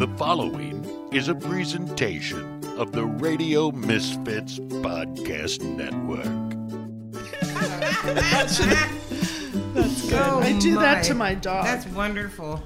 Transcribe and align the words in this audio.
The 0.00 0.08
following 0.16 0.82
is 1.12 1.28
a 1.28 1.34
presentation 1.34 2.64
of 2.78 2.90
the 2.92 3.04
Radio 3.04 3.70
Misfits 3.70 4.58
Podcast 4.58 5.60
Network. 5.60 6.24
That's 8.14 8.60
good. 8.60 10.14
Oh 10.14 10.40
I 10.40 10.58
do 10.58 10.76
that 10.76 11.04
to 11.04 11.12
my 11.12 11.34
dog. 11.34 11.66
That's 11.66 11.86
wonderful. 11.88 12.62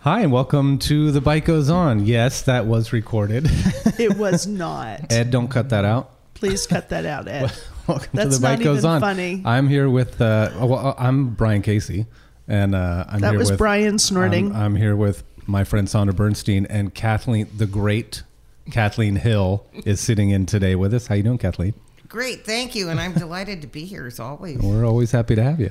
Hi, 0.00 0.20
and 0.20 0.30
welcome 0.30 0.78
to 0.80 1.12
The 1.12 1.22
Bite 1.22 1.46
Goes 1.46 1.70
On. 1.70 2.04
Yes, 2.04 2.42
that 2.42 2.66
was 2.66 2.92
recorded. 2.92 3.46
it 3.98 4.18
was 4.18 4.46
not. 4.46 5.10
Ed, 5.10 5.30
don't 5.30 5.48
cut 5.48 5.70
that 5.70 5.86
out. 5.86 6.10
Please 6.34 6.66
cut 6.66 6.90
that 6.90 7.06
out, 7.06 7.26
Ed. 7.26 7.50
welcome 7.86 8.10
That's 8.12 8.36
to 8.36 8.42
The 8.42 8.46
Bite 8.46 8.58
not 8.58 8.64
Goes 8.64 8.78
even 8.80 8.90
On. 8.90 9.00
funny. 9.00 9.42
I'm 9.46 9.66
here 9.66 9.88
with, 9.88 10.20
uh, 10.20 10.50
well, 10.60 10.94
I'm 10.98 11.30
Brian 11.30 11.62
Casey, 11.62 12.04
and 12.46 12.74
uh, 12.74 13.06
I'm 13.08 13.20
That 13.20 13.30
here 13.30 13.38
was 13.38 13.52
with, 13.52 13.56
Brian 13.56 13.98
snorting. 13.98 14.54
I'm, 14.54 14.60
I'm 14.60 14.76
here 14.76 14.94
with 14.94 15.24
my 15.46 15.64
friend 15.64 15.88
Sandra 15.88 16.14
Bernstein 16.14 16.66
and 16.66 16.94
Kathleen, 16.94 17.48
the 17.56 17.66
great 17.66 18.22
Kathleen 18.70 19.16
Hill, 19.16 19.66
is 19.84 20.00
sitting 20.00 20.30
in 20.30 20.46
today 20.46 20.74
with 20.74 20.94
us. 20.94 21.06
How 21.06 21.14
you 21.14 21.22
doing, 21.22 21.38
Kathleen? 21.38 21.74
Great, 22.08 22.44
thank 22.44 22.74
you, 22.74 22.90
and 22.90 23.00
I'm 23.00 23.14
delighted 23.14 23.62
to 23.62 23.66
be 23.66 23.84
here 23.84 24.06
as 24.06 24.20
always. 24.20 24.58
We're 24.58 24.84
always 24.84 25.10
happy 25.10 25.34
to 25.34 25.42
have 25.42 25.60
you. 25.60 25.70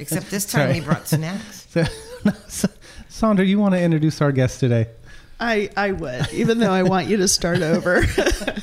Except 0.00 0.30
this 0.30 0.46
time 0.46 0.68
Sorry. 0.68 0.76
you 0.76 0.82
brought 0.82 1.06
snacks. 1.08 1.66
So, 2.46 2.68
Sandra, 3.08 3.44
you 3.44 3.58
want 3.58 3.74
to 3.74 3.80
introduce 3.80 4.20
our 4.20 4.30
guest 4.30 4.60
today? 4.60 4.86
I, 5.40 5.70
I 5.76 5.90
would, 5.90 6.32
even 6.32 6.60
though 6.60 6.70
I 6.70 6.84
want 6.84 7.08
you 7.08 7.16
to 7.16 7.26
start 7.26 7.62
over. 7.62 8.04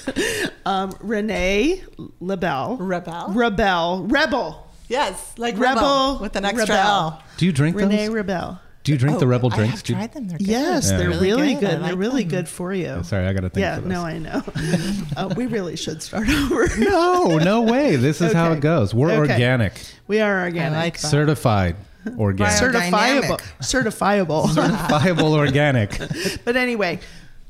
um, 0.65 0.95
Renee 1.01 1.83
LaBelle. 2.21 2.77
Rebel? 2.77 3.33
Rebel. 3.33 4.05
Rebel. 4.07 4.71
Yes, 4.87 5.33
like 5.37 5.57
Rebel 5.57 5.81
rebel, 5.81 6.19
with 6.21 6.35
an 6.37 6.45
extra 6.45 6.61
rebel. 6.63 6.77
L. 6.77 7.23
Do 7.35 7.45
you 7.45 7.51
drink 7.51 7.75
Renee 7.75 8.07
those? 8.07 8.15
Rebel. 8.15 8.59
Do 8.89 8.93
you 8.93 8.97
drink 8.99 9.19
the 9.19 9.25
Oh, 9.25 9.29
Rebel 9.29 9.53
I 9.53 9.55
drinks? 9.57 9.81
have 9.81 9.89
you- 9.89 9.95
tried 9.95 10.13
them. 10.13 10.27
They're 10.27 10.37
good. 10.39 10.47
Yes, 10.47 10.89
Yeah. 10.89 10.97
they're 10.97 11.09
Really 11.09 11.27
really 11.31 11.53
good. 11.53 11.59
good. 11.59 11.69
I 11.69 11.73
and 11.73 11.83
they're 11.85 11.95
really 11.95 12.23
them. 12.23 12.29
good 12.31 12.49
for 12.49 12.73
you. 12.73 13.01
Sorry, 13.03 13.27
I 13.27 13.33
got 13.33 13.41
to 13.41 13.49
think 13.49 13.61
yeah, 13.61 13.75
for 13.75 13.81
this. 13.81 13.89
no, 13.91 14.01
I 14.03 14.17
know. 14.17 14.43
uh, 15.17 15.33
we 15.37 15.45
really 15.45 15.75
should 15.75 16.01
start 16.01 16.27
over. 16.29 16.67
No, 16.79 17.37
no 17.37 17.61
way. 17.61 17.97
This 17.97 18.19
is 18.19 18.33
how 18.33 18.51
it 18.51 18.61
goes. 18.61 18.93
We're 18.95 19.11
Okay. 19.11 19.19
organic, 19.33 19.73
We 20.07 20.21
are 20.21 20.39
I 20.39 20.43
organic. 20.45 20.77
like 20.79 20.99
that. 20.99 21.07
certified 21.07 21.75
organic, 22.17 22.53
Biodynamic. 22.55 23.41
certifiable. 23.61 24.47
Certifiable. 24.47 24.47
certifiable 24.47 25.31
organic. 25.33 25.99
But 26.43 26.55
anyway, 26.57 26.99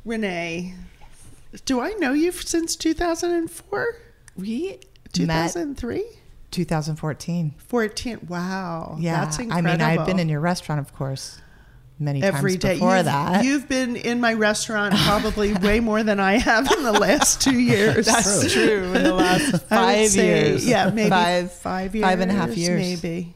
Renee, 0.04 0.74
do 1.64 1.80
I 1.80 1.92
know 2.00 2.12
you 2.12 2.34
since 2.34 2.76
2004? 2.76 3.96
we 4.36 4.72
met 4.72 4.84
2003? 5.14 6.04
2014. 6.52 7.56
14. 7.58 8.20
Wow. 8.28 8.98
Yeah, 9.00 9.24
That's 9.24 9.40
incredible. 9.40 9.70
I 9.70 9.74
mean, 9.74 9.82
I've 9.82 10.06
been 10.06 10.20
in 10.20 10.30
your 10.30 10.40
restaurant, 10.40 10.82
of 10.82 10.94
course, 10.94 11.40
many 12.00 12.24
every 12.24 12.52
times 12.54 12.62
day. 12.62 12.74
before 12.76 12.96
you've, 12.98 13.06
that. 13.06 13.44
You've 13.46 13.68
been 13.70 13.96
in 13.96 14.20
my 14.20 14.34
restaurant 14.34 14.96
probably 14.96 15.54
way 15.62 15.80
more 15.80 16.04
than 16.04 16.20
I 16.20 16.38
have 16.38 16.72
in 16.72 16.84
the 16.84 16.94
last 16.94 17.42
two 17.42 17.60
years. 17.60 18.06
That's 18.06 18.52
true. 18.52 18.94
In 18.94 19.04
the 19.04 19.14
last 19.14 19.48
I 19.48 19.52
would 19.52 19.62
five 19.62 20.08
say, 20.10 20.26
years, 20.50 20.68
Yeah, 20.68 20.90
maybe 20.90 21.10
five, 21.10 21.52
five 21.52 21.96
years. 21.96 22.06
five 22.06 22.20
and 22.20 22.32
a 22.32 22.34
half 22.34 22.56
years. 22.56 22.82
Maybe. 22.82 23.34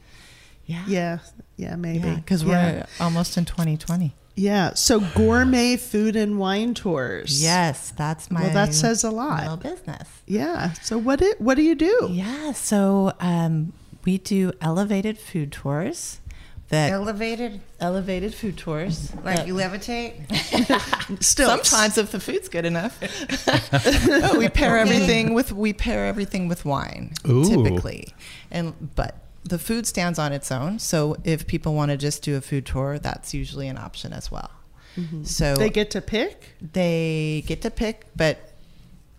Yeah, 0.65 0.83
Yeah. 0.87 1.17
Yeah, 1.55 1.75
maybe. 1.75 2.15
because 2.15 2.43
yeah. 2.43 2.85
we're 2.99 3.05
almost 3.05 3.37
in 3.37 3.45
2020. 3.45 4.15
Yeah. 4.35 4.73
So 4.73 4.99
gourmet 5.15 5.77
food 5.77 6.15
and 6.15 6.39
wine 6.39 6.73
tours. 6.73 7.41
Yes, 7.41 7.91
that's 7.91 8.31
my. 8.31 8.41
Well, 8.41 8.53
that 8.53 8.73
says 8.73 9.03
a 9.03 9.11
lot. 9.11 9.41
Little 9.41 9.57
business. 9.57 10.07
Yeah. 10.25 10.73
So 10.73 10.97
what 10.97 11.21
it, 11.21 11.39
what 11.39 11.55
do 11.55 11.61
you 11.63 11.75
do? 11.75 12.07
Yeah, 12.11 12.51
so 12.53 13.13
um, 13.19 13.73
we 14.05 14.17
do 14.17 14.51
elevated 14.61 15.17
food 15.19 15.51
tours. 15.51 16.19
That 16.69 16.91
Elevated, 16.91 17.61
elevated 17.79 18.33
food 18.33 18.57
tours. 18.57 19.13
like 19.23 19.35
that- 19.35 19.47
you 19.47 19.53
levitate. 19.53 20.13
Still 21.23 21.49
Sometimes, 21.63 21.99
if 21.99 22.11
the 22.11 22.19
food's 22.19 22.49
good 22.49 22.65
enough, 22.65 22.97
Oh, 24.23 24.35
we 24.39 24.49
pair 24.49 24.77
everything 24.79 25.35
with 25.35 25.51
we 25.51 25.73
pair 25.73 26.07
everything 26.07 26.47
with 26.47 26.65
wine 26.65 27.11
Ooh. 27.29 27.43
typically, 27.47 28.07
and 28.49 28.73
but 28.95 29.15
the 29.43 29.59
food 29.59 29.85
stands 29.85 30.19
on 30.19 30.31
its 30.31 30.51
own. 30.51 30.79
So 30.79 31.17
if 31.23 31.47
people 31.47 31.73
want 31.73 31.91
to 31.91 31.97
just 31.97 32.23
do 32.23 32.35
a 32.35 32.41
food 32.41 32.65
tour, 32.65 32.99
that's 32.99 33.33
usually 33.33 33.67
an 33.67 33.77
option 33.77 34.13
as 34.13 34.31
well. 34.31 34.51
Mm-hmm. 34.97 35.23
So 35.23 35.55
they 35.55 35.69
get 35.69 35.91
to 35.91 36.01
pick. 36.01 36.55
they 36.61 37.43
get 37.47 37.61
to 37.63 37.71
pick, 37.71 38.05
but 38.15 38.53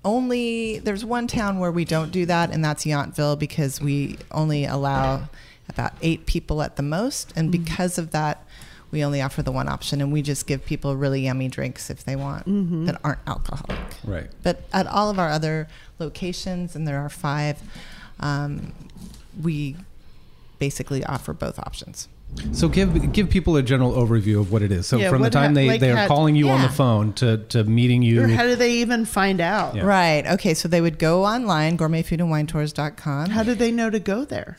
only 0.04 0.78
there's 0.78 1.04
one 1.04 1.26
town 1.26 1.58
where 1.58 1.72
we 1.72 1.84
don't 1.84 2.10
do 2.10 2.26
that, 2.26 2.52
and 2.52 2.64
that's 2.64 2.84
Yountville 2.84 3.38
because 3.38 3.80
we 3.80 4.18
only 4.30 4.64
allow 4.64 5.28
about 5.68 5.92
eight 6.02 6.26
people 6.26 6.62
at 6.62 6.76
the 6.76 6.82
most, 6.82 7.32
and 7.36 7.50
mm-hmm. 7.50 7.64
because 7.64 7.98
of 7.98 8.10
that, 8.12 8.46
we 8.90 9.04
only 9.04 9.20
offer 9.20 9.42
the 9.42 9.50
one 9.50 9.68
option, 9.68 10.00
and 10.00 10.12
we 10.12 10.22
just 10.22 10.46
give 10.46 10.64
people 10.64 10.94
really 10.96 11.22
yummy 11.22 11.48
drinks 11.48 11.90
if 11.90 12.04
they 12.04 12.14
want 12.14 12.46
mm-hmm. 12.46 12.84
that 12.84 13.00
aren't 13.02 13.18
alcoholic. 13.26 13.80
Right. 14.04 14.30
But 14.42 14.62
at 14.72 14.86
all 14.86 15.10
of 15.10 15.18
our 15.18 15.30
other 15.30 15.68
locations, 15.98 16.76
and 16.76 16.86
there 16.86 17.00
are 17.00 17.08
five, 17.08 17.60
um, 18.20 18.72
we 19.42 19.76
basically 20.66 21.04
offer 21.04 21.32
both 21.34 21.58
options. 21.58 22.08
So 22.52 22.68
give 22.68 23.12
give 23.12 23.26
people 23.30 23.56
a 23.56 23.62
general 23.62 23.92
overview 24.02 24.40
of 24.40 24.50
what 24.52 24.62
it 24.62 24.72
is. 24.72 24.86
So 24.88 24.96
Yeah, 24.96 25.10
from 25.10 25.22
the 25.22 25.30
time 25.30 25.50
ha- 25.52 25.54
they, 25.60 25.68
like 25.68 25.80
they 25.80 25.92
are 25.92 25.96
had- 26.02 26.08
calling 26.08 26.34
you 26.34 26.48
on 26.48 26.62
the 26.62 26.68
phone 26.68 27.12
to, 27.14 27.28
to 27.54 27.62
meeting 27.64 28.02
you. 28.02 28.22
Or 28.24 28.28
how 28.28 28.42
do 28.42 28.56
they 28.56 28.72
even 28.84 29.04
find 29.04 29.40
out? 29.40 29.76
Yeah. 29.76 29.84
Right. 29.84 30.26
Okay. 30.34 30.54
So 30.54 30.66
they 30.66 30.80
would 30.80 30.98
go 30.98 31.24
online, 31.24 31.78
gourmetfoodandwinetours.com. 31.78 33.30
How 33.30 33.42
do 33.44 33.54
they 33.54 33.70
know 33.70 33.88
to 33.90 34.00
go 34.00 34.24
there? 34.24 34.58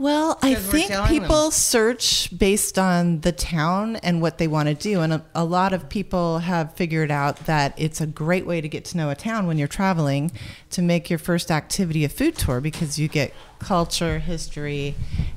Well, 0.00 0.38
I 0.40 0.54
think 0.54 0.88
telling 0.88 1.10
people 1.10 1.50
search 1.50 2.30
based 2.36 2.78
on 2.78 3.20
the 3.20 3.32
town 3.32 3.96
and 3.96 4.22
what 4.22 4.38
they 4.38 4.48
want 4.48 4.70
to 4.70 4.74
do. 4.74 5.02
And 5.02 5.12
a, 5.12 5.24
a 5.34 5.44
lot 5.44 5.74
of 5.74 5.90
people 5.90 6.38
have 6.38 6.72
figured 6.72 7.10
out 7.10 7.44
that 7.44 7.74
it's 7.76 8.00
a 8.00 8.06
great 8.06 8.46
way 8.46 8.62
to 8.62 8.68
get 8.68 8.86
to 8.86 8.96
know 8.96 9.10
a 9.10 9.14
town 9.14 9.46
when 9.46 9.58
you're 9.58 9.68
traveling 9.68 10.32
to 10.70 10.80
make 10.80 11.10
your 11.10 11.18
first 11.18 11.50
activity 11.50 12.02
a 12.02 12.08
food 12.08 12.38
tour 12.38 12.62
because 12.62 12.98
you 12.98 13.08
get 13.08 13.34
culture, 13.58 14.20
history, 14.20 14.94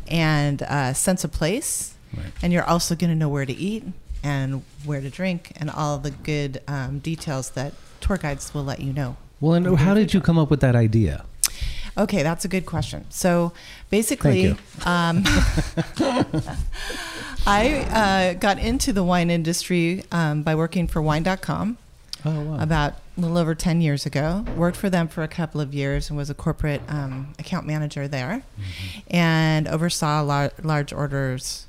and 0.07 0.63
uh, 0.63 0.93
sense 0.93 1.25
of 1.25 1.33
place. 1.33 1.95
Right. 2.15 2.27
And 2.41 2.53
you're 2.53 2.63
also 2.63 2.95
going 2.95 3.09
to 3.09 3.17
know 3.17 3.27
where 3.27 3.45
to 3.45 3.53
eat 3.53 3.83
and 4.23 4.63
where 4.85 5.01
to 5.01 5.09
drink 5.09 5.51
and 5.57 5.69
all 5.69 5.97
the 5.97 6.11
good 6.11 6.61
um, 6.69 6.99
details 6.99 7.49
that 7.49 7.73
tour 7.99 8.15
guides 8.15 8.53
will 8.53 8.63
let 8.63 8.79
you 8.79 8.93
know. 8.93 9.17
well, 9.41 9.55
and 9.55 9.77
how 9.77 9.93
did 9.93 10.13
you 10.13 10.21
come 10.21 10.39
up 10.39 10.49
with 10.49 10.61
that 10.61 10.73
idea? 10.73 11.25
Okay, 11.97 12.23
that's 12.23 12.43
a 12.43 12.47
good 12.47 12.65
question. 12.65 13.05
So 13.09 13.53
basically, 13.89 14.55
um, 14.85 15.23
I 17.45 17.85
uh, 17.91 18.33
got 18.39 18.57
into 18.59 18.93
the 18.93 19.03
wine 19.03 19.29
industry 19.29 20.03
um, 20.11 20.43
by 20.43 20.55
working 20.55 20.87
for 20.87 21.01
wine.com 21.01 21.77
Oh, 22.25 22.39
wow. 22.41 22.63
about 22.63 22.93
a 23.17 23.21
little 23.21 23.37
over 23.37 23.53
10 23.53 23.81
years 23.81 24.05
ago. 24.05 24.45
Worked 24.55 24.77
for 24.77 24.89
them 24.89 25.07
for 25.09 25.23
a 25.23 25.27
couple 25.27 25.59
of 25.61 25.73
years 25.73 26.09
and 26.09 26.17
was 26.17 26.29
a 26.29 26.33
corporate 26.33 26.81
um, 26.87 27.33
account 27.37 27.67
manager 27.67 28.07
there 28.07 28.43
and 29.11 29.67
oversaw 29.67 30.21
lar- 30.21 30.51
large 30.63 30.93
orders 30.93 31.67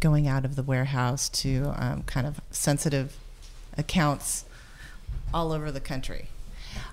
going 0.00 0.28
out 0.28 0.44
of 0.44 0.54
the 0.56 0.62
warehouse 0.62 1.28
to 1.30 1.72
um, 1.76 2.02
kind 2.04 2.26
of 2.26 2.40
sensitive 2.50 3.16
accounts 3.78 4.44
all 5.34 5.52
over 5.52 5.72
the 5.72 5.80
country. 5.80 6.28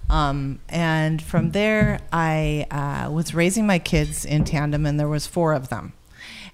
Um, 0.09 0.59
and 0.69 1.21
from 1.21 1.51
there, 1.51 1.99
I 2.13 2.67
uh, 2.69 3.11
was 3.11 3.33
raising 3.33 3.66
my 3.66 3.79
kids 3.79 4.23
in 4.25 4.43
tandem, 4.45 4.85
and 4.85 4.99
there 4.99 5.07
was 5.07 5.25
four 5.27 5.53
of 5.53 5.69
them. 5.69 5.93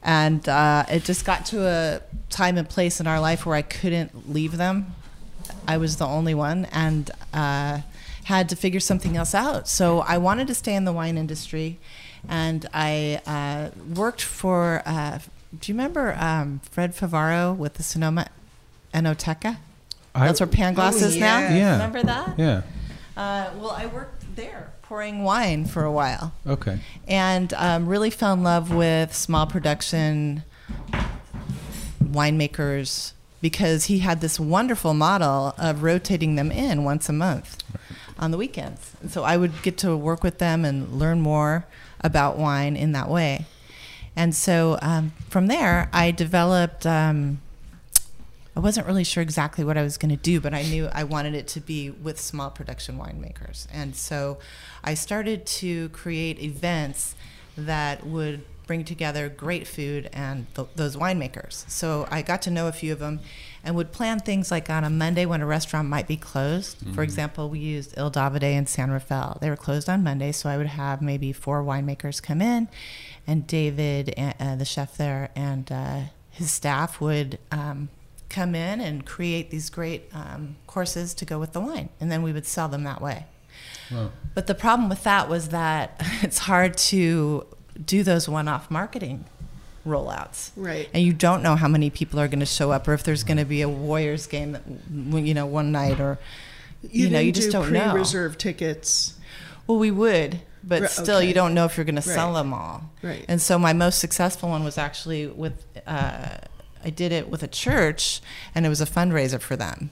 And 0.04 0.48
uh, 0.48 0.86
it 0.90 1.04
just 1.04 1.26
got 1.26 1.46
to 1.48 1.68
a 1.68 2.02
time 2.30 2.58
and 2.58 2.68
place 2.68 3.00
in 3.00 3.08
our 3.08 3.20
life 3.20 3.46
where 3.46 3.56
I 3.56 3.62
couldn't 3.62 4.32
leave 4.34 4.58
them. 4.58 4.94
I 5.68 5.78
was 5.78 5.98
the 5.98 6.06
only 6.08 6.34
one, 6.34 6.66
and 6.72 7.12
uh, 7.34 7.82
had 8.24 8.50
to 8.50 8.56
figure 8.56 8.80
something 8.80 9.18
else 9.18 9.36
out. 9.36 9.68
So 9.68 10.00
I 10.00 10.18
wanted 10.18 10.48
to 10.48 10.56
stay 10.56 10.74
in 10.76 10.86
the 10.86 10.94
wine 10.94 11.18
industry, 11.18 11.78
and 12.30 12.68
I 12.74 13.22
uh, 13.28 13.70
worked 13.96 14.22
for. 14.22 14.82
Uh, 14.86 15.20
do 15.60 15.72
you 15.72 15.76
remember 15.78 16.16
um, 16.18 16.62
Fred 16.64 16.96
Favaro 16.96 17.56
with 17.56 17.74
the 17.74 17.84
Sonoma 17.84 18.28
Enoteca? 18.94 19.58
I- 20.16 20.28
That's 20.28 20.40
where 20.40 20.48
Pangloss 20.48 21.02
Oh, 21.02 21.06
is 21.08 21.18
now. 21.18 21.40
Yeah. 21.40 21.74
Remember 21.74 22.02
that? 22.04 22.40
Yeah. 22.40 22.62
Uh, 23.22 23.52
well, 23.60 23.70
I 23.70 23.86
worked 23.86 24.36
there 24.36 24.74
pouring 24.82 25.22
wine 25.22 25.66
for 25.66 25.84
a 25.84 25.92
while 25.92 26.34
Okay. 26.48 26.80
and 27.08 27.54
um, 27.54 27.86
really 27.86 28.10
fell 28.10 28.34
in 28.34 28.42
love 28.42 28.74
with 28.74 29.14
small 29.14 29.46
production 29.46 30.42
winemakers 32.04 33.14
because 33.40 33.86
he 33.86 34.00
had 34.00 34.22
this 34.22 34.40
wonderful 34.40 34.96
model 34.96 35.54
of 35.60 35.84
rotating 35.84 36.34
them 36.36 36.52
in 36.52 36.84
once 36.84 37.10
a 37.10 37.14
month 37.14 37.64
on 38.18 38.32
the 38.32 38.38
weekends. 38.38 38.94
And 39.02 39.12
so 39.12 39.24
I 39.24 39.38
would 39.38 39.62
get 39.62 39.78
to 39.80 39.96
work 39.96 40.24
with 40.24 40.40
them 40.40 40.66
and 40.66 40.92
learn 40.98 41.22
more 41.22 41.68
about 42.00 42.40
wine 42.40 42.76
in 42.76 42.92
that 42.94 43.08
way. 43.08 43.46
And 44.16 44.34
so 44.34 44.80
um, 44.82 45.12
from 45.30 45.46
there, 45.46 45.90
I 45.94 46.10
developed. 46.10 46.88
Um, 46.88 47.40
I 48.56 48.60
wasn't 48.60 48.86
really 48.88 49.06
sure 49.06 49.24
exactly 49.24 49.64
what 49.64 49.78
I 49.78 49.82
was 49.82 49.98
going 49.98 50.10
to 50.16 50.22
do, 50.22 50.42
but 50.42 50.54
I 50.54 50.64
knew 50.64 50.90
I 50.94 51.06
wanted 51.06 51.36
it 51.36 51.48
to 51.50 51.62
be 51.62 51.90
with 51.90 52.20
small 52.20 52.50
production 52.50 52.98
winemakers. 52.98 53.66
And 53.72 53.96
so 53.96 54.40
I 54.84 54.94
started 54.94 55.46
to 55.46 55.90
create 55.90 56.40
events 56.40 57.16
that 57.58 58.06
would 58.06 58.44
bring 58.68 58.84
together 58.86 59.28
great 59.28 59.68
food 59.68 60.10
and 60.14 60.54
th- 60.56 60.68
those 60.76 60.96
winemakers. 60.96 61.70
So 61.70 62.08
I 62.10 62.22
got 62.22 62.42
to 62.44 62.52
know 62.52 62.68
a 62.68 62.72
few 62.72 62.94
of 62.94 63.00
them 63.00 63.20
and 63.64 63.76
would 63.76 63.92
plan 63.92 64.20
things 64.20 64.50
like 64.52 64.70
on 64.70 64.84
a 64.84 64.90
Monday 64.90 65.26
when 65.26 65.42
a 65.42 65.46
restaurant 65.46 65.90
might 65.90 66.08
be 66.08 66.16
closed. 66.18 66.78
For 66.94 67.04
example, 67.04 67.50
we 67.50 67.60
used 67.60 67.94
Il 67.98 68.12
Davide 68.12 68.44
in 68.44 68.68
San 68.68 68.90
Rafael. 68.92 69.38
They 69.42 69.50
were 69.50 69.58
closed 69.58 69.90
on 69.90 70.04
Monday, 70.04 70.32
so 70.32 70.50
I 70.50 70.58
would 70.58 70.68
have 70.68 71.02
maybe 71.02 71.34
four 71.34 71.64
winemakers 71.64 72.22
come 72.22 72.42
in, 72.42 72.70
and 73.28 73.46
David, 73.46 74.14
uh, 74.18 74.56
the 74.56 74.66
chef 74.66 74.96
there, 74.98 75.30
and 75.36 75.70
uh, 75.72 76.02
his 76.30 76.52
staff 76.52 77.02
would 77.02 77.40
um, 77.52 77.90
come 78.32 78.56
in 78.56 78.80
and 78.80 79.06
create 79.06 79.52
these 79.52 79.70
great 79.70 80.10
um, 80.14 80.56
courses 80.66 81.14
to 81.16 81.26
go 81.26 81.38
with 81.38 81.54
the 81.54 81.60
wine, 81.60 81.90
and 82.00 82.12
then 82.12 82.24
we 82.24 82.32
would 82.34 82.46
sell 82.46 82.68
them 82.68 82.84
that 82.86 83.02
way. 83.02 83.26
But 84.34 84.48
the 84.48 84.56
problem 84.56 84.90
with 84.90 85.04
that 85.04 85.28
was 85.30 85.50
that 85.50 85.96
it's 86.22 86.40
hard 86.40 86.78
to 86.78 87.46
do 87.84 88.04
those 88.04 88.28
one-off 88.30 88.72
marketing 88.72 89.26
rollouts. 89.86 90.52
Right. 90.56 90.90
And 90.94 91.04
you 91.04 91.14
don't 91.14 91.44
know 91.44 91.56
how 91.56 91.68
many 91.68 91.90
people 91.90 92.20
are 92.20 92.28
going 92.28 92.40
to 92.40 92.46
show 92.46 92.72
up 92.72 92.88
or 92.88 92.94
if 92.94 93.04
there's 93.04 93.24
going 93.24 93.38
to 93.38 93.46
be 93.46 93.62
a 93.62 93.70
Warriors 93.70 94.28
game 94.28 94.52
that 94.54 94.64
you 94.92 95.34
know 95.34 95.46
one 95.46 95.72
night 95.72 96.00
or 96.00 96.20
you, 96.90 97.10
know 97.10 97.20
you 97.20 97.32
just 97.32 97.48
do 97.48 97.54
don't 97.54 97.72
know. 97.72 97.92
pre-reserved 97.92 98.40
tickets. 98.40 99.16
Well, 99.68 99.78
we 99.78 99.92
would, 99.92 100.40
but 100.64 100.84
Ri- 100.84 100.88
still 100.88 101.18
okay. 101.18 101.28
you 101.28 101.34
don't 101.34 101.54
know 101.54 101.66
if 101.66 101.78
you're 101.78 101.86
going 101.86 101.96
to 101.96 102.02
sell 102.02 102.34
them 102.34 102.54
all. 102.54 102.90
Right. 103.02 103.26
And 103.28 103.42
so 103.42 103.58
my 103.58 103.74
most 103.74 104.00
successful 104.00 104.50
one 104.50 104.64
was 104.64 104.78
actually 104.78 105.28
with 105.28 105.66
uh, 105.86 106.38
I 106.84 106.90
did 106.90 107.12
it 107.12 107.30
with 107.30 107.44
a 107.44 107.48
church 107.48 108.22
and 108.56 108.66
it 108.66 108.70
was 108.70 108.82
a 108.82 108.86
fundraiser 108.86 109.42
for 109.42 109.56
them. 109.56 109.92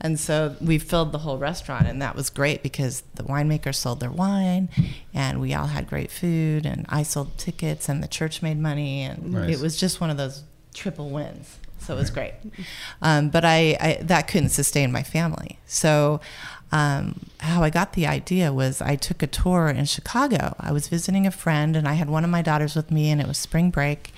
And 0.00 0.18
so 0.18 0.54
we 0.60 0.78
filled 0.78 1.10
the 1.10 1.18
whole 1.18 1.38
restaurant, 1.38 1.88
and 1.88 2.00
that 2.00 2.14
was 2.14 2.30
great 2.30 2.62
because 2.62 3.02
the 3.16 3.24
winemakers 3.24 3.74
sold 3.74 3.98
their 3.98 4.12
wine, 4.12 4.68
and 5.12 5.40
we 5.40 5.54
all 5.54 5.66
had 5.66 5.88
great 5.88 6.12
food, 6.12 6.64
and 6.64 6.86
I 6.88 7.02
sold 7.02 7.36
tickets, 7.36 7.88
and 7.88 8.00
the 8.00 8.06
church 8.06 8.40
made 8.40 8.60
money, 8.60 9.02
and 9.02 9.32
Nice. 9.32 9.56
it 9.58 9.60
was 9.60 9.76
just 9.76 10.00
one 10.00 10.08
of 10.08 10.16
those 10.16 10.44
triple 10.72 11.10
wins. 11.10 11.58
So 11.80 11.94
it 11.94 11.98
was 11.98 12.10
great. 12.10 12.34
Um, 13.02 13.28
but 13.30 13.44
I, 13.44 13.76
I 13.80 13.98
that 14.02 14.28
couldn't 14.28 14.50
sustain 14.50 14.92
my 14.92 15.02
family. 15.02 15.58
So 15.66 16.20
um, 16.70 17.18
how 17.40 17.62
I 17.64 17.70
got 17.70 17.94
the 17.94 18.06
idea 18.06 18.52
was 18.52 18.80
I 18.80 18.94
took 18.94 19.22
a 19.22 19.26
tour 19.26 19.68
in 19.68 19.84
Chicago. 19.86 20.54
I 20.60 20.70
was 20.70 20.86
visiting 20.88 21.26
a 21.26 21.30
friend, 21.32 21.74
and 21.74 21.88
I 21.88 21.94
had 21.94 22.08
one 22.08 22.22
of 22.24 22.30
my 22.30 22.42
daughters 22.42 22.76
with 22.76 22.90
me, 22.92 23.10
and 23.10 23.20
it 23.20 23.26
was 23.26 23.38
spring 23.38 23.70
break. 23.70 24.12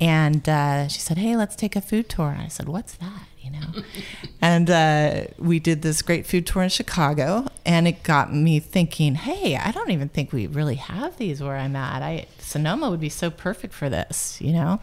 And 0.00 0.48
uh, 0.48 0.88
she 0.88 1.00
said, 1.00 1.18
"Hey, 1.18 1.36
let's 1.36 1.56
take 1.56 1.76
a 1.76 1.80
food 1.80 2.08
tour." 2.08 2.30
And 2.30 2.42
I 2.42 2.48
said, 2.48 2.68
"What's 2.68 2.94
that?" 2.94 3.28
You 3.40 3.50
know. 3.52 3.82
and 4.42 4.70
uh, 4.70 5.24
we 5.38 5.60
did 5.60 5.82
this 5.82 6.02
great 6.02 6.26
food 6.26 6.46
tour 6.46 6.62
in 6.62 6.68
Chicago, 6.68 7.46
and 7.64 7.86
it 7.86 8.02
got 8.02 8.34
me 8.34 8.58
thinking, 8.58 9.14
"Hey, 9.14 9.56
I 9.56 9.70
don't 9.70 9.90
even 9.90 10.08
think 10.08 10.32
we 10.32 10.46
really 10.46 10.76
have 10.76 11.16
these 11.16 11.42
where 11.42 11.56
I'm 11.56 11.76
at. 11.76 12.02
I 12.02 12.26
Sonoma 12.38 12.90
would 12.90 13.00
be 13.00 13.08
so 13.08 13.30
perfect 13.30 13.72
for 13.72 13.88
this." 13.88 14.40
You 14.40 14.52
know. 14.52 14.80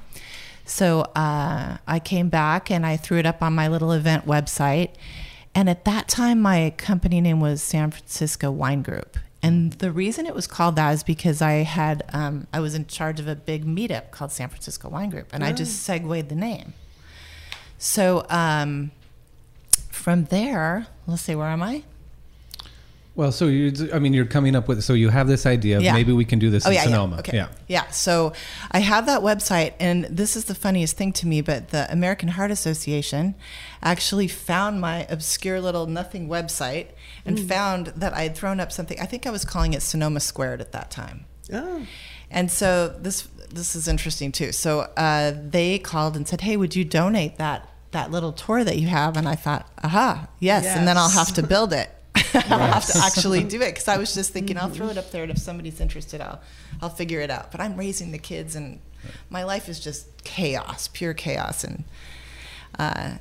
So 0.63 1.01
uh, 1.15 1.77
I 1.85 1.99
came 1.99 2.29
back 2.29 2.71
and 2.71 2.85
I 2.85 2.95
threw 2.95 3.17
it 3.17 3.25
up 3.25 3.41
on 3.41 3.53
my 3.53 3.67
little 3.67 3.91
event 3.91 4.25
website. 4.25 4.91
And 5.53 5.69
at 5.69 5.83
that 5.83 6.07
time, 6.07 6.41
my 6.41 6.73
company 6.77 7.19
name 7.19 7.41
was 7.41 7.61
San 7.61 7.91
Francisco 7.91 8.51
Wine 8.51 8.81
Group. 8.81 9.17
And 9.43 9.73
the 9.73 9.91
reason 9.91 10.25
it 10.27 10.35
was 10.35 10.45
called 10.45 10.75
that 10.75 10.91
is 10.91 11.03
because 11.03 11.41
I 11.41 11.63
had 11.63 12.03
um, 12.13 12.47
I 12.53 12.59
was 12.59 12.75
in 12.75 12.85
charge 12.85 13.19
of 13.19 13.27
a 13.27 13.35
big 13.35 13.65
meetup 13.65 14.11
called 14.11 14.31
San 14.31 14.49
Francisco 14.49 14.87
Wine 14.87 15.09
Group, 15.09 15.29
and 15.33 15.43
I 15.43 15.51
just 15.51 15.81
segued 15.81 16.29
the 16.29 16.35
name. 16.35 16.73
So 17.79 18.25
um, 18.29 18.91
from 19.89 20.25
there, 20.25 20.87
let's 21.07 21.23
see, 21.23 21.33
where 21.33 21.47
am 21.47 21.63
I? 21.63 21.83
Well, 23.13 23.33
so 23.33 23.47
you, 23.47 23.89
I 23.93 23.99
mean, 23.99 24.13
you're 24.13 24.25
coming 24.25 24.55
up 24.55 24.69
with, 24.69 24.83
so 24.83 24.93
you 24.93 25.09
have 25.09 25.27
this 25.27 25.45
idea 25.45 25.77
of 25.77 25.83
Yeah. 25.83 25.93
maybe 25.93 26.13
we 26.13 26.23
can 26.23 26.39
do 26.39 26.49
this 26.49 26.65
in 26.65 26.71
yeah, 26.71 26.83
Sonoma. 26.83 27.15
Yeah. 27.15 27.19
Okay. 27.19 27.37
Yeah. 27.37 27.47
Yeah. 27.67 27.89
So 27.89 28.31
I 28.71 28.79
have 28.79 29.05
that 29.07 29.19
website, 29.21 29.73
and 29.81 30.05
this 30.05 30.37
is 30.37 30.45
the 30.45 30.55
funniest 30.55 30.95
thing 30.95 31.11
to 31.13 31.27
me, 31.27 31.41
but 31.41 31.69
the 31.69 31.91
American 31.91 32.29
Heart 32.29 32.51
Association 32.51 33.35
actually 33.83 34.29
found 34.29 34.79
my 34.79 35.05
obscure 35.09 35.59
little 35.59 35.87
nothing 35.87 36.29
website 36.29 36.87
and 37.25 37.37
found 37.37 37.87
that 37.87 38.13
I 38.13 38.23
had 38.23 38.35
thrown 38.35 38.61
up 38.61 38.71
something. 38.71 38.97
I 38.99 39.05
think 39.05 39.27
I 39.27 39.29
was 39.29 39.43
calling 39.43 39.73
it 39.73 39.81
Sonoma 39.81 40.21
Squared 40.21 40.61
at 40.61 40.71
that 40.71 40.89
time. 40.89 41.25
Oh, 41.53 41.85
And 42.29 42.49
so 42.49 42.87
this 42.87 43.27
this 43.53 43.75
is 43.75 43.89
interesting 43.89 44.31
too. 44.31 44.53
So 44.53 44.87
uh, 44.95 45.33
they 45.35 45.79
called 45.79 46.15
and 46.15 46.25
said, 46.25 46.41
"Hey, 46.41 46.55
would 46.55 46.77
you 46.77 46.85
donate 46.85 47.37
that 47.37 47.67
that 47.91 48.09
little 48.09 48.31
tour 48.31 48.63
that 48.63 48.77
you 48.77 48.87
have?" 48.87 49.17
And 49.17 49.27
I 49.27 49.35
thought, 49.35 49.69
"Aha, 49.83 50.29
yes!" 50.39 50.65
And 50.65 50.87
then 50.87 50.97
I'll 50.97 51.09
have 51.09 51.33
to 51.33 51.43
build 51.43 51.73
it. 51.73 51.91
I'll 52.33 52.59
have 52.59 52.85
to 52.87 52.97
actually 52.97 53.43
do 53.43 53.61
it 53.61 53.71
because 53.73 53.87
I 53.87 53.97
was 53.97 54.13
just 54.13 54.31
thinking, 54.33 54.57
I'll 54.57 54.69
throw 54.69 54.87
it 54.87 54.97
up 54.97 55.11
there, 55.11 55.23
and 55.23 55.31
if 55.31 55.37
somebody's 55.37 55.79
interested, 55.79 56.21
I'll 56.21 56.41
I'll 56.81 56.89
figure 56.89 57.21
it 57.21 57.29
out. 57.29 57.51
But 57.51 57.61
I'm 57.61 57.77
raising 57.77 58.11
the 58.11 58.17
kids, 58.17 58.55
and 58.55 58.79
my 59.29 59.43
life 59.43 59.69
is 59.69 59.79
just 59.79 60.23
chaos, 60.23 60.89
pure 60.91 61.13
chaos, 61.13 61.63
and 61.63 61.83
uh, 62.77 63.15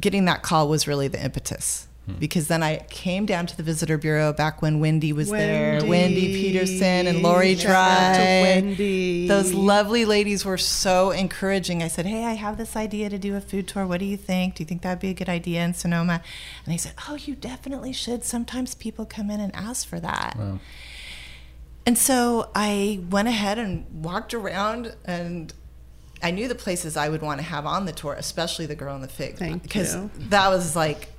getting 0.00 0.24
that 0.24 0.42
call 0.42 0.68
was 0.68 0.88
really 0.88 1.08
the 1.08 1.22
impetus. 1.22 1.86
Because 2.18 2.48
then 2.48 2.62
I 2.62 2.84
came 2.90 3.24
down 3.24 3.46
to 3.46 3.56
the 3.56 3.62
visitor 3.62 3.96
bureau 3.96 4.32
back 4.34 4.60
when 4.60 4.78
Wendy 4.78 5.14
was 5.14 5.30
there, 5.30 5.82
Wendy 5.86 6.34
Peterson 6.34 7.06
and 7.06 7.22
Lori 7.22 7.54
Dry. 7.54 8.42
Wendy. 8.42 9.26
Those 9.26 9.54
lovely 9.54 10.04
ladies 10.04 10.44
were 10.44 10.58
so 10.58 11.12
encouraging. 11.12 11.82
I 11.82 11.88
said, 11.88 12.04
Hey, 12.04 12.24
I 12.24 12.34
have 12.34 12.58
this 12.58 12.76
idea 12.76 13.08
to 13.08 13.16
do 13.16 13.36
a 13.36 13.40
food 13.40 13.66
tour. 13.68 13.86
What 13.86 14.00
do 14.00 14.04
you 14.04 14.18
think? 14.18 14.56
Do 14.56 14.62
you 14.62 14.66
think 14.66 14.82
that'd 14.82 15.00
be 15.00 15.08
a 15.08 15.14
good 15.14 15.30
idea 15.30 15.64
in 15.64 15.72
Sonoma? 15.72 16.20
And 16.66 16.74
they 16.74 16.78
said, 16.78 16.92
Oh, 17.08 17.14
you 17.14 17.34
definitely 17.34 17.94
should. 17.94 18.22
Sometimes 18.22 18.74
people 18.74 19.06
come 19.06 19.30
in 19.30 19.40
and 19.40 19.54
ask 19.56 19.88
for 19.88 19.98
that. 20.00 20.36
Wow. 20.38 20.60
And 21.86 21.96
so 21.96 22.50
I 22.54 23.00
went 23.08 23.28
ahead 23.28 23.58
and 23.58 24.04
walked 24.04 24.34
around 24.34 24.94
and 25.06 25.54
I 26.22 26.30
knew 26.30 26.48
the 26.48 26.54
places 26.54 26.96
I 26.96 27.08
would 27.08 27.22
want 27.22 27.38
to 27.40 27.44
have 27.44 27.66
on 27.66 27.84
the 27.84 27.92
tour, 27.92 28.14
especially 28.14 28.66
the 28.66 28.74
girl 28.74 28.94
and 28.94 29.04
the 29.04 29.08
fig. 29.08 29.38
Because 29.62 29.94
uh, 29.94 30.08
that 30.30 30.48
was 30.48 30.74
like 30.74 31.13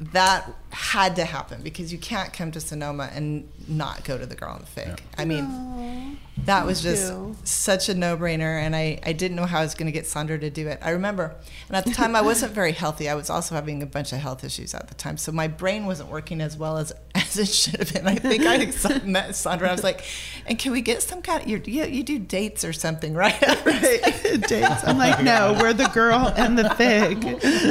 that 0.00 0.48
had 0.70 1.16
to 1.16 1.24
happen 1.24 1.62
because 1.62 1.92
you 1.92 1.98
can't 1.98 2.32
come 2.32 2.50
to 2.52 2.60
Sonoma 2.60 3.10
and 3.14 3.48
not 3.68 4.04
go 4.04 4.18
to 4.18 4.26
the 4.26 4.34
girl 4.34 4.54
and 4.54 4.62
the 4.62 4.66
fig. 4.66 5.02
I 5.16 5.24
mean, 5.24 6.18
that 6.44 6.66
was 6.66 6.82
just 6.82 7.12
you. 7.12 7.34
such 7.44 7.88
a 7.88 7.94
no-brainer 7.94 8.60
and 8.60 8.76
I, 8.76 9.00
I 9.04 9.12
didn't 9.12 9.36
know 9.36 9.46
how 9.46 9.60
I 9.60 9.62
was 9.62 9.74
going 9.74 9.86
to 9.86 9.92
get 9.92 10.06
Sandra 10.06 10.38
to 10.38 10.50
do 10.50 10.68
it. 10.68 10.78
I 10.82 10.90
remember, 10.90 11.34
and 11.68 11.76
at 11.76 11.84
the 11.84 11.92
time 11.92 12.14
I 12.14 12.20
wasn't 12.20 12.52
very 12.52 12.72
healthy. 12.72 13.08
I 13.08 13.14
was 13.14 13.30
also 13.30 13.54
having 13.54 13.82
a 13.82 13.86
bunch 13.86 14.12
of 14.12 14.18
health 14.18 14.44
issues 14.44 14.74
at 14.74 14.88
the 14.88 14.94
time. 14.94 15.16
So 15.16 15.32
my 15.32 15.48
brain 15.48 15.86
wasn't 15.86 16.10
working 16.10 16.40
as 16.40 16.56
well 16.56 16.76
as, 16.76 16.92
as 17.14 17.38
it 17.38 17.48
should 17.48 17.80
have 17.80 17.92
been. 17.92 18.06
I 18.06 18.16
think 18.16 18.44
I 18.44 19.00
met 19.04 19.34
Sandra. 19.34 19.68
I 19.68 19.72
was 19.72 19.82
like, 19.82 20.04
and 20.46 20.58
can 20.58 20.72
we 20.72 20.82
get 20.82 21.02
some 21.02 21.22
kind 21.22 21.42
of, 21.42 21.48
you, 21.48 21.62
you, 21.64 21.84
you 21.84 22.02
do 22.02 22.18
dates 22.18 22.64
or 22.64 22.72
something, 22.72 23.14
right? 23.14 23.40
right. 23.64 24.02
Dates. 24.46 24.84
I'm 24.84 24.98
like, 24.98 25.22
no, 25.22 25.56
we're 25.60 25.72
the 25.72 25.88
girl 25.88 26.32
and 26.36 26.58
the 26.58 26.68
fig. 26.70 27.22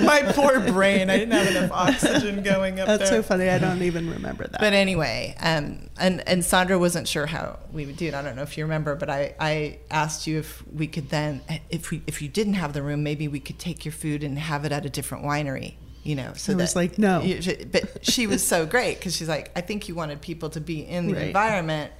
my 0.03 0.23
poor 0.33 0.59
brain. 0.59 1.09
I 1.09 1.17
didn't 1.17 1.33
have 1.33 1.55
enough 1.55 1.71
oxygen 1.71 2.41
going 2.41 2.79
up 2.79 2.94
That's 2.97 3.09
there. 3.09 3.21
so 3.23 3.27
funny. 3.27 3.49
I 3.49 3.57
don't 3.57 3.81
even 3.81 4.09
remember 4.09 4.47
that. 4.47 4.59
But 4.59 4.73
anyway, 4.73 5.35
um, 5.39 5.89
and 5.99 6.27
and 6.27 6.43
Sandra 6.43 6.77
wasn't 6.79 7.07
sure 7.07 7.25
how 7.25 7.59
we 7.71 7.85
would 7.85 7.97
do 7.97 8.07
it. 8.07 8.13
I 8.13 8.21
don't 8.21 8.35
know 8.35 8.41
if 8.43 8.57
you 8.57 8.63
remember, 8.63 8.95
but 8.95 9.09
I, 9.09 9.35
I 9.39 9.79
asked 9.91 10.27
you 10.27 10.39
if 10.39 10.63
we 10.73 10.87
could 10.87 11.09
then, 11.09 11.41
if 11.69 11.91
we 11.91 12.01
if 12.07 12.21
you 12.21 12.29
didn't 12.29 12.53
have 12.55 12.73
the 12.73 12.81
room, 12.83 13.03
maybe 13.03 13.27
we 13.27 13.39
could 13.39 13.59
take 13.59 13.85
your 13.85 13.91
food 13.91 14.23
and 14.23 14.37
have 14.39 14.65
it 14.65 14.71
at 14.71 14.85
a 14.85 14.89
different 14.89 15.23
winery. 15.25 15.75
You 16.03 16.15
know, 16.15 16.33
so 16.35 16.53
I 16.53 16.55
was 16.57 16.73
that- 16.73 16.79
like, 16.79 16.99
no. 16.99 17.21
you- 17.21 17.65
but 17.71 18.05
she 18.05 18.27
was 18.27 18.45
so 18.45 18.65
great 18.67 18.99
because 18.99 19.15
she's 19.15 19.27
like, 19.27 19.51
I 19.55 19.61
think 19.61 19.87
you 19.87 19.95
wanted 19.95 20.21
people 20.21 20.51
to 20.51 20.61
be 20.61 20.81
in 20.87 21.07
the 21.07 21.13
Right. 21.15 21.23
environment. 21.27 21.91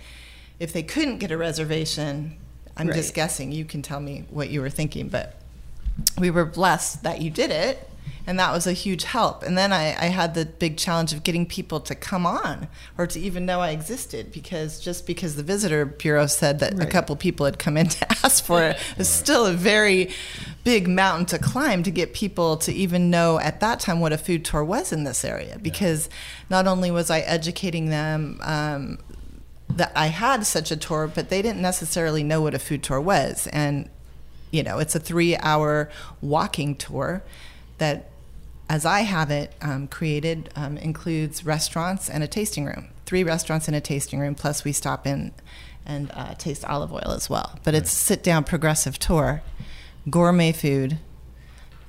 If 0.59 0.73
they 0.73 0.83
couldn't 0.83 1.17
get 1.17 1.31
a 1.31 1.37
reservation, 1.37 2.37
I'm 2.77 2.93
just 2.93 3.13
guessing. 3.15 3.51
You 3.51 3.65
can 3.65 3.81
tell 3.81 3.99
me 3.99 4.25
what 4.29 4.49
you 4.51 4.61
were 4.61 4.69
thinking, 4.69 5.07
but 5.09 5.41
we 6.19 6.29
were 6.29 6.45
blessed 6.45 7.01
that 7.03 7.21
you 7.21 7.31
did 7.31 7.49
it 7.49 7.89
and 8.27 8.39
that 8.39 8.51
was 8.51 8.67
a 8.67 8.73
huge 8.73 9.03
help. 9.03 9.43
And 9.43 9.57
then 9.57 9.71
I, 9.71 9.95
I 9.99 10.07
had 10.07 10.33
the 10.33 10.45
big 10.45 10.77
challenge 10.77 11.13
of 11.13 11.23
getting 11.23 11.45
people 11.45 11.79
to 11.81 11.95
come 11.95 12.25
on 12.25 12.67
or 12.97 13.07
to 13.07 13.19
even 13.19 13.45
know 13.45 13.59
i 13.59 13.71
existed 13.71 14.31
because 14.31 14.79
just 14.79 15.05
because 15.05 15.35
the 15.35 15.43
visitor 15.43 15.85
bureau 15.85 16.27
said 16.27 16.59
that 16.59 16.81
a 16.81 16.85
couple 16.85 17.15
people 17.15 17.45
had 17.45 17.59
come 17.59 17.77
in 17.77 17.87
to 17.89 18.11
ask 18.23 18.43
for 18.43 18.63
it, 18.63 18.77
it 18.95 18.99
is 19.01 19.09
still 19.09 19.45
a 19.45 19.53
very 19.53 20.11
big 20.63 20.87
mountain 20.87 21.25
to 21.25 21.39
climb 21.39 21.83
to 21.83 21.91
get 21.91 22.13
people 22.13 22.57
to 22.57 22.73
even 22.73 23.09
know 23.09 23.39
at 23.39 23.59
that 23.59 23.79
time 23.79 23.99
what 23.99 24.11
a 24.13 24.17
food 24.17 24.43
tour 24.43 24.63
was 24.63 24.91
in 24.91 25.03
this 25.03 25.23
area 25.23 25.59
because 25.61 26.09
not 26.49 26.67
only 26.67 26.89
was 26.89 27.09
i 27.09 27.19
educating 27.19 27.89
them 27.89 28.39
um, 28.41 28.97
that 29.69 29.91
I 29.95 30.07
had 30.07 30.45
such 30.45 30.71
a 30.71 30.77
tour, 30.77 31.07
but 31.07 31.29
they 31.29 31.41
didn't 31.41 31.61
necessarily 31.61 32.23
know 32.23 32.41
what 32.41 32.53
a 32.53 32.59
food 32.59 32.83
tour 32.83 33.01
was. 33.01 33.47
And, 33.47 33.89
you 34.51 34.63
know, 34.63 34.79
it's 34.79 34.95
a 34.95 34.99
three 34.99 35.35
hour 35.37 35.89
walking 36.21 36.75
tour 36.75 37.23
that, 37.77 38.09
as 38.69 38.85
I 38.85 39.01
have 39.01 39.29
it 39.31 39.53
um, 39.61 39.87
created, 39.87 40.49
um, 40.55 40.77
includes 40.77 41.45
restaurants 41.45 42.09
and 42.09 42.23
a 42.23 42.27
tasting 42.27 42.65
room. 42.65 42.87
Three 43.05 43.23
restaurants 43.23 43.67
and 43.67 43.75
a 43.75 43.81
tasting 43.81 44.19
room, 44.19 44.35
plus 44.35 44.63
we 44.63 44.71
stop 44.71 45.05
in 45.05 45.31
and 45.85 46.11
uh, 46.13 46.33
taste 46.35 46.65
olive 46.65 46.91
oil 46.91 47.11
as 47.11 47.29
well. 47.29 47.59
But 47.63 47.75
it's 47.75 47.91
a 47.91 47.95
sit 47.95 48.23
down 48.23 48.43
progressive 48.43 48.97
tour, 48.97 49.43
gourmet 50.09 50.51
food 50.51 50.97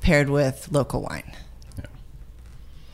paired 0.03 0.29
with 0.29 0.69
local 0.71 1.03
wine. 1.03 1.33
Yeah. 1.79 1.87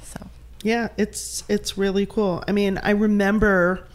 So, 0.02 0.26
Yeah, 0.62 0.88
it's 0.96 1.42
it's 1.48 1.76
really 1.76 2.06
cool. 2.06 2.44
I 2.46 2.52
mean, 2.52 2.78
I 2.78 2.90
remember 2.90 3.88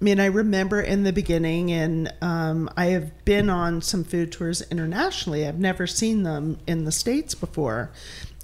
I 0.00 0.04
mean, 0.04 0.20
I 0.20 0.26
remember 0.26 0.80
in 0.80 1.04
the 1.04 1.12
beginning, 1.12 1.72
and 1.72 2.12
um, 2.20 2.68
I 2.76 2.86
have 2.86 3.24
been 3.24 3.48
on 3.48 3.80
some 3.80 4.04
food 4.04 4.30
tours 4.30 4.60
internationally. 4.70 5.46
I've 5.46 5.58
never 5.58 5.86
seen 5.86 6.22
them 6.22 6.58
in 6.66 6.84
the 6.84 6.92
States 6.92 7.34
before. 7.34 7.90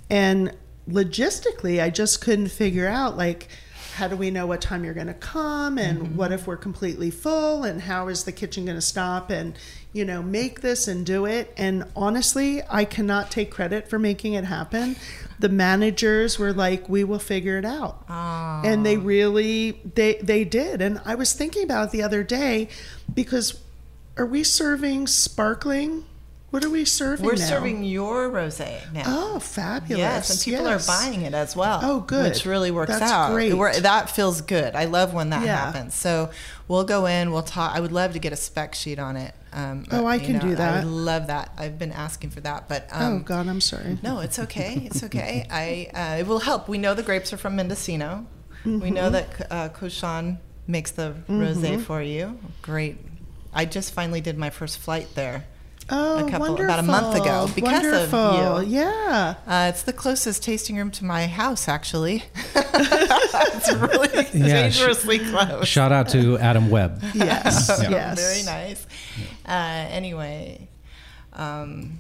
And 0.09 0.57
logistically, 0.89 1.83
I 1.83 1.91
just 1.91 2.21
couldn't 2.21 2.49
figure 2.49 2.89
out, 2.89 3.17
like, 3.17 3.49
how 3.95 4.09
do 4.09 4.17
we 4.17 4.31
know 4.31 4.47
what 4.47 4.63
time 4.63 4.85
you're 4.85 4.95
going 4.95 5.09
to 5.09 5.15
come? 5.15 5.77
And 5.79 5.99
mm-hmm. 5.99 6.17
what 6.17 6.33
if 6.33 6.47
we're 6.47 6.57
completely 6.57 7.11
full? 7.11 7.65
And 7.65 7.83
how 7.83 8.09
is 8.09 8.25
the 8.25 8.33
kitchen 8.33 8.65
going 8.65 8.79
to 8.79 8.83
stop 8.83 9.31
and, 9.31 9.55
you 9.93 10.05
know, 10.05 10.23
make 10.23 10.63
this 10.63 10.89
and 10.89 11.05
do 11.05 11.27
it? 11.27 11.53
And 11.59 11.85
honestly, 11.95 12.63
I 12.71 12.87
cannot 12.87 13.31
take 13.31 13.51
credit 13.51 13.89
for 13.89 13.99
making 13.99 14.33
it 14.33 14.45
happen. 14.45 14.97
The 15.39 15.51
managers 15.51 16.39
were 16.39 16.55
like, 16.55 16.89
we 16.89 17.05
will 17.05 17.19
figure 17.19 17.59
it 17.59 17.67
out 17.67 18.05
and 18.65 18.87
they 18.87 18.97
really 18.97 19.73
they 19.95 20.15
they 20.17 20.45
did 20.45 20.81
and 20.81 21.01
i 21.05 21.15
was 21.15 21.33
thinking 21.33 21.63
about 21.65 21.89
it 21.89 21.91
the 21.91 22.03
other 22.03 22.23
day 22.23 22.69
because 23.13 23.61
are 24.17 24.27
we 24.27 24.45
serving 24.45 25.07
sparkling 25.07 26.05
what 26.53 26.65
are 26.65 26.71
we 26.71 26.85
serving 26.85 27.27
We're 27.27 27.35
now? 27.35 27.47
serving 27.47 27.83
your 27.83 28.31
rosé 28.31 28.79
now. 28.93 29.03
oh 29.07 29.39
fabulous 29.41 29.99
Yes, 29.99 30.31
and 30.31 30.41
people 30.41 30.67
yes. 30.71 30.89
are 30.89 30.93
buying 30.93 31.23
it 31.23 31.35
as 31.35 31.57
well. 31.57 31.81
Oh, 31.83 32.01
good. 32.01 32.31
Which 32.33 32.47
really 32.47 32.71
works 32.71 32.91
That's 32.97 33.11
out. 33.11 33.33
great. 33.33 33.53
We're- 33.55 33.81
that 33.81 34.09
feels 34.11 34.41
good. 34.43 34.77
I 34.77 34.85
love 34.85 35.13
when 35.13 35.31
that 35.31 35.45
Yeah. 35.45 35.57
happens. 35.57 35.95
So 35.95 36.31
we'll 36.69 36.85
go 36.85 37.07
in. 37.07 37.33
We'll 37.33 37.43
talk. 37.43 37.75
I 37.75 37.81
would 37.81 37.91
love 37.93 38.13
to 38.13 38.19
get 38.21 38.33
a 38.33 38.37
spec 38.37 38.75
sheet 38.77 38.99
on 39.01 39.17
it. 39.17 39.35
Um, 39.55 39.85
Oh, 39.91 40.07
I 40.07 40.19
can 40.19 40.39
do 40.39 40.55
that. 40.55 40.75
I 40.75 40.77
would 40.85 40.93
love 40.93 41.27
that. 41.27 41.53
I've 41.59 41.79
been 41.79 41.93
asking 41.93 42.31
for 42.31 42.41
that, 42.43 42.69
but 42.69 42.89
oh 42.95 43.05
um, 43.07 43.23
god 43.23 43.49
i'm 43.49 43.61
sorry 43.61 43.99
no, 44.03 44.21
it's 44.21 44.39
okay. 44.39 44.83
It's 44.87 45.03
okay. 45.03 45.47
I 45.51 45.91
uh, 45.95 46.21
it 46.21 46.27
will 46.27 46.39
help. 46.41 46.69
We 46.69 46.79
know 46.79 46.95
the 46.95 47.03
grapes 47.03 47.33
are 47.33 47.37
from 47.37 47.57
Mendocino. 47.57 48.27
We 48.65 48.91
know 48.91 49.11
Mm-hmm. 49.11 49.13
that 49.13 49.53
uh, 49.53 49.69
Kushan 49.71 50.39
makes 50.67 50.91
the 50.93 51.15
rosé 51.29 51.83
for 51.83 52.01
you. 52.01 52.39
Great. 52.63 52.99
I 53.53 53.65
just 53.65 53.93
finally 53.93 54.21
did 54.21 54.39
my 54.39 54.51
first 54.51 54.79
flight 54.79 55.09
there. 55.15 55.45
Oh 55.93 56.27
a 56.27 56.31
couple- 56.31 56.49
wonderful. 56.49 56.65
about 56.65 56.79
a 56.79 56.83
month 56.83 57.15
ago 57.17 57.49
because 57.55 57.85
of 57.85 58.13
wonderful. 58.13 58.63
you. 58.65 58.79
yeah 58.81 59.35
Uh, 59.47 59.67
it's 59.73 59.83
the 59.83 59.93
closest 59.93 60.43
tasting 60.43 60.77
room 60.77 60.91
to 60.91 61.05
my 61.05 61.27
house, 61.27 61.69
actually. 61.69 62.25
it's 62.55 63.73
really 63.73 64.27
Yeah, 64.33 64.69
sh- 64.71 64.79
dangerously 64.79 65.19
close. 65.21 65.69
Shout 65.69 65.93
out 65.93 66.09
to 66.11 66.39
Adam 66.39 66.71
Webb. 66.71 67.03
yes 67.15 67.71
Yeah. 67.83 67.91
yes 67.91 68.19
Very 68.21 68.43
nice. 68.45 68.87
Uh, 69.47 69.87
anyway, 69.91 70.67
um, 71.35 71.99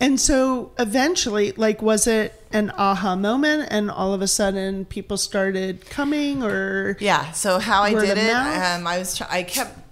And 0.00 0.18
so 0.20 0.72
eventually, 0.78 1.52
like, 1.52 1.80
was 1.82 2.06
it 2.06 2.32
an 2.52 2.70
aha 2.76 3.14
moment 3.16 3.68
and 3.70 3.90
all 3.90 4.12
of 4.14 4.22
a 4.22 4.26
sudden 4.28 4.84
people 4.84 5.16
started 5.16 5.88
coming 5.88 6.42
or? 6.42 6.96
yeah. 7.00 7.30
So 7.32 7.58
how 7.58 7.82
I 7.82 7.94
did 7.94 8.18
it, 8.18 8.30
um, 8.30 8.86
I 8.86 8.98
was 8.98 9.16
try- 9.16 9.26
I 9.30 9.42
kept 9.44 9.83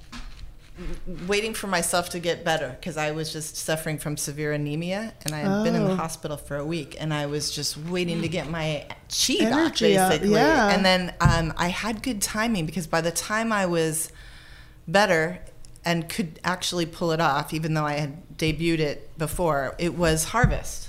waiting 1.26 1.54
for 1.54 1.66
myself 1.66 2.08
to 2.10 2.18
get 2.20 2.44
better 2.44 2.76
because 2.78 2.96
I 2.96 3.10
was 3.12 3.32
just 3.32 3.56
suffering 3.56 3.98
from 3.98 4.16
severe 4.16 4.52
anemia 4.52 5.12
and 5.24 5.34
I 5.34 5.38
had 5.40 5.64
been 5.64 5.74
in 5.74 5.82
Oh. 5.82 5.88
the 5.88 5.96
hospital 5.96 6.36
for 6.36 6.56
a 6.56 6.64
week 6.64 6.96
and 7.00 7.12
I 7.12 7.26
was 7.26 7.50
just 7.50 7.76
waiting 7.76 8.22
to 8.22 8.28
get 8.28 8.48
my 8.48 8.86
chi 9.08 9.38
back 9.40 9.52
Energy 9.52 9.96
up, 9.98 10.10
basically. 10.10 10.32
yeah. 10.34 10.68
And 10.70 10.84
then 10.84 11.14
um, 11.20 11.52
I 11.56 11.68
had 11.68 12.02
good 12.02 12.20
timing 12.22 12.66
because 12.66 12.86
by 12.86 13.00
the 13.00 13.10
time 13.10 13.52
I 13.52 13.66
was 13.66 14.10
better 14.88 15.40
and 15.84 16.08
could 16.08 16.38
actually 16.44 16.86
pull 16.86 17.12
it 17.12 17.20
off, 17.20 17.52
even 17.52 17.74
though 17.74 17.84
I 17.86 17.94
had 17.94 18.36
debuted 18.38 18.78
it 18.78 19.18
before, 19.18 19.74
it 19.78 19.94
was 19.94 20.24
Harvest. 20.26 20.88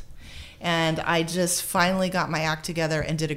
And 0.61 0.99
I 1.01 1.23
just 1.23 1.63
finally 1.63 2.09
got 2.09 2.29
my 2.29 2.39
act 2.41 2.65
together 2.65 3.01
and 3.01 3.17
did 3.19 3.31
a 3.31 3.35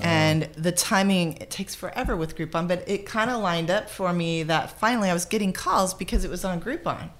And 0.00 0.44
the 0.56 0.72
timing, 0.72 1.36
it 1.36 1.50
takes 1.50 1.74
forever 1.74 2.16
with 2.16 2.36
Groupon, 2.36 2.66
but 2.68 2.82
it 2.88 3.04
kind 3.06 3.30
of 3.30 3.40
lined 3.42 3.70
up 3.70 3.90
for 3.90 4.12
me 4.12 4.42
that 4.44 4.78
finally 4.80 5.10
I 5.10 5.12
was 5.12 5.24
getting 5.26 5.52
calls 5.52 5.92
because 5.94 6.24
it 6.24 6.30
was 6.30 6.44
on 6.44 6.60
Groupon. 6.60 7.10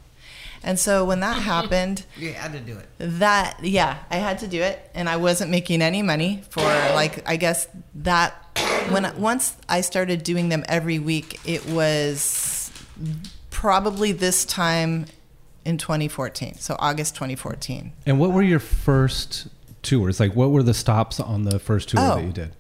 And 0.65 0.79
so 0.79 1.05
when 1.05 1.21
that 1.21 1.43
happened, 1.43 2.05
You 2.17 2.33
had 2.33 2.53
to 2.53 2.61
do 2.61 2.77
it. 2.79 2.87
that 2.99 3.59
yeah 3.63 3.99
i 4.11 4.17
had 4.17 4.39
to 4.39 4.47
do 4.47 4.63
it 4.63 4.79
and 4.95 5.09
i 5.09 5.17
wasn't 5.17 5.51
making 5.51 5.83
any 5.83 6.03
money 6.03 6.43
for 6.51 6.63
like 6.95 7.29
i 7.29 7.37
guess 7.37 7.67
that 7.97 8.33
when 8.91 9.05
I- 9.05 9.13
once 9.15 9.57
i 9.69 9.81
started 9.81 10.23
doing 10.23 10.49
them 10.51 10.65
every 10.69 10.99
week 11.01 11.41
it 11.45 11.67
was 11.67 12.71
probably 13.51 14.13
this 14.13 14.45
time 14.45 15.07
in 15.65 15.79
2014 15.79 16.55
so 16.59 16.77
august 16.79 17.15
2014 17.17 17.93
And 18.07 18.19
what 18.21 18.33
were 18.33 18.43
your 18.43 18.59
first 18.61 19.49
tours? 19.83 20.19
Like, 20.21 20.35
what 20.35 20.51
were 20.51 20.63
the 20.63 20.75
stops 20.75 21.19
on 21.21 21.45
the 21.45 21.59
first 21.59 21.89
tour 21.91 22.01
Oh. 22.01 22.17
that 22.17 22.25
you 22.25 22.33
did? 22.33 22.55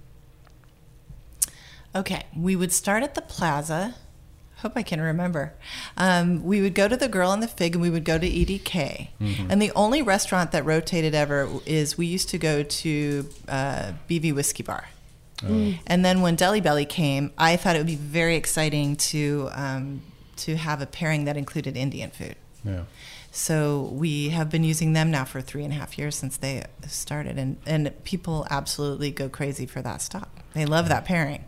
Okay, 1.94 2.24
we 2.36 2.56
would 2.56 2.72
start 2.72 3.02
at 3.02 3.14
the 3.14 3.20
plaza. 3.22 3.94
Hope 4.58 4.72
I 4.76 4.82
can 4.82 5.00
remember. 5.00 5.52
Um, 5.96 6.44
we 6.44 6.62
would 6.62 6.74
go 6.74 6.86
to 6.88 6.96
the 6.96 7.08
Girl 7.08 7.32
and 7.32 7.42
the 7.42 7.48
Fig, 7.48 7.74
and 7.74 7.82
we 7.82 7.90
would 7.90 8.04
go 8.04 8.16
to 8.16 8.26
EDK. 8.26 9.08
And 9.50 9.60
the 9.60 9.72
only 9.72 10.02
restaurant 10.02 10.52
that 10.52 10.64
rotated 10.64 11.14
ever 11.14 11.48
is 11.66 11.98
we 11.98 12.06
used 12.06 12.28
to 12.30 12.38
go 12.38 12.62
to 12.62 13.28
uh, 13.48 13.92
BV 14.08 14.32
Whiskey 14.34 14.62
Bar. 14.62 14.88
And 15.44 16.04
then 16.04 16.22
when 16.22 16.36
Deli 16.36 16.60
Belly 16.60 16.84
came, 16.86 17.32
I 17.36 17.56
thought 17.56 17.74
it 17.74 17.80
would 17.80 17.86
be 17.88 17.96
very 17.96 18.36
exciting 18.36 18.94
to 18.96 19.48
um, 19.52 20.02
to 20.36 20.56
have 20.56 20.80
a 20.80 20.86
pairing 20.86 21.24
that 21.24 21.36
included 21.36 21.76
Indian 21.76 22.10
food. 22.10 22.36
Yeah. 22.64 22.82
So 23.34 23.88
we 23.92 24.28
have 24.28 24.50
been 24.50 24.62
using 24.62 24.92
them 24.92 25.10
now 25.10 25.24
for 25.24 25.40
three 25.40 25.64
and 25.64 25.72
a 25.72 25.76
half 25.76 25.96
years 25.96 26.14
since 26.16 26.36
they 26.36 26.64
started, 26.86 27.38
and 27.38 27.56
and 27.64 27.90
people 28.04 28.46
absolutely 28.50 29.10
go 29.10 29.30
crazy 29.30 29.64
for 29.64 29.80
that 29.80 30.02
stop. 30.02 30.38
They 30.52 30.66
love 30.66 30.90
that 30.90 31.06
pairing. 31.06 31.44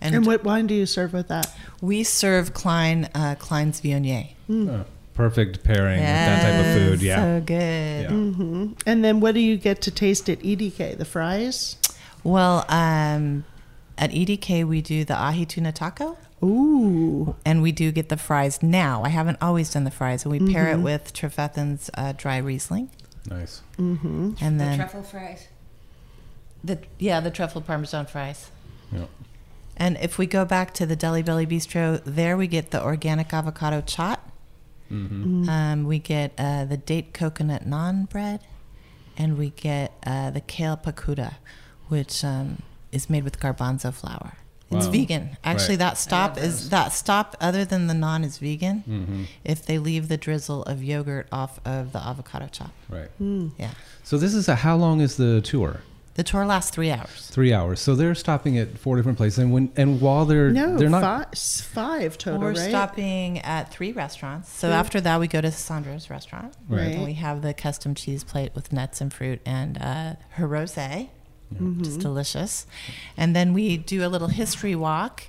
And 0.00 0.24
what 0.24 0.44
wine 0.44 0.66
do 0.66 0.74
you 0.74 0.86
serve 0.86 1.12
with 1.12 1.28
that? 1.28 1.54
We 1.82 2.04
serve 2.04 2.54
Cline 2.54 3.10
uh, 3.14 3.34
Cline's 3.38 3.82
Viognier. 3.82 4.30
Oh, 4.48 4.86
perfect 5.12 5.62
pairing 5.62 5.98
with 5.98 6.06
that 6.06 6.42
type 6.42 6.66
of 6.66 6.82
food. 6.82 7.02
Yeah. 7.02 7.16
so 7.16 7.40
good. 7.44 8.02
yeah. 8.10 8.90
And 8.90 9.04
then 9.04 9.20
what 9.20 9.34
do 9.34 9.40
you 9.40 9.58
get 9.58 9.82
to 9.82 9.90
taste 9.90 10.30
at 10.30 10.38
EDK? 10.40 10.96
The 10.96 11.04
fries? 11.04 11.76
Well, 12.24 12.64
um, 12.70 13.44
at 13.98 14.10
EDK 14.10 14.66
we 14.66 14.80
do 14.80 15.04
the 15.04 15.14
ahi 15.14 15.44
tuna 15.44 15.72
taco, 15.72 16.16
Ooh. 16.42 17.34
and 17.44 17.60
we 17.62 17.72
do 17.72 17.92
get 17.92 18.08
the 18.08 18.16
fries 18.16 18.62
now. 18.62 19.02
I 19.04 19.08
haven't 19.10 19.38
always 19.42 19.70
done 19.72 19.84
the 19.84 19.90
fries, 19.90 20.24
and 20.24 20.32
we 20.32 20.52
pair 20.52 20.68
it 20.68 20.78
with 20.80 21.12
Trefethen's 21.12 21.90
uh, 21.94 22.12
dry 22.16 22.38
Riesling, 22.38 22.90
Nice. 23.28 23.60
Mm-hmm. 23.78 24.32
And 24.40 24.58
then 24.60 24.70
The 24.78 24.84
truffle 24.84 25.02
fries. 25.02 25.48
the 26.64 26.78
yeah 26.98 27.20
the 27.20 27.30
truffle 27.30 27.60
parmesan 27.60 28.06
fries. 28.06 28.50
Yeah. 28.92 29.04
And 29.76 29.96
if 30.00 30.18
we 30.18 30.26
go 30.26 30.44
back 30.44 30.74
to 30.74 30.86
the 30.86 30.96
Deli 30.96 31.22
Belly 31.22 31.46
Bistro, 31.46 32.02
there 32.04 32.36
we 32.36 32.46
get 32.46 32.70
the 32.70 32.82
organic 32.82 33.32
avocado 33.32 33.80
chaat. 33.82 34.18
Mm-hmm. 34.90 35.48
Um, 35.48 35.84
we 35.84 35.98
get 35.98 36.32
uh, 36.36 36.64
the 36.64 36.76
date 36.76 37.14
coconut 37.14 37.64
naan 37.66 38.08
bread, 38.08 38.40
and 39.16 39.38
we 39.38 39.50
get 39.50 39.92
uh, 40.06 40.30
the 40.30 40.40
kale 40.40 40.76
pakora, 40.76 41.34
which 41.88 42.24
um, 42.24 42.62
is 42.92 43.08
made 43.08 43.22
with 43.24 43.38
garbanzo 43.38 43.92
flour. 43.94 44.32
It's 44.70 44.86
Wow. 44.86 44.92
vegan. 44.92 45.30
Actually, 45.42 45.70
Right. 45.74 45.78
that 45.80 45.98
stop 45.98 46.38
is 46.38 46.70
that 46.70 46.92
stop 46.92 47.36
other 47.40 47.64
than 47.64 47.88
the 47.88 47.94
naan 47.94 48.24
is 48.24 48.38
vegan. 48.38 48.84
Mm-hmm. 48.88 49.22
If 49.44 49.66
they 49.66 49.78
leave 49.78 50.08
the 50.08 50.16
drizzle 50.16 50.62
of 50.64 50.82
yogurt 50.82 51.26
off 51.32 51.58
of 51.64 51.92
the 51.92 51.98
avocado 51.98 52.46
chaat, 52.46 52.70
Right. 52.88 53.10
yeah. 53.58 53.70
So 54.04 54.16
this 54.16 54.32
is 54.34 54.48
a 54.48 54.54
how 54.56 54.76
long 54.76 55.00
is 55.00 55.16
the 55.16 55.40
tour? 55.40 55.80
The 56.14 56.24
tour 56.24 56.44
lasts 56.44 56.70
three 56.72 56.90
hours. 56.90 57.28
Three 57.30 57.52
hours. 57.52 57.80
So 57.80 57.94
they're 57.94 58.14
stopping 58.16 58.58
at 58.58 58.76
four 58.78 58.96
different 58.96 59.16
places, 59.16 59.38
and 59.38 59.52
when 59.52 59.70
and 59.76 60.00
while 60.00 60.24
they're 60.26 60.50
No, 60.50 60.76
they're 60.76 60.90
not 60.90 61.02
five, 61.34 61.38
five 61.72 62.18
total, 62.18 62.40
We're 62.40 62.48
right? 62.52 62.68
stopping 62.68 63.38
at 63.38 63.70
three 63.72 63.92
restaurants. 63.92 64.50
So 64.52 64.68
Three. 64.68 64.74
after 64.76 65.00
that, 65.00 65.18
we 65.18 65.28
go 65.28 65.40
to 65.40 65.50
Sandra's 65.50 66.10
restaurant. 66.10 66.52
Right. 66.68 66.94
And 66.94 67.04
we 67.04 67.14
have 67.14 67.42
the 67.42 67.54
custom 67.54 67.94
cheese 67.94 68.22
plate 68.24 68.52
with 68.54 68.72
nuts 68.72 69.00
and 69.00 69.12
fruit 69.12 69.40
and 69.46 69.78
uh, 69.80 70.14
her 70.30 70.46
rosé, 70.48 71.08
which 71.58 71.88
is 71.88 71.96
delicious. 71.96 72.66
And 73.16 73.34
then 73.34 73.52
we 73.52 73.76
do 73.76 74.04
a 74.04 74.08
little 74.08 74.28
history 74.28 74.74
walk, 74.76 75.24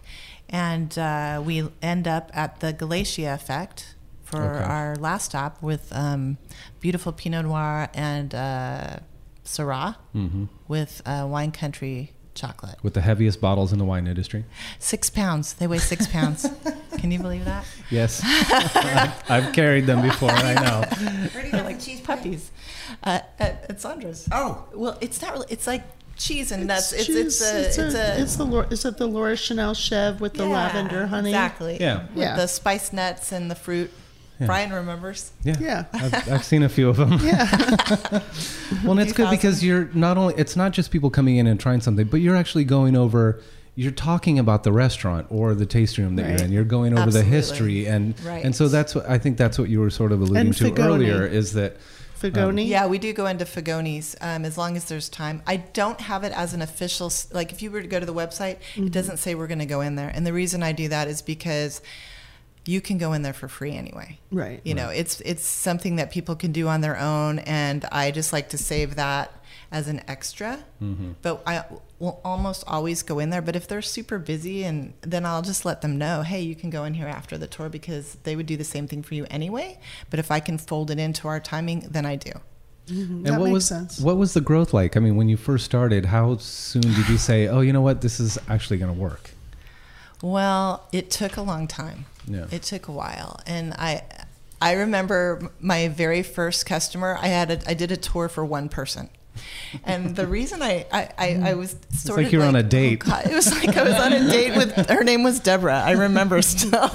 and 0.50 0.98
uh, 0.98 1.42
we 1.46 1.68
end 1.82 2.08
up 2.08 2.32
at 2.34 2.60
the 2.60 2.74
Galatia 2.74 3.34
Effect 3.34 3.96
for 4.24 4.42
Okay. 4.56 4.64
our 4.64 4.96
last 4.96 5.26
stop 5.26 5.62
with 5.62 5.92
um, 5.94 6.38
beautiful 6.80 7.12
Pinot 7.12 7.46
Noir 7.46 7.90
and 7.94 8.34
uh, 8.34 8.98
Syrah 9.46 9.96
Mhm. 10.16 10.48
with 10.68 11.02
uh, 11.06 11.26
Wine 11.30 11.52
Country 11.52 12.14
chocolate. 12.34 12.78
with 12.82 12.94
the 12.94 13.02
heaviest 13.02 13.42
bottles 13.42 13.74
in 13.74 13.78
the 13.78 13.84
wine 13.84 14.08
industry. 14.08 14.46
Six 14.80 15.10
pounds. 15.10 15.52
They 15.54 15.68
weigh 15.68 15.80
six 15.80 16.08
pounds. 16.08 16.48
Can 16.98 17.12
you 17.12 17.20
believe 17.20 17.44
that? 17.44 17.66
Yes, 17.90 18.22
I've, 18.26 19.30
I've 19.30 19.54
carried 19.54 19.86
them 19.86 20.02
before. 20.02 20.30
I 20.32 20.54
know. 20.54 20.82
Where 21.34 21.42
do 21.44 21.48
you 21.48 21.52
get 21.52 21.68
the 21.80 21.84
cheese 21.86 22.00
puppies 22.00 22.52
uh, 23.04 23.20
at, 23.38 23.66
at 23.70 23.82
Sandra's. 23.82 24.30
Oh, 24.32 24.64
Well, 24.74 24.98
it's 25.02 25.22
not 25.22 25.34
really. 25.34 25.48
It's 25.50 25.68
like 25.68 25.84
cheese 26.22 26.52
and 26.52 26.68
nuts. 26.68 26.94
It's 26.94 27.06
cheese. 27.08 27.18
it's 27.18 27.42
a 27.42 27.66
it's, 27.68 27.78
a, 27.96 28.22
it's 28.22 28.36
the 28.36 28.46
Laura- 28.46 28.68
is 28.70 28.86
it 28.86 28.98
the 28.98 29.08
Laura 29.08 29.34
Chenel 29.36 29.76
Chev 29.76 30.22
with 30.22 30.34
the 30.36 30.44
yeah, 30.48 30.54
lavender 30.54 31.08
honey? 31.08 31.30
Exactly. 31.30 31.78
Yeah. 31.80 32.04
With 32.14 32.18
Yeah. 32.18 32.36
the 32.36 32.48
spice 32.48 32.94
nuts 32.94 33.32
and 33.32 33.50
the 33.50 33.56
fruit. 33.56 33.92
Yeah. 34.40 34.48
Brian 34.48 34.72
remembers. 34.74 35.32
Yeah, 35.44 35.56
Yeah. 35.60 35.86
I've, 35.94 36.32
I've 36.32 36.44
seen 36.44 36.64
a 36.64 36.70
few 36.70 36.90
of 36.90 36.98
them. 36.98 37.20
Yeah. 37.22 38.22
Well, 38.84 38.92
and 38.94 39.02
it's 39.02 39.12
good 39.14 39.30
because 39.30 39.64
you're 39.64 39.90
not 39.94 40.18
only 40.18 40.34
it's 40.38 40.56
not 40.56 40.72
just 40.72 40.92
people 40.92 41.10
coming 41.10 41.36
in 41.36 41.46
and 41.46 41.60
trying 41.60 41.82
something, 41.82 42.08
but 42.08 42.22
you're 42.22 42.38
actually 42.38 42.64
going 42.64 42.96
over 42.96 43.42
you're 43.76 43.92
talking 43.92 44.38
about 44.40 44.64
the 44.64 44.72
restaurant 44.72 45.28
or 45.30 45.54
the 45.54 45.66
tasting 45.66 46.04
room 46.06 46.16
that 46.18 46.24
Right. 46.24 46.32
you're 46.38 46.46
in. 46.46 46.52
You're 46.52 46.64
going 46.64 46.98
over 46.98 47.10
the 47.12 47.24
history 47.24 47.86
and 47.86 48.14
Right. 48.26 48.44
and 48.46 48.56
so 48.56 48.68
that's 48.70 48.96
what 48.96 49.10
I 49.10 49.18
think 49.18 49.38
that's 49.38 49.60
what 49.60 49.70
you 49.70 49.80
were 49.82 49.90
sort 49.90 50.12
of 50.14 50.22
alluding 50.22 50.38
And 50.48 50.56
to 50.58 50.64
Figone. 50.72 50.86
earlier 50.86 51.26
is 51.26 51.54
that 51.54 51.78
Figone. 52.22 52.68
Yeah, 52.68 52.88
we 52.88 53.00
do 53.00 53.14
go 53.14 53.26
into 53.26 53.46
Figone's 53.46 54.16
um, 54.22 54.46
as 54.46 54.58
long 54.58 54.78
as 54.78 54.86
there's 54.86 55.10
time. 55.10 55.42
I 55.48 55.58
don't 55.58 56.00
have 56.02 56.24
it 56.24 56.34
as 56.34 56.54
an 56.54 56.62
official, 56.62 57.12
like 57.32 57.52
if 57.52 57.62
you 57.62 57.72
were 57.72 57.82
to 57.82 57.88
go 57.88 58.00
to 58.00 58.06
the 58.06 58.14
website, 58.14 58.58
it 58.76 58.92
doesn't 58.92 59.18
say 59.18 59.36
we're 59.36 59.48
going 59.48 59.60
to 59.60 59.66
go 59.66 59.82
in 59.82 59.96
there. 59.96 60.10
And 60.14 60.26
the 60.26 60.34
reason 60.34 60.62
I 60.64 60.72
do 60.72 60.88
that 60.90 61.08
is 61.08 61.22
because 61.22 61.82
you 62.66 62.80
can 62.80 62.98
go 62.98 63.14
in 63.14 63.24
there 63.24 63.34
for 63.34 63.48
free 63.48 63.76
anyway. 63.76 64.20
Right. 64.32 64.62
You 64.64 64.76
know, 64.76 64.90
it's 64.90 65.20
it's 65.22 65.46
something 65.46 65.96
that 65.96 66.12
people 66.12 66.36
can 66.36 66.52
do 66.52 66.68
on 66.68 66.82
their 66.82 66.98
own, 66.98 67.40
and 67.40 67.86
I 67.92 68.12
just 68.12 68.32
like 68.32 68.50
to 68.50 68.58
save 68.58 68.96
that 68.96 69.34
as 69.72 69.88
an 69.88 70.02
extra. 70.08 70.60
But 71.22 71.44
I 71.46 71.64
will 72.00 72.20
almost 72.26 72.64
always 72.68 73.04
go 73.04 73.20
in 73.20 73.30
there. 73.30 73.42
But 73.42 73.56
if 73.56 73.68
they're 73.68 73.82
super 73.82 74.20
busy, 74.20 74.64
and 74.64 74.94
then 75.02 75.26
I'll 75.26 75.42
just 75.42 75.66
let 75.66 75.82
them 75.82 75.98
know, 75.98 76.24
hey, 76.24 76.42
you 76.42 76.56
can 76.56 76.70
go 76.70 76.84
in 76.84 76.94
here 76.96 77.08
after 77.08 77.38
the 77.38 77.48
tour 77.48 77.70
because 77.70 78.18
they 78.24 78.36
would 78.36 78.48
do 78.48 78.58
the 78.58 78.64
same 78.64 78.88
thing 78.88 79.04
for 79.04 79.16
you 79.16 79.26
anyway. 79.30 79.80
But 80.10 80.20
if 80.20 80.32
I 80.32 80.40
can 80.40 80.58
fold 80.58 80.92
it 80.92 81.00
into 81.00 81.28
our 81.28 81.40
timing, 81.40 81.88
then 81.90 82.06
I 82.06 82.16
do. 82.16 82.32
Mm-hmm. 82.88 83.14
and 83.14 83.26
that 83.28 83.40
what 83.40 83.46
makes 83.46 83.54
was 83.54 83.68
sense. 83.68 84.00
what 84.00 84.18
was 84.18 84.34
the 84.34 84.42
growth 84.42 84.74
like? 84.74 84.98
I 84.98 85.00
mean, 85.00 85.16
when 85.16 85.30
you 85.30 85.38
first 85.38 85.66
started, 85.66 86.06
how 86.06 86.38
soon 86.38 86.82
did 86.82 87.08
you 87.08 87.18
say, 87.18 87.48
"Oh, 87.48 87.62
you 87.62 87.72
know 87.72 87.82
what? 87.82 88.02
This 88.02 88.20
is 88.20 88.40
actually 88.50 88.78
going 88.78 88.94
to 88.94 89.00
work"? 89.00 89.32
Well, 90.22 90.88
it 90.92 91.10
took 91.10 91.38
a 91.38 91.42
long 91.42 91.68
time. 91.68 92.06
Yeah. 92.28 92.46
It 92.52 92.64
took 92.64 92.88
a 92.88 92.92
while, 92.92 93.40
and 93.46 93.74
I, 93.74 94.04
I 94.62 94.74
remember 94.74 95.52
my 95.60 95.88
very 95.88 96.24
first 96.24 96.66
customer. 96.66 97.18
I 97.20 97.28
had 97.28 97.52
a, 97.52 97.70
I 97.70 97.74
did 97.76 97.92
a 97.92 97.98
tour 97.98 98.28
for 98.28 98.44
one 98.44 98.68
person, 98.68 99.10
and 99.84 100.16
the 100.16 100.28
reason 100.28 100.62
I 100.62 100.86
I, 100.92 101.10
I, 101.18 101.42
I 101.52 101.54
was 101.54 101.76
sort 101.92 102.20
of 102.20 102.26
like 102.26 102.26
of 102.28 102.34
you 102.34 102.40
were 102.40 102.46
on 102.46 102.56
a 102.56 102.64
date. 102.64 103.04
oh 103.06 103.22
it 103.26 103.34
was 103.34 103.52
like 103.52 103.76
I 103.76 103.84
was 103.84 103.94
on 103.94 104.14
a 104.14 104.28
date 104.32 104.56
with 104.56 104.90
her 104.90 105.04
name 105.04 105.24
was 105.24 105.40
Deborah. 105.40 105.82
I 105.82 105.92
remember 105.92 106.42
still, 106.42 106.90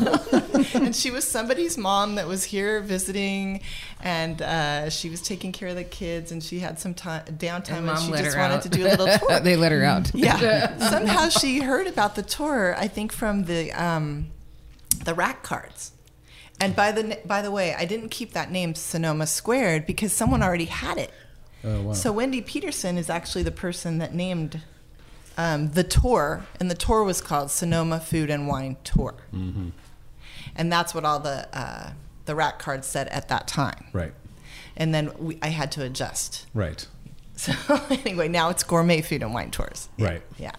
and 0.75 0.95
she 0.95 1.11
was 1.11 1.27
somebody's 1.27 1.77
mom 1.79 2.17
that 2.17 2.27
was 2.27 2.45
here 2.45 2.81
visiting, 2.81 3.63
and 4.01 4.43
uh, 4.43 4.91
she 4.91 5.11
was 5.11 5.23
taking 5.23 5.53
care 5.53 5.69
of 5.69 5.77
the 5.77 5.85
kids, 5.85 6.33
and 6.33 6.43
she 6.43 6.59
had 6.59 6.79
some 6.79 6.95
time 6.95 7.25
downtime, 7.27 7.79
and, 7.79 7.87
mom 7.87 7.97
she 7.97 8.23
just 8.23 8.37
wanted 8.37 8.57
out. 8.57 8.63
to 8.63 8.69
do 8.69 8.87
a 8.87 8.89
little 8.89 9.07
tour. 9.19 9.41
they 9.41 9.57
let 9.57 9.73
her 9.73 9.83
out. 9.83 10.15
Yeah. 10.15 10.77
Somehow 10.91 11.29
she 11.29 11.61
heard 11.61 11.87
about 11.87 12.15
the 12.15 12.23
tour. 12.23 12.75
I 12.77 12.89
think 12.89 13.13
from 13.13 13.45
the 13.45 13.73
um, 13.73 14.29
the 15.05 15.15
rack 15.15 15.43
cards. 15.43 15.93
And 16.59 16.75
by 16.75 16.93
the 16.93 17.19
by 17.25 17.43
the 17.43 17.51
way, 17.51 17.75
I 17.75 17.85
didn't 17.85 18.09
keep 18.09 18.33
that 18.33 18.51
name 18.51 18.75
Sonoma 18.75 19.27
Squared 19.27 19.87
because 19.87 20.13
someone 20.13 20.43
already 20.43 20.65
had 20.67 20.99
it. 20.99 21.13
Oh, 21.65 21.83
wow. 21.83 21.93
So 21.93 22.13
Wendy 22.13 22.41
Peterson 22.41 22.99
is 22.99 23.11
actually 23.11 23.43
the 23.43 23.51
person 23.51 23.99
that 23.99 24.15
named 24.15 24.63
um, 25.37 25.71
the 25.73 25.83
tour, 25.85 26.47
and 26.61 26.71
the 26.71 26.75
tour 26.75 27.03
was 27.05 27.21
called 27.21 27.51
Sonoma 27.51 28.01
Food 28.01 28.31
and 28.31 28.47
Wine 28.49 28.77
Tour. 28.85 29.15
Mm-hmm. 29.35 29.71
And 30.55 30.73
that's 30.73 30.95
what 30.95 31.05
all 31.05 31.21
the 31.21 31.49
uh, 31.57 31.91
the 32.25 32.35
rack 32.35 32.59
cards 32.59 32.87
said 32.87 33.09
at 33.09 33.29
that 33.29 33.47
time. 33.47 33.87
right. 33.93 34.13
And 34.79 34.95
then 34.95 35.11
we, 35.19 35.39
I 35.41 35.49
had 35.49 35.73
to 35.73 35.83
adjust. 35.83 36.47
Right. 36.55 36.87
So 37.39 37.53
anyway, 37.91 38.29
now 38.29 38.49
it's 38.49 38.63
gourmet 38.63 39.03
food 39.03 39.23
and 39.23 39.35
wine 39.35 39.51
tours. 39.51 39.91
Right. 39.99 40.23
Yeah. 40.39 40.53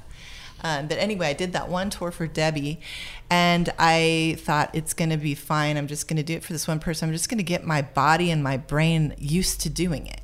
Um, 0.63 0.87
but 0.87 0.97
anyway, 0.97 1.27
I 1.27 1.33
did 1.33 1.53
that 1.53 1.69
one 1.69 1.89
tour 1.89 2.09
for 2.11 2.25
Debbie, 2.27 2.79
and 3.29 3.69
I 3.77 4.37
thought 4.39 4.71
it's 4.73 4.93
going 4.93 5.11
to 5.11 5.17
be 5.17 5.35
fine. 5.35 5.77
I'm 5.77 5.87
just 5.87 6.07
going 6.07 6.17
to 6.17 6.23
do 6.23 6.33
it 6.33 6.43
for 6.43 6.51
this 6.53 6.67
one 6.67 6.79
person. 6.79 7.07
I'm 7.07 7.13
just 7.13 7.29
going 7.29 7.37
to 7.37 7.43
get 7.43 7.63
my 7.65 7.81
body 7.83 8.31
and 8.31 8.43
my 8.43 8.57
brain 8.57 9.13
used 9.19 9.61
to 9.61 9.69
doing 9.69 10.07
it. 10.07 10.21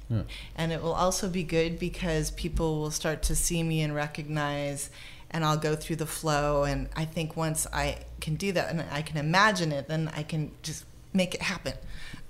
And 0.56 0.72
it 0.72 0.82
will 0.84 0.94
also 0.94 1.28
be 1.28 1.44
good 1.44 1.80
because 1.80 2.30
people 2.32 2.80
will 2.80 2.92
start 2.92 3.24
to 3.24 3.36
see 3.36 3.63
me 3.63 3.82
and 3.82 3.96
recognize, 3.96 4.90
and 5.32 5.44
I'll 5.44 5.58
go 5.58 5.75
through 5.75 5.96
the 5.98 6.06
flow. 6.06 6.63
And 6.63 6.90
I 6.96 7.06
think 7.06 7.36
once 7.36 7.66
I 7.74 7.98
can 8.22 8.36
do 8.36 8.52
that 8.54 8.70
and 8.70 8.84
I 8.92 9.02
can 9.02 9.18
imagine 9.18 9.72
it, 9.72 9.88
then 9.88 10.12
I 10.16 10.22
can 10.24 10.52
just 10.62 10.86
make 11.13 11.34
it 11.36 11.42
happen. 11.44 11.74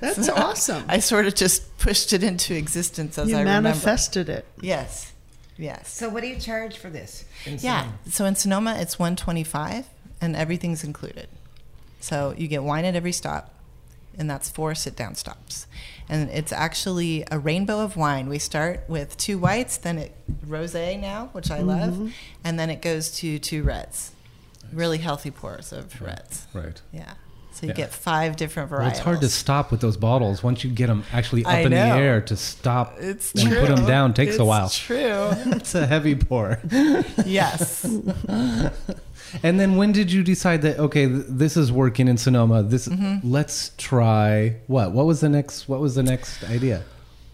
That's 0.00 0.26
So 0.26 0.34
awesome. 0.34 0.84
I 0.88 0.98
sort 0.98 1.26
of 1.26 1.34
just 1.34 1.76
pushed 1.78 2.12
it 2.12 2.22
into 2.22 2.54
existence 2.54 3.18
as 3.18 3.28
you 3.28 3.36
I 3.36 3.40
remember. 3.40 3.68
manifested 3.70 4.28
it. 4.28 4.44
Yes. 4.60 5.12
Yes. 5.56 5.90
So 5.90 6.08
what 6.08 6.22
do 6.22 6.28
you 6.28 6.38
charge 6.38 6.76
for 6.76 6.90
this? 6.90 7.24
in 7.46 7.58
Yeah. 7.58 7.92
So 8.08 8.24
in 8.24 8.34
Sonoma, 8.34 8.76
it's 8.80 8.98
125 8.98 9.88
and 10.20 10.34
everything's 10.34 10.84
included. 10.84 11.28
So 12.00 12.34
you 12.36 12.48
get 12.48 12.62
wine 12.62 12.84
at 12.84 12.94
every 12.94 13.12
stop, 13.12 13.54
and 14.18 14.28
that's 14.28 14.50
four 14.50 14.74
sit 14.74 14.94
down 14.94 15.14
stops. 15.14 15.66
And 16.08 16.28
it's 16.30 16.52
actually 16.52 17.24
a 17.30 17.38
rainbow 17.38 17.80
of 17.80 17.96
wine. 17.96 18.28
We 18.28 18.38
start 18.38 18.84
with 18.88 19.16
two 19.16 19.38
whites, 19.38 19.78
then 19.78 19.98
it 19.98 20.14
rose 20.46 20.74
now, 20.74 21.30
which 21.32 21.50
I 21.50 21.60
love, 21.60 21.94
mm-hmm. 21.94 22.08
and 22.44 22.58
then 22.58 22.68
it 22.68 22.82
goes 22.82 23.10
to 23.18 23.38
two 23.38 23.62
reds. 23.62 24.12
Really 24.72 24.98
healthy 24.98 25.30
pours 25.30 25.72
of 25.72 26.00
reds. 26.00 26.46
Right. 26.52 26.80
Yeah. 26.92 27.14
So 27.54 27.66
you 27.66 27.68
Yeah. 27.68 27.74
get 27.76 27.92
five 27.94 28.34
different 28.36 28.70
Well, 28.70 28.86
it's 28.86 28.98
hard 28.98 29.20
to 29.20 29.28
stop 29.28 29.70
with 29.70 29.80
those 29.80 29.96
bottles 29.96 30.42
once 30.42 30.64
you 30.64 30.70
get 30.70 30.88
them 30.88 31.04
actually 31.12 31.44
up 31.44 31.52
I 31.52 31.58
in 31.60 31.70
the 31.70 31.76
air 31.78 32.20
to 32.22 32.36
stop 32.36 32.96
It's 32.98 33.32
and 33.32 33.48
true. 33.48 33.60
put 33.60 33.74
them 33.76 33.86
down 33.86 34.12
takes 34.12 34.32
it's 34.32 34.40
a 34.40 34.44
while. 34.44 34.68
True. 34.68 35.30
It's 35.56 35.74
a 35.74 35.86
heavy 35.86 36.14
pour. 36.16 36.58
yes. 37.24 37.84
And 39.42 39.58
then 39.60 39.76
when 39.76 39.92
did 39.92 40.12
you 40.12 40.22
decide 40.22 40.62
that 40.62 40.78
okay, 40.78 41.06
th- 41.08 41.24
this 41.28 41.56
is 41.56 41.70
working 41.72 42.08
in 42.08 42.16
Sonoma? 42.18 42.62
This 42.62 42.88
Mm-hmm. 42.88 43.30
let's 43.30 43.70
try 43.78 44.56
what? 44.66 44.92
What 44.92 45.06
was 45.06 45.20
the 45.20 45.28
next? 45.28 45.68
What 45.68 45.80
was 45.80 45.94
the 45.94 46.02
next 46.02 46.44
idea? 46.44 46.82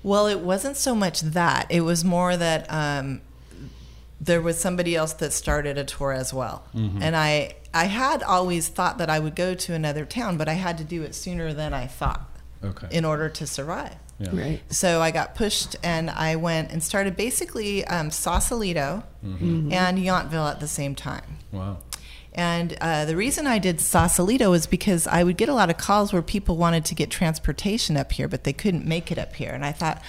Well, 0.02 0.26
it 0.26 0.40
wasn't 0.40 0.76
so 0.76 0.94
much 0.94 1.20
that. 1.20 1.66
It 1.68 1.82
was 1.82 2.04
more 2.04 2.36
that 2.36 2.66
um, 2.72 3.20
there 4.20 4.40
was 4.40 4.58
somebody 4.58 4.96
else 4.96 5.12
that 5.14 5.32
started 5.32 5.76
a 5.76 5.84
tour 5.84 6.12
as 6.12 6.32
well. 6.32 6.62
And 6.74 7.14
I, 7.14 7.54
I 7.72 7.84
had 7.84 8.22
always 8.22 8.68
thought 8.68 8.98
that 8.98 9.08
I 9.10 9.18
would 9.18 9.36
go 9.36 9.54
to 9.54 9.74
another 9.74 10.04
town, 10.04 10.36
but 10.36 10.48
I 10.48 10.54
had 10.54 10.76
to 10.78 10.84
do 10.84 11.02
it 11.02 11.14
sooner 11.14 11.52
than 11.54 11.72
I 11.72 11.86
thought 11.86 12.28
Okay. 12.64 12.88
in 12.90 13.04
order 13.04 13.28
to 13.28 13.46
survive. 13.46 13.94
Yeah. 14.18 14.28
Right. 14.32 14.60
So 14.72 15.00
I 15.00 15.12
got 15.12 15.34
pushed 15.34 15.76
and 15.82 16.10
I 16.10 16.36
went 16.36 16.70
and 16.72 16.82
started 16.82 17.16
basically 17.16 17.84
um, 17.86 18.10
Sausalito 18.10 19.02
and 19.22 19.70
Yountville 19.98 20.50
at 20.50 20.60
the 20.60 20.68
same 20.68 20.94
time. 20.94 21.38
Wow. 21.52 21.78
And 22.34 22.76
uh, 22.80 23.06
the 23.06 23.16
reason 23.16 23.46
I 23.46 23.58
did 23.58 23.80
Sausalito 23.80 24.52
is 24.52 24.66
because 24.66 25.06
I 25.06 25.24
would 25.24 25.36
get 25.36 25.48
a 25.48 25.54
lot 25.54 25.70
of 25.70 25.78
calls 25.78 26.12
where 26.12 26.22
people 26.22 26.56
wanted 26.56 26.84
to 26.86 26.94
get 26.94 27.10
transportation 27.10 27.96
up 27.96 28.12
here, 28.12 28.28
but 28.28 28.44
they 28.44 28.52
couldn't 28.52 28.84
make 28.86 29.10
it 29.10 29.18
up 29.18 29.34
here. 29.36 29.50
And 29.52 29.64
I 29.64 29.72
thought, 29.72 30.00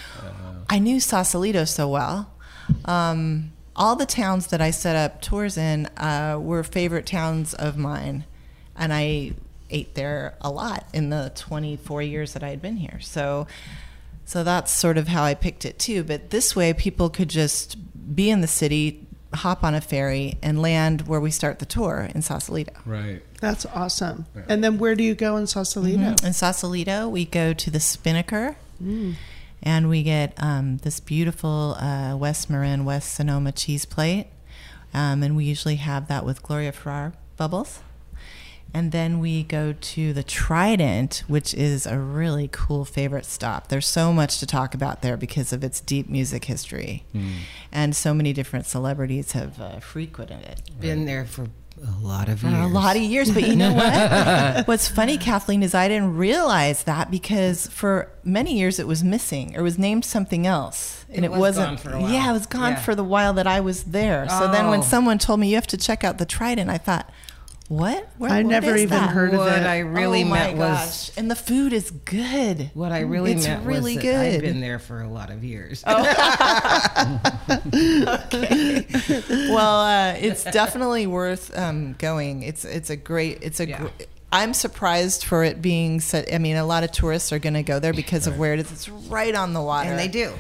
I 0.70 0.78
knew 0.78 1.00
Sausalito 1.00 1.64
so 1.66 1.88
well. 1.88 2.32
Um, 2.86 3.54
all 3.76 3.96
the 3.96 4.06
towns 4.06 4.48
that 4.48 4.62
I 4.62 4.72
set 4.72 4.96
up 4.96 5.22
tours 5.22 5.58
in 5.58 5.86
uh, 5.98 6.38
were 6.42 6.64
favorite 6.64 7.06
towns 7.06 7.54
of 7.54 7.78
mine. 7.78 8.26
And 8.76 8.94
I 8.94 9.34
ate 9.70 9.96
there 9.96 10.36
a 10.42 10.52
lot 10.52 10.86
in 10.94 11.10
the 11.10 11.32
24 11.36 12.02
years 12.02 12.34
that 12.34 12.44
I 12.44 12.50
had 12.50 12.62
been 12.62 12.78
here. 12.78 13.00
So, 13.00 13.48
so 14.26 14.44
that's 14.44 14.72
sort 14.72 14.98
of 14.98 15.08
how 15.08 15.24
I 15.24 15.34
picked 15.34 15.66
it 15.66 15.80
too. 15.80 16.04
But 16.04 16.30
this 16.30 16.56
way, 16.56 16.74
people 16.74 17.10
could 17.10 17.30
just 17.30 17.78
be 18.16 18.30
in 18.30 18.42
the 18.42 18.48
city, 18.48 19.08
hop 19.34 19.64
on 19.64 19.74
a 19.74 19.82
ferry, 19.82 20.38
and 20.42 20.62
land 20.62 21.08
where 21.08 21.22
we 21.22 21.32
start 21.32 21.60
the 21.60 21.66
tour 21.66 22.10
in 22.14 22.22
Sausalito. 22.22 22.74
Right. 22.86 23.22
That's 23.40 23.66
awesome. 23.68 24.26
And 24.50 24.64
then 24.64 24.78
where 24.78 24.96
do 24.96 25.04
you 25.04 25.16
go 25.16 25.38
in 25.38 25.48
Sausalito? 25.48 26.16
In 26.24 26.34
Sausalito, 26.34 27.08
we 27.08 27.26
go 27.26 27.54
to 27.54 27.72
the 27.72 27.80
Spinnaker, 27.80 28.58
and 29.64 29.90
we 29.90 30.04
get 30.04 30.34
um, 30.38 30.78
this 30.78 31.00
beautiful 31.00 31.76
uh, 31.80 32.16
West 32.16 32.50
Marin, 32.50 32.86
West 32.86 33.14
Sonoma 33.14 33.52
cheese 33.52 33.86
plate, 33.86 34.28
um, 34.94 35.24
and 35.24 35.36
we 35.36 35.46
usually 35.46 35.78
have 35.78 36.08
that 36.08 36.26
with 36.26 36.44
Gloria 36.44 36.72
Ferrer 36.72 37.14
bubbles. 37.38 37.80
And 38.74 38.94
then 38.94 39.20
we 39.20 39.44
go 39.44 39.74
to 39.74 40.14
the 40.14 40.24
Trident, 40.24 41.24
which 41.28 41.54
is 41.54 41.86
a 41.86 42.00
really 42.00 42.48
cool 42.52 42.86
favorite 42.86 43.26
stop. 43.26 43.68
There's 43.68 43.88
so 43.88 44.14
much 44.14 44.40
to 44.40 44.46
talk 44.46 44.74
about 44.74 45.02
there 45.02 45.18
because 45.18 45.52
of 45.52 45.62
its 45.62 45.82
deep 45.82 46.08
music 46.08 46.46
history. 46.46 47.04
And 47.70 47.94
so 47.94 48.14
many 48.14 48.32
different 48.32 48.66
celebrities 48.66 49.34
have 49.34 49.60
uh, 49.60 49.80
frequented 49.82 50.44
it 50.44 50.72
Been 50.80 51.06
there 51.06 51.26
for 51.26 51.48
a 51.84 52.06
lot 52.06 52.30
of 52.30 52.44
years. 52.44 52.54
a 52.54 52.68
lot 52.68 52.96
of 52.96 53.02
years. 53.02 53.32
But 53.32 53.48
you 53.48 53.56
know 53.56 53.74
what? 54.56 54.68
What's 54.68 54.88
funny, 54.88 55.18
Kathleen, 55.18 55.64
is 55.64 55.74
I 55.74 55.88
didn't 55.88 56.16
realize 56.16 56.84
that 56.84 57.10
because 57.10 57.68
for 57.68 58.08
many 58.24 58.58
years 58.58 58.78
it 58.80 58.88
was 58.88 59.04
missing 59.04 59.56
or 59.58 59.64
was 59.64 59.80
named 59.80 60.06
something 60.06 60.46
else, 60.46 61.06
and 61.10 61.20
It 61.26 61.26
it, 61.26 61.32
was 61.32 61.40
wasn't. 61.40 61.68
gone 61.68 61.78
for 61.78 61.94
a 61.94 62.02
while. 62.02 62.12
Yeah, 62.12 62.30
it 62.30 62.34
was 62.34 62.46
gone 62.46 62.74
Yeah. 62.74 62.80
for 62.80 62.94
the 62.96 63.04
while 63.04 63.34
that 63.34 63.48
I 63.48 63.60
was 63.62 63.84
there. 63.86 64.28
So 64.30 64.52
then 64.52 64.70
when 64.70 64.80
Oh. 64.82 64.84
someone 64.84 65.18
told 65.18 65.40
me 65.40 65.50
you 65.50 65.56
have 65.56 65.68
to 65.68 65.78
check 65.78 66.04
out 66.04 66.18
the 66.20 66.26
Trident, 66.26 66.70
I 66.70 66.78
thought. 66.78 67.10
What? 67.72 68.06
Where, 68.18 68.30
I 68.30 68.44
what 68.44 68.50
never 68.52 68.76
is 68.76 68.82
even 68.82 68.98
that? 68.98 69.12
heard 69.12 69.34
of 69.34 69.40
What 69.40 69.54
it. 69.60 69.66
I 69.66 69.80
really 69.80 70.24
oh 70.24 70.26
my 70.28 70.40
meant 70.40 70.58
was 70.58 71.08
gosh. 71.08 71.18
and 71.18 71.32
the 71.32 71.38
food 71.38 71.72
is 71.72 71.90
good. 71.90 72.70
what 72.74 72.92
I 72.92 73.00
really 73.00 73.32
It's 73.32 73.48
meant 73.48 73.66
really 73.66 73.96
was 73.96 74.04
that 74.04 74.26
I've 74.36 74.42
been 74.42 74.60
there 74.60 74.78
for 74.78 75.00
a 75.02 75.08
lot 75.08 75.30
of 75.30 75.42
years. 75.46 75.82
Okay, 77.72 78.86
well, 79.50 79.82
uh, 79.82 80.14
it's 80.20 80.44
definitely 80.44 81.08
worth 81.08 81.58
um, 81.58 81.94
going. 81.98 82.44
It's 82.44 82.66
it's 82.66 82.90
a 82.90 82.96
great. 82.98 83.40
It's 83.42 83.60
a. 83.60 83.68
Yeah. 83.68 83.80
Gr- 83.80 83.88
I'm 84.34 84.54
surprised 84.54 85.24
for 85.24 85.44
it 85.44 85.62
being. 85.62 86.00
Set, 86.02 86.34
I 86.34 86.38
mean, 86.40 86.56
a 86.58 86.66
lot 86.66 86.84
of 86.84 86.92
tourists 86.92 87.32
are 87.32 87.40
going 87.40 87.54
to 87.54 87.64
go 87.64 87.80
there 87.80 87.94
because 87.94 88.28
of 88.28 88.38
where 88.38 88.54
it 88.54 88.60
is. 88.60 88.72
It's 88.72 88.90
right 88.90 89.34
on 89.36 89.54
the 89.54 89.62
water, 89.62 89.90
and 89.92 90.00
they 90.00 90.08
do. 90.08 90.34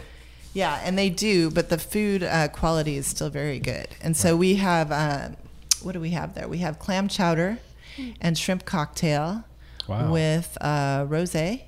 Yeah, 0.54 0.82
and 0.84 0.98
they 0.98 1.10
do, 1.10 1.50
but 1.50 1.70
the 1.70 1.78
food 1.78 2.24
uh, 2.24 2.50
quality 2.50 2.98
is 2.98 3.08
still 3.08 3.30
very 3.30 3.60
good. 3.60 3.88
And 4.02 4.18
so 4.18 4.36
we 4.36 4.56
have, 4.56 4.92
uh, 4.92 5.30
what 5.84 5.94
do 5.94 6.00
we 6.00 6.12
have 6.12 6.34
there? 6.36 6.48
We 6.48 6.60
have 6.60 6.80
clam 6.80 7.08
chowder 7.08 7.58
and 8.22 8.38
shrimp 8.38 8.66
cocktail 8.66 9.44
Wow. 9.88 10.12
with 10.14 10.58
uh, 10.62 11.06
rosé, 11.06 11.64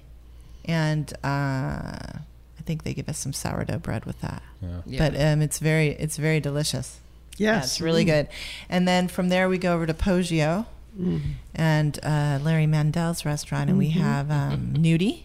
and 0.65 1.11
uh, 1.23 1.27
I 1.27 2.61
think 2.63 2.83
they 2.83 2.93
give 2.93 3.09
us 3.09 3.17
some 3.17 3.33
sourdough 3.33 3.79
bread 3.79 4.05
with 4.05 4.21
that. 4.21 4.41
Yeah. 4.85 5.09
But 5.09 5.19
um, 5.19 5.41
it's 5.41 5.59
very, 5.59 5.87
it's 5.89 6.15
very 6.17 6.39
delicious. 6.39 6.99
Yeah, 7.37 7.55
Yes. 7.55 7.65
it's 7.65 7.81
really 7.81 8.05
good. 8.05 8.29
And 8.69 8.87
then 8.87 9.07
from 9.07 9.29
there 9.29 9.49
we 9.49 9.57
go 9.57 9.73
over 9.73 9.85
to 9.87 9.93
Poggio 9.93 10.67
and 11.55 11.99
uh, 12.03 12.39
Larry 12.41 12.67
Mindel's 12.67 13.25
restaurant, 13.25 13.69
and 13.69 13.79
we 13.79 13.89
have 13.89 14.29
um, 14.29 14.75
gnudi 14.77 15.23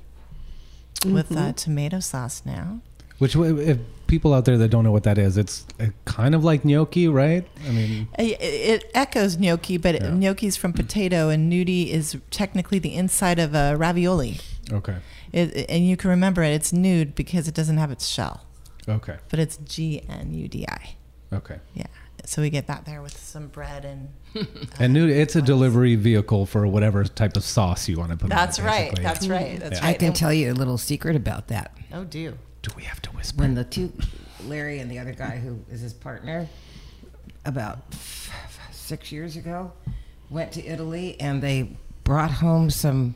with 1.05 1.31
uh, 1.37 1.53
tomato 1.53 2.01
sauce 2.01 2.43
now. 2.47 2.81
Which, 3.19 3.37
if 3.37 3.79
people 4.09 4.35
out 4.35 4.45
there 4.45 4.59
that 4.59 4.69
don't 4.71 4.83
know 4.83 4.91
what 4.91 5.05
that 5.05 5.19
is, 5.19 5.37
it's 5.39 5.65
uh, 5.79 5.87
kind 6.05 6.35
of 6.35 6.43
like 6.43 6.65
gnocchi, 6.65 7.07
right? 7.07 7.47
I 7.67 7.71
mean, 7.71 8.09
It, 8.19 8.41
it 8.41 8.91
echoes 8.95 9.39
gnocchi, 9.39 9.77
but 9.77 9.95
Yeah. 9.95 10.09
gnocchi's 10.11 10.57
from 10.57 10.73
potato, 10.73 11.29
and 11.29 11.53
gnudi 11.53 11.91
is 11.91 12.17
technically 12.31 12.79
the 12.81 12.95
inside 12.95 13.39
of 13.39 13.55
a 13.55 13.77
ravioli. 13.77 14.39
okay, 14.73 14.97
It, 15.33 15.67
and 15.69 15.87
you 15.87 15.97
can 15.97 16.11
remember 16.11 16.43
it. 16.43 16.53
It's 16.53 16.73
nude 16.73 17.15
because 17.15 17.47
it 17.47 17.55
doesn't 17.55 17.77
have 17.79 17.91
its 17.93 18.09
shell, 18.09 18.45
okay, 18.89 19.19
but 19.31 19.39
it's 19.39 19.57
G 19.59 20.03
N 20.09 20.35
U 20.35 20.49
D 20.49 20.67
I. 20.69 20.97
okay. 21.33 21.59
Yeah. 21.75 21.87
So 22.25 22.43
we 22.43 22.51
get 22.51 22.67
that 22.67 22.85
there 22.85 23.01
with 23.01 23.17
some 23.17 23.47
bread 23.49 23.85
and. 23.87 24.09
And 24.79 24.93
new, 24.93 25.09
it's 25.09 25.35
a 25.35 25.41
delivery 25.41 25.95
vehicle 25.95 26.45
for 26.45 26.67
whatever 26.67 27.03
type 27.05 27.37
of 27.37 27.43
sauce 27.45 27.89
you 27.89 27.97
want 27.99 28.11
to 28.11 28.17
put. 28.19 28.31
on 28.31 28.33
it, 28.33 28.35
That's 28.41 28.61
right. 28.61 28.95
That's 29.03 29.27
right. 29.27 29.59
That's 29.59 29.79
Yeah. 29.81 29.87
right. 29.87 29.95
I 29.95 29.99
can 29.99 30.09
And- 30.09 30.17
tell 30.17 30.33
you 30.33 30.53
a 30.53 30.55
little 30.55 30.77
secret 30.79 31.17
about 31.17 31.49
that. 31.49 31.75
Oh, 31.93 32.05
do. 32.05 32.35
Do 32.63 32.71
we 32.77 32.83
have 32.85 33.01
to 33.03 33.11
whisper? 33.13 33.43
When 33.43 33.55
the 33.55 33.65
two, 33.65 33.93
Larry 34.47 34.81
and 34.81 34.91
the 34.91 34.99
other 34.99 35.13
guy 35.13 35.39
who 35.39 35.61
is 35.71 35.81
his 35.81 35.93
partner, 35.93 36.49
about 37.45 37.79
f- 37.93 38.31
f- 38.45 38.75
six 38.75 39.13
years 39.13 39.37
ago, 39.37 39.73
went 40.31 40.53
to 40.53 40.65
Italy 40.67 41.17
and 41.21 41.41
they 41.43 41.77
brought 42.05 42.31
home 42.31 42.69
some 42.71 43.15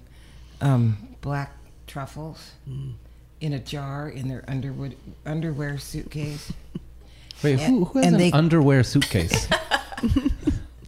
um, 0.60 1.16
black 1.20 1.52
truffles 1.86 2.52
in 3.40 3.52
a 3.52 3.58
jar 3.58 4.08
in 4.08 4.28
their 4.28 4.44
underwood 4.48 4.96
underwear 5.26 5.76
suitcase. 5.78 6.52
Wait, 7.42 7.58
who, 7.60 7.84
who 7.86 7.98
has 7.98 8.12
an 8.12 8.18
they- 8.18 8.30
underwear 8.32 8.82
suitcase? 8.84 9.48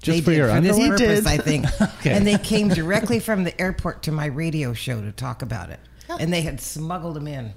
Just 0.01 0.19
They 0.19 0.21
for 0.21 0.31
did 0.33 0.37
your 0.37 0.49
for 0.55 0.61
this 0.61 0.77
underwear? 0.79 0.99
He 0.99 1.05
purpose, 1.07 1.25
did. 1.25 1.27
I 1.27 1.37
think. 1.39 1.67
Okay. 2.05 2.13
And 2.15 2.27
they 2.27 2.37
came 2.37 2.69
directly 2.69 3.19
from 3.19 3.45
the 3.45 3.59
airport 3.59 4.03
to 4.03 4.13
my 4.13 4.27
radio 4.27 4.75
show 4.75 5.01
to 5.01 5.11
talk 5.11 5.41
about 5.41 5.71
it. 5.71 5.81
And 6.21 6.31
they 6.31 6.43
had 6.43 6.61
smuggled 6.61 7.17
them 7.17 7.27
in, 7.27 7.55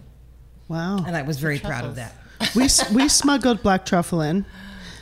Wow. 0.68 1.04
and 1.06 1.16
I 1.16 1.22
was 1.22 1.40
very 1.40 1.60
proud 1.60 1.86
of 1.86 1.96
that. 1.96 2.14
we 2.56 2.64
we 2.94 3.08
smuggled 3.10 3.64
black 3.64 3.86
truffle 3.86 4.22
in. 4.22 4.46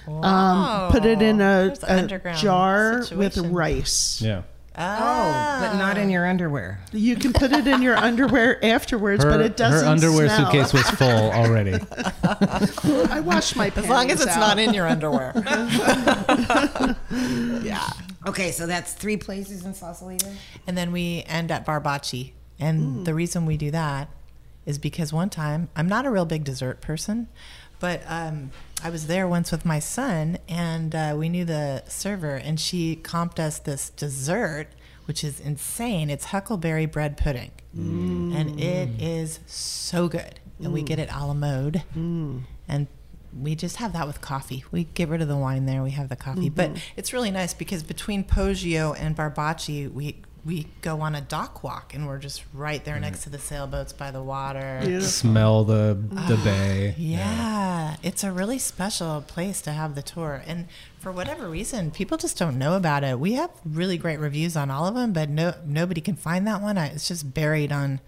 Um, 0.08 0.92
put 0.92 1.06
it 1.06 1.22
in 1.22 1.42
a, 1.42 1.74
a 1.84 1.98
underground 2.02 2.38
jar 2.38 3.04
with 3.12 3.38
rice. 3.38 4.22
Yeah. 4.22 4.44
Oh, 4.78 5.58
but 5.62 5.78
not 5.78 5.98
in 5.98 6.10
your 6.10 6.28
underwear. 6.28 6.80
You 6.92 7.16
can 7.16 7.32
put 7.32 7.54
it 7.54 7.66
in 7.66 7.82
your 7.82 7.96
underwear 7.96 8.64
afterwards, 8.64 9.24
Her, 9.24 9.30
but 9.32 9.40
it 9.40 9.56
doesn't. 9.56 9.86
her 9.86 9.92
underwear 9.92 10.28
smell. 10.28 10.52
suitcase 10.52 10.74
was 10.74 10.90
full 10.92 11.08
already. 11.32 11.80
I 13.10 13.22
washed 13.22 13.56
my 13.56 13.70
pants. 13.70 13.86
As 13.86 13.90
long 13.90 14.12
as 14.12 14.20
it's 14.22 14.36
out. 14.36 14.40
not 14.40 14.60
in 14.60 14.74
your 14.74 14.86
underwear. 14.86 15.32
yeah. 17.64 17.90
Okay, 18.28 18.52
so 18.52 18.68
that's 18.68 18.94
three 18.94 19.18
places 19.18 19.66
in 19.66 19.74
Sausalito. 19.74 20.30
And 20.68 20.78
then 20.78 20.92
we 20.92 21.24
end 21.28 21.52
at 21.52 21.66
Bar 21.66 21.80
Bocce. 21.80 22.34
And 22.60 23.06
the 23.06 23.14
reason 23.14 23.46
we 23.46 23.56
do 23.58 23.72
that 23.72 24.10
is 24.66 24.78
because 24.78 25.14
one 25.14 25.30
time, 25.30 25.70
I'm 25.76 25.88
not 25.88 26.06
a 26.06 26.10
real 26.12 26.26
big 26.26 26.44
dessert 26.44 26.82
person, 26.82 27.28
but 27.80 28.02
um, 28.08 28.52
I 28.84 28.90
was 28.90 29.08
there 29.08 29.28
once 29.28 29.52
with 29.52 29.66
my 29.66 29.80
son 29.80 30.38
and 30.48 30.96
uh, 30.96 31.16
we 31.18 31.30
knew 31.30 31.46
the 31.46 31.84
server 31.88 32.36
and 32.36 32.60
she 32.60 32.96
comped 32.96 33.38
us 33.40 33.60
this 33.60 33.90
dessert, 33.90 34.68
which 35.06 35.24
is 35.24 35.40
insane. 35.40 36.10
It's 36.10 36.26
huckleberry 36.26 36.86
bread 36.86 37.18
pudding. 37.18 37.52
And 38.38 38.60
it 38.60 38.90
is 39.02 39.40
so 39.46 40.08
good. 40.08 40.40
And 40.64 40.72
we 40.74 40.82
get 40.84 41.00
it 41.00 41.10
a 41.12 41.26
la 41.26 41.34
mode. 41.34 41.84
And 42.68 42.88
we 43.38 43.54
just 43.56 43.76
have 43.76 43.92
that 43.94 44.08
with 44.08 44.22
coffee. 44.22 44.64
We 44.72 44.86
get 44.86 45.10
rid 45.10 45.22
of 45.22 45.28
the 45.28 45.36
wine 45.36 45.66
there. 45.66 45.84
We 45.84 45.92
have 45.92 46.08
the 46.08 46.16
coffee, 46.16 46.50
but 46.50 46.72
it's 46.96 47.12
really 47.12 47.32
nice 47.32 47.54
because 47.54 47.84
between 47.84 48.24
Poggio 48.24 48.96
and 48.98 49.14
Bar 49.16 49.30
Bocce, 49.30 49.92
we 49.92 50.22
we 50.46 50.68
go 50.82 51.02
on 51.02 51.16
a 51.16 51.22
dock 51.22 51.64
walk 51.64 51.96
and 51.96 52.06
we're 52.06 52.20
just 52.20 52.44
right 52.54 52.86
there 52.86 53.00
next 53.00 53.24
to 53.24 53.32
the 53.32 53.40
sailboats 53.40 53.94
by 53.94 54.12
the 54.12 54.22
water. 54.22 54.80
Beautiful. 54.84 55.08
Smell 55.08 55.64
the 55.64 55.98
the 56.28 56.40
bay. 56.44 56.94
Yeah, 56.98 57.96
it's 58.04 58.24
a 58.24 58.32
really 58.32 58.60
special 58.60 59.22
place 59.28 59.60
to 59.64 59.72
have 59.72 59.96
the 59.96 60.04
tour. 60.04 60.44
And 60.46 60.68
for 61.00 61.12
whatever 61.12 61.50
reason, 61.50 61.90
people 61.92 62.18
just 62.18 62.38
don't 62.38 62.58
know 62.60 62.76
about 62.76 63.04
it. 63.04 63.20
We 63.20 63.34
have 63.34 63.50
really 63.66 63.98
great 63.98 64.20
reviews 64.20 64.56
on 64.56 64.70
all 64.70 64.86
of 64.86 64.94
them, 64.94 65.14
but 65.14 65.30
no 65.30 65.56
nobody 65.66 66.00
can 66.02 66.16
find 66.16 66.46
that 66.48 66.62
one. 66.62 66.78
I, 66.78 66.88
it's 66.88 67.08
just 67.08 67.34
buried 67.34 67.72
on 67.72 68.00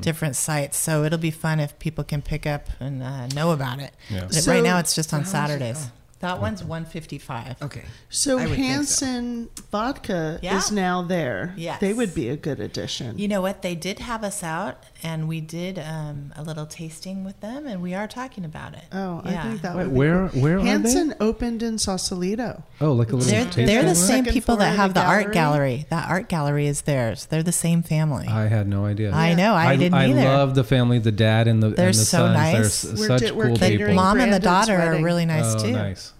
different 0.00 0.36
sites. 0.36 0.76
So 0.76 1.02
it'll 1.04 1.18
be 1.18 1.30
fun 1.32 1.58
if 1.58 1.76
people 1.80 2.04
can 2.04 2.22
pick 2.22 2.46
up 2.46 2.68
and 2.78 3.02
uh, 3.02 3.26
know 3.28 3.50
about 3.50 3.80
it. 3.80 3.92
Yeah. 4.08 4.28
So- 4.28 4.52
right 4.52 4.62
now, 4.62 4.78
it's 4.78 4.94
just 4.94 5.12
on 5.12 5.22
how 5.22 5.24
much? 5.24 5.32
Saturdays. 5.32 5.88
That 6.22 6.40
one's 6.40 6.62
155. 6.62 7.62
Okay. 7.62 7.82
So 8.08 8.38
I 8.38 8.46
would 8.46 8.54
think 8.54 8.56
so. 8.58 8.72
Hanson 9.06 9.50
Vodka 9.72 10.38
Yeah. 10.40 10.56
is 10.58 10.70
now 10.70 11.02
there. 11.02 11.52
Yes. 11.56 11.80
They 11.80 11.92
would 11.92 12.14
be 12.14 12.28
a 12.28 12.36
good 12.36 12.60
addition. 12.60 13.18
You 13.18 13.26
know 13.28 13.42
what? 13.42 13.62
They 13.62 13.74
did 13.74 13.98
have 13.98 14.22
us 14.22 14.42
out, 14.44 14.84
and 15.02 15.26
we 15.28 15.40
did 15.40 15.80
um, 15.80 16.32
a 16.36 16.42
little 16.44 16.64
tasting 16.66 17.24
with 17.24 17.40
them, 17.40 17.66
and 17.66 17.82
we 17.82 17.92
are 17.94 18.06
talking 18.06 18.44
about 18.44 18.74
it. 18.74 18.84
Oh, 18.92 19.20
I 19.24 19.30
Yeah. 19.32 19.42
think 19.42 19.62
that 19.62 19.76
Wait, 19.76 19.84
would 19.86 19.92
be 19.92 19.98
where 19.98 20.28
cool. 20.28 20.42
where 20.42 20.56
are 20.58 20.64
Hanson 20.64 21.14
opened 21.20 21.62
in 21.62 21.76
Sausalito. 21.78 22.62
Oh, 22.80 22.92
like 22.92 23.10
a 23.12 23.16
little. 23.16 23.30
They're, 23.30 23.44
tasting 23.44 23.66
they're 23.66 23.82
the 23.82 23.86
room? 23.88 23.94
same 23.96 24.24
Second 24.24 24.32
people 24.32 24.56
that 24.56 24.76
have 24.76 24.94
the 24.94 25.00
the 25.00 25.06
art 25.06 25.32
gallery? 25.32 25.34
gallery. 25.34 25.86
That 25.90 26.08
art 26.08 26.28
gallery 26.28 26.66
is 26.68 26.82
theirs. 26.82 27.26
They're 27.26 27.42
the 27.42 27.50
same 27.50 27.82
family. 27.82 28.28
I 28.28 28.46
had 28.46 28.68
no 28.68 28.84
idea. 28.86 29.10
I 29.12 29.34
know. 29.34 29.54
I, 29.54 29.74
didn't 29.76 29.94
I 29.94 30.06
either. 30.10 30.22
love 30.24 30.54
the 30.54 30.62
family, 30.64 31.00
the 31.00 31.10
dad 31.10 31.48
and 31.48 31.60
the 31.62 31.70
They're 31.70 31.86
and 31.86 31.94
the 31.94 32.04
so 32.04 32.18
sons. 32.18 32.34
nice. 32.34 32.52
They're 32.82 32.92
s- 32.92 32.98
We're 33.00 33.06
such 33.08 33.20
di- 33.22 33.30
we're 33.32 33.52
the 33.52 33.58
catering 33.58 33.78
people. 33.78 33.94
mom 33.94 34.20
and 34.20 34.32
the 34.32 34.38
daughter 34.38 34.78
wedding. 34.78 35.02
are 35.02 35.04
really 35.04 35.26
nice 35.26 35.54
oh, 35.56 35.58
too. 35.58 35.72
nice. 35.72 36.11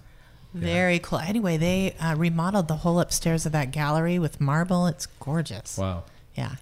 Very 0.55 0.99
cool. 0.99 1.19
Anyway, 1.19 1.57
they 1.57 1.93
uh, 2.01 2.15
remodeled 2.17 2.69
the 2.69 2.77
whole 2.77 3.01
upstairs 3.01 3.47
of 3.47 3.53
that 3.53 3.71
gallery 3.71 4.19
with 4.19 4.41
marble. 4.41 4.87
It's 4.87 5.07
gorgeous. 5.07 5.79
Wow. 5.79 6.05
Yeah. 6.35 6.57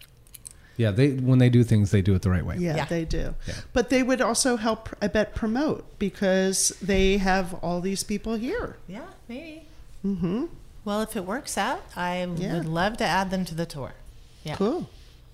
Yeah, 0.76 0.92
they 0.92 1.11
when 1.11 1.38
they 1.40 1.50
do 1.50 1.62
things, 1.64 1.90
they 1.90 2.00
do 2.00 2.14
it 2.14 2.22
the 2.22 2.31
right 2.31 2.44
way. 2.46 2.57
Yeah, 2.59 2.76
Yeah. 2.76 2.85
they 2.87 3.05
do. 3.05 3.35
Yeah. 3.46 3.55
But 3.72 3.90
they 3.90 4.03
would 4.03 4.20
also 4.20 4.57
help, 4.57 4.88
I 5.03 5.09
bet, 5.09 5.35
promote 5.35 5.98
because 5.98 6.70
they 6.81 7.18
have 7.18 7.53
all 7.62 7.81
these 7.81 8.03
people 8.03 8.35
here. 8.37 8.76
Yeah, 8.88 9.03
maybe. 9.29 9.66
Mm-hmm. 10.05 10.46
Well, 10.85 11.03
if 11.03 11.16
it 11.16 11.26
works 11.26 11.59
out, 11.59 11.83
I 11.94 12.20
Yeah. 12.37 12.55
would 12.55 12.64
love 12.66 12.96
to 12.98 13.05
add 13.05 13.31
them 13.31 13.44
to 13.46 13.55
the 13.55 13.66
tour. 13.66 13.92
Yeah, 14.44 14.57
Cool. 14.57 14.88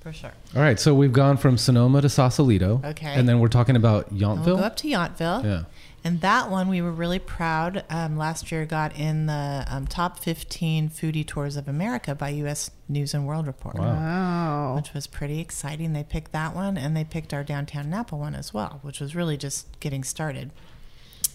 For 0.06 0.12
sure. 0.12 0.32
All 0.54 0.62
right, 0.62 0.78
so 0.78 0.94
we've 0.94 1.12
gone 1.12 1.36
from 1.36 1.58
Sonoma 1.58 2.00
to 2.00 2.08
Sausalito. 2.08 2.80
Okay. 2.84 3.12
And 3.12 3.28
then 3.28 3.40
we're 3.40 3.48
talking 3.48 3.74
about 3.74 4.12
And 4.12 4.20
We'll 4.20 4.56
go 4.56 4.62
up 4.62 4.76
to 4.76 4.88
Yountville. 4.88 5.42
Yeah. 5.42 5.64
And 6.04 6.20
that 6.20 6.48
one 6.48 6.68
we 6.68 6.80
were 6.80 6.92
really 6.92 7.18
proud. 7.18 7.82
Um, 7.90 8.16
last 8.16 8.52
year 8.52 8.64
got 8.66 8.96
in 8.96 9.26
the 9.26 9.64
um, 9.68 9.88
top 9.88 10.20
15 10.20 10.90
foodie 10.90 11.26
tours 11.26 11.56
of 11.56 11.66
America 11.66 12.14
by 12.14 12.28
U.S. 12.28 12.70
News 12.88 13.14
and 13.14 13.26
World 13.26 13.48
Report. 13.48 13.74
Wow. 13.74 13.94
Wow. 13.94 14.76
Which 14.76 14.94
was 14.94 15.08
pretty 15.08 15.40
exciting. 15.40 15.92
They 15.92 16.04
picked 16.04 16.30
that 16.30 16.54
one 16.54 16.78
and 16.78 16.96
they 16.96 17.02
picked 17.02 17.34
our 17.34 17.42
downtown 17.42 17.90
Napa 17.90 18.14
one 18.14 18.36
as 18.36 18.54
well, 18.54 18.78
which 18.82 19.00
was 19.00 19.16
really 19.16 19.36
just 19.36 19.80
getting 19.80 20.04
started. 20.04 20.52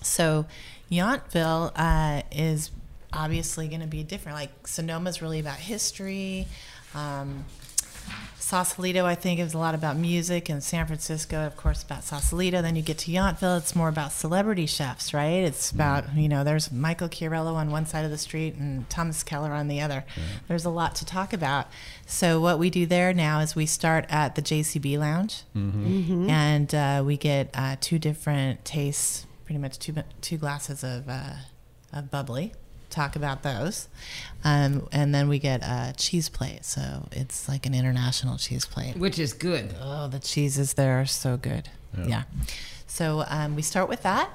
So, 0.02 0.46
Yountville 0.90 1.74
uh, 1.76 2.22
is 2.32 2.72
obviously 3.12 3.68
going 3.68 3.82
to 3.82 3.88
be 3.88 4.04
different. 4.04 4.38
Like, 4.38 4.66
Sonoma's 4.66 5.22
really 5.22 5.42
about 5.42 5.58
history. 5.58 6.48
Um, 6.96 7.46
Sausalito, 8.52 9.06
I 9.06 9.16
think, 9.16 9.40
is 9.40 9.54
a 9.54 9.58
lot 9.58 9.76
about 9.76 9.96
music, 9.96 10.50
and 10.50 10.62
San 10.62 10.86
Francisco, 10.86 11.46
of 11.48 11.56
course, 11.56 11.84
about 11.84 12.04
Sausalito. 12.04 12.62
Then 12.62 12.76
you 12.76 12.82
get 12.82 12.98
to 12.98 13.12
Yountville, 13.12 13.58
it's 13.60 13.78
more 13.78 13.88
about 13.88 14.12
celebrity 14.12 14.66
chefs, 14.66 15.14
right? 15.14 15.44
It's 15.46 15.72
about, 15.72 16.14
you 16.16 16.28
know, 16.28 16.44
there's 16.44 16.70
Michael 16.70 17.08
Chiarello 17.08 17.54
on 17.54 17.72
one 17.72 17.86
side 17.86 18.04
of 18.04 18.12
the 18.12 18.18
street 18.18 18.56
and 18.56 18.90
Thomas 18.90 19.24
Keller 19.24 19.54
on 19.54 19.70
the 19.70 19.80
other. 19.80 20.04
There's 20.50 20.66
a 20.66 20.70
lot 20.70 20.96
to 20.96 21.06
talk 21.06 21.32
about. 21.32 21.68
So, 22.06 22.42
what 22.42 22.60
we 22.60 22.70
do 22.70 22.86
there 22.86 23.14
now 23.14 23.40
is 23.40 23.56
we 23.56 23.66
start 23.66 24.06
at 24.10 24.36
the 24.36 24.42
JCB 24.42 25.00
Lounge, 25.00 25.44
and 26.30 26.76
uh, 26.76 27.04
we 27.06 27.16
get 27.16 27.52
uh, 27.54 27.78
two 27.80 28.00
different 28.00 28.66
tastes, 28.66 29.26
pretty 29.46 29.60
much 29.60 29.80
two, 29.80 29.94
two 30.20 30.38
glasses 30.38 30.84
of, 30.84 31.08
uh, 31.08 31.36
of 31.94 32.12
bubbly 32.12 32.52
talk 32.92 33.16
about 33.16 33.44
those. 33.44 33.88
Um, 34.44 34.88
and 34.92 35.14
then 35.16 35.28
we 35.30 35.40
get 35.40 35.62
a 35.64 35.94
cheese 35.98 36.30
plate. 36.30 36.66
So 36.66 37.08
it's 37.12 37.48
like 37.50 37.66
an 37.66 37.74
international 37.74 38.38
cheese 38.38 38.66
plate. 38.66 38.98
Which 38.98 39.18
is 39.20 39.34
good. 39.34 39.74
Oh, 39.82 40.08
the 40.08 40.20
cheeses 40.20 40.74
there 40.74 41.00
are 41.02 41.06
so 41.06 41.38
good. 41.38 41.70
Yeah. 42.06 42.24
So 42.88 43.24
um, 43.28 43.56
we 43.56 43.62
start 43.62 43.90
with 43.90 44.04
that. 44.04 44.30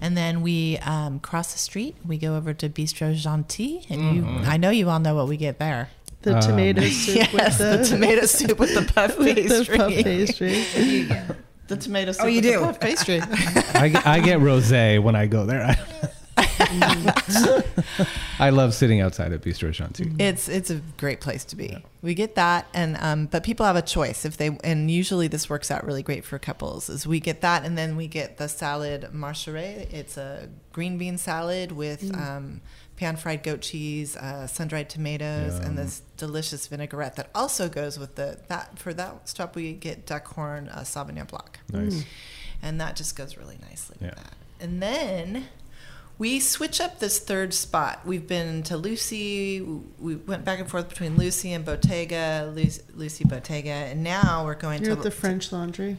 And 0.00 0.16
then 0.16 0.42
we 0.42 0.78
um, 0.78 1.20
cross 1.20 1.52
the 1.52 1.58
street. 1.58 1.94
We 2.04 2.18
go 2.18 2.36
over 2.36 2.52
to 2.54 2.68
Bistro 2.68 3.14
Jeanty, 3.14 3.86
and 3.88 4.16
you, 4.16 4.26
I 4.44 4.56
know 4.56 4.70
you 4.70 4.88
all 4.90 4.98
know 4.98 5.14
what 5.14 5.28
we 5.28 5.36
get 5.36 5.58
there. 5.60 5.90
The 6.22 6.34
Um, 6.36 6.40
tomato 6.42 6.80
soup 6.88 7.14
yes, 7.16 7.32
with 7.32 7.58
the, 7.58 7.76
the 7.76 7.84
tomato 7.84 8.26
soup 8.26 8.58
with 8.58 8.74
the 8.74 8.82
puff 8.92 9.16
with 9.16 9.36
pastry. 9.36 9.76
the 9.76 9.76
puff 9.76 9.92
pastry. 9.92 11.26
The 11.68 11.76
tomato 11.76 12.10
soup. 12.12 12.24
Oh, 12.24 12.26
you 12.26 12.36
with 12.36 12.44
the 12.44 12.50
do? 12.52 12.60
puff 12.60 12.80
pastry. 12.80 13.20
I, 13.22 14.02
I 14.04 14.20
get 14.20 14.40
rosé 14.40 15.00
when 15.00 15.14
I 15.14 15.26
go 15.26 15.46
there. 15.46 15.76
I 18.38 18.50
love 18.50 18.74
sitting 18.74 19.00
outside 19.00 19.32
at 19.32 19.42
Bistro 19.42 19.72
Jeanty. 19.72 20.12
It's 20.18 20.48
it's 20.48 20.70
a 20.70 20.80
great 20.96 21.20
place 21.20 21.44
to 21.46 21.56
be. 21.56 21.82
We 22.02 22.14
get 22.14 22.34
that, 22.36 22.66
and 22.74 22.96
um, 22.98 23.26
but 23.26 23.42
people 23.44 23.66
have 23.66 23.76
a 23.76 23.82
choice 23.82 24.24
if 24.24 24.36
they, 24.36 24.56
and 24.64 24.90
usually 24.90 25.28
this 25.28 25.48
works 25.50 25.70
out 25.70 25.84
really 25.84 26.02
great 26.02 26.24
for 26.24 26.38
couples. 26.38 26.88
Is 26.88 27.06
we 27.06 27.20
get 27.20 27.40
that, 27.40 27.64
and 27.64 27.76
then 27.76 27.96
we 27.96 28.06
get 28.06 28.36
the 28.38 28.48
salad 28.48 29.12
marcherie. 29.12 29.88
It's 29.90 30.16
a 30.16 30.48
green 30.72 30.98
bean 30.98 31.18
salad 31.18 31.72
with 31.72 32.14
um, 32.14 32.60
pan 32.96 33.16
fried 33.16 33.42
goat 33.42 33.60
cheese, 33.62 34.16
uh, 34.16 34.46
sun 34.46 34.68
dried 34.68 34.88
tomatoes, 34.88 35.58
and 35.58 35.76
this 35.76 36.02
delicious 36.16 36.66
vinaigrette 36.66 37.16
that 37.16 37.30
also 37.34 37.68
goes 37.68 37.98
with 37.98 38.14
the 38.16 38.38
that 38.48 38.78
for 38.78 38.94
that 38.94 39.28
stop 39.28 39.54
we 39.56 39.72
get 39.72 40.06
Duckhorn 40.06 40.68
uh, 40.74 40.80
sauvignon 40.80 41.28
blanc, 41.28 41.58
Nice. 41.72 42.04
and 42.62 42.80
that 42.80 42.96
just 42.96 43.16
goes 43.16 43.36
really 43.36 43.58
nicely 43.68 43.96
Yeah. 44.00 44.08
with 44.10 44.16
that. 44.16 44.32
And 44.58 44.82
then 44.82 45.44
we 46.18 46.40
switch 46.40 46.80
up 46.80 46.98
this 46.98 47.18
third 47.18 47.52
spot. 47.52 48.00
We've 48.06 48.26
been 48.26 48.62
to 48.64 48.76
Lucy. 48.76 49.60
We 49.98 50.16
went 50.16 50.44
back 50.44 50.58
and 50.60 50.68
forth 50.70 50.88
between 50.88 51.16
Lucy 51.16 51.52
and 51.52 51.64
Bottega, 51.64 52.50
Lucy, 52.54 52.82
Lucy 52.94 53.24
Bottega, 53.24 53.70
and 53.70 54.02
now 54.02 54.44
we're 54.44 54.54
going 54.54 54.82
You're 54.82 54.94
to 54.94 54.98
at 54.98 55.02
the 55.04 55.10
French 55.10 55.52
Laundry. 55.52 55.98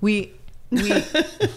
we 0.00 0.32
we 0.70 0.90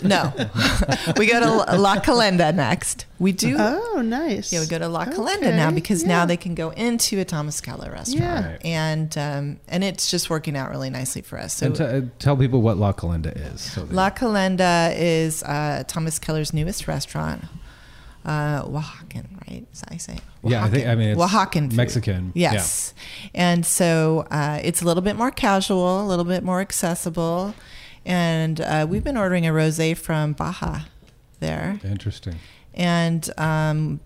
no 0.01 0.31
we 1.17 1.25
go 1.27 1.41
to 1.41 1.75
La 1.77 1.99
Calenda 1.99 2.55
next. 2.55 3.05
We 3.19 3.33
do. 3.33 3.57
Oh, 3.59 4.01
nice. 4.01 4.53
Yeah, 4.53 4.61
we 4.61 4.67
go 4.67 4.79
to 4.79 4.87
La 4.87 5.03
Calenda 5.05 5.53
now 5.53 5.69
because 5.69 6.03
yeah. 6.03 6.07
now 6.07 6.25
they 6.25 6.37
can 6.37 6.55
go 6.55 6.69
into 6.69 7.19
a 7.19 7.25
Thomas 7.25 7.59
Keller 7.59 7.91
restaurant, 7.91 8.23
Yeah. 8.23 8.51
Right. 8.51 8.65
and 8.65 9.17
um, 9.17 9.59
and 9.67 9.83
it's 9.83 10.09
just 10.09 10.29
working 10.29 10.55
out 10.55 10.69
really 10.69 10.89
nicely 10.89 11.21
for 11.23 11.37
us. 11.37 11.55
So 11.55 11.65
And 11.65 11.75
t- 11.75 11.83
uh, 11.83 12.01
tell 12.19 12.37
people 12.37 12.61
what 12.61 12.77
La 12.77 12.93
Calenda 12.93 13.35
is. 13.53 13.59
So 13.59 13.85
La 13.91 14.11
Calenda 14.11 14.93
is 14.95 15.43
uh, 15.43 15.83
Thomas 15.87 16.17
Keller's 16.17 16.53
newest 16.53 16.87
restaurant. 16.87 17.43
Uh, 18.23 18.61
Oaxacan, 18.63 19.25
right? 19.47 19.65
Is 19.73 19.81
that 19.81 19.91
I 19.93 19.97
say? 19.97 20.13
it? 20.13 20.21
Yeah, 20.43 20.63
I 20.63 20.69
think- 20.69 20.87
I 20.87 20.95
mean, 20.95 21.09
it's 21.09 21.19
Oaxacan 21.21 21.69
food. 21.69 21.73
Mexican, 21.77 22.31
Yes, 22.35 22.93
and 23.33 23.65
so 23.65 24.27
uh, 24.29 24.59
it's 24.63 24.81
a 24.81 24.85
little 24.85 25.01
bit 25.03 25.15
more 25.15 25.31
casual, 25.31 26.01
a 26.05 26.07
little 26.07 26.25
bit 26.25 26.43
more 26.43 26.61
accessible, 26.61 27.55
and 28.05 28.61
uh, 28.61 28.85
we've 28.89 29.03
been 29.03 29.17
ordering 29.17 29.47
a 29.47 29.51
rosé 29.51 29.97
from 29.97 30.33
Baja 30.33 30.81
there, 31.39 31.79
Interesting. 31.83 32.35
and 32.75 33.29
um, 33.39 33.99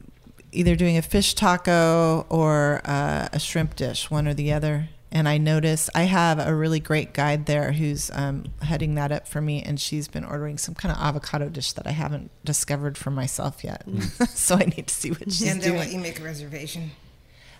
either 0.53 0.75
doing 0.77 0.97
a 0.97 1.01
fish 1.01 1.33
taco 1.33 2.25
or 2.29 2.81
uh, 2.85 3.27
a 3.33 3.39
shrimp 3.39 3.75
dish, 3.75 4.09
one 4.09 4.27
or 4.27 4.33
the 4.33 4.53
other. 4.53 4.89
And 5.15 5.29
I 5.29 5.37
noticed 5.37 5.89
I 5.95 6.03
have 6.03 6.45
a 6.45 6.53
really 6.53 6.81
great 6.81 7.13
guide 7.13 7.45
there 7.45 7.71
who's 7.71 8.11
um, 8.11 8.47
heading 8.61 8.95
that 8.95 9.13
up 9.13 9.29
for 9.29 9.39
me, 9.39 9.63
and 9.63 9.79
she's 9.79 10.09
been 10.09 10.25
ordering 10.25 10.57
some 10.57 10.75
kind 10.75 10.91
of 10.93 11.01
avocado 11.01 11.47
dish 11.47 11.71
that 11.71 11.87
I 11.87 11.91
haven't 11.91 12.31
discovered 12.43 12.97
for 12.97 13.11
myself 13.11 13.63
yet. 13.63 13.85
so 14.31 14.55
I 14.55 14.65
need 14.65 14.87
to 14.87 14.93
see 14.93 15.11
what 15.11 15.31
she's 15.31 15.39
doing. 15.39 15.51
and 15.51 15.61
they'll 15.61 15.75
let 15.75 15.85
doing. 15.85 15.95
you 15.95 16.03
make 16.03 16.19
a 16.19 16.23
reservation. 16.23 16.91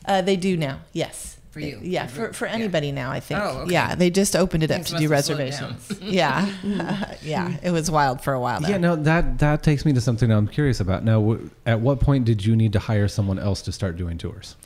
Uh, 0.06 0.22
they 0.22 0.36
do 0.36 0.58
now, 0.58 0.82
yes. 0.92 1.38
For 1.52 1.62
you? 1.62 1.80
Yeah, 1.82 2.08
for, 2.08 2.34
for 2.34 2.46
anybody 2.46 2.92
now, 2.92 3.10
I 3.10 3.22
think. 3.22 3.40
Oh, 3.42 3.60
okay. 3.60 3.72
Yeah, 3.72 3.96
they 3.96 4.10
just 4.10 4.36
opened 4.36 4.64
it 4.64 4.72
up 4.72 4.76
Things 4.76 4.92
to 4.92 4.98
do 4.98 5.08
reservations. 5.08 5.90
yeah. 6.02 6.52
yeah, 7.22 7.56
it 7.64 7.72
was 7.72 7.90
wild 7.90 8.20
for 8.20 8.34
a 8.34 8.40
while 8.42 8.60
there. 8.60 8.72
Yeah, 8.72 8.78
no, 8.78 8.98
that 8.98 9.40
that 9.40 9.64
takes 9.64 9.86
me 9.86 9.94
to 9.94 10.02
something 10.02 10.30
I'm 10.30 10.50
curious 10.50 10.82
about. 10.82 11.06
Now, 11.06 11.22
w- 11.22 11.50
at 11.66 11.80
what 11.80 12.02
point 12.02 12.26
did 12.26 12.46
you 12.46 12.58
need 12.58 12.74
to 12.74 12.80
hire 12.80 13.08
someone 13.08 13.40
else 13.40 13.62
to 13.62 13.72
start 13.72 13.96
doing 13.96 14.18
tours? 14.18 14.58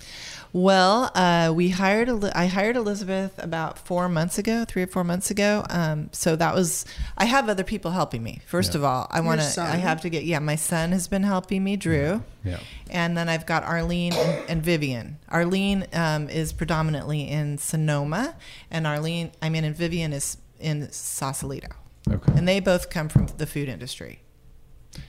Well, 0.51 1.11
uh, 1.13 1.53
we 1.55 1.69
hired. 1.69 2.09
I 2.33 2.47
hired 2.47 2.75
Elizabeth 2.75 3.33
about 3.37 3.77
four 3.77 4.09
months 4.09 4.39
ago, 4.39 4.65
three 4.67 4.81
or 4.81 4.87
four 4.87 5.03
months 5.03 5.29
ago. 5.29 5.63
Um, 5.69 6.09
so 6.11 6.35
that 6.35 6.55
was. 6.55 6.85
I 7.17 7.25
have 7.25 7.49
other 7.49 7.63
people 7.63 7.91
helping 7.91 8.23
me. 8.23 8.41
First 8.47 8.73
Yeah. 8.73 8.79
of 8.79 8.83
all, 8.83 9.07
I 9.11 9.21
want 9.21 9.41
to. 9.41 9.61
I 9.61 9.75
have 9.75 10.01
to 10.01 10.09
get. 10.09 10.23
Yeah, 10.23 10.39
my 10.39 10.55
son 10.55 10.91
has 10.91 11.07
been 11.07 11.23
helping 11.23 11.63
me, 11.63 11.75
Drew. 11.75 12.23
Yeah. 12.43 12.59
And 12.89 13.15
then 13.15 13.29
I've 13.29 13.45
got 13.45 13.63
Arlene 13.63 14.13
and, 14.13 14.49
and 14.49 14.63
Vivian. 14.63 15.17
Arlene 15.29 15.85
um, 15.93 16.29
is 16.29 16.51
predominantly 16.51 17.29
in 17.29 17.59
Sonoma, 17.59 18.35
and 18.71 18.87
Arlene, 18.87 19.31
I 19.41 19.49
mean, 19.49 19.63
and 19.63 19.75
Vivian 19.75 20.13
is 20.13 20.37
in 20.59 20.91
Sausalito. 20.91 21.69
Okay. 22.09 22.33
And 22.35 22.47
they 22.47 22.59
both 22.59 22.89
come 22.89 23.07
from 23.07 23.27
the 23.37 23.45
food 23.45 23.69
industry. 23.69 24.21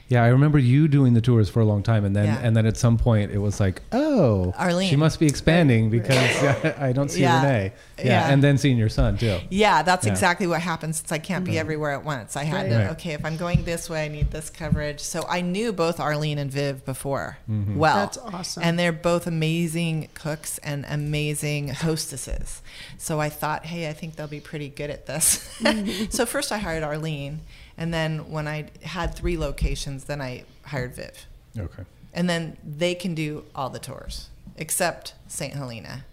Yeah, 0.09 0.25
I 0.25 0.29
remember 0.29 0.59
you 0.59 0.89
doing 0.89 1.15
the 1.15 1.21
tours 1.21 1.49
for 1.49 1.61
a 1.61 1.65
long 1.65 1.85
time, 1.85 2.05
and 2.05 2.17
then 2.17 2.27
Yeah. 2.27 2.41
and 2.43 2.57
then 2.57 2.67
at 2.67 2.77
some 2.77 2.99
point 2.99 3.31
it 3.31 3.39
was 3.39 3.61
like, 3.61 3.81
oh, 3.93 4.53
Arlene. 4.59 4.91
she 4.91 4.97
must 4.97 5.21
be 5.21 5.27
expanding 5.27 5.89
because 5.89 6.17
I 6.79 6.93
don't 6.93 7.11
see 7.11 7.21
Yeah. 7.21 7.43
Renee. 7.43 7.73
Yeah. 7.99 8.05
Yeah. 8.05 8.33
and 8.33 8.43
then 8.43 8.59
seeing 8.59 8.77
your 8.77 8.89
son 8.89 9.17
too. 9.17 9.39
Yeah, 9.51 9.83
that's 9.83 10.07
Yeah. 10.07 10.13
exactly 10.13 10.49
what 10.49 10.61
happens 10.63 10.99
since 10.99 11.13
I 11.13 11.19
can't 11.19 11.45
be 11.45 11.53
mm-hmm. 11.53 11.61
everywhere 11.61 11.93
at 11.93 12.05
once. 12.05 12.37
I 12.37 12.43
had 12.43 12.69
to, 12.71 12.77
Right. 12.77 12.91
okay, 12.91 13.13
if 13.13 13.25
I'm 13.25 13.37
going 13.37 13.63
this 13.65 13.89
way, 13.89 14.05
I 14.05 14.09
need 14.09 14.33
this 14.33 14.51
coverage. 14.51 15.01
So 15.01 15.25
I 15.29 15.43
knew 15.43 15.73
both 15.73 16.01
Arlene 16.01 16.39
and 16.39 16.51
Viv 16.51 16.85
before 16.85 17.39
mm-hmm. 17.49 17.77
well. 17.77 17.97
That's 17.97 18.19
awesome. 18.19 18.65
And 18.65 18.79
they're 18.79 18.93
both 18.93 19.29
amazing 19.29 20.09
cooks 20.15 20.59
and 20.59 20.85
amazing 20.89 21.69
hostesses. 21.69 22.63
So 22.99 23.21
I 23.21 23.29
thought, 23.29 23.65
hey, 23.67 23.89
I 23.89 23.93
think 23.93 24.17
they'll 24.17 24.27
be 24.27 24.41
pretty 24.41 24.69
good 24.69 24.91
at 24.91 25.07
this. 25.07 25.47
Mm-hmm. 25.61 26.07
so 26.11 26.27
first 26.27 26.51
I 26.53 26.59
hired 26.59 26.83
Arlene. 26.83 27.41
And 27.81 27.93
then 27.95 28.31
when 28.31 28.47
I 28.47 28.67
had 28.83 29.15
three 29.15 29.37
locations, 29.39 30.05
then 30.05 30.21
I 30.21 30.45
hired 30.67 30.95
Viv. 30.95 31.27
Okay. 31.59 31.83
And 32.13 32.29
then 32.29 32.59
they 32.63 32.95
can 32.95 33.15
do 33.15 33.45
all 33.55 33.71
the 33.71 33.79
tours 33.79 34.29
except 34.57 35.15
St. 35.27 35.55
Helena 35.55 36.05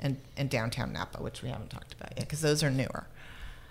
and, 0.00 0.16
and 0.36 0.48
downtown 0.48 0.92
Napa, 0.92 1.20
which 1.20 1.42
we 1.42 1.48
haven't 1.48 1.70
talked 1.70 1.92
about 1.92 2.12
yet 2.16 2.20
because 2.26 2.40
those 2.40 2.62
are 2.62 2.70
newer. 2.70 3.06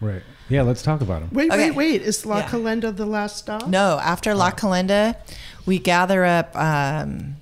Right. 0.01 0.21
Yeah, 0.49 0.63
let's 0.63 0.83
talk 0.83 0.99
about 1.01 1.21
them. 1.21 1.29
Wait, 1.31 1.49
Okay. 1.49 1.71
wait, 1.71 1.75
wait. 1.75 2.01
Is 2.01 2.25
La 2.25 2.39
Yeah. 2.39 2.49
Calenda 2.49 2.95
the 2.95 3.05
last 3.05 3.37
stop? 3.37 3.65
No, 3.67 3.97
after 4.03 4.35
La 4.35 4.51
Calenda, 4.51 5.15
we 5.65 5.79
gather 5.79 6.25
up 6.25 6.53
um, 6.55 7.37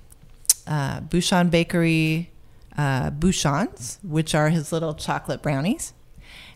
uh, 0.68 1.00
Bouchon 1.02 1.50
Bakery 1.50 2.30
uh, 2.78 3.10
Bouchons, 3.10 3.98
which 4.04 4.36
are 4.36 4.50
his 4.50 4.72
little 4.72 4.94
chocolate 4.94 5.41
brownies. 5.41 5.94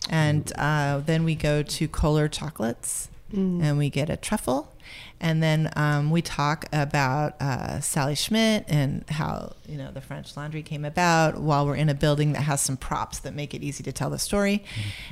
And 0.08 0.50
uh, 0.56 1.00
then 1.00 1.24
we 1.24 1.34
go 1.34 1.62
to 1.62 1.88
Kollar 1.88 2.28
Chocolates 2.28 3.08
and 3.32 3.78
we 3.78 3.90
get 3.90 4.10
a 4.10 4.16
truffle. 4.16 4.72
And 5.20 5.42
then 5.42 5.70
um, 5.76 6.10
we 6.10 6.20
talk 6.22 6.64
about 6.72 7.40
uh, 7.40 7.80
Sally 7.80 8.14
Schmidt 8.14 8.64
and 8.68 9.04
how 9.10 9.52
you 9.68 9.76
know 9.76 9.90
the 9.92 10.00
French 10.00 10.36
Laundry 10.36 10.62
came 10.62 10.84
about 10.84 11.38
while 11.40 11.66
we're 11.66 11.76
in 11.76 11.88
a 11.90 11.94
building 11.94 12.32
that 12.32 12.40
has 12.42 12.60
some 12.60 12.76
props 12.76 13.18
that 13.20 13.34
make 13.34 13.52
it 13.54 13.62
easy 13.62 13.82
to 13.84 13.92
tell 13.92 14.10
the 14.10 14.18
story. 14.18 14.64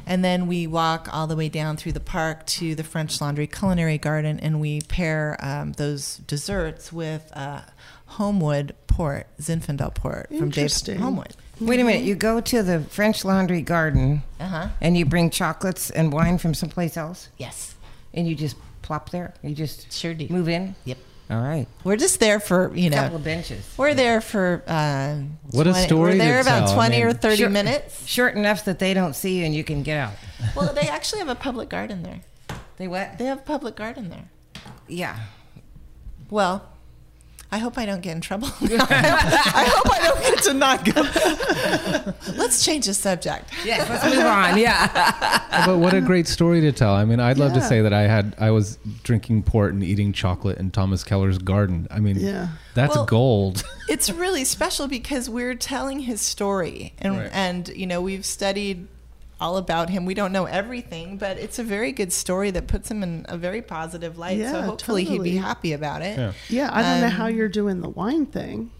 And 0.07 0.24
then 0.24 0.46
we 0.46 0.66
walk 0.66 1.09
all 1.12 1.26
the 1.26 1.37
way 1.37 1.48
down 1.48 1.76
through 1.76 1.92
the 1.92 2.00
park 2.00 2.46
to 2.46 2.74
the 2.74 2.83
French 2.83 3.20
Laundry 3.20 3.46
Culinary 3.46 3.98
Garden, 3.98 4.40
and 4.40 4.61
we 4.61 4.81
pair 4.81 5.37
um, 5.40 5.72
those 5.72 6.16
desserts 6.26 6.92
with 6.92 7.31
uh, 7.35 7.61
Homewood 8.07 8.74
Port, 8.87 9.26
Zinfandel 9.40 9.94
Port 9.94 10.28
from 10.38 10.50
Dave 10.50 10.72
Homewood. 10.98 11.37
Wait 11.61 11.81
a 11.81 11.85
minute. 11.85 12.02
You 12.04 12.14
go 12.14 12.40
to 12.40 12.62
the 12.62 12.81
French 12.81 13.24
Laundry 13.24 13.62
Garden 13.62 14.22
Uh 14.40 14.46
huh. 14.46 14.68
and 14.81 14.96
you 14.96 15.04
bring 15.04 15.28
chocolates 15.28 15.90
and 15.90 16.12
wine 16.12 16.38
from 16.38 16.54
someplace 16.54 16.96
else, 16.96 17.28
Yes. 17.37 17.74
And 18.14 18.26
you 18.28 18.34
just 18.34 18.56
plop 18.82 19.10
there. 19.10 19.34
You 19.42 19.54
just 19.54 19.92
Sure 19.92 20.14
do. 20.14 20.26
move 20.30 20.48
in. 20.48 20.74
Yep. 20.84 20.98
All 21.30 21.40
right. 21.42 21.66
We're 21.84 21.96
just 21.96 22.20
there 22.20 22.40
for 22.40 22.74
you 22.74 22.86
A 22.86 22.90
know. 22.90 22.96
couple 23.02 23.16
of 23.16 23.24
benches. 23.24 23.62
We're 23.76 23.92
there 23.94 24.20
for 24.22 24.62
uh, 24.66 25.16
What 25.50 25.66
a 25.66 25.72
20 25.72 25.86
story 25.86 26.12
We're 26.12 26.18
there 26.18 26.40
about 26.40 26.60
tell. 26.68 26.70
I 26.70 26.74
twenty 26.88 27.02
or 27.02 27.12
thirty 27.12 27.36
Short- 27.36 27.52
minutes. 27.52 28.06
Short 28.06 28.34
enough 28.34 28.64
that 28.64 28.78
they 28.78 28.94
don't 28.94 29.14
see 29.14 29.38
you 29.40 29.44
and 29.44 29.54
you 29.54 29.62
can 29.62 29.82
get 29.82 29.98
out. 29.98 30.12
Well, 30.56 30.72
they 30.72 30.88
actually 30.88 31.18
have 31.18 31.28
a 31.28 31.34
public 31.34 31.68
garden 31.68 32.02
there. 32.02 32.20
They 32.78 32.88
what? 32.88 33.18
They 33.18 33.26
have 33.26 33.38
a 33.40 33.42
public 33.42 33.76
garden 33.76 34.08
there. 34.08 34.30
Yeah. 34.86 35.18
Well, 36.30 36.68
I 37.50 37.56
hope 37.58 37.78
I 37.78 37.87
don't 37.87 38.02
get 38.02 38.14
in 38.14 38.20
trouble. 38.20 38.48
I 38.61 39.70
hope 39.74 39.90
I 39.92 40.00
don't 40.02 40.20
get 40.20 40.42
to 40.44 40.52
not 40.54 40.84
go. 40.84 41.02
Let's 42.37 42.62
change 42.64 42.84
the 42.87 42.92
subject. 42.94 43.50
Yes. 43.64 43.88
Let's 43.88 44.04
move 44.14 44.24
on. 44.24 44.58
Yeah. 44.58 45.64
but 45.66 45.78
what 45.78 45.94
a 45.94 46.00
great 46.02 46.26
story 46.28 46.61
to 46.61 46.72
tell. 46.72 46.92
I 46.92 47.04
mean, 47.06 47.20
I'd 47.20 47.38
love 47.38 47.54
to 47.54 47.62
say 47.62 47.80
that 47.80 47.92
I 47.94 48.02
had 48.02 48.34
I 48.38 48.50
was 48.50 48.78
drinking 49.02 49.44
port 49.44 49.72
and 49.72 49.82
eating 49.82 50.12
chocolate 50.12 50.58
in 50.58 50.70
Thomas 50.70 51.04
Keller's 51.04 51.38
garden. 51.38 51.87
I 51.90 52.00
mean, 52.00 52.18
Yeah. 52.18 52.48
that's 52.74 52.94
Well- 52.94 53.06
gold. 53.06 53.64
It's 53.88 54.11
really 54.11 54.44
special 54.44 54.87
because 54.87 55.30
we're 55.30 55.54
telling 55.54 56.00
his 56.00 56.20
story, 56.20 56.92
and 56.98 57.16
Right. 57.16 57.30
and 57.32 57.68
you 57.68 57.87
know 57.87 58.02
we've 58.02 58.26
studied 58.26 58.87
all 59.40 59.57
about 59.57 59.90
him. 59.90 60.05
We 60.05 60.14
don't 60.14 60.33
know 60.33 60.46
everything, 60.46 61.16
but 61.16 61.38
it's 61.38 61.59
a 61.59 61.62
very 61.64 61.92
good 61.92 62.12
story 62.12 62.51
that 62.51 62.66
puts 62.66 62.90
him 62.90 63.03
in 63.03 63.24
a 63.29 63.37
very 63.38 63.62
positive 63.62 64.18
light. 64.18 64.38
so 64.38 64.42
Yeah, 64.59 64.62
hopefully 64.66 65.05
he'd 65.05 65.22
be 65.22 65.37
happy 65.37 65.72
about 65.72 66.03
it. 66.03 66.18
Yeah. 66.18 66.33
Yeah, 66.48 66.70
I 66.72 66.83
don't 66.83 67.01
know 67.01 67.07
Um, 67.07 67.12
how 67.12 67.27
you're 67.27 67.48
doing 67.48 67.81
the 67.81 67.88
wine 67.88 68.27
thing. 68.27 68.70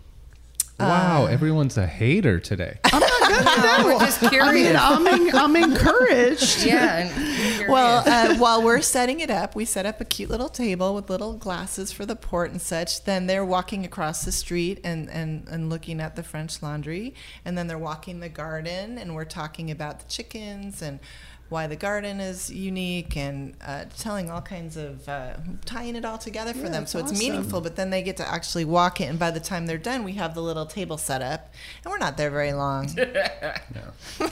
Wow, 0.79 1.25
Uh, 1.25 1.27
everyone's 1.27 1.77
a 1.77 1.87
hater 1.87 2.39
today. 2.39 2.79
I'm 2.85 3.01
not 3.01 3.11
gonna 3.21 3.79
no, 3.79 3.85
We're 3.87 3.99
just 3.99 4.23
I 4.23 4.29
curious. 4.29 4.55
mean, 4.55 4.77
I'm, 4.77 5.07
en- 5.07 5.35
I'm 5.35 5.57
encouraged. 5.57 6.65
yeah. 6.65 7.09
And 7.11 7.69
Well, 7.69 8.03
uh, 8.07 8.37
while 8.37 8.63
we're 8.63 8.81
setting 8.81 9.19
it 9.21 9.31
up, 9.31 9.57
we 9.57 9.65
set 9.65 9.87
up 9.87 10.01
a 10.01 10.05
cute 10.05 10.31
little 10.31 10.49
table 10.49 10.95
with 10.95 11.11
little 11.11 11.35
glasses 11.35 11.91
for 11.91 12.07
the 12.07 12.15
port 12.17 12.51
and 12.53 12.63
such. 12.63 13.05
Then 13.05 13.27
they're 13.27 13.45
walking 13.45 13.85
across 13.85 14.25
the 14.25 14.33
street 14.33 14.81
and, 14.85 15.11
and, 15.11 15.47
and 15.49 15.69
looking 15.69 16.01
at 16.01 16.15
the 16.17 16.23
French 16.23 16.63
laundry. 16.63 17.15
And 17.45 17.59
then 17.59 17.67
they're 17.67 17.77
walking 17.79 18.21
the 18.21 18.29
garden 18.29 18.99
and 18.99 19.15
we're 19.15 19.25
talking 19.25 19.71
about 19.71 19.99
the 20.01 20.07
chickens 20.09 20.81
and 20.81 21.01
why 21.49 21.67
the 21.67 21.77
garden 21.77 22.21
is 22.21 22.51
unique 22.51 23.17
and 23.17 23.55
uh, 23.67 23.85
telling 23.99 24.31
all 24.31 24.43
kinds 24.43 24.77
of 24.77 25.09
uh, 25.09 25.35
tying 25.65 25.97
it 25.97 26.05
all 26.05 26.19
together 26.19 26.53
for 26.53 26.65
Yeah, 26.65 26.69
them 26.71 26.83
it's 26.83 26.93
so 26.93 26.99
it's 26.99 27.19
meaningful 27.19 27.61
but 27.61 27.75
then 27.77 27.91
they 27.91 28.03
get 28.03 28.17
to 28.19 28.29
actually 28.29 28.65
walk 28.67 29.01
it 29.01 29.05
and 29.05 29.19
by 29.19 29.31
the 29.31 29.41
time 29.41 29.67
they're 29.67 29.79
done 29.79 30.05
we 30.05 30.13
have 30.13 30.35
the 30.35 30.43
little 30.43 30.67
table 30.67 30.99
set 30.99 31.23
up 31.23 31.53
and 31.85 31.91
we're 31.91 31.99
not 31.99 32.17
there 32.19 32.31
very 32.31 32.53
long 32.53 32.89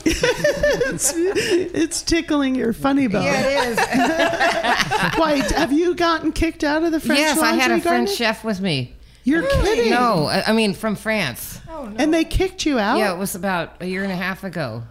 it's, 0.05 1.13
it's 1.15 2.01
tickling 2.03 2.55
your 2.55 2.73
funny 2.73 3.07
bone. 3.07 3.23
Yeah, 3.23 3.47
it 3.49 3.69
is. 3.69 3.77
Wait, 5.19 5.51
have 5.51 5.71
you 5.71 5.95
gotten 5.95 6.31
kicked 6.31 6.63
out 6.63 6.83
of 6.83 6.91
the 6.91 6.99
French 6.99 7.19
yes, 7.19 7.39
I 7.39 7.53
had 7.53 7.71
a 7.71 7.75
Laundry 7.75 7.81
French 7.81 8.15
chef 8.15 8.43
with 8.43 8.61
me. 8.61 8.93
You're 9.23 9.47
kidding. 9.47 9.89
No, 9.91 10.25
I 10.25 10.43
I 10.47 10.53
mean 10.53 10.73
from 10.73 10.95
France. 10.95 11.59
oh 11.69 11.85
no 11.85 11.95
And 11.97 12.13
they 12.13 12.23
kicked 12.25 12.65
you 12.65 12.79
out? 12.79 12.97
Yeah, 12.97 13.13
it 13.13 13.17
was 13.17 13.35
about 13.35 13.81
a 13.81 13.85
year 13.85 14.03
and 14.03 14.11
a 14.11 14.15
half 14.15 14.43
ago. 14.43 14.83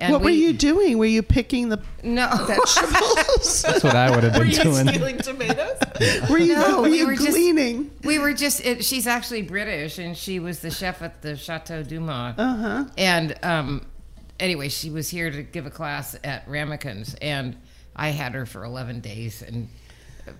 And 0.00 0.12
what 0.12 0.22
were 0.22 0.30
you 0.30 0.52
doing? 0.52 0.96
Were 0.98 1.04
you 1.06 1.22
picking 1.22 1.68
the 1.70 1.80
No, 2.04 2.28
vegetables? 2.46 3.62
That's 3.62 3.82
what 3.82 3.96
I 3.96 4.10
would 4.10 4.22
have 4.24 4.32
been 4.34 4.50
doing. 4.50 4.86
stealing 4.88 5.18
tomatoes 5.18 5.76
were 6.30 6.38
you, 6.38 6.54
No, 6.54 6.82
were 6.82 6.88
we 6.88 6.98
you 7.00 7.06
were 7.06 7.14
just- 7.16 7.28
gleaning? 7.30 7.90
we 8.04 8.18
were 8.18 8.32
just. 8.32 8.64
It, 8.64 8.84
she's 8.84 9.06
actually 9.08 9.42
British, 9.42 9.98
and 9.98 10.16
she 10.16 10.38
was 10.38 10.60
the 10.60 10.70
chef 10.70 11.02
at 11.02 11.20
the 11.22 11.36
Chateau 11.36 11.82
Dumas. 11.82 12.34
Uh 12.38 12.56
huh. 12.56 12.84
And 12.96 13.36
um, 13.42 13.86
anyway, 14.38 14.68
she 14.68 14.90
was 14.90 15.08
here 15.08 15.30
to 15.30 15.42
give 15.42 15.66
a 15.66 15.70
class 15.70 16.16
at 16.22 16.46
Ramekins, 16.48 17.16
and 17.20 17.56
I 17.96 18.10
had 18.10 18.34
her 18.34 18.46
for 18.46 18.62
eleven 18.64 19.00
days. 19.00 19.42
And 19.42 19.68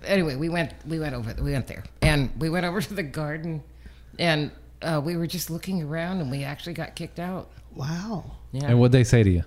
anyway, 0.05 0.35
we 0.37 0.47
went 0.47 0.73
we 0.87 0.99
went 0.99 1.15
over 1.15 1.35
we 1.41 1.51
went 1.51 1.67
there, 1.67 1.83
and 2.01 2.29
we 2.39 2.49
went 2.49 2.65
over 2.65 2.79
to 2.81 2.93
the 2.93 3.03
garden, 3.03 3.61
and 4.17 4.51
uh, 4.81 5.01
we 5.03 5.15
were 5.17 5.27
just 5.27 5.49
looking 5.49 5.81
around, 5.83 6.21
and 6.21 6.29
we 6.31 6.43
actually 6.43 6.73
got 6.73 6.95
kicked 6.95 7.19
out. 7.19 7.49
Wow. 7.75 8.31
Yeah. 8.51 8.65
And 8.69 8.79
what'd 8.79 8.91
they 8.91 9.03
say 9.03 9.23
to 9.23 9.29
you? 9.29 9.43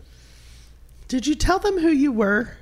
Did 1.09 1.27
you 1.27 1.35
tell 1.35 1.59
them 1.59 1.79
who 1.79 1.89
you 1.89 2.13
were? 2.13 2.57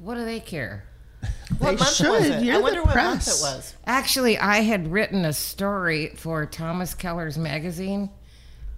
what 0.00 0.14
do 0.14 0.24
they 0.24 0.40
care? 0.40 0.84
what 1.58 1.70
They 1.72 1.76
month 1.76 1.94
should. 1.94 2.08
was 2.08 2.26
it 2.26 2.42
You're 2.42 2.54
i 2.54 2.58
the 2.58 2.62
wonder 2.62 2.82
what 2.82 2.94
month 2.96 3.24
press. 3.24 3.40
it 3.40 3.44
was 3.44 3.74
Actually, 3.86 4.38
I 4.38 4.56
had 4.60 4.90
written 4.90 5.24
a 5.24 5.32
story 5.32 6.08
for 6.16 6.46
Thomas 6.46 6.94
Keller's 6.94 7.38
magazine, 7.38 8.10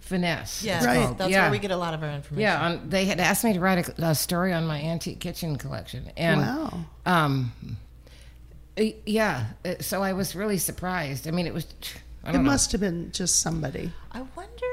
Finesse. 0.01 0.63
yeah 0.63 0.77
it's 0.79 0.87
Right. 0.87 1.17
that's 1.17 1.31
yeah. 1.31 1.43
where 1.43 1.53
we 1.53 1.59
get 1.59 1.71
a 1.71 1.77
lot 1.77 1.95
of 1.95 2.03
our 2.03 2.11
information 2.11 2.43
Yeah, 2.43 2.67
on, 2.67 2.91
they 2.91 3.07
had 3.07 3.21
asked 3.21 3.45
me 3.45 3.55
to 3.55 3.61
write 3.61 3.89
a, 3.89 4.07
a 4.09 4.15
story 4.15 4.53
on 4.53 4.67
my 4.67 4.79
antique 4.83 5.21
kitchen 5.21 5.57
collection, 5.57 6.11
and 6.19 6.41
Wow. 6.43 6.81
um, 7.07 7.53
y- 8.77 8.97
yeah, 9.07 9.47
uh, 9.65 9.75
so 9.81 10.03
I 10.03 10.13
was 10.13 10.35
really 10.35 10.59
surprised. 10.59 11.27
I 11.27 11.31
mean, 11.31 11.47
it 11.47 11.55
was, 11.55 11.65
I 11.65 11.99
It 12.29 12.33
don't 12.33 12.45
know, 12.45 12.51
must 12.51 12.73
have 12.73 12.81
been 12.81 13.11
just 13.13 13.41
somebody. 13.41 13.93
i 14.13 14.23
wonder 14.37 14.67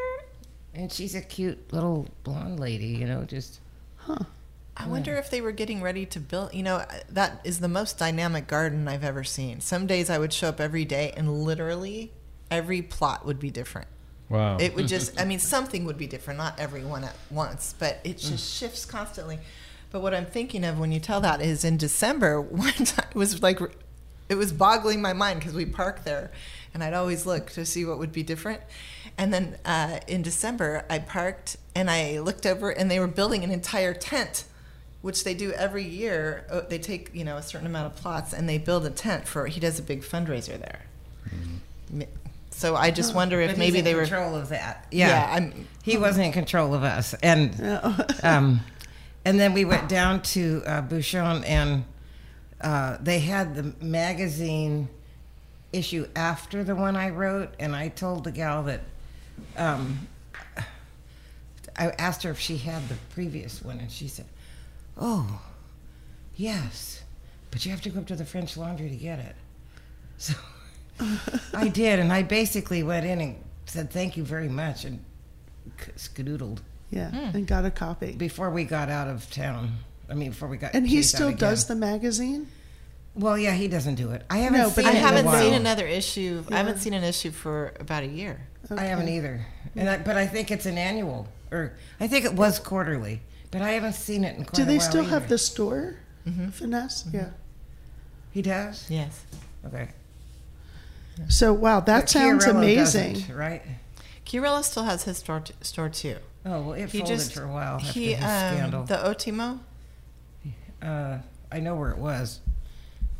and 0.73 0.91
she's 0.91 1.15
a 1.15 1.21
cute 1.21 1.73
little 1.73 2.07
blonde 2.23 2.59
lady, 2.59 2.87
you 2.87 3.05
know, 3.05 3.23
just 3.23 3.59
Huh. 3.97 4.17
I 4.75 4.87
wonder 4.87 5.15
if 5.15 5.29
they 5.29 5.41
were 5.41 5.51
getting 5.51 5.81
ready 5.81 6.05
to 6.07 6.19
build. 6.19 6.53
You 6.55 6.63
know, 6.63 6.83
that 7.09 7.41
is 7.43 7.59
the 7.59 7.67
most 7.67 7.99
dynamic 7.99 8.47
garden 8.47 8.87
I've 8.87 9.03
ever 9.03 9.23
seen. 9.23 9.59
Some 9.59 9.85
days 9.85 10.09
I 10.09 10.17
would 10.17 10.33
show 10.33 10.47
up 10.49 10.59
every 10.61 10.85
day 10.85 11.13
and 11.15 11.43
literally 11.43 12.11
every 12.49 12.81
plot 12.81 13.25
would 13.25 13.37
be 13.39 13.51
different. 13.51 13.87
Wow. 14.29 14.57
It 14.59 14.73
would 14.75 14.87
just, 14.87 15.19
I 15.19 15.25
mean, 15.31 15.39
something 15.39 15.83
would 15.85 15.97
be 15.97 16.07
different, 16.07 16.37
not 16.39 16.57
every 16.59 16.83
one 16.83 17.03
at 17.03 17.15
once, 17.29 17.75
but 17.77 17.99
it 18.03 18.17
Mm. 18.17 18.29
just 18.31 18.55
shifts 18.57 18.85
constantly. 18.85 19.39
But 19.91 20.01
what 20.01 20.15
I'm 20.15 20.25
thinking 20.25 20.63
of 20.63 20.79
when 20.79 20.91
you 20.93 21.01
tell 21.01 21.19
that 21.21 21.41
is 21.41 21.63
in 21.65 21.75
December, 21.77 22.39
one 22.41 22.71
time 22.73 23.07
it 23.09 23.15
was 23.15 23.43
like, 23.43 23.59
it 24.29 24.35
was 24.35 24.51
boggling 24.53 25.01
my 25.01 25.13
mind 25.13 25.41
because 25.41 25.53
we 25.53 25.65
parked 25.65 26.05
there 26.05 26.31
and 26.73 26.83
I'd 26.83 26.93
always 26.93 27.25
look 27.25 27.49
to 27.51 27.65
see 27.65 27.85
what 27.85 27.97
would 27.99 28.11
be 28.11 28.23
different. 28.23 28.61
And 29.17 29.33
then 29.33 29.57
uh, 29.65 29.99
in 30.07 30.21
December, 30.21 30.85
I 30.89 30.99
parked 30.99 31.57
and 31.75 31.89
I 31.89 32.19
looked 32.19 32.45
over 32.45 32.69
and 32.69 32.89
they 32.89 32.99
were 32.99 33.07
building 33.07 33.43
an 33.43 33.51
entire 33.51 33.93
tent. 33.93 34.45
Which 35.01 35.23
they 35.23 35.33
do 35.33 35.51
every 35.53 35.83
year. 35.83 36.45
Uh, 36.47 36.61
They 36.61 36.77
take 36.77 37.09
you 37.15 37.23
know 37.25 37.37
a 37.37 37.41
certain 37.41 37.65
amount 37.65 37.87
of 37.87 37.95
plots 37.99 38.33
and 38.33 38.47
they 38.47 38.59
build 38.59 38.85
a 38.85 38.91
tent 38.91 39.27
for. 39.27 39.47
He 39.47 39.59
does 39.59 39.79
a 39.79 39.81
big 39.81 40.03
fundraiser 40.03 40.59
there. 40.59 40.81
Mi- 41.89 42.05
So 42.51 42.75
I 42.75 42.91
just 42.91 43.15
wonder 43.15 43.41
if 43.41 43.57
maybe 43.57 43.77
he's 43.77 43.83
they 43.83 43.91
in 43.91 43.97
were. 43.97 44.03
control 44.03 44.35
of 44.35 44.49
that. 44.49 44.85
Yeah, 44.91 45.07
Yeah, 45.07 45.33
I'm- 45.33 45.67
he 45.81 45.97
wasn't 45.97 46.27
in 46.27 46.31
control 46.33 46.75
of 46.75 46.83
us, 46.83 47.15
and 47.23 47.49
um, 48.21 48.59
and 49.25 49.39
then 49.39 49.53
we 49.55 49.65
went 49.65 49.89
down 49.89 50.21
to 50.21 50.61
uh, 50.67 50.81
Bouchon, 50.83 51.43
and 51.45 51.83
uh, 52.61 52.97
they 53.01 53.19
had 53.21 53.55
the 53.55 53.73
magazine 53.83 54.87
issue 55.73 56.07
after 56.15 56.63
the 56.63 56.75
one 56.75 56.95
I 56.95 57.09
wrote, 57.09 57.53
and 57.59 57.75
I 57.75 57.87
told 57.89 58.23
the 58.23 58.31
gal 58.31 58.63
that 58.63 58.81
um, 59.57 60.07
I 61.77 61.87
asked 61.97 62.23
her 62.23 62.31
if 62.31 62.39
she 62.39 62.57
had 62.57 62.87
the 62.89 62.95
previous 63.13 63.61
one, 63.61 63.79
and 63.79 63.91
she 63.91 64.07
said, 64.07 64.25
"Oh, 64.97 65.41
yes, 66.35 67.01
but 67.49 67.65
you 67.65 67.71
have 67.71 67.81
to 67.81 67.89
go 67.89 67.99
up 68.01 68.07
to 68.07 68.15
the 68.15 68.25
French 68.25 68.57
Laundry 68.57 68.89
to 68.89 68.95
get 68.95 69.19
it." 69.19 69.35
So 70.17 70.35
I 71.55 71.67
did, 71.69 71.97
and 71.97 72.13
I 72.13 72.21
basically 72.21 72.83
went 72.83 73.07
in 73.07 73.21
and 73.21 73.35
said 73.65 73.89
thank 73.89 74.17
you 74.17 74.23
very 74.23 74.49
much, 74.49 74.85
and 74.85 75.03
k- 75.79 75.91
skedoodled 75.97 76.59
Yeah, 76.91 77.09
Hmm. 77.09 77.37
and 77.37 77.47
got 77.47 77.65
a 77.65 77.71
copy. 77.71 78.11
before 78.11 78.51
we 78.51 78.65
got 78.65 78.89
out 78.89 79.07
of 79.07 79.27
town. 79.31 79.77
I 80.09 80.13
mean, 80.13 80.29
before 80.29 80.47
we 80.47 80.57
got 80.57 80.75
And 80.75 80.85
he 80.87 80.97
chased 80.97 81.15
out 81.15 81.17
still 81.17 81.27
again. 81.29 81.39
does 81.39 81.65
the 81.65 81.75
magazine? 81.75 82.49
Well, 83.13 83.37
yeah, 83.37 83.53
he 83.53 83.67
doesn't 83.67 83.95
do 83.95 84.11
it. 84.11 84.23
I 84.29 84.37
haven't 84.37 84.59
No, 84.59 84.69
seen 84.69 84.75
but 84.75 84.85
it 84.85 84.87
I 84.87 84.91
in 84.91 84.97
a 84.97 84.99
haven't 85.07 85.25
while. 85.25 85.41
seen 85.41 85.53
another 85.53 85.85
issue. 85.85 86.43
I 86.49 86.57
haven't 86.57 86.77
seen 86.79 86.93
an 86.93 87.03
issue 87.03 87.31
for 87.31 87.73
about 87.79 88.03
a 88.03 88.07
year. 88.07 88.47
I 88.69 88.83
haven't 88.83 89.09
either, 89.09 89.45
and 89.75 89.89
I, 89.89 89.97
but 89.97 90.15
I 90.15 90.25
think 90.27 90.49
it's 90.49 90.65
an 90.65 90.77
annual, 90.77 91.27
or 91.51 91.73
I 91.99 92.07
think 92.07 92.23
it 92.23 92.33
was 92.33 92.57
quarterly, 92.57 93.19
but 93.49 93.61
I 93.61 93.71
haven't 93.71 93.93
seen 93.93 94.23
it 94.23 94.37
in 94.37 94.45
quite 94.45 94.53
Do 94.55 94.63
they 94.63 94.77
while 94.77 94.89
still 94.89 95.03
have 95.03 95.27
the 95.27 95.37
store? 95.37 95.97
Mm-hmm. 96.25 96.49
Finesse? 96.51 97.05
Yeah. 97.11 97.31
He 98.31 98.41
does. 98.41 98.85
Yes. 98.89 99.25
Okay. 99.65 99.89
So, 101.27 101.51
wow, 101.51 101.81
that 101.81 102.01
But 102.03 102.09
sounds 102.09 102.45
Chiarello 102.45 102.51
amazing. 102.51 103.35
right? 103.35 103.61
Chiarello 104.25 104.63
still 104.63 104.83
has 104.83 105.03
his 105.03 105.17
store 105.17 105.41
t- 105.41 105.53
store 105.61 105.89
too. 105.89 106.15
Oh 106.45 106.61
well, 106.61 106.73
it 106.73 106.89
He 106.89 106.99
folded 106.99 107.13
just 107.17 107.33
for 107.33 107.43
a 107.43 107.51
while 107.51 107.75
after 107.75 107.91
he 107.91 108.13
his 108.13 108.23
um, 108.23 108.29
scandal. 108.29 108.83
the 108.85 108.95
Ottimo 108.95 109.59
uh, 110.81 111.17
I 111.51 111.59
know 111.59 111.75
where 111.75 111.91
it 111.91 111.97
was. 111.97 112.39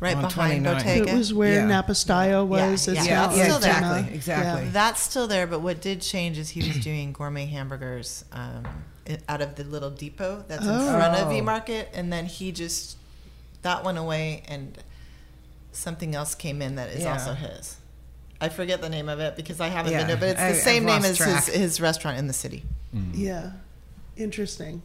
Right 0.02 0.16
On 0.16 0.22
behind 0.22 0.64
29. 0.64 0.74
Bottega. 0.74 1.10
It 1.10 1.16
was 1.16 1.32
where 1.32 1.54
Yeah. 1.60 1.66
Napa 1.66 1.94
Style 1.94 2.44
was. 2.46 2.88
Yeah, 2.88 2.94
It's 2.94 3.06
yeah. 3.06 3.14
now 3.14 3.30
It's 3.30 3.42
still 3.42 3.58
there. 3.60 3.72
Ultima. 3.74 3.98
Exactly, 3.98 4.14
exactly. 4.16 4.64
Yeah. 4.64 4.70
That's 4.72 5.00
still 5.00 5.28
there, 5.28 5.46
but 5.46 5.60
what 5.60 5.80
did 5.80 6.00
change 6.02 6.38
is 6.38 6.50
he 6.50 6.60
was 6.66 6.82
doing 6.84 7.12
gourmet 7.12 7.46
hamburgers 7.46 8.24
um, 8.32 8.66
out 9.28 9.40
of 9.40 9.54
the 9.54 9.62
little 9.62 9.90
depot 9.90 10.44
that's 10.48 10.64
in 10.64 10.68
Oh. 10.70 10.92
front 10.98 11.14
of 11.20 11.28
Oh. 11.28 11.30
V 11.30 11.40
Market, 11.40 11.88
and 11.94 12.12
then 12.12 12.26
he 12.26 12.50
just 12.50 12.96
that 13.62 13.84
went 13.84 13.96
away, 13.96 14.42
and 14.48 14.76
something 15.70 16.16
else 16.16 16.34
came 16.34 16.60
in 16.60 16.74
that 16.74 16.90
is 16.90 17.02
Yeah. 17.04 17.12
also 17.12 17.34
his. 17.34 17.76
I 18.40 18.48
forget 18.48 18.80
the 18.80 18.88
name 18.88 19.08
of 19.08 19.20
it 19.20 19.36
because 19.36 19.60
I 19.60 19.68
haven't 19.68 19.92
Yeah, 19.92 19.98
been 19.98 20.06
there, 20.08 20.16
but 20.16 20.28
it's 20.30 20.40
the 20.40 20.46
I- 20.46 20.48
I've 20.48 20.56
same 20.56 20.84
name 20.84 20.98
as 21.04 21.10
his, 21.10 21.18
track. 21.18 21.44
his 21.44 21.80
restaurant 21.80 22.18
in 22.18 22.26
the 22.26 22.32
city. 22.32 22.64
Yeah. 23.14 23.52
Interesting. 24.16 24.82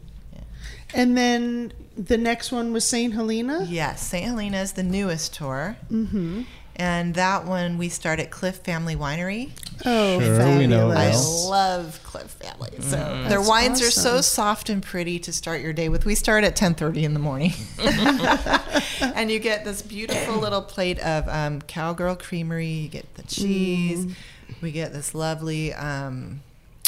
Yeah. 0.94 1.00
And 1.02 1.16
then 1.16 1.72
the 1.96 2.16
next 2.18 2.50
one 2.52 2.72
was 2.72 2.84
St. 2.86 3.12
Helena? 3.12 3.66
Yes, 3.68 4.02
St. 4.06 4.24
Helena 4.24 4.58
is 4.58 4.72
the 4.72 4.82
newest 4.82 5.34
tour, 5.34 5.76
Mm-hmm. 5.90 6.42
and 6.76 7.14
that 7.14 7.44
one 7.44 7.76
we 7.76 7.88
start 7.88 8.20
at 8.20 8.30
Cliff 8.30 8.56
Family 8.58 8.94
Winery. 8.96 9.50
Oh, 9.84 10.20
Sure, 10.20 10.56
we 10.58 10.66
know 10.66 10.90
I 10.90 11.14
love 11.14 12.00
Cliff 12.04 12.30
Family. 12.30 12.70
So 12.80 12.96
their 12.96 13.06
Mm. 13.08 13.28
That's 13.28 13.48
wines 13.48 13.82
are 13.82 13.90
so 13.90 14.20
soft 14.20 14.70
and 14.70 14.82
pretty 14.82 15.18
to 15.20 15.32
start 15.32 15.60
your 15.60 15.72
day 15.72 15.88
with. 15.88 16.04
We 16.04 16.14
start 16.14 16.42
at 16.44 16.56
10:30 16.56 17.02
in 17.04 17.12
the 17.14 17.20
morning, 17.20 17.52
and 19.14 19.30
you 19.30 19.38
get 19.38 19.64
this 19.64 19.82
beautiful 19.82 20.36
little 20.38 20.62
plate 20.62 20.98
of 21.00 21.28
um, 21.28 21.60
Cowgirl 21.62 22.16
Creamery. 22.16 22.66
You 22.66 22.88
get 22.88 23.14
the 23.14 23.22
cheese. 23.22 24.06
Mm. 24.06 24.14
We 24.60 24.72
get 24.72 24.92
this 24.92 25.14
lovely 25.14 25.72
um, 25.74 26.40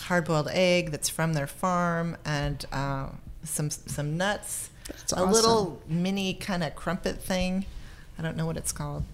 hard-boiled 0.02 0.48
egg 0.50 0.90
that's 0.90 1.08
from 1.08 1.34
their 1.34 1.46
farm, 1.46 2.16
and 2.24 2.64
uh, 2.72 3.08
some 3.44 3.70
some 3.70 4.16
nuts. 4.16 4.70
That's 4.86 5.12
a 5.12 5.16
awesome. 5.16 5.32
little 5.32 5.82
mini 5.88 6.34
kind 6.34 6.64
of 6.64 6.74
crumpet 6.74 7.20
thing. 7.22 7.66
I 8.18 8.22
don't 8.22 8.36
know 8.36 8.46
what 8.46 8.56
it's 8.56 8.72
called. 8.72 9.04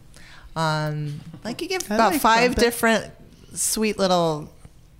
Um, 0.54 1.20
like 1.44 1.60
you 1.60 1.68
give 1.68 1.90
I 1.90 1.94
about 1.96 2.12
like 2.12 2.20
five 2.20 2.38
crumpet. 2.54 2.60
different 2.60 3.10
sweet 3.52 3.98
little 3.98 4.50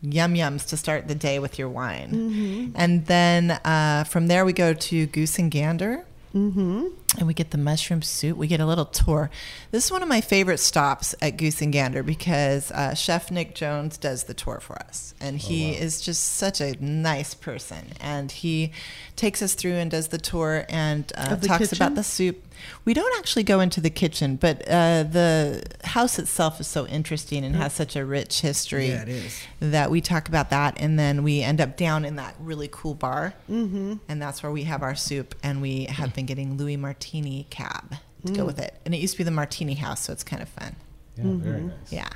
yum 0.02 0.34
yums 0.34 0.68
to 0.68 0.76
start 0.76 1.08
the 1.08 1.14
day 1.14 1.38
with 1.38 1.58
your 1.58 1.68
wine. 1.68 2.10
Mm-hmm. 2.10 2.72
And 2.74 3.06
then 3.06 3.52
uh, 3.64 4.04
from 4.04 4.28
there 4.28 4.44
we 4.44 4.52
go 4.52 4.74
to 4.74 5.06
Goose 5.06 5.38
and 5.38 5.50
Gander. 5.50 6.04
Mm-hmm. 6.36 6.88
and 7.16 7.26
we 7.26 7.32
get 7.32 7.50
the 7.50 7.56
mushroom 7.56 8.02
soup. 8.02 8.36
We 8.36 8.46
get 8.46 8.60
a 8.60 8.66
little 8.66 8.84
tour. 8.84 9.30
This 9.70 9.86
is 9.86 9.90
one 9.90 10.02
of 10.02 10.08
my 10.08 10.20
favorite 10.20 10.58
stops 10.60 11.14
at 11.22 11.38
Goose 11.38 11.62
and 11.62 11.72
Gander 11.72 12.02
because 12.02 12.70
uh, 12.72 12.94
Chef 12.94 13.30
Nick 13.30 13.54
Jones 13.54 13.96
does 13.96 14.24
the 14.24 14.34
tour 14.34 14.60
for 14.60 14.76
us, 14.82 15.14
and 15.18 15.38
he 15.38 15.70
is 15.70 16.02
just 16.02 16.22
such 16.22 16.60
a 16.60 16.76
nice 16.84 17.32
person. 17.32 17.92
And 18.00 18.30
he 18.30 18.72
takes 19.16 19.40
us 19.40 19.54
through 19.54 19.76
and 19.76 19.90
does 19.90 20.08
the 20.08 20.18
tour 20.18 20.66
and 20.68 21.10
uh, 21.16 21.36
talks 21.36 21.70
kitchen? 21.70 21.76
about 21.78 21.94
the 21.94 22.04
soup. 22.04 22.45
We 22.84 22.94
don't 22.94 23.18
actually 23.18 23.42
go 23.42 23.60
into 23.60 23.80
the 23.80 23.90
kitchen, 23.90 24.36
but 24.36 24.62
uh, 24.68 25.04
the 25.04 25.64
house 25.84 26.18
itself 26.18 26.60
is 26.60 26.66
so 26.66 26.86
interesting 26.86 27.44
and 27.44 27.56
has 27.56 27.72
such 27.72 27.96
a 27.96 28.04
rich 28.04 28.40
history 28.40 28.88
Yeah, 28.88 29.02
it 29.02 29.08
is. 29.08 29.42
that 29.60 29.90
we 29.90 30.00
talk 30.00 30.28
about 30.28 30.50
that, 30.50 30.76
and 30.78 30.98
then 30.98 31.22
we 31.22 31.42
end 31.42 31.60
up 31.60 31.76
down 31.76 32.04
in 32.04 32.16
that 32.16 32.34
really 32.38 32.68
cool 32.70 32.94
bar, 32.94 33.34
mm-hmm. 33.50 33.94
and 34.08 34.22
that's 34.22 34.42
where 34.42 34.52
we 34.52 34.64
have 34.64 34.82
our 34.82 34.94
soup, 34.94 35.34
and 35.42 35.60
we 35.60 35.84
have 35.84 36.14
been 36.14 36.26
getting 36.26 36.56
Louis 36.56 36.76
Martini 36.76 37.46
cab 37.50 37.96
to 38.24 38.32
go 38.32 38.44
with 38.44 38.58
it, 38.58 38.74
and 38.84 38.94
it 38.94 38.98
used 38.98 39.14
to 39.14 39.18
be 39.18 39.24
the 39.24 39.30
Martini 39.30 39.74
House, 39.74 40.00
so 40.02 40.12
it's 40.12 40.24
kind 40.24 40.42
of 40.42 40.48
fun. 40.48 40.74
Yeah, 41.16 41.24
very 41.26 41.60
nice. 41.62 41.92
Yeah. 41.92 42.08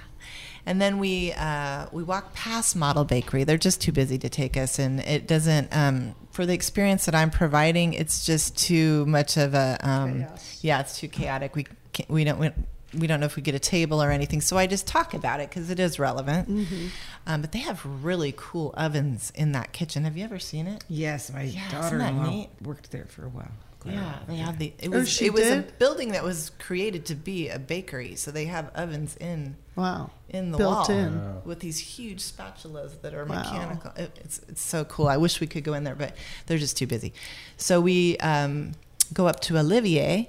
And 0.66 0.80
then 0.80 0.98
we 0.98 1.32
uh, 1.32 1.86
we 1.90 2.02
walk 2.02 2.34
past 2.34 2.76
Model 2.76 3.04
Bakery. 3.04 3.44
They're 3.44 3.56
just 3.56 3.80
too 3.80 3.92
busy 3.92 4.18
to 4.18 4.28
take 4.28 4.56
us, 4.56 4.78
and 4.78 5.00
it 5.00 5.26
doesn't. 5.26 5.74
Um, 5.74 6.14
for 6.40 6.46
the 6.46 6.54
experience 6.54 7.04
that 7.04 7.14
I'm 7.14 7.28
providing, 7.28 7.92
it's 7.92 8.24
just 8.24 8.56
too 8.56 9.04
much 9.04 9.36
of 9.36 9.52
a. 9.52 9.76
Um, 9.82 10.24
yeah, 10.62 10.80
it's 10.80 10.98
too 10.98 11.06
chaotic. 11.06 11.54
We 11.54 11.66
can't, 11.92 12.08
we 12.08 12.24
don't 12.24 12.38
we, 12.38 12.50
we 12.98 13.06
don't 13.06 13.20
know 13.20 13.26
if 13.26 13.36
we 13.36 13.42
get 13.42 13.54
a 13.54 13.58
table 13.58 14.02
or 14.02 14.10
anything. 14.10 14.40
So 14.40 14.56
I 14.56 14.66
just 14.66 14.86
talk 14.86 15.12
about 15.12 15.40
it 15.40 15.50
because 15.50 15.68
it 15.68 15.78
is 15.78 15.98
relevant. 15.98 16.48
Mm-hmm. 16.48 16.86
Um, 17.26 17.42
but 17.42 17.52
they 17.52 17.58
have 17.58 17.84
really 17.84 18.32
cool 18.38 18.72
ovens 18.74 19.32
in 19.34 19.52
that 19.52 19.74
kitchen. 19.74 20.04
Have 20.04 20.16
you 20.16 20.24
ever 20.24 20.38
seen 20.38 20.66
it? 20.66 20.82
Yes, 20.88 21.30
my 21.30 21.42
Yeah, 21.42 21.70
daughter-in-law 21.72 22.46
worked 22.62 22.90
there 22.90 23.04
for 23.04 23.26
a 23.26 23.28
while. 23.28 23.52
Yeah, 23.84 24.18
they 24.28 24.36
have 24.36 24.58
the. 24.58 24.72
It 24.78 24.88
Oh, 24.88 24.98
was 24.98 25.08
she 25.08 25.26
it 25.26 25.32
was 25.32 25.46
a 25.48 25.64
building 25.78 26.12
that 26.12 26.22
was 26.22 26.50
created 26.58 27.06
to 27.06 27.14
be 27.14 27.48
a 27.48 27.58
bakery, 27.58 28.14
so 28.16 28.30
they 28.30 28.44
have 28.46 28.70
ovens 28.74 29.16
in 29.16 29.56
Wow. 29.76 30.10
in 30.28 30.50
the 30.50 30.58
Built 30.58 30.88
wall 30.88 30.98
in. 30.98 31.42
with 31.44 31.60
these 31.60 31.78
huge 31.78 32.20
spatulas 32.22 33.00
that 33.00 33.14
are 33.14 33.24
Wow. 33.24 33.36
mechanical. 33.42 33.92
It, 33.96 34.18
it's 34.22 34.40
it's 34.48 34.62
so 34.62 34.84
cool. 34.84 35.08
I 35.08 35.16
wish 35.16 35.40
we 35.40 35.46
could 35.46 35.64
go 35.64 35.72
in 35.74 35.84
there, 35.84 35.94
but 35.94 36.14
they're 36.46 36.58
just 36.58 36.76
too 36.76 36.86
busy. 36.86 37.12
So 37.56 37.80
we 37.80 38.16
um, 38.18 38.72
go 39.14 39.26
up 39.26 39.40
to 39.40 39.56
Olivier. 39.58 40.28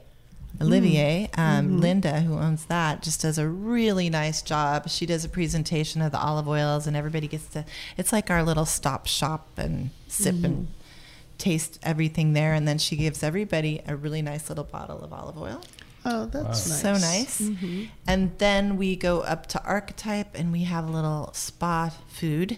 Olivier, 0.59 1.29
Mm. 1.33 1.39
um, 1.39 1.65
Mm-hmm. 1.67 1.77
Linda, 1.79 2.21
who 2.21 2.37
owns 2.37 2.65
that, 2.65 3.01
just 3.01 3.21
does 3.21 3.37
a 3.37 3.47
really 3.47 4.09
nice 4.09 4.41
job. 4.41 4.89
She 4.89 5.05
does 5.05 5.23
a 5.23 5.29
presentation 5.29 6.01
of 6.01 6.11
the 6.11 6.19
olive 6.19 6.47
oils, 6.47 6.87
and 6.87 6.95
everybody 6.95 7.27
gets 7.27 7.45
to. 7.53 7.63
It's 7.97 8.11
like 8.11 8.29
our 8.29 8.43
little 8.43 8.65
stop 8.65 9.07
shop 9.07 9.47
and 9.57 9.91
sip 10.07 10.35
and 10.43 10.67
Mm-hmm. 10.67 10.71
Taste 11.41 11.79
everything 11.83 12.33
there. 12.33 12.53
And 12.53 12.67
then 12.67 12.77
she 12.77 12.95
gives 12.95 13.23
everybody 13.23 13.81
a 13.87 13.95
really 13.95 14.21
nice 14.21 14.47
little 14.49 14.63
bottle 14.63 14.99
of 15.03 15.11
olive 15.11 15.37
oil. 15.37 15.61
Oh, 16.05 16.25
that's 16.25 16.67
nice. 16.69 16.81
So 16.81 16.91
nice. 16.93 17.41
Mm-hmm. 17.41 17.83
And 18.07 18.37
then 18.37 18.77
we 18.77 18.95
go 18.95 19.21
up 19.21 19.47
to 19.47 19.63
Archetype 19.63 20.37
and 20.39 20.51
we 20.51 20.63
have 20.63 20.87
a 20.87 20.91
little 20.91 21.31
spa 21.33 21.91
food. 22.07 22.57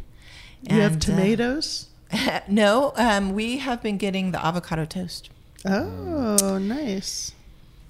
You 0.62 0.80
have 0.82 0.94
And, 0.94 1.04
uh, 1.04 1.06
tomatoes? 1.06 1.88
no, 2.48 2.94
um, 2.96 3.34
we 3.34 3.58
have 3.58 3.82
been 3.82 3.98
getting 3.98 4.32
the 4.32 4.46
avocado 4.46 4.86
toast 4.86 5.30
Oh, 5.66 6.58
nice. 6.62 7.34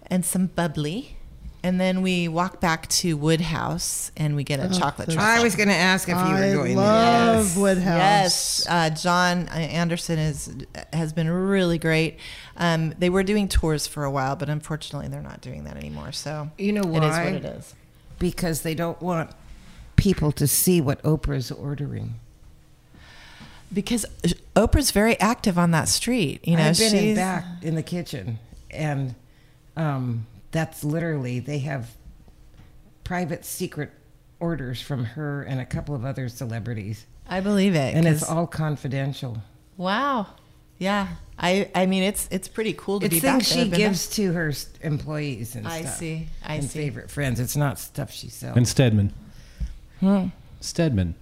and 0.08 0.24
some 0.26 0.48
bubbly. 0.48 1.18
And 1.66 1.80
then 1.80 2.01
we 2.01 2.28
walk 2.28 2.59
back 2.59 2.88
to 2.89 3.16
Woodhouse 3.16 4.11
and 4.18 4.36
we 4.36 4.43
get 4.43 4.59
a 4.59 4.66
Oh, 4.66 4.70
chocolate 4.78 5.07
those- 5.07 5.16
truffle. 5.16 5.39
I 5.39 5.41
was 5.41 5.55
going 5.55 5.70
to 5.70 5.76
ask 5.76 6.09
if 6.09 6.16
you 6.16 6.22
I 6.22 6.49
were 6.49 6.53
going 6.55 6.76
love 6.76 7.53
there. 7.55 7.61
Woodhouse. 7.64 7.95
Yes, 7.97 8.66
uh, 8.70 8.89
John 8.89 9.47
Anderson 9.47 10.20
is 10.20 10.53
has 10.91 11.14
been 11.14 11.30
really 11.30 11.78
great. 11.78 12.18
Um, 12.57 12.93
they 12.99 13.09
were 13.09 13.24
doing 13.24 13.47
tours 13.47 13.88
for 13.88 14.03
a 14.03 14.11
while, 14.11 14.36
but 14.36 14.49
unfortunately, 14.49 15.07
they're 15.07 15.22
not 15.22 15.39
doing 15.39 15.64
that 15.64 15.78
anymore. 15.78 16.11
So 16.11 16.51
You 16.57 16.74
know 16.74 16.82
it 16.82 17.03
is 17.03 17.11
why? 17.11 17.24
what 17.26 17.34
it 17.36 17.45
is. 17.45 17.74
Because 18.20 18.61
they 18.64 18.76
don't 18.76 19.01
want 19.01 19.32
people 19.95 20.34
to 20.34 20.47
see 20.47 20.82
what 20.82 21.01
Oprah's 21.03 21.49
ordering. 21.49 22.16
Because 23.74 24.05
Oprah's 24.55 24.91
very 24.91 25.20
active 25.20 25.57
on 25.57 25.72
that 25.72 25.88
street. 25.88 26.45
You 26.47 26.57
know, 26.57 26.64
I've 26.68 26.78
been 26.78 26.93
in 26.95 27.16
back 27.16 27.45
in 27.61 27.76
the 27.76 27.82
kitchen, 27.84 28.38
and 28.70 29.16
um, 29.76 30.28
that's 30.54 30.84
literally 30.86 31.39
they 31.41 31.60
have 31.60 31.89
private 33.04 33.43
secret 33.43 33.91
orders 34.39 34.82
from 34.82 35.04
her 35.06 35.43
and 35.43 35.60
a 35.60 35.66
couple 35.66 35.93
of 35.95 36.06
other 36.06 36.30
celebrities, 36.30 37.06
I 37.28 37.39
believe 37.41 37.76
it, 37.76 37.95
and 37.95 38.08
it's 38.08 38.24
all 38.24 38.47
confidential. 38.47 39.41
wow. 39.78 40.28
Yeah, 40.80 41.08
I 41.39 41.70
I 41.76 41.86
mean 41.86 42.04
it's 42.04 42.28
it's 42.32 42.47
pretty 42.49 42.74
cool 42.74 42.99
to 42.99 43.06
It's 43.06 43.16
be 43.16 43.22
back 43.22 43.36
things 43.36 43.49
there. 43.49 43.58
she 43.58 43.62
I've 43.66 43.70
there. 43.72 43.80
gives 43.80 44.08
to 44.16 44.34
her 44.34 44.51
employees 44.82 45.56
and 45.56 45.66
stuff. 45.66 45.78
I 45.78 45.82
stuff. 45.84 45.97
see, 45.97 46.28
I 46.43 46.56
and 46.56 46.64
see. 46.70 46.80
favorite 46.80 47.10
friends. 47.12 47.39
It's 47.39 47.56
not 47.56 47.80
stuff 47.80 48.12
she 48.12 48.28
sells. 48.28 48.58
And 48.58 48.68
Stedman. 48.68 49.14
Hmm. 50.01 50.28
Stedman. 50.60 51.16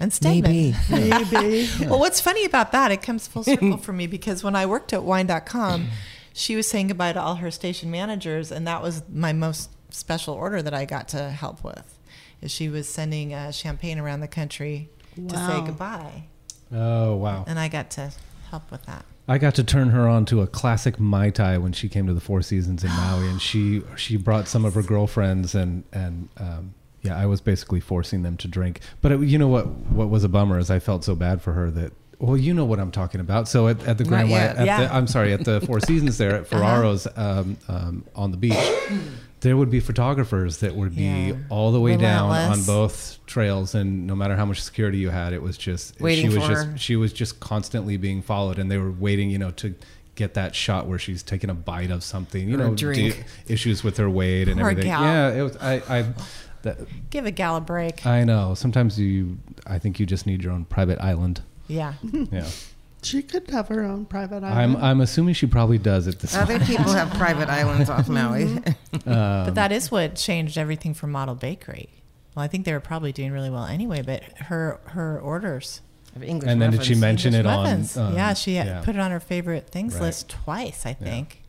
and 0.00 0.12
Stedman. 0.12 0.42
Maybe. 0.42 0.74
Maybe. 0.90 1.68
Well, 1.86 2.00
what's 2.00 2.20
funny 2.20 2.44
about 2.44 2.72
that? 2.72 2.90
It 2.90 3.02
comes 3.02 3.28
full 3.28 3.44
circle 3.44 3.76
for 3.76 3.92
me 3.92 4.06
because 4.08 4.42
when 4.42 4.56
I 4.56 4.66
worked 4.66 4.92
at 4.92 5.04
Wine.com, 5.04 5.86
she 6.34 6.56
was 6.56 6.66
saying 6.68 6.88
goodbye 6.88 7.12
to 7.12 7.22
all 7.22 7.36
her 7.36 7.50
station 7.50 7.90
managers, 7.90 8.50
and 8.50 8.66
that 8.66 8.82
was 8.82 9.02
my 9.08 9.32
most 9.32 9.70
special 9.90 10.34
order 10.34 10.60
that 10.60 10.74
I 10.74 10.84
got 10.84 11.08
to 11.08 11.30
help 11.30 11.62
with. 11.62 11.96
Is 12.42 12.50
she 12.50 12.68
was 12.68 12.88
sending 12.88 13.32
uh, 13.32 13.52
champagne 13.52 13.98
around 13.98 14.20
the 14.20 14.28
country 14.28 14.90
to 15.16 15.36
say 15.36 15.62
goodbye, 15.64 16.24
Oh 16.72 17.14
wow! 17.14 17.44
and 17.46 17.58
I 17.58 17.68
got 17.68 17.88
to 17.92 18.10
help 18.50 18.70
with 18.70 18.84
that. 18.86 19.06
I 19.26 19.38
got 19.38 19.54
to 19.54 19.64
turn 19.64 19.90
her 19.90 20.06
on 20.06 20.26
to 20.26 20.42
a 20.42 20.46
classic 20.46 21.00
mai 21.00 21.30
tai 21.30 21.56
when 21.56 21.72
she 21.72 21.88
came 21.88 22.06
to 22.08 22.12
the 22.12 22.20
Four 22.20 22.42
Seasons 22.42 22.84
in 22.84 22.90
Maui, 22.90 23.28
and 23.28 23.40
she 23.40 23.82
she 23.96 24.16
brought 24.16 24.48
some 24.48 24.64
of 24.64 24.74
her 24.74 24.82
girlfriends, 24.82 25.54
and 25.54 25.84
and 25.92 26.28
um, 26.36 26.74
yeah, 27.02 27.16
I 27.16 27.26
was 27.26 27.40
basically 27.40 27.80
forcing 27.80 28.22
them 28.22 28.36
to 28.38 28.48
drink. 28.48 28.80
But 29.00 29.12
it, 29.12 29.20
you 29.20 29.38
know 29.38 29.48
what? 29.48 29.66
What 29.68 30.10
was 30.10 30.24
a 30.24 30.28
bummer 30.28 30.58
is 30.58 30.70
I 30.70 30.80
felt 30.80 31.04
so 31.04 31.14
bad 31.14 31.40
for 31.40 31.52
her 31.52 31.70
that. 31.70 31.92
Well, 32.18 32.36
you 32.36 32.54
know 32.54 32.64
what 32.64 32.78
I'm 32.78 32.90
talking 32.90 33.20
about. 33.20 33.48
So 33.48 33.68
at, 33.68 33.82
at 33.86 33.98
the 33.98 34.04
Grand. 34.04 34.30
White, 34.30 34.40
at 34.40 34.66
Yeah. 34.66 34.82
the, 34.86 34.94
I'm 34.94 35.06
sorry, 35.06 35.32
at 35.32 35.44
the 35.44 35.60
Four 35.66 35.80
Seasons 35.80 36.16
there 36.18 36.34
at 36.36 36.46
Ferraro's 36.46 37.06
um, 37.16 37.56
um, 37.68 38.04
on 38.14 38.30
the 38.30 38.36
beach, 38.36 38.56
there 39.40 39.56
would 39.56 39.70
be 39.70 39.80
photographers 39.80 40.58
that 40.58 40.74
would 40.74 40.94
be 40.96 41.02
Yeah. 41.02 41.32
all 41.50 41.72
the 41.72 41.80
way 41.80 41.96
down 41.96 42.30
on 42.30 42.62
both 42.64 43.18
trails, 43.26 43.74
and 43.74 44.06
no 44.06 44.14
matter 44.14 44.36
how 44.36 44.44
much 44.46 44.62
security 44.62 44.98
you 44.98 45.10
had, 45.10 45.32
it 45.32 45.42
was 45.42 45.58
just 45.58 46.00
Waiting 46.00 46.30
she 46.30 46.36
was 46.36 46.44
for 46.46 46.52
just 46.54 46.66
her. 46.66 46.78
she 46.78 46.96
was 46.96 47.12
just 47.12 47.40
constantly 47.40 47.96
being 47.96 48.22
followed 48.22 48.58
and 48.58 48.70
they 48.70 48.78
were 48.78 48.90
waiting 48.92 49.28
you 49.30 49.38
know 49.38 49.50
to 49.52 49.74
get 50.14 50.34
that 50.34 50.54
shot 50.54 50.86
where 50.86 50.98
she's 50.98 51.22
taking 51.24 51.50
a 51.50 51.54
bite 51.54 51.90
of 51.90 52.04
something 52.04 52.48
you 52.48 52.54
Or 52.60 52.70
know 52.70 53.12
issues 53.48 53.82
with 53.82 53.96
her 53.96 54.08
weight 54.08 54.46
and 54.48 54.60
Poor 54.60 54.70
everything 54.70 54.90
gal. 54.92 55.02
yeah 55.02 55.32
it 55.32 55.42
was 55.42 55.56
i 55.56 55.82
i 55.88 56.06
that, 56.62 56.78
Give 57.10 57.26
a 57.26 57.32
gal 57.32 57.56
a 57.56 57.60
break. 57.60 58.06
i 58.06 58.22
know 58.22 58.54
sometimes 58.54 58.98
you 58.98 59.38
i 59.66 59.78
think 59.80 59.98
you 59.98 60.06
just 60.06 60.24
need 60.26 60.42
your 60.44 60.52
own 60.52 60.64
private 60.66 61.00
island 61.00 61.42
yeah. 61.68 61.94
yeah 62.30 62.46
She 63.02 63.20
could 63.20 63.50
have 63.50 63.68
her 63.68 63.82
own 63.84 64.06
private 64.06 64.42
i'm 64.42 64.76
island. 64.76 64.76
i'm 64.86 65.00
assuming 65.02 65.34
she 65.34 65.46
probably 65.46 65.76
does 65.76 66.08
at 66.08 66.20
this 66.20 66.34
Other 66.34 66.58
people 66.58 66.90
have 66.92 67.10
private 67.18 67.50
islands 67.50 67.90
off 67.90 68.08
Maui. 68.08 68.44
um, 68.54 68.62
But 69.04 69.54
that 69.56 69.72
is 69.72 69.90
what 69.90 70.16
changed 70.16 70.56
everything 70.56 70.94
for 70.94 71.06
Model 71.06 71.34
Bakery. 71.34 71.90
Well, 72.34 72.42
I 72.44 72.48
think 72.48 72.64
they 72.64 72.72
were 72.72 72.80
probably 72.80 73.12
doing 73.12 73.30
really 73.32 73.50
well 73.50 73.66
anyway, 73.66 74.00
but 74.02 74.22
her 74.48 74.80
her 74.86 75.20
orders. 75.20 75.82
Of 76.16 76.22
English 76.22 76.48
and 76.50 76.62
then 76.62 76.70
did 76.70 76.82
she 76.84 76.94
muffins. 76.94 77.00
mention 77.00 77.34
it 77.34 77.44
on 77.44 77.64
Muffins. 77.64 77.96
um, 77.96 78.14
yeah, 78.14 78.32
she 78.34 78.54
had 78.54 78.66
yeah. 78.68 78.80
put 78.82 78.94
it 78.94 79.00
on 79.00 79.10
her 79.10 79.20
favorite 79.20 79.68
things 79.68 79.94
Right. 79.94 80.02
list 80.04 80.28
twice, 80.30 80.86
I 80.86 80.94
think. 80.94 81.42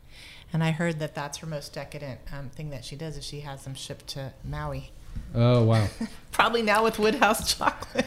And 0.52 0.62
I 0.62 0.72
heard 0.72 0.98
that 0.98 1.14
that's 1.14 1.38
her 1.38 1.46
most 1.46 1.72
decadent 1.72 2.20
um, 2.32 2.50
thing 2.50 2.68
that 2.70 2.84
she 2.84 2.96
does 2.96 3.16
is 3.16 3.24
she 3.24 3.40
has 3.40 3.62
them 3.64 3.74
shipped 3.74 4.08
to 4.08 4.32
Maui. 4.44 4.90
Oh 5.34 5.64
wow 5.64 5.86
Probably 6.32 6.60
now 6.62 6.84
with 6.84 6.98
Woodhouse 6.98 7.54
chocolate. 7.56 8.04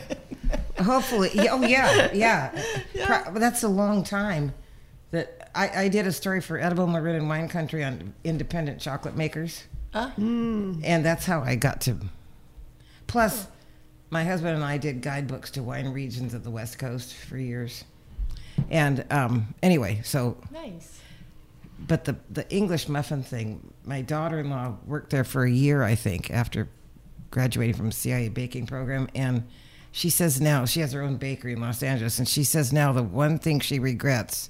Hopefully, 0.80 1.32
oh 1.50 1.64
yeah, 1.64 2.12
yeah. 2.14 2.64
Pro- 3.06 3.32
but 3.34 3.40
that's 3.40 3.64
a 3.64 3.68
long 3.68 4.04
time. 4.04 4.54
That 5.10 5.50
I, 5.56 5.86
I 5.86 5.88
did 5.90 6.06
a 6.06 6.12
story 6.12 6.40
for 6.40 6.60
Edible 6.60 6.86
Marin 6.86 7.16
and 7.16 7.28
Wine 7.28 7.48
Country 7.50 7.84
on 7.84 8.14
independent 8.24 8.80
chocolate 8.80 9.16
makers, 9.18 9.64
Ah. 9.96 10.14
and 10.16 11.04
that's 11.04 11.26
how 11.26 11.42
I 11.42 11.56
got 11.56 11.82
to. 11.82 11.98
Plus, 13.08 13.48
my 14.12 14.24
husband 14.24 14.56
and 14.56 14.64
I 14.64 14.78
did 14.78 15.02
guidebooks 15.02 15.50
to 15.52 15.64
wine 15.64 15.90
regions 15.92 16.36
of 16.36 16.44
the 16.44 16.52
West 16.52 16.78
Coast 16.78 17.16
for 17.16 17.36
years, 17.38 17.84
and 18.70 19.04
um, 19.12 19.56
anyway, 19.64 20.02
so 20.04 20.38
nice. 20.52 21.00
but 21.80 22.06
the 22.06 22.16
the 22.30 22.48
English 22.56 22.88
muffin 22.88 23.24
thing, 23.24 23.74
my 23.86 24.04
daughter-in-law 24.04 24.76
worked 24.86 25.10
there 25.10 25.24
for 25.24 25.44
a 25.46 25.52
year, 25.52 25.82
I 25.82 25.96
think, 25.96 26.30
after 26.30 26.70
graduating 27.32 27.76
from 27.76 27.92
CIA 27.92 28.30
baking 28.30 28.68
program, 28.68 29.08
and 29.16 29.44
she 29.92 30.10
says 30.10 30.40
now 30.40 30.66
she 30.66 30.80
has 30.82 30.92
her 30.94 31.02
own 31.02 31.18
bakery 31.18 31.54
in 31.54 31.62
Los 31.62 31.82
Angeles, 31.84 32.20
and 32.20 32.28
she 32.28 32.44
says 32.44 32.72
now 32.74 32.92
the 32.92 33.04
one 33.04 33.40
thing 33.40 33.60
she 33.60 33.80
regrets 33.80 34.50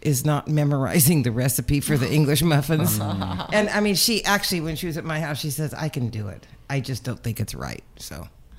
is 0.00 0.24
not 0.24 0.48
memorizing 0.48 1.22
the 1.22 1.30
recipe 1.30 1.80
for 1.80 1.96
the 1.96 2.10
English 2.12 2.42
muffins. 2.42 2.98
Mm. 2.98 3.48
and 3.52 3.68
I 3.70 3.80
mean, 3.80 3.94
she 3.94 4.24
actually, 4.24 4.60
when 4.60 4.76
she 4.76 4.86
was 4.86 4.96
at 4.96 5.04
my 5.04 5.20
house, 5.20 5.38
she 5.40 5.50
says, 5.50 5.72
"I 5.74 5.88
can 5.88 6.08
do 6.08 6.28
it. 6.28 6.46
I 6.68 6.80
just 6.80 7.04
don't 7.04 7.22
think 7.22 7.38
it's 7.40 7.54
right." 7.54 7.82
So 7.96 8.26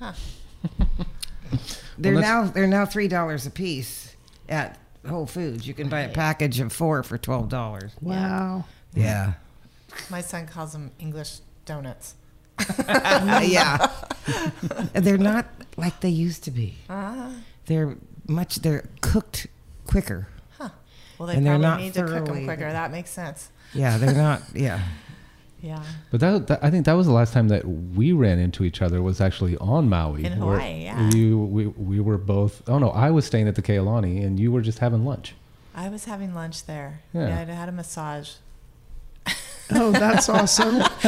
they're 1.98 2.14
Well, 2.14 2.22
now 2.22 2.44
they're 2.44 2.66
now 2.66 2.86
three 2.86 3.08
dollars 3.08 3.46
a 3.46 3.50
piece 3.50 4.16
at 4.48 4.78
Whole 5.08 5.26
Foods. 5.26 5.66
You 5.66 5.74
can 5.74 5.88
buy 5.88 6.00
a 6.00 6.08
package 6.08 6.60
of 6.60 6.72
four 6.72 7.02
for 7.02 7.18
twelve 7.18 7.48
dollars. 7.48 7.92
wow. 8.00 8.64
Yeah. 8.94 9.34
My 10.10 10.20
son 10.20 10.46
calls 10.46 10.72
them 10.72 10.90
English 10.98 11.38
donuts. 11.66 12.14
Yeah. 12.58 13.90
they're 14.94 15.18
not 15.18 15.46
like 15.76 16.00
they 16.00 16.08
used 16.08 16.44
to 16.44 16.50
be. 16.50 16.76
Ah. 16.88 17.32
They're 17.66 17.96
much. 18.26 18.56
They're 18.56 18.88
cooked 19.00 19.46
quicker. 19.86 20.28
Well, 21.18 21.28
they 21.28 21.36
And 21.36 21.46
they're 21.46 21.52
probably 21.52 21.68
not 21.68 21.80
need 21.80 21.94
to 21.94 22.04
cook 22.06 22.26
them 22.26 22.44
quicker. 22.44 22.70
That 22.72 22.90
makes 22.90 23.10
sense. 23.10 23.50
Yeah, 23.72 23.98
they're 23.98 24.14
not. 24.14 24.42
Yeah. 24.54 24.82
Yeah. 25.62 25.82
But 26.10 26.20
that, 26.20 26.46
that 26.48 26.62
I 26.62 26.70
think 26.70 26.84
that 26.84 26.92
was 26.92 27.06
the 27.06 27.12
last 27.12 27.32
time 27.32 27.48
that 27.48 27.64
we 27.64 28.12
ran 28.12 28.38
into 28.38 28.64
each 28.64 28.82
other 28.82 29.00
was 29.00 29.22
actually 29.22 29.56
on 29.56 29.88
Maui. 29.88 30.22
In 30.22 30.32
Hawaii, 30.32 30.82
yeah. 30.82 31.08
You 31.10 31.38
we, 31.38 31.66
we 31.68 32.00
were 32.00 32.18
both. 32.18 32.62
Oh 32.68 32.78
no, 32.78 32.90
I 32.90 33.10
was 33.10 33.24
staying 33.24 33.48
at 33.48 33.54
the 33.54 33.62
Kea 33.62 33.80
Lani 33.80 34.22
and 34.22 34.38
you 34.38 34.52
were 34.52 34.60
just 34.60 34.80
having 34.80 35.06
lunch. 35.06 35.34
I 35.74 35.88
was 35.88 36.04
having 36.04 36.34
lunch 36.34 36.66
there. 36.66 37.00
Yeah. 37.14 37.28
Yeah, 37.28 37.40
I 37.40 37.54
had 37.54 37.70
a 37.70 37.72
massage. 37.72 38.32
Oh, 39.74 39.90
that's 39.92 40.28
awesome. 40.28 40.76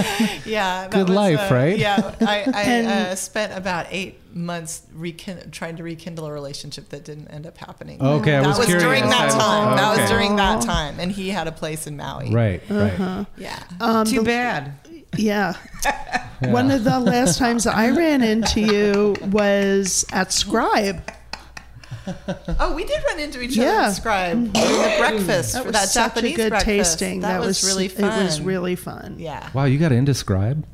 Yeah, 0.46 0.88
that 0.88 0.90
Good 0.90 1.08
was, 1.08 1.16
life, 1.16 1.50
uh, 1.50 1.54
right? 1.54 1.78
Yeah, 1.78 2.14
I, 2.20 2.44
I 2.54 2.62
And- 2.62 2.86
uh, 2.88 3.14
spent 3.16 3.52
about 3.52 3.86
eight 3.90 4.18
months 4.34 4.82
rekin- 4.94 5.50
trying 5.50 5.76
to 5.76 5.82
rekindle 5.82 6.26
a 6.26 6.32
relationship 6.32 6.88
that 6.90 7.04
didn't 7.04 7.28
end 7.28 7.46
up 7.46 7.58
happening. 7.58 8.00
Okay, 8.00 8.36
I 8.36 8.40
that 8.40 8.46
was 8.48 8.58
was 8.58 8.66
curious. 8.66 8.82
during 8.84 9.08
that 9.10 9.20
I 9.20 9.24
was- 9.26 9.34
time. 9.34 9.76
That 9.76 9.96
was 10.00 10.10
during 10.10 10.36
that 10.36 10.62
time, 10.62 11.00
and 11.00 11.10
he 11.12 11.28
had 11.30 11.46
a 11.48 11.52
place 11.52 11.86
in 11.86 11.96
Maui. 11.96 12.32
Right, 12.32 12.62
Uh-huh. 12.70 13.04
right. 13.04 13.26
Yeah. 13.36 13.58
Um, 13.80 14.06
Too 14.06 14.18
the- 14.20 14.24
bad. 14.24 14.72
Yeah. 15.16 15.54
One 16.40 16.70
of 16.70 16.84
the 16.84 16.98
last 17.00 17.38
times 17.38 17.66
I 17.66 17.90
ran 17.90 18.22
into 18.22 18.60
you 18.60 19.16
was 19.30 20.04
at 20.12 20.32
Scribe. 20.32 21.02
Oh, 22.60 22.74
we 22.74 22.84
did 22.84 23.02
run 23.04 23.20
into 23.20 23.40
each 23.42 23.56
Yeah. 23.56 23.64
other 23.64 23.72
mm-hmm. 23.74 23.84
at 23.90 23.94
Scribe 23.96 24.52
during 24.52 24.52
the 24.82 24.94
breakfast 24.98 25.52
That 25.54 25.60
for 25.62 25.66
was 25.68 25.72
that 25.74 25.88
such 25.88 26.14
Japanese 26.14 26.32
a 26.32 26.36
good 26.36 26.48
breakfast. 26.50 26.98
tasting. 26.98 27.20
That, 27.20 27.40
was, 27.40 27.64
really 27.64 27.88
fun. 27.88 28.20
It 28.20 28.24
was 28.24 28.40
really 28.40 28.76
fun. 28.76 29.16
Yeah. 29.18 29.48
Wow, 29.52 29.64
you 29.64 29.78
got 29.78 29.92
into 29.92 30.14
Scribe? 30.14 30.66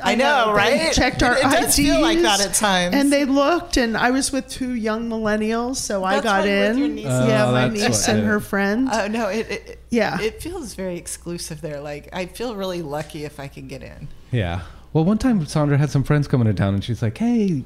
I 0.00 0.14
know, 0.14 0.46
They 0.48 0.52
right? 0.84 0.92
checked 0.92 1.24
our 1.24 1.32
it, 1.36 1.38
it 1.40 1.50
does 1.50 1.74
feel 1.74 2.00
like 2.00 2.18
IDs, 2.18 2.22
that 2.22 2.40
at 2.40 2.54
times. 2.54 2.94
And 2.94 3.12
they 3.12 3.24
looked, 3.24 3.76
and 3.76 3.96
I 3.96 4.12
was 4.12 4.30
with 4.30 4.46
two 4.48 4.74
young 4.74 5.08
millennials, 5.10 5.74
so 5.76 6.04
I 6.04 6.20
got 6.20 6.38
right, 6.38 6.44
with 6.44 6.70
in. 6.70 6.78
your 6.78 6.88
niece. 6.88 7.04
yeah, 7.06 7.46
Oh, 7.48 7.52
my 7.52 7.68
niece 7.68 8.06
and 8.06 8.24
her 8.24 8.36
it. 8.36 8.42
friend. 8.42 8.88
Oh 8.92 9.08
no! 9.08 9.26
It, 9.28 9.50
it 9.50 9.78
Yeah. 9.90 10.20
It 10.20 10.40
feels 10.40 10.74
very 10.74 10.96
exclusive 10.96 11.60
there. 11.62 11.80
Like 11.80 12.08
I 12.12 12.26
feel 12.26 12.54
really 12.54 12.80
lucky 12.80 13.24
if 13.24 13.40
I 13.40 13.48
can 13.48 13.66
get 13.66 13.82
in. 13.82 14.06
Yeah. 14.30 14.60
Well, 14.92 15.04
one 15.04 15.18
time 15.18 15.44
Sandra 15.46 15.76
had 15.76 15.90
some 15.90 16.04
friends 16.04 16.28
coming 16.28 16.46
to 16.46 16.54
town, 16.54 16.74
and 16.74 16.84
she's 16.84 17.02
like, 17.02 17.18
"Hey, 17.18 17.64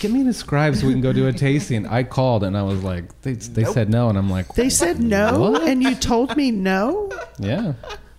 get 0.00 0.10
me 0.10 0.26
a 0.28 0.32
Scribe 0.32 0.76
so 0.76 0.86
we 0.86 0.92
can 0.92 1.02
go 1.02 1.12
do 1.12 1.26
a 1.28 1.32
tasting." 1.46 1.86
I 1.86 2.02
called, 2.02 2.44
and 2.44 2.56
I 2.56 2.62
was 2.62 2.82
like, 2.82 3.20
"They, 3.22 3.34
they 3.34 3.64
said 3.64 3.88
no," 3.90 4.08
and 4.08 4.16
I'm 4.18 4.30
like, 4.30 4.54
they 4.54 4.68
said 4.70 5.00
no, 5.00 5.38
What? 5.38 5.62
and 5.62 5.82
you 5.82 5.94
told 5.94 6.36
me 6.36 6.50
no. 6.50 7.10
"Yeah." 7.38 7.74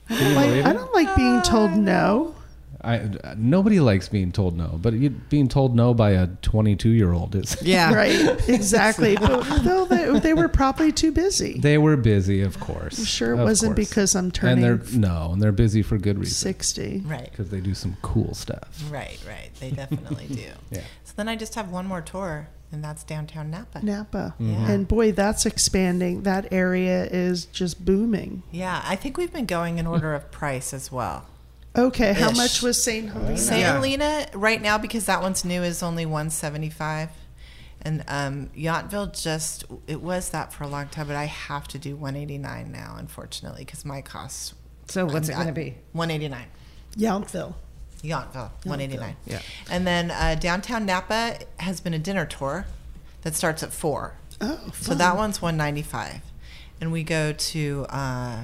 Like, 0.09 0.65
I 0.65 0.73
don't 0.73 0.93
like 0.93 1.15
being 1.15 1.41
told 1.41 1.71
no. 1.71 2.35
I, 2.83 3.09
nobody 3.37 3.79
likes 3.79 4.09
being 4.09 4.31
told 4.31 4.57
no, 4.57 4.79
but 4.81 4.93
you, 4.93 5.09
being 5.11 5.47
told 5.47 5.75
no 5.75 5.93
by 5.93 6.11
a 6.11 6.27
22 6.27 6.89
year 6.89 7.13
old 7.13 7.35
is. 7.35 7.55
Yeah. 7.61 7.93
Right, 8.01 8.15
exactly. 8.49 9.15
But 9.15 9.43
though 9.63 9.85
they, 9.85 10.19
they 10.19 10.33
were 10.33 10.47
probably 10.47 10.91
too 10.91 11.11
busy. 11.11 11.59
They 11.59 11.77
were 11.77 11.95
busy, 11.97 12.41
of 12.41 12.59
course. 12.59 12.97
I'm 12.97 13.05
sure 13.05 13.31
it 13.35 13.39
Of 13.39 13.45
wasn't 13.45 13.75
course. 13.75 13.89
because 13.89 14.15
I'm 14.15 14.25
And 14.25 14.33
turning 14.33 14.61
they're 14.61 14.81
no, 14.93 15.29
and 15.33 15.41
they're 15.41 15.51
busy 15.51 15.81
for 15.83 15.97
good 15.97 16.17
reason 16.17 16.33
60. 16.33 17.03
Right. 17.05 17.29
because 17.29 17.49
they 17.49 17.59
do 17.59 17.73
some 17.75 17.97
cool 18.01 18.33
stuff. 18.33 18.69
Right. 18.89 19.19
Right. 19.27 19.51
They 19.59 19.71
definitely 19.71 20.27
do. 20.27 20.49
Yeah. 20.71 20.81
So 21.03 21.13
then 21.17 21.27
I 21.27 21.35
just 21.35 21.55
have 21.55 21.69
one 21.69 21.85
more 21.85 22.01
tour, 22.01 22.47
and 22.71 22.81
that's 22.83 23.03
downtown 23.03 23.51
Napa. 23.51 23.83
Napa. 23.85 24.33
Mm-hmm. 24.39 24.51
Yeah. 24.51 24.71
And 24.71 24.87
boy, 24.87 25.11
that's 25.11 25.45
expanding. 25.45 26.23
That 26.23 26.51
area 26.53 27.05
is 27.05 27.45
just 27.45 27.83
booming. 27.83 28.43
Yeah, 28.51 28.81
I 28.85 28.95
think 28.95 29.17
we've 29.17 29.33
been 29.33 29.45
going 29.45 29.77
in 29.77 29.85
order 29.85 30.13
of 30.13 30.31
price 30.31 30.73
as 30.73 30.91
well. 30.91 31.27
Okay, 31.75 32.13
how 32.13 32.31
Ish. 32.31 32.37
much 32.37 32.61
was 32.61 32.83
St. 32.83 33.09
Helena? 33.09 33.37
Saint 33.37 33.61
Yeah. 33.61 33.73
Helena 33.73 34.25
right 34.33 34.61
now 34.61 34.77
because 34.77 35.05
that 35.05 35.21
one's 35.21 35.45
new 35.45 35.61
is 35.63 35.81
only 35.81 36.05
175 36.05 37.09
and 37.83 38.03
um, 38.09 38.49
Yountville 38.55 39.19
just 39.19 39.63
it 39.87 40.01
was 40.01 40.29
that 40.31 40.51
for 40.51 40.65
a 40.65 40.67
long 40.67 40.87
time 40.89 41.07
but 41.07 41.15
I 41.15 41.25
have 41.25 41.67
to 41.69 41.79
do 41.79 41.95
189 41.95 42.71
now 42.71 42.95
unfortunately 42.99 43.63
because 43.63 43.85
my 43.85 44.01
costs 44.01 44.53
So 44.89 45.05
what's 45.05 45.29
it 45.29 45.33
I'm- 45.33 45.43
going 45.43 45.47
to 45.55 45.59
be? 45.59 45.77
189 45.93 46.45
Yountville. 46.97 47.53
Yountville 48.03 48.49
189 48.65 49.15
Yeah. 49.25 49.39
and 49.69 49.87
then 49.87 50.11
uh, 50.11 50.35
downtown 50.35 50.85
Napa 50.85 51.37
has 51.59 51.79
been 51.79 51.93
a 51.93 51.99
dinner 51.99 52.25
tour 52.25 52.65
that 53.21 53.33
starts 53.35 53.63
at 53.63 53.71
4 53.71 54.13
Oh, 54.41 54.59
so 54.73 54.89
fun. 54.89 54.97
that 54.97 55.15
one's 55.15 55.41
195 55.41 56.21
and 56.81 56.91
we 56.91 57.03
go 57.03 57.31
to 57.31 57.85
uh, 57.89 58.43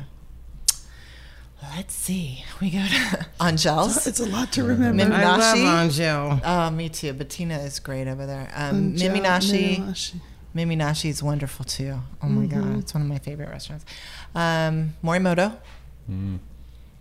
let's 1.75 1.93
see 1.93 2.43
we 2.61 2.69
go 2.69 2.79
to 2.79 3.25
Angèle's 3.39 4.05
It's 4.07 4.19
a 4.19 4.25
lot 4.25 4.51
to 4.53 4.63
remember. 4.63 5.05
Mim- 5.05 5.11
I 5.13 5.23
love 5.23 5.39
Minashi? 5.55 5.89
Angèle. 5.89 6.41
Oh, 6.43 6.69
me 6.71 6.89
too. 6.89 7.13
Bettina 7.13 7.57
is 7.59 7.79
great 7.79 8.07
over 8.07 8.25
there. 8.25 8.51
Um, 8.55 8.91
Angel- 8.93 9.09
Miminashi. 9.15 9.77
Miminashi. 9.79 10.21
Miminashi 10.55 11.09
is 11.09 11.21
wonderful 11.21 11.65
too. 11.65 11.99
Oh 12.23 12.27
my 12.27 12.45
god, 12.47 12.79
it's 12.79 12.93
one 12.93 13.01
of 13.03 13.07
my 13.09 13.19
favorite 13.19 13.49
restaurants. 13.49 13.85
Um, 14.33 14.93
Morimoto. 15.03 15.55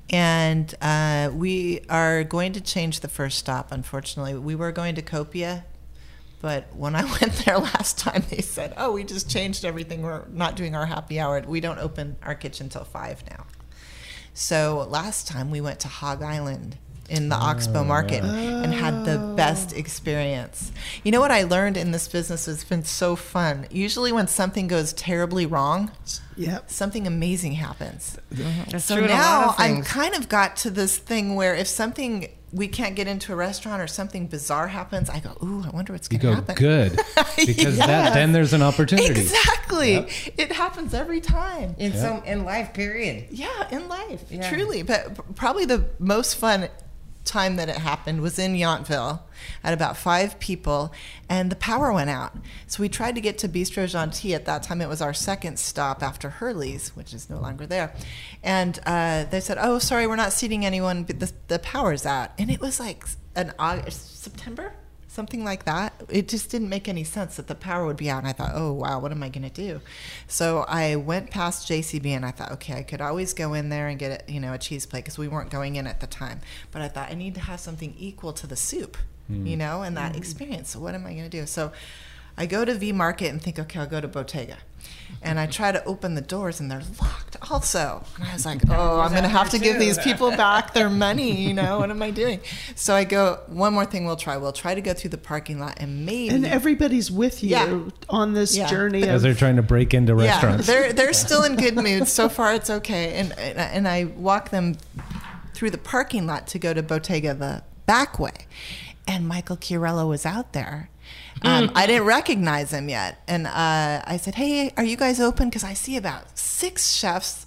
And 0.08 0.72
uh, 0.80 1.30
we 1.34 1.80
are 1.88 2.22
going 2.22 2.52
to 2.52 2.60
change 2.60 3.00
the 3.00 3.08
first 3.08 3.38
stop. 3.38 3.72
Unfortunately, 3.72 4.34
we 4.34 4.54
were 4.54 4.70
going 4.72 4.94
to 4.94 5.02
Copia, 5.02 5.64
but 6.40 6.74
when 6.76 6.94
I 6.94 7.02
went 7.20 7.32
there 7.44 7.58
last 7.58 7.98
time, 7.98 8.22
they 8.30 8.40
said, 8.40 8.72
"Oh, 8.76 8.92
we 8.92 9.02
just 9.04 9.28
changed 9.28 9.64
everything. 9.64 10.02
We're 10.02 10.24
not 10.28 10.54
doing 10.54 10.76
our 10.76 10.86
happy 10.86 11.18
hour. 11.18 11.42
We 11.46 11.60
don't 11.60 11.78
open 11.78 12.16
our 12.22 12.34
kitchen 12.36 12.68
till 12.68 12.84
five 12.84 13.24
now." 13.30 13.46
So 14.36 14.86
last 14.90 15.26
time 15.26 15.50
we 15.50 15.62
went 15.62 15.80
to 15.80 15.88
Hog 15.88 16.22
Island 16.22 16.76
in 17.08 17.30
the 17.30 17.36
Oxbow 17.36 17.80
oh. 17.80 17.84
Market 17.84 18.22
and 18.22 18.74
had 18.74 19.06
the 19.06 19.18
oh. 19.18 19.34
best 19.34 19.72
experience. 19.74 20.72
You 21.04 21.10
know 21.10 21.20
what 21.20 21.30
I 21.30 21.44
learned 21.44 21.78
in 21.78 21.90
this 21.92 22.06
business 22.06 22.44
has 22.44 22.62
been 22.62 22.84
so 22.84 23.16
fun. 23.16 23.66
Usually 23.70 24.12
when 24.12 24.28
something 24.28 24.66
goes 24.68 24.92
terribly 24.92 25.46
wrong, 25.46 25.90
Yep. 26.36 26.70
something 26.70 27.06
amazing 27.06 27.52
happens. 27.52 28.18
That's 28.30 28.84
So 28.84 28.96
true 28.96 29.04
in 29.04 29.10
a 29.10 29.14
lot 29.14 29.18
now 29.18 29.54
I'm 29.56 29.76
things. 29.76 29.88
kind 29.88 30.14
of 30.14 30.28
got 30.28 30.56
to 30.58 30.70
this 30.70 30.98
thing 30.98 31.34
where 31.34 31.54
if 31.54 31.66
something 31.66 32.28
we 32.52 32.68
can't 32.68 32.94
get 32.94 33.08
into 33.08 33.32
a 33.32 33.36
restaurant 33.36 33.82
or 33.82 33.86
something 33.86 34.26
bizarre 34.28 34.68
happens, 34.68 35.10
I 35.10 35.18
go, 35.20 35.36
"Ooh, 35.42 35.64
I 35.66 35.70
wonder 35.70 35.92
what's 35.92 36.08
going 36.08 36.20
to 36.20 36.34
happen." 36.36 36.54
good 36.54 36.92
because 37.36 37.76
that 37.78 38.14
then 38.14 38.32
there's 38.32 38.52
an 38.52 38.62
opportunity. 38.62 39.08
Exactly. 39.20 39.92
Yep. 39.94 40.10
It 40.38 40.52
happens 40.52 40.94
every 40.94 41.20
time. 41.20 41.74
in 41.78 41.92
some 41.92 42.22
in 42.24 42.44
life 42.44 42.72
period. 42.72 43.26
Yeah, 43.30 43.68
in 43.70 43.88
life, 43.88 44.24
Yeah. 44.30 44.48
truly. 44.48 44.82
But 44.82 45.34
probably 45.36 45.64
the 45.64 45.86
most 45.98 46.36
fun 46.36 46.68
time 47.26 47.56
that 47.56 47.68
it 47.68 47.76
happened 47.76 48.20
was 48.22 48.38
in 48.38 48.54
Yountville 48.54 49.20
at 49.62 49.74
about 49.74 49.96
five 49.96 50.38
people, 50.38 50.92
and 51.28 51.50
the 51.50 51.56
power 51.56 51.92
went 51.92 52.10
out. 52.10 52.36
So 52.66 52.82
we 52.82 52.88
tried 52.88 53.14
to 53.16 53.20
get 53.20 53.38
to 53.38 53.48
Bistro 53.48 53.86
Jeanty. 53.88 54.34
At 54.34 54.46
that 54.46 54.62
time, 54.62 54.80
it 54.80 54.88
was 54.88 55.02
our 55.02 55.12
second 55.12 55.58
stop 55.58 56.02
after 56.02 56.30
Hurley's, 56.30 56.96
which 56.96 57.12
is 57.12 57.28
no 57.28 57.38
longer 57.38 57.66
there. 57.66 57.94
And 58.42 58.78
uh, 58.86 59.24
they 59.24 59.40
said, 59.40 59.58
"Oh, 59.60 59.78
sorry, 59.78 60.06
we're 60.06 60.16
not 60.16 60.32
seating 60.32 60.64
anyone. 60.64 61.04
But 61.04 61.20
the, 61.20 61.32
the 61.48 61.58
power's 61.58 62.06
out." 62.06 62.30
And 62.38 62.50
it 62.50 62.60
was 62.60 62.80
like 62.80 63.04
an 63.34 63.52
August, 63.58 64.22
September. 64.22 64.72
Something 65.16 65.44
like 65.44 65.64
that. 65.64 65.94
It 66.10 66.28
just 66.28 66.50
didn't 66.50 66.68
make 66.68 66.88
any 66.88 67.02
sense 67.02 67.36
that 67.36 67.46
the 67.46 67.54
power 67.54 67.86
would 67.86 67.96
be 67.96 68.10
out. 68.10 68.18
And 68.18 68.28
I 68.28 68.32
thought, 68.32 68.50
oh, 68.52 68.74
wow, 68.74 68.98
what 68.98 69.12
am 69.12 69.22
I 69.22 69.30
going 69.30 69.48
to 69.48 69.62
do? 69.66 69.80
So 70.26 70.66
I 70.68 70.96
went 70.96 71.30
past 71.30 71.66
JCB 71.66 72.08
and 72.08 72.22
I 72.22 72.32
thought, 72.32 72.52
okay, 72.52 72.74
I 72.74 72.82
could 72.82 73.00
always 73.00 73.32
go 73.32 73.54
in 73.54 73.70
there 73.70 73.88
and 73.88 73.98
get 73.98 74.28
a, 74.28 74.30
you 74.30 74.40
know, 74.40 74.52
a 74.52 74.58
cheese 74.58 74.84
plate 74.84 75.04
because 75.04 75.16
we 75.16 75.26
weren't 75.26 75.48
going 75.48 75.76
in 75.76 75.86
at 75.86 76.00
the 76.00 76.06
time. 76.06 76.40
But 76.70 76.82
I 76.82 76.88
thought 76.88 77.10
I 77.10 77.14
need 77.14 77.34
to 77.36 77.40
have 77.40 77.60
something 77.60 77.94
equal 77.96 78.34
to 78.34 78.46
the 78.46 78.56
soup, 78.56 78.98
hmm. 79.26 79.46
you 79.46 79.56
know, 79.56 79.80
and 79.80 79.96
that 79.96 80.12
hmm. 80.12 80.18
experience. 80.18 80.68
So 80.68 80.80
what 80.80 80.94
am 80.94 81.06
I 81.06 81.14
going 81.14 81.30
to 81.30 81.40
do? 81.40 81.46
So 81.46 81.72
I 82.38 82.46
go 82.46 82.64
to 82.64 82.74
V 82.74 82.92
Market 82.92 83.28
and 83.30 83.40
think, 83.40 83.58
okay, 83.58 83.80
I'll 83.80 83.86
go 83.86 84.00
to 84.00 84.08
Bottega. 84.08 84.58
And 85.22 85.40
I 85.40 85.46
try 85.46 85.72
to 85.72 85.82
open 85.84 86.14
the 86.14 86.20
doors 86.20 86.60
and 86.60 86.70
they're 86.70 86.82
locked 87.00 87.36
also. 87.50 88.04
And 88.16 88.24
I 88.28 88.32
was 88.34 88.44
like, 88.44 88.60
oh, 88.70 89.00
I'm 89.00 89.10
going 89.10 89.22
to 89.22 89.28
have 89.28 89.50
to 89.50 89.58
give 89.58 89.78
these 89.78 89.98
people 89.98 90.30
back 90.30 90.74
their 90.74 90.90
money. 90.90 91.32
You 91.46 91.54
know, 91.54 91.78
what 91.78 91.90
am 91.90 92.02
I 92.02 92.10
doing? 92.10 92.40
So 92.74 92.94
I 92.94 93.04
go, 93.04 93.40
one 93.46 93.72
more 93.72 93.86
thing 93.86 94.04
we'll 94.04 94.16
try. 94.16 94.36
We'll 94.36 94.52
try 94.52 94.74
to 94.74 94.80
go 94.80 94.92
through 94.94 95.10
the 95.10 95.18
parking 95.18 95.58
lot 95.58 95.78
and 95.78 96.04
maybe. 96.04 96.34
And 96.34 96.44
everybody's 96.44 97.10
with 97.10 97.42
you 97.42 97.50
Yeah. 97.50 97.80
on 98.10 98.34
this 98.34 98.56
Yeah. 98.56 98.66
journey 98.68 99.02
As 99.04 99.16
of 99.16 99.22
they're 99.22 99.34
trying 99.34 99.56
to 99.56 99.62
break 99.62 99.94
into 99.94 100.14
restaurants. 100.14 100.68
Yeah, 100.68 100.74
they're 100.74 100.92
they're 100.92 101.12
still 101.12 101.44
in 101.44 101.56
good 101.56 101.76
mood. 101.76 102.06
So 102.08 102.28
far, 102.28 102.54
it's 102.54 102.68
okay. 102.70 103.14
And 103.14 103.32
and, 103.38 103.58
and 103.58 103.88
I 103.88 104.04
walk 104.04 104.50
them 104.50 104.76
through 105.54 105.70
the 105.70 105.78
parking 105.78 106.26
lot 106.26 106.46
to 106.48 106.58
go 106.58 106.74
to 106.74 106.82
Bottega 106.82 107.32
the 107.34 107.62
back 107.86 108.18
way, 108.18 108.46
and 109.06 109.26
Michael 109.26 109.56
Chiarello 109.56 110.08
was 110.08 110.26
out 110.26 110.52
there. 110.52 110.90
Um, 111.42 111.70
I 111.74 111.86
didn't 111.86 112.06
recognize 112.06 112.72
him 112.72 112.88
yet, 112.88 113.22
and 113.28 113.46
uh, 113.46 114.02
I 114.04 114.18
said, 114.20 114.34
"Hey, 114.34 114.72
are 114.76 114.84
you 114.84 114.96
guys 114.96 115.20
open?" 115.20 115.48
Because 115.48 115.64
I 115.64 115.74
see 115.74 115.96
about 115.96 116.38
six 116.38 116.92
chefs 116.92 117.46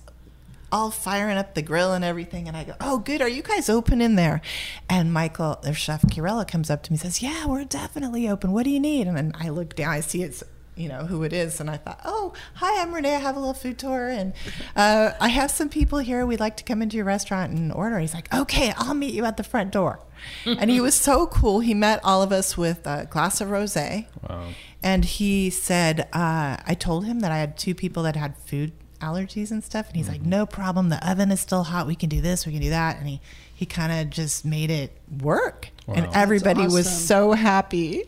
all 0.72 0.92
firing 0.92 1.38
up 1.38 1.56
the 1.56 1.62
grill 1.62 1.94
and 1.94 2.04
everything. 2.04 2.48
And 2.48 2.56
I 2.56 2.64
go, 2.64 2.76
Oh, 2.80 3.00
good. 3.00 3.22
Are 3.22 3.30
you 3.30 3.42
guys 3.42 3.70
open 3.70 4.02
in 4.02 4.16
there? 4.16 4.42
And 4.90 5.12
Michael, 5.12 5.60
their 5.64 5.74
chef 5.74 6.02
Chiarello, 6.04 6.48
comes 6.48 6.70
up 6.70 6.84
to 6.84 6.92
me 6.92 6.96
and 6.96 7.02
says, 7.02 7.22
Yeah, 7.22 7.48
we're 7.48 7.64
definitely 7.64 8.28
open. 8.30 8.52
What 8.52 8.64
do 8.64 8.70
you 8.70 8.80
need? 8.80 9.08
And 9.08 9.18
then 9.18 9.32
I 9.36 9.50
look 9.50 9.76
down, 9.76 9.90
I 9.90 10.00
see 10.02 10.24
it's 10.24 10.44
you 10.80 10.88
know 10.88 11.06
who 11.06 11.24
it 11.24 11.34
is, 11.34 11.60
and 11.60 11.70
I 11.70 11.78
thought, 11.78 12.00
oh, 12.06 12.34
hi, 12.56 12.82
I'm 12.82 12.96
Renee. 12.96 13.16
I 13.16 13.20
have 13.20 13.36
a 13.36 13.40
little 13.40 13.54
food 13.54 13.78
tour, 13.78 14.08
and 14.08 14.34
uh, 14.76 15.12
I 15.20 15.28
have 15.28 15.52
some 15.52 15.68
people 15.68 16.00
here. 16.00 16.26
We'd 16.26 16.40
like 16.40 16.56
to 16.58 16.64
come 16.64 16.82
into 16.82 16.96
your 16.96 17.06
restaurant 17.06 17.52
and 17.52 17.72
order. 17.74 18.00
He's 18.00 18.14
like, 18.14 18.34
okay, 18.34 18.74
I'll 18.78 18.94
meet 18.94 19.14
you 19.14 19.26
at 19.26 19.38
the 19.38 19.44
front 19.44 19.72
door. 19.72 20.00
and 20.46 20.70
he 20.70 20.82
was 20.82 20.96
so 20.96 21.28
cool. 21.28 21.60
He 21.60 21.74
met 21.74 22.00
all 22.04 22.22
of 22.22 22.32
us 22.32 22.58
with 22.58 22.86
a 22.88 23.08
glass 23.10 23.42
of 23.42 23.50
rosé. 23.50 24.08
Wow. 24.28 24.48
And 24.82 25.04
he 25.04 25.50
said, 25.50 26.08
uh, 26.14 26.58
I 26.66 26.76
told 26.80 27.06
him 27.06 27.20
that 27.20 27.32
I 27.32 27.38
had 27.38 27.58
two 27.58 27.76
people 27.76 28.04
that 28.04 28.16
had 28.16 28.38
food 28.38 28.72
allergies 29.02 29.52
and 29.52 29.64
stuff. 29.64 29.88
And 29.88 29.98
he's 29.98 30.08
like, 30.08 30.22
no 30.22 30.46
problem. 30.46 30.90
The 30.90 31.10
oven 31.10 31.32
is 31.32 31.40
still 31.40 31.64
hot. 31.64 31.88
We 31.88 31.96
can 31.96 32.10
do 32.10 32.22
this. 32.22 32.46
We 32.46 32.54
can 32.54 32.62
do 32.62 32.70
that. 32.70 32.98
And 32.98 33.08
he, 33.08 33.22
he 33.54 33.66
kind 33.66 33.92
of 33.92 34.10
just 34.10 34.46
made 34.46 34.70
it 34.70 34.98
work. 35.22 35.72
And 35.96 36.08
Wow. 36.08 36.12
everybody 36.16 36.68
was 36.68 36.90
so 37.08 37.32
happy. 37.34 38.04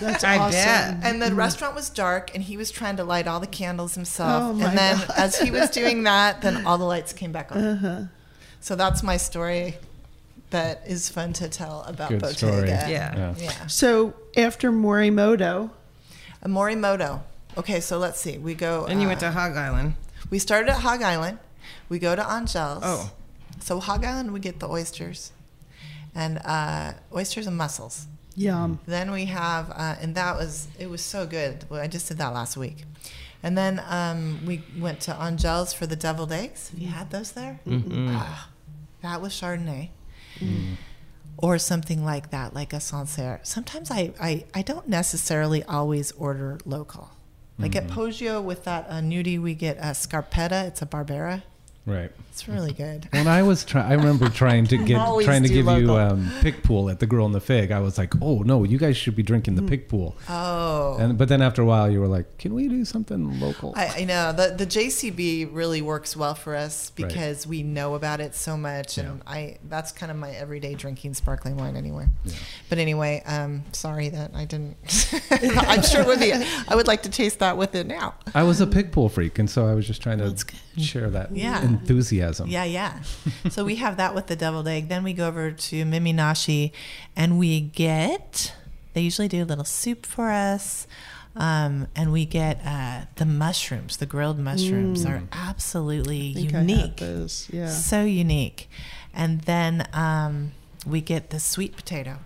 That's 0.00 0.24
I 0.32 0.38
awesome. 0.38 0.50
bet. 0.52 0.98
and 1.02 1.22
the 1.22 1.34
restaurant 1.34 1.74
was 1.74 1.90
dark 1.90 2.34
and 2.34 2.42
he 2.42 2.56
was 2.56 2.70
trying 2.70 2.96
to 2.96 3.04
light 3.04 3.26
all 3.26 3.40
the 3.40 3.46
candles 3.46 3.94
himself. 3.94 4.42
Oh, 4.42 4.52
my 4.52 4.68
and 4.68 4.78
then 4.78 4.96
God. 4.98 5.10
as 5.16 5.38
he 5.38 5.50
was 5.50 5.70
doing 5.70 6.02
that, 6.10 6.42
then 6.42 6.66
all 6.66 6.78
the 6.78 6.84
lights 6.84 7.12
came 7.12 7.32
back 7.32 7.50
on. 7.54 7.58
Uh-huh. 7.64 8.00
So 8.60 8.74
that's 8.76 9.02
my 9.02 9.16
story 9.16 9.76
that 10.50 10.82
is 10.86 11.08
fun 11.08 11.32
to 11.34 11.48
tell 11.48 11.82
about 11.86 12.08
Good 12.10 12.20
Bottega. 12.20 12.36
story. 12.38 12.68
Yeah. 12.68 12.88
Yeah. 12.88 13.34
Yeah. 13.38 13.66
So 13.66 14.14
after 14.36 14.70
Morimoto, 14.72 15.70
A 16.42 16.48
Morimoto. 16.48 17.20
Okay, 17.58 17.80
so 17.80 17.98
let's 17.98 18.20
see. 18.20 18.38
We 18.38 18.54
go. 18.54 18.84
And 18.86 19.00
you 19.00 19.08
went 19.08 19.22
uh, 19.22 19.26
to 19.26 19.32
Hog 19.32 19.56
Island. 19.56 19.94
We 20.30 20.38
started 20.38 20.70
at 20.70 20.80
Hog 20.80 21.02
Island. 21.02 21.38
We 21.88 21.98
go 21.98 22.14
to 22.14 22.22
Angèle's. 22.22 22.82
Oh. 22.82 23.10
So 23.60 23.80
Hog 23.80 24.04
Island, 24.04 24.32
we 24.32 24.40
get 24.40 24.60
the 24.60 24.68
oysters, 24.68 25.32
and 26.16 26.38
uh, 26.44 26.92
oysters 27.14 27.46
and 27.46 27.56
mussels. 27.56 28.06
yum. 28.34 28.78
Then 28.86 29.10
we 29.12 29.26
have, 29.26 29.70
uh, 29.70 29.96
and 30.02 30.14
that 30.14 30.36
was 30.36 30.66
it 30.78 30.88
was 30.90 31.02
so 31.02 31.26
good. 31.26 31.64
Well, 31.68 31.80
I 31.80 31.88
just 31.96 32.08
did 32.08 32.18
that 32.18 32.32
last 32.32 32.56
week. 32.56 32.78
And 33.42 33.56
then 33.56 33.80
um, 33.86 34.40
we 34.46 34.64
went 34.78 34.98
to 35.02 35.12
Angèle's 35.12 35.72
for 35.72 35.86
the 35.86 35.94
deviled 35.94 36.32
eggs. 36.32 36.70
Have 36.70 36.78
you 36.80 36.88
had 36.88 37.10
those 37.10 37.30
there? 37.32 37.60
Ah, 38.10 38.48
that 39.02 39.20
was 39.20 39.32
Chardonnay. 39.32 39.90
Or 41.38 41.58
something 41.58 42.02
like 42.02 42.30
that, 42.30 42.54
like 42.54 42.72
a 42.72 42.80
Sancerre. 42.80 43.40
Sometimes 43.42 43.90
I, 43.90 44.12
I, 44.18 44.44
I 44.54 44.62
don't 44.62 44.88
necessarily 44.88 45.62
always 45.64 46.12
order 46.12 46.58
local. 46.64 47.10
Like 47.58 47.76
at 47.76 47.88
Poggio 47.88 48.42
with 48.42 48.64
that 48.64 48.86
uh, 48.88 49.00
gnudi, 49.00 49.40
we 49.40 49.54
get 49.54 49.76
a 49.78 49.92
Scarpetta. 49.94 50.66
It's 50.68 50.82
a 50.82 50.86
Barbera. 50.86 51.42
Right. 51.86 52.10
It's 52.36 52.46
really 52.46 52.74
good. 52.74 53.08
When 53.12 53.26
I 53.28 53.42
was 53.42 53.64
trying, 53.64 53.90
I 53.90 53.94
remember 53.94 54.28
trying 54.28 54.66
to 54.66 54.76
get 54.84 54.98
trying 55.24 55.42
to 55.42 55.48
give 55.48 55.64
you 55.64 55.86
local. 55.86 55.96
um, 55.96 56.26
Picpoul 56.42 56.90
at 56.92 56.98
the 57.00 57.06
Girl 57.06 57.24
and 57.24 57.34
the 57.34 57.40
Fig. 57.40 57.72
I 57.72 57.80
was 57.80 57.96
like, 57.96 58.12
oh 58.20 58.40
no, 58.42 58.62
you 58.62 58.76
guys 58.76 58.94
should 58.98 59.16
be 59.16 59.22
drinking 59.22 59.54
the 59.54 59.62
Picpoul. 59.62 60.12
Oh. 60.28 60.98
And 61.00 61.16
but 61.16 61.28
then 61.30 61.40
after 61.40 61.62
a 61.62 61.64
while, 61.64 61.90
you 61.90 61.98
were 61.98 62.06
like, 62.06 62.36
can 62.36 62.52
we 62.52 62.68
do 62.68 62.84
something 62.84 63.40
local? 63.40 63.72
I, 63.74 64.00
I 64.00 64.04
know 64.04 64.34
the 64.34 64.54
the 64.54 64.66
JCB 64.66 65.48
really 65.50 65.80
works 65.80 66.14
well 66.14 66.34
for 66.34 66.54
us 66.54 66.92
Right. 66.98 67.08
because 67.08 67.46
we 67.46 67.62
know 67.62 67.94
about 67.94 68.20
it 68.20 68.34
so 68.34 68.58
much, 68.58 68.98
and 68.98 69.22
Yeah. 69.26 69.32
I 69.32 69.56
that's 69.66 69.90
kind 69.92 70.12
of 70.12 70.18
my 70.18 70.32
everyday 70.32 70.74
drinking 70.74 71.14
sparkling 71.14 71.56
wine 71.56 71.74
anyway. 71.74 72.04
Yeah. 72.26 72.34
But 72.68 72.76
anyway, 72.76 73.22
um, 73.24 73.62
sorry 73.72 74.10
that 74.10 74.32
I 74.34 74.44
didn't. 74.44 74.76
I'm 75.30 75.82
sure 75.82 76.02
it 76.02 76.06
would 76.06 76.20
be. 76.20 76.34
I 76.34 76.74
would 76.74 76.86
like 76.86 77.02
to 77.04 77.08
taste 77.10 77.38
that 77.38 77.56
with 77.56 77.74
it 77.74 77.86
now. 77.86 78.12
I 78.34 78.42
was 78.42 78.60
a 78.60 78.66
Picpoul 78.66 79.10
freak, 79.10 79.38
and 79.38 79.48
so 79.48 79.66
I 79.66 79.72
was 79.72 79.86
just 79.86 80.02
trying 80.02 80.18
to 80.18 80.36
share 80.76 81.08
that 81.08 81.34
Yeah. 81.34 81.62
enthusiasm. 81.62 82.25
Yeah, 82.48 82.64
yeah. 82.64 83.02
so 83.50 83.64
we 83.64 83.76
have 83.76 83.96
that 83.96 84.14
with 84.14 84.26
the 84.26 84.36
deviled 84.36 84.68
egg. 84.68 84.88
Then 84.88 85.04
we 85.04 85.12
go 85.12 85.28
over 85.28 85.50
to 85.50 85.84
Miminashi, 85.84 86.72
and 87.14 87.38
we 87.38 87.60
get. 87.60 88.54
They 88.94 89.02
usually 89.02 89.28
do 89.28 89.42
a 89.42 89.44
little 89.44 89.64
soup 89.64 90.06
for 90.06 90.30
us. 90.30 90.86
Um, 91.38 91.88
and 91.94 92.12
we 92.12 92.24
get 92.24 92.60
uh, 92.64 93.02
the 93.16 93.26
mushrooms, 93.26 93.98
the 93.98 94.06
grilled 94.06 94.38
mushrooms 94.38 95.04
are 95.04 95.22
absolutely 95.32 96.30
I 96.30 96.34
think 96.40 96.54
I 96.54 96.58
had 96.60 96.70
unique. 96.70 96.96
those. 96.96 97.48
Yeah. 97.52 97.68
So 97.68 98.04
unique. 98.04 98.70
And 99.12 99.42
then 99.42 99.86
um, 99.92 100.52
we 100.86 101.02
get 101.02 101.28
the 101.28 101.38
sweet 101.38 101.76
potato. 101.76 102.20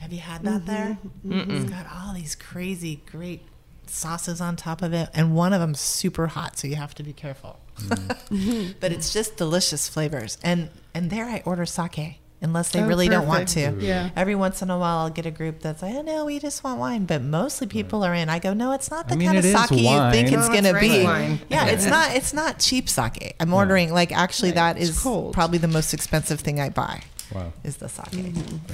Have 0.00 0.12
you 0.12 0.18
had 0.18 0.42
that 0.42 0.66
there? 0.66 0.98
It's 1.24 1.70
got 1.70 1.86
all 1.92 2.12
these 2.12 2.34
crazy, 2.34 3.02
great 3.10 3.42
sauces 3.86 4.40
on 4.40 4.56
top 4.56 4.82
of 4.82 4.92
it, 4.92 5.08
and 5.14 5.34
one 5.34 5.52
of 5.52 5.60
them's 5.60 5.80
super 5.80 6.28
hot, 6.28 6.58
so 6.58 6.66
you 6.68 6.76
have 6.76 6.94
to 6.96 7.02
be 7.02 7.12
careful. 7.12 7.60
but 8.80 8.92
it's 8.92 9.12
just 9.12 9.36
delicious 9.36 9.88
flavors. 9.88 10.38
And 10.42 10.70
and 10.94 11.10
there 11.10 11.24
I 11.26 11.42
order 11.44 11.66
sake. 11.66 12.18
Unless 12.40 12.70
they 12.70 12.80
Oh, 12.80 12.86
really 12.86 13.08
don't 13.08 13.26
want 13.26 13.48
to. 13.48 13.74
Yeah. 13.80 14.10
Every 14.14 14.36
once 14.36 14.62
in 14.62 14.70
a 14.70 14.78
while, 14.78 14.98
I'll 14.98 15.10
get 15.10 15.26
a 15.26 15.30
group 15.32 15.58
that's 15.58 15.82
like, 15.82 15.92
oh, 15.96 16.02
no, 16.02 16.24
we 16.24 16.38
just 16.38 16.62
want 16.62 16.78
wine. 16.78 17.04
But 17.04 17.20
mostly 17.20 17.66
people 17.66 18.04
are 18.04 18.14
in. 18.14 18.28
I 18.28 18.38
go, 18.38 18.54
no, 18.54 18.70
it's 18.74 18.92
not 18.92 19.08
the 19.08 19.14
I 19.14 19.16
mean, 19.16 19.26
kind 19.26 19.38
of 19.38 19.44
it 19.44 19.48
is 19.48 19.60
sake 19.60 19.70
you 19.72 19.76
think 20.12 20.30
No, 20.30 20.38
it's 20.38 20.46
it's 20.46 20.48
going 20.48 20.62
to 20.72 20.78
be. 20.80 21.02
wine. 21.02 21.40
Yeah, 21.48 21.66
it's 21.66 21.84
not. 21.84 22.14
It's 22.14 22.32
not 22.32 22.60
cheap 22.60 22.88
sake. 22.88 23.34
I'm 23.40 23.52
ordering 23.52 23.92
like 23.92 24.12
actually 24.12 24.50
Right, 24.50 24.74
that 24.74 24.76
it's 24.78 24.90
is 24.90 25.02
cold. 25.02 25.34
probably 25.34 25.58
the 25.58 25.66
most 25.66 25.92
expensive 25.92 26.38
thing 26.38 26.60
I 26.60 26.68
buy 26.68 27.02
Wow. 27.34 27.52
is 27.64 27.78
the 27.78 27.88
sake. 27.88 28.04
Mm-hmm. 28.12 28.72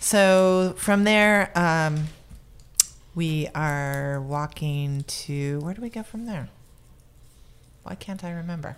So 0.00 0.74
from 0.76 1.04
there, 1.04 1.50
um, 1.58 2.08
we 3.14 3.48
are 3.54 4.20
walking 4.20 5.04
to 5.04 5.58
where 5.60 5.72
do 5.72 5.80
we 5.80 5.88
go 5.88 6.02
from 6.02 6.26
there? 6.26 6.50
Why 7.84 7.94
can't 7.94 8.24
I 8.24 8.30
remember? 8.32 8.76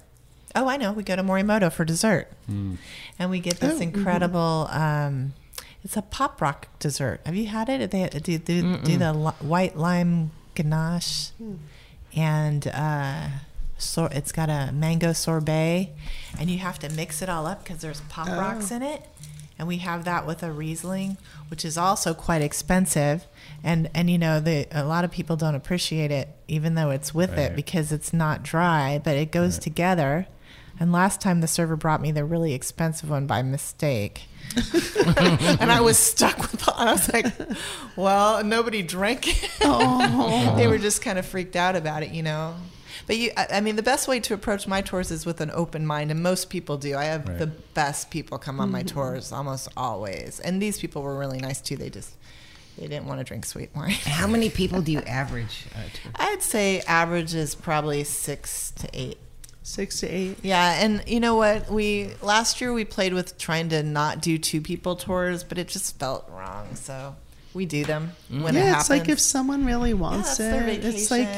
Oh, 0.55 0.69
I 0.69 0.77
know. 0.77 0.93
We 0.93 1.03
go 1.03 1.17
to 1.17 1.23
Morimoto 1.23 1.73
for 1.73 1.85
dessert, 1.85 2.29
Mm. 2.51 2.77
and 3.19 3.31
we 3.31 3.41
get 3.41 3.61
this 3.61 3.75
Oh, 3.75 3.79
mhm. 3.79 3.83
incredible. 3.95 4.69
Um, 4.71 5.35
it's 5.85 5.97
a 5.97 6.03
pop 6.03 6.41
rock 6.41 6.69
dessert. 6.79 7.21
Have 7.27 7.35
you 7.37 7.47
had 7.47 7.69
it? 7.69 7.91
They 7.91 8.09
do 8.09 8.39
do, 8.39 8.77
do 8.79 8.97
the 8.99 9.13
li- 9.13 9.33
white 9.41 9.77
lime 9.77 10.31
ganache, 10.55 11.31
and 12.15 12.67
uh, 12.69 13.29
so 13.79 14.07
it's 14.07 14.33
got 14.33 14.49
a 14.49 14.71
mango 14.73 15.13
sorbet, 15.13 15.93
and 16.39 16.51
you 16.51 16.59
have 16.59 16.79
to 16.81 16.89
mix 16.91 17.23
it 17.23 17.29
all 17.29 17.47
up 17.47 17.63
because 17.63 17.81
there's 17.83 18.01
pop 18.09 18.29
Oh. 18.31 18.39
rocks 18.39 18.71
in 18.71 18.83
it, 18.83 19.07
and 19.59 19.67
we 19.67 19.79
have 19.79 20.05
that 20.05 20.27
with 20.27 20.43
a 20.43 20.53
Riesling, 20.53 21.17
which 21.49 21.65
is 21.65 21.79
also 21.79 22.15
quite 22.15 22.43
expensive, 22.43 23.27
and 23.63 23.91
and 23.95 24.11
you 24.11 24.19
know 24.19 24.41
the 24.41 24.67
a 24.71 24.85
lot 24.85 25.05
of 25.05 25.11
people 25.11 25.37
don't 25.37 25.55
appreciate 25.55 26.11
it 26.11 26.29
even 26.49 26.75
though 26.75 26.91
it's 26.91 27.15
with 27.15 27.37
it 27.37 27.57
because 27.57 27.93
it's 27.93 28.13
not 28.13 28.43
dry, 28.43 29.01
but 29.03 29.17
it 29.17 29.33
goes 29.33 29.59
together. 29.59 30.27
And 30.79 30.93
last 30.93 31.21
time 31.21 31.41
the 31.41 31.49
server 31.49 31.75
brought 31.75 32.03
me 32.03 32.13
the 32.13 32.25
really 32.25 32.53
expensive 32.53 33.09
one 33.09 33.27
by 33.27 33.43
mistake. 33.43 34.25
and 34.75 35.73
I 35.73 35.81
was 35.81 35.99
stuck 35.99 36.37
with 36.39 36.61
the, 36.61 36.73
I 36.77 36.93
was 36.93 37.13
like, 37.13 37.27
well, 37.97 38.45
nobody 38.45 38.83
drank 38.83 39.43
it. 39.43 39.51
Oh. 39.63 40.55
they 40.57 40.67
were 40.69 40.79
just 40.79 41.03
kind 41.03 41.19
of 41.19 41.27
freaked 41.27 41.57
out 41.57 41.77
about 41.77 42.03
it, 42.03 42.11
you 42.11 42.23
know. 42.23 42.55
But 43.07 43.17
you, 43.19 43.31
I 43.37 43.47
I 43.55 43.61
mean, 43.61 43.77
the 43.77 43.83
best 43.83 44.09
way 44.09 44.19
to 44.21 44.35
approach 44.35 44.67
my 44.67 44.81
tours 44.81 45.11
is 45.11 45.25
with 45.25 45.41
an 45.41 45.51
open 45.53 45.87
mind, 45.87 46.11
and 46.11 46.23
most 46.23 46.51
people 46.51 46.77
do. 46.77 46.97
I 46.97 47.05
have 47.05 47.29
Right. 47.29 47.39
the 47.39 47.47
best 47.47 48.11
people 48.11 48.39
come 48.39 48.61
on 48.61 48.71
my 48.71 48.83
tours 48.83 49.33
almost 49.33 49.69
always, 49.77 50.41
and 50.41 50.61
these 50.61 50.79
people 50.81 51.03
were 51.03 51.19
really 51.19 51.39
nice 51.39 51.61
too. 51.61 51.77
They 51.77 51.91
just 51.91 52.11
they 52.79 52.89
didn't 52.89 53.07
want 53.07 53.21
to 53.21 53.25
drink 53.25 53.47
sweet 53.47 53.71
wine. 53.75 53.91
How 53.91 54.27
many 54.27 54.51
people 54.51 54.83
do 54.83 54.93
you 54.93 55.01
average? 55.07 55.67
Uh. 55.75 55.81
I'd 56.17 56.43
say 56.43 56.81
average 56.81 57.35
is 57.35 57.55
probably 57.55 58.03
six 58.05 58.71
to 58.73 58.89
eight. 58.93 59.19
Six 59.63 59.99
to 60.01 60.07
eight. 60.09 60.39
Yeah, 60.43 60.75
and 60.85 61.03
you 61.09 61.19
know 61.19 61.35
what? 61.35 61.71
We 61.71 62.13
last 62.23 62.61
year 62.61 62.73
we 62.73 62.85
played 62.85 63.13
with 63.15 63.37
trying 63.39 63.69
to 63.71 63.83
not 63.83 64.21
do 64.21 64.37
two 64.39 64.61
people 64.61 64.95
tours, 64.97 65.43
but 65.43 65.59
it 65.59 65.69
just 65.69 65.99
felt 65.99 66.29
wrong. 66.31 66.75
So 66.77 67.17
we 67.57 67.67
do 67.67 67.85
them 67.85 68.13
mm. 68.31 68.43
when 68.43 68.55
it 68.55 68.61
yeah, 68.61 68.67
happens. 68.67 68.83
it's 68.83 68.91
like 68.91 69.09
if 69.09 69.19
someone 69.19 69.65
really 69.65 69.95
wants 69.95 70.37
their 70.37 70.69
it, 70.69 70.85
it's 70.85 71.11
like 71.11 71.29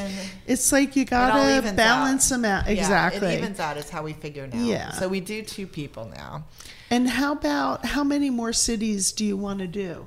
it's 0.46 0.72
like 0.72 0.96
you 0.96 1.04
gotta 1.04 1.72
balance 1.72 2.30
out. 2.30 2.36
them 2.36 2.44
out. 2.44 2.66
Yeah, 2.66 2.72
Exactly. 2.72 3.34
it 3.34 3.38
evens 3.38 3.60
out 3.60 3.76
is 3.76 3.88
how 3.88 4.02
we 4.02 4.12
figure 4.12 4.46
now. 4.46 4.62
Yeah. 4.62 4.90
So 4.92 5.08
we 5.08 5.20
do 5.20 5.42
two 5.42 5.66
people 5.66 6.12
now. 6.14 6.44
and 6.90 7.08
how 7.08 7.32
about 7.32 7.86
how 7.86 8.04
many 8.04 8.28
more 8.28 8.52
cities 8.52 9.12
do 9.12 9.24
you 9.24 9.36
want 9.36 9.60
to 9.60 9.66
do? 9.66 10.06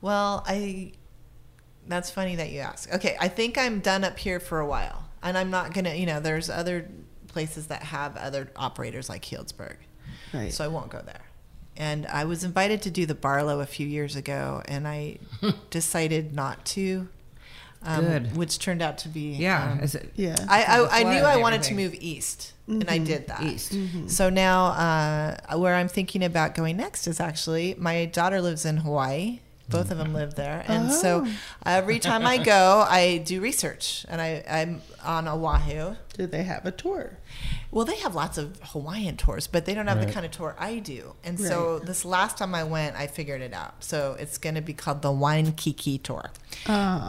Well, 0.00 0.42
I. 0.46 0.92
That's 1.88 2.10
funny 2.10 2.34
that 2.36 2.50
you 2.50 2.60
ask. 2.60 2.92
Okay, 2.92 3.16
I 3.20 3.28
think 3.28 3.56
I'm 3.56 3.78
done 3.78 4.02
up 4.02 4.18
here 4.18 4.40
for 4.40 4.58
a 4.58 4.66
while, 4.66 5.04
and 5.22 5.38
I'm 5.38 5.50
not 5.50 5.72
gonna. 5.72 5.94
You 5.94 6.06
know, 6.06 6.18
there's 6.18 6.50
other 6.50 6.88
places 7.28 7.66
that 7.68 7.82
have 7.82 8.16
other 8.16 8.50
operators 8.56 9.08
like 9.08 9.24
Healdsburg. 9.24 9.76
Right. 10.32 10.52
so 10.52 10.64
I 10.64 10.68
won't 10.68 10.90
go 10.90 11.00
there. 11.04 11.25
And 11.76 12.06
I 12.06 12.24
was 12.24 12.42
invited 12.44 12.80
to 12.82 12.90
do 12.90 13.04
the 13.06 13.14
Barlow 13.14 13.60
a 13.60 13.66
few 13.66 13.86
years 13.86 14.16
ago, 14.16 14.62
and 14.66 14.86
I 14.88 15.18
decided 15.70 16.34
not 16.34 16.64
to. 16.66 17.08
Um, 17.82 18.04
Good. 18.04 18.36
Which 18.36 18.58
turned 18.58 18.82
out 18.82 18.98
to 18.98 19.08
be 19.08 19.32
Yeah. 19.36 19.72
um, 19.72 19.80
is 19.80 19.94
it 19.94 20.10
yeah. 20.16 20.34
I, 20.48 20.64
I, 20.64 21.00
I 21.00 21.02
knew 21.04 21.20
I 21.20 21.36
wanted 21.36 21.62
to 21.64 21.74
move 21.74 21.94
east, 22.00 22.52
and 22.66 22.88
I 22.90 22.98
did 22.98 23.28
that. 23.28 23.42
east? 23.42 23.76
So 24.08 24.28
now, 24.30 24.66
uh, 24.68 25.36
where 25.58 25.74
I'm 25.74 25.86
thinking 25.86 26.24
about 26.24 26.54
going 26.54 26.76
next 26.78 27.06
is 27.06 27.20
actually 27.20 27.74
my 27.78 28.06
daughter 28.06 28.40
lives 28.40 28.64
in 28.64 28.78
Hawaii, 28.78 29.40
Both 29.68 29.90
of 29.92 29.98
them 29.98 30.14
live 30.14 30.34
there, 30.34 30.64
and 30.66 30.90
so 30.90 31.26
every 31.64 31.98
time 32.00 32.26
I 32.26 32.38
go, 32.38 32.84
I 32.88 33.18
do 33.18 33.40
research, 33.40 34.04
and 34.08 34.20
I, 34.20 34.42
I'm 34.48 34.80
on 35.04 35.28
Oahu. 35.28 35.94
Do 36.14 36.26
they 36.26 36.42
have 36.44 36.64
a 36.66 36.72
tour? 36.72 37.18
Well, 37.76 37.84
they 37.84 37.96
have 37.96 38.14
lots 38.14 38.38
of 38.38 38.58
Hawaiian 38.72 39.18
tours, 39.18 39.46
but 39.46 39.66
they 39.66 39.74
don't 39.74 39.86
have 39.86 40.00
the 40.00 40.10
kind 40.10 40.24
of 40.24 40.32
tour 40.32 40.56
I 40.58 40.78
do. 40.78 41.12
And 41.22 41.38
so 41.38 41.78
this 41.78 42.06
last 42.06 42.38
time 42.38 42.54
I 42.54 42.64
went, 42.64 42.96
I 42.96 43.06
figured 43.06 43.42
it 43.42 43.52
out. 43.52 43.84
So 43.84 44.16
it's 44.18 44.38
going 44.38 44.54
to 44.54 44.62
be 44.62 44.72
called 44.72 45.02
the 45.02 45.12
Wine 45.12 45.52
Kiki 45.52 45.98
Tour, 45.98 46.30
Ah, 46.66 47.08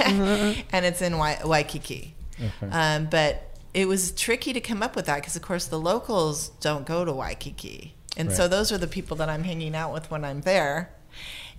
and 0.00 0.84
it's 0.84 1.00
in 1.00 1.16
Wai- 1.16 1.38
Waikiki. 1.44 2.14
Okay. 2.42 2.72
Um, 2.72 3.06
but 3.08 3.56
it 3.72 3.86
was 3.86 4.10
tricky 4.10 4.52
to 4.52 4.60
come 4.60 4.82
up 4.82 4.96
with 4.96 5.06
that 5.06 5.14
because, 5.16 5.36
of 5.36 5.42
course, 5.42 5.66
the 5.66 5.78
locals 5.78 6.48
don't 6.60 6.84
go 6.86 7.04
to 7.04 7.12
Waikiki. 7.12 7.94
And 8.16 8.32
so 8.32 8.48
those 8.48 8.72
are 8.72 8.78
the 8.78 8.88
people 8.88 9.16
that 9.18 9.28
I'm 9.28 9.44
hanging 9.44 9.76
out 9.76 9.92
with 9.92 10.10
when 10.10 10.24
I'm 10.24 10.40
there. 10.40 10.90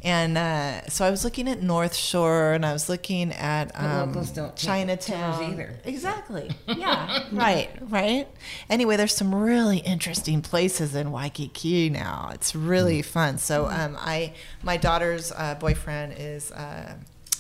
And 0.04 0.36
uh, 0.38 0.88
so 0.88 1.06
I 1.06 1.12
was 1.12 1.24
looking 1.24 1.47
at 1.47 1.62
North 1.62 1.95
Shore 1.95 2.54
and 2.54 2.66
I 2.66 2.74
was 2.74 2.89
looking 2.89 3.32
at 3.34 3.72
The 3.74 3.86
um, 3.86 4.08
locals 4.10 4.32
don't 4.32 4.56
Chinatown. 4.56 5.43
either. 5.52 5.76
Exactly. 5.86 6.49
Yeah. 6.68 7.26
right. 7.32 7.70
Right. 7.82 8.28
Anyway, 8.70 8.97
there's 8.97 9.16
some 9.16 9.36
really 9.36 9.78
interesting 9.80 10.41
places 10.41 10.95
in 10.95 11.12
Waikiki 11.12 11.89
now. 11.91 12.32
It's 12.34 12.56
really 12.56 13.02
fun. 13.04 13.38
So 13.38 13.68
um, 13.68 13.95
I, 13.99 14.34
my 14.64 14.78
daughter's 14.78 15.32
uh, 15.32 15.56
boyfriend 15.60 16.16
is 16.18 16.52
uh, 16.52 16.95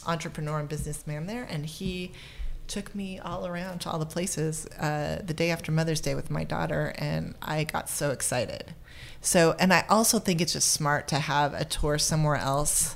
entrepreneur 0.05 0.59
and 0.59 0.69
businessman 0.69 1.25
there, 1.25 1.47
and 1.49 1.65
he 1.65 2.11
took 2.71 2.95
me 2.95 3.19
all 3.19 3.45
around 3.45 3.79
to 3.81 3.89
all 3.91 3.99
the 3.99 4.05
places 4.05 4.65
uh, 4.79 5.21
the 5.25 5.33
day 5.33 5.51
after 5.51 5.71
Mother's 5.71 5.99
Day 6.01 6.15
with 6.15 6.31
my 6.31 6.43
daughter, 6.43 6.93
and 6.97 7.35
I 7.41 7.65
got 7.65 7.89
so 7.89 8.11
excited. 8.11 8.73
So, 9.19 9.55
and 9.59 9.73
I 9.73 9.83
also 9.89 10.19
think 10.19 10.39
it's 10.41 10.53
just 10.53 10.71
smart 10.71 11.07
to 11.09 11.19
have 11.19 11.53
a 11.53 11.65
tour 11.65 11.97
somewhere 11.97 12.37
else. 12.37 12.95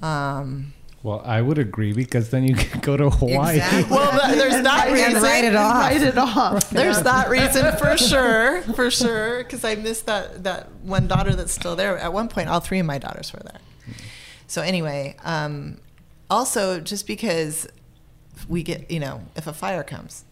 Um, 0.00 0.72
Well, 1.02 1.20
I 1.24 1.42
would 1.42 1.58
agree 1.58 1.92
because 1.92 2.30
then 2.30 2.44
you 2.44 2.54
can 2.54 2.80
go 2.80 2.96
to 2.96 3.10
Hawaii. 3.10 3.56
Exactly. 3.56 3.90
well, 3.96 4.10
th- 4.12 4.38
there's 4.38 4.62
that 4.62 4.86
And 4.88 4.94
reason. 4.94 5.22
write 5.22 5.44
it 5.44 5.54
off. 5.56 5.74
Write 5.74 6.02
it 6.02 6.18
off. 6.18 6.70
There's 6.70 7.02
that 7.02 7.28
reason 7.28 7.76
for 7.76 7.96
sure, 7.98 8.62
for 8.74 8.90
sure. 8.90 9.38
Because 9.38 9.64
I 9.64 9.74
missed 9.74 10.06
that 10.06 10.44
that 10.44 10.70
one 10.82 11.06
daughter 11.08 11.34
that's 11.34 11.52
still 11.52 11.76
there. 11.76 11.98
At 11.98 12.12
one 12.12 12.28
point, 12.28 12.48
all 12.48 12.60
three 12.60 12.78
of 12.78 12.86
my 12.86 12.98
daughters 12.98 13.32
were 13.32 13.42
there. 13.44 13.60
So 14.46 14.62
anyway, 14.62 15.16
um, 15.24 15.78
also 16.30 16.80
just 16.80 17.06
because 17.06 17.68
we 18.48 18.62
get, 18.62 18.90
you 18.90 19.00
know, 19.00 19.22
if 19.36 19.46
a 19.46 19.52
fire 19.52 19.82
comes, 19.82 20.24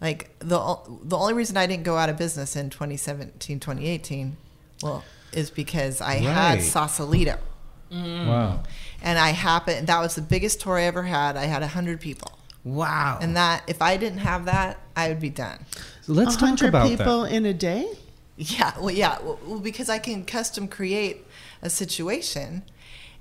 like 0.00 0.30
the 0.40 0.58
the 1.04 1.16
only 1.16 1.34
reason 1.34 1.56
I 1.56 1.66
didn't 1.66 1.84
go 1.84 1.96
out 1.96 2.08
of 2.08 2.16
business 2.16 2.56
in 2.56 2.68
2017, 2.70 3.60
2018, 3.60 4.36
well, 4.82 5.04
is 5.32 5.50
because 5.50 6.00
I 6.00 6.14
had 6.16 6.54
Right. 6.58 6.62
Sausalito, 6.62 7.38
mm. 7.90 8.26
Wow. 8.26 8.62
and 9.02 9.18
I 9.18 9.30
happened. 9.30 9.86
That 9.86 10.00
was 10.00 10.14
the 10.16 10.22
biggest 10.22 10.60
tour 10.60 10.78
I 10.78 10.82
ever 10.82 11.04
had. 11.04 11.36
I 11.36 11.44
had 11.44 11.62
hundred 11.62 12.00
people, 12.00 12.32
Wow. 12.64 13.18
and 13.22 13.36
that 13.36 13.62
if 13.66 13.80
I 13.80 13.96
didn't 13.96 14.18
have 14.18 14.44
that, 14.46 14.78
I 14.96 15.08
would 15.08 15.20
be 15.20 15.30
done. 15.30 15.64
So 16.02 16.12
let's 16.12 16.34
A 16.34 16.38
talk 16.38 16.62
about 16.62 16.88
people 16.88 17.22
that. 17.22 17.32
in 17.32 17.46
a 17.46 17.54
day. 17.54 17.86
Yeah, 18.36 18.72
well, 18.80 18.90
yeah, 18.90 19.18
well, 19.22 19.38
well, 19.46 19.58
because 19.60 19.88
I 19.88 19.98
can 19.98 20.24
custom 20.24 20.66
create 20.66 21.24
a 21.62 21.70
situation. 21.70 22.62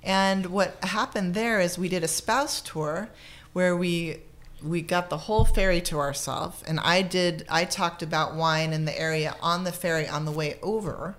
And 0.01 0.47
what 0.47 0.83
happened 0.83 1.33
there 1.35 1.61
is 1.61 1.77
we 1.77 1.87
did 1.87 2.03
a 2.03 2.07
spouse 2.07 2.61
tour 2.61 3.09
where 3.53 3.77
we 3.77 4.17
we 4.63 4.81
got 4.81 5.09
the 5.09 5.17
whole 5.17 5.45
ferry 5.45 5.81
to 5.81 5.99
ourselves 5.99 6.63
and 6.65 6.79
I 6.79 7.01
did 7.01 7.45
I 7.49 7.65
talked 7.65 8.01
about 8.01 8.35
wine 8.35 8.73
in 8.73 8.85
the 8.85 8.97
area 8.97 9.35
on 9.41 9.63
the 9.63 9.71
ferry 9.71 10.07
on 10.07 10.25
the 10.25 10.31
way 10.31 10.57
over. 10.61 11.15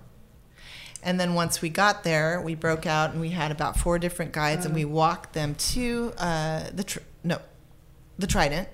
And 1.03 1.19
then 1.19 1.35
once 1.35 1.61
we 1.61 1.69
got 1.69 2.03
there, 2.03 2.41
we 2.41 2.55
broke 2.55 2.87
out 2.87 3.11
and 3.11 3.21
we 3.21 3.29
had 3.29 3.51
about 3.51 3.77
four 3.77 3.99
different 3.99 4.31
guides 4.31 4.65
and 4.65 4.73
we 4.73 4.85
walked 4.85 5.33
them 5.33 5.53
to 5.53 6.13
uh, 6.17 6.63
the 6.73 6.83
tr- 6.83 6.99
no, 7.23 7.39
the 8.17 8.25
Trident 8.25 8.67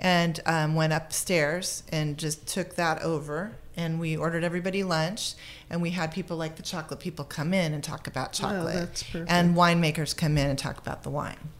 and 0.00 0.40
um, 0.46 0.74
went 0.74 0.92
upstairs 0.92 1.82
and 1.90 2.18
just 2.18 2.46
took 2.46 2.74
that 2.74 3.02
over 3.02 3.52
and 3.76 4.00
we 4.00 4.16
ordered 4.16 4.44
everybody 4.44 4.82
lunch 4.82 5.34
and 5.70 5.82
we 5.82 5.90
had 5.90 6.12
people 6.12 6.36
like 6.36 6.56
the 6.56 6.62
chocolate 6.62 7.00
people 7.00 7.24
come 7.24 7.52
in 7.52 7.72
and 7.72 7.82
talk 7.82 8.06
about 8.06 8.32
chocolate 8.32 8.74
that's 8.74 9.02
perfect. 9.02 9.30
and 9.30 9.56
winemakers 9.56 10.16
come 10.16 10.38
in 10.38 10.48
and 10.48 10.58
talk 10.58 10.78
about 10.78 11.02
the 11.02 11.10
wine 11.10 11.50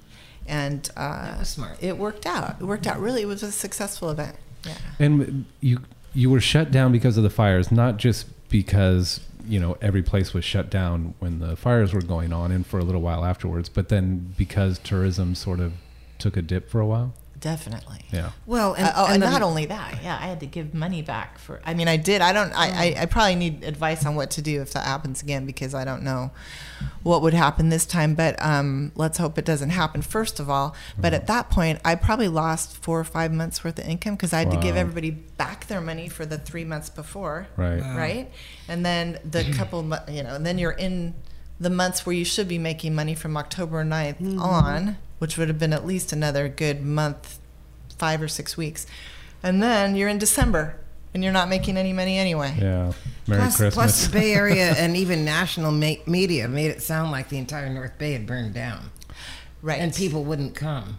and 0.49 0.91
uh, 0.97 1.27
That 1.27 1.39
was 1.41 1.49
smart. 1.49 1.77
it 1.83 1.97
worked 1.99 2.27
out 2.27 2.57
it 2.61 2.65
worked 2.65 2.87
out 2.87 2.99
really 3.01 3.23
it 3.23 3.27
was 3.27 3.43
a 3.43 3.53
successful 3.53 4.11
event 4.11 4.37
yeah 4.65 4.75
And 4.99 5.45
you 5.61 5.81
you 6.15 6.31
were 6.31 6.41
shut 6.41 6.71
down 6.73 6.91
because 6.91 7.17
of 7.17 7.23
the 7.23 7.31
fires, 7.31 7.71
not 7.71 7.97
just 7.99 8.27
because 8.49 9.21
you 9.47 9.61
know 9.61 9.77
every 9.81 10.03
place 10.03 10.33
was 10.35 10.45
shut 10.45 10.69
down 10.71 11.15
when 11.21 11.39
the 11.39 11.55
fires 11.55 11.93
were 11.95 12.01
going 12.03 12.33
on, 12.33 12.51
and 12.51 12.67
for 12.67 12.79
a 12.81 12.85
little 12.85 13.03
while 13.03 13.25
afterwards, 13.25 13.69
but 13.69 13.89
then 13.89 14.35
because 14.37 14.79
tourism 14.81 15.35
sort 15.35 15.61
of 15.61 15.75
took 16.19 16.37
a 16.37 16.43
dip 16.43 16.69
for 16.71 16.81
a 16.81 16.87
while. 16.87 17.13
Definitely 17.41 18.05
Yeah. 18.11 18.31
well, 18.47 18.75
and, 18.75 18.87
Uh, 18.87 18.93
oh, 18.97 19.05
and, 19.07 19.15
and 19.15 19.23
the- 19.23 19.31
not 19.31 19.43
only 19.43 19.67
that, 19.67 20.03
yeah, 20.03 20.17
I 20.21 20.27
had 20.27 20.41
to 20.41 20.47
give 20.47 20.75
money 20.75 21.03
back 21.03 21.39
for. 21.39 21.61
I 21.65 21.75
mean, 21.75 21.89
I 21.89 21.97
did. 21.97 22.21
I 22.21 22.33
don't. 22.33 22.53
I, 22.53 22.69
I, 22.97 23.03
I 23.03 23.07
probably 23.07 23.35
need 23.37 23.65
advice 23.65 24.05
on 24.07 24.15
what 24.15 24.31
to 24.33 24.43
do 24.43 24.61
if 24.63 24.73
that 24.73 24.85
happens 24.85 25.23
again 25.23 25.47
because 25.47 25.75
I 25.75 25.85
don't 25.85 26.03
know 26.03 26.31
what 27.03 27.23
would 27.23 27.35
happen 27.35 27.69
this 27.69 27.87
time. 27.87 28.15
But 28.15 28.41
um, 28.45 28.93
let's 28.95 29.19
hope 29.19 29.39
it 29.39 29.45
doesn't 29.45 29.71
happen. 29.71 30.03
First 30.03 30.41
of 30.41 30.49
all, 30.51 30.75
but 30.99 31.13
at 31.15 31.27
that 31.27 31.51
point, 31.51 31.81
I 31.85 31.95
probably 31.95 32.29
lost 32.29 32.77
four 32.77 32.99
or 33.01 33.05
five 33.05 33.33
months 33.33 33.63
worth 33.65 33.79
of 33.79 33.87
income 33.87 34.15
because 34.15 34.33
I 34.33 34.41
had 34.41 34.51
to 34.51 34.57
give 34.59 34.77
everybody 34.77 35.11
back 35.11 35.67
their 35.67 35.81
money 35.81 36.09
for 36.09 36.25
the 36.27 36.39
three 36.39 36.65
months 36.65 36.89
before, 36.91 37.47
Right. 37.57 37.81
right? 37.97 38.31
And 38.69 38.85
then 38.85 39.19
the 39.25 39.45
couple, 39.57 39.83
you 40.09 40.23
know, 40.23 40.35
and 40.35 40.45
then 40.47 40.59
you're 40.59 40.73
in 40.73 41.15
the 41.61 41.71
months 41.71 42.07
where 42.07 42.15
you 42.15 42.25
should 42.25 42.49
be 42.49 42.59
making 42.59 42.95
money 42.95 43.15
from 43.15 43.37
October 43.37 43.85
9th 43.85 44.19
mm-hmm. 44.19 44.41
on, 44.41 44.97
which 45.19 45.37
would 45.37 45.49
have 45.49 45.59
been 45.59 45.73
at 45.73 45.85
least 45.85 46.13
another 46.13 46.49
good 46.49 46.83
month, 46.83 47.39
five 47.99 48.23
or 48.23 48.29
six 48.29 48.57
weeks. 48.57 48.87
And 49.43 49.63
then 49.63 49.97
you're 49.97 50.09
in 50.09 50.19
December 50.19 50.77
and 51.15 51.25
you're 51.25 51.33
not 51.33 51.49
making 51.49 51.77
any 51.77 51.93
money 51.93 52.19
anyway. 52.19 52.55
Yeah. 52.59 52.93
Merry 53.27 53.43
plus, 53.43 53.57
Christmas. 53.57 53.75
plus 53.75 54.07
the 54.07 54.13
Bay 54.13 54.35
Area 54.35 54.75
and 54.77 54.97
even 54.97 55.25
national 55.25 55.73
ma- 55.73 55.95
media 56.07 56.49
made 56.49 56.71
it 56.71 56.83
sound 56.83 57.11
like 57.11 57.29
the 57.29 57.39
entire 57.39 57.69
North 57.69 57.99
Bay 57.99 58.13
had 58.13 58.27
burned 58.27 58.55
down, 58.55 58.91
Right. 59.63 59.81
and 59.81 59.95
people 59.95 60.25
wouldn't 60.25 60.55
come. 60.55 60.99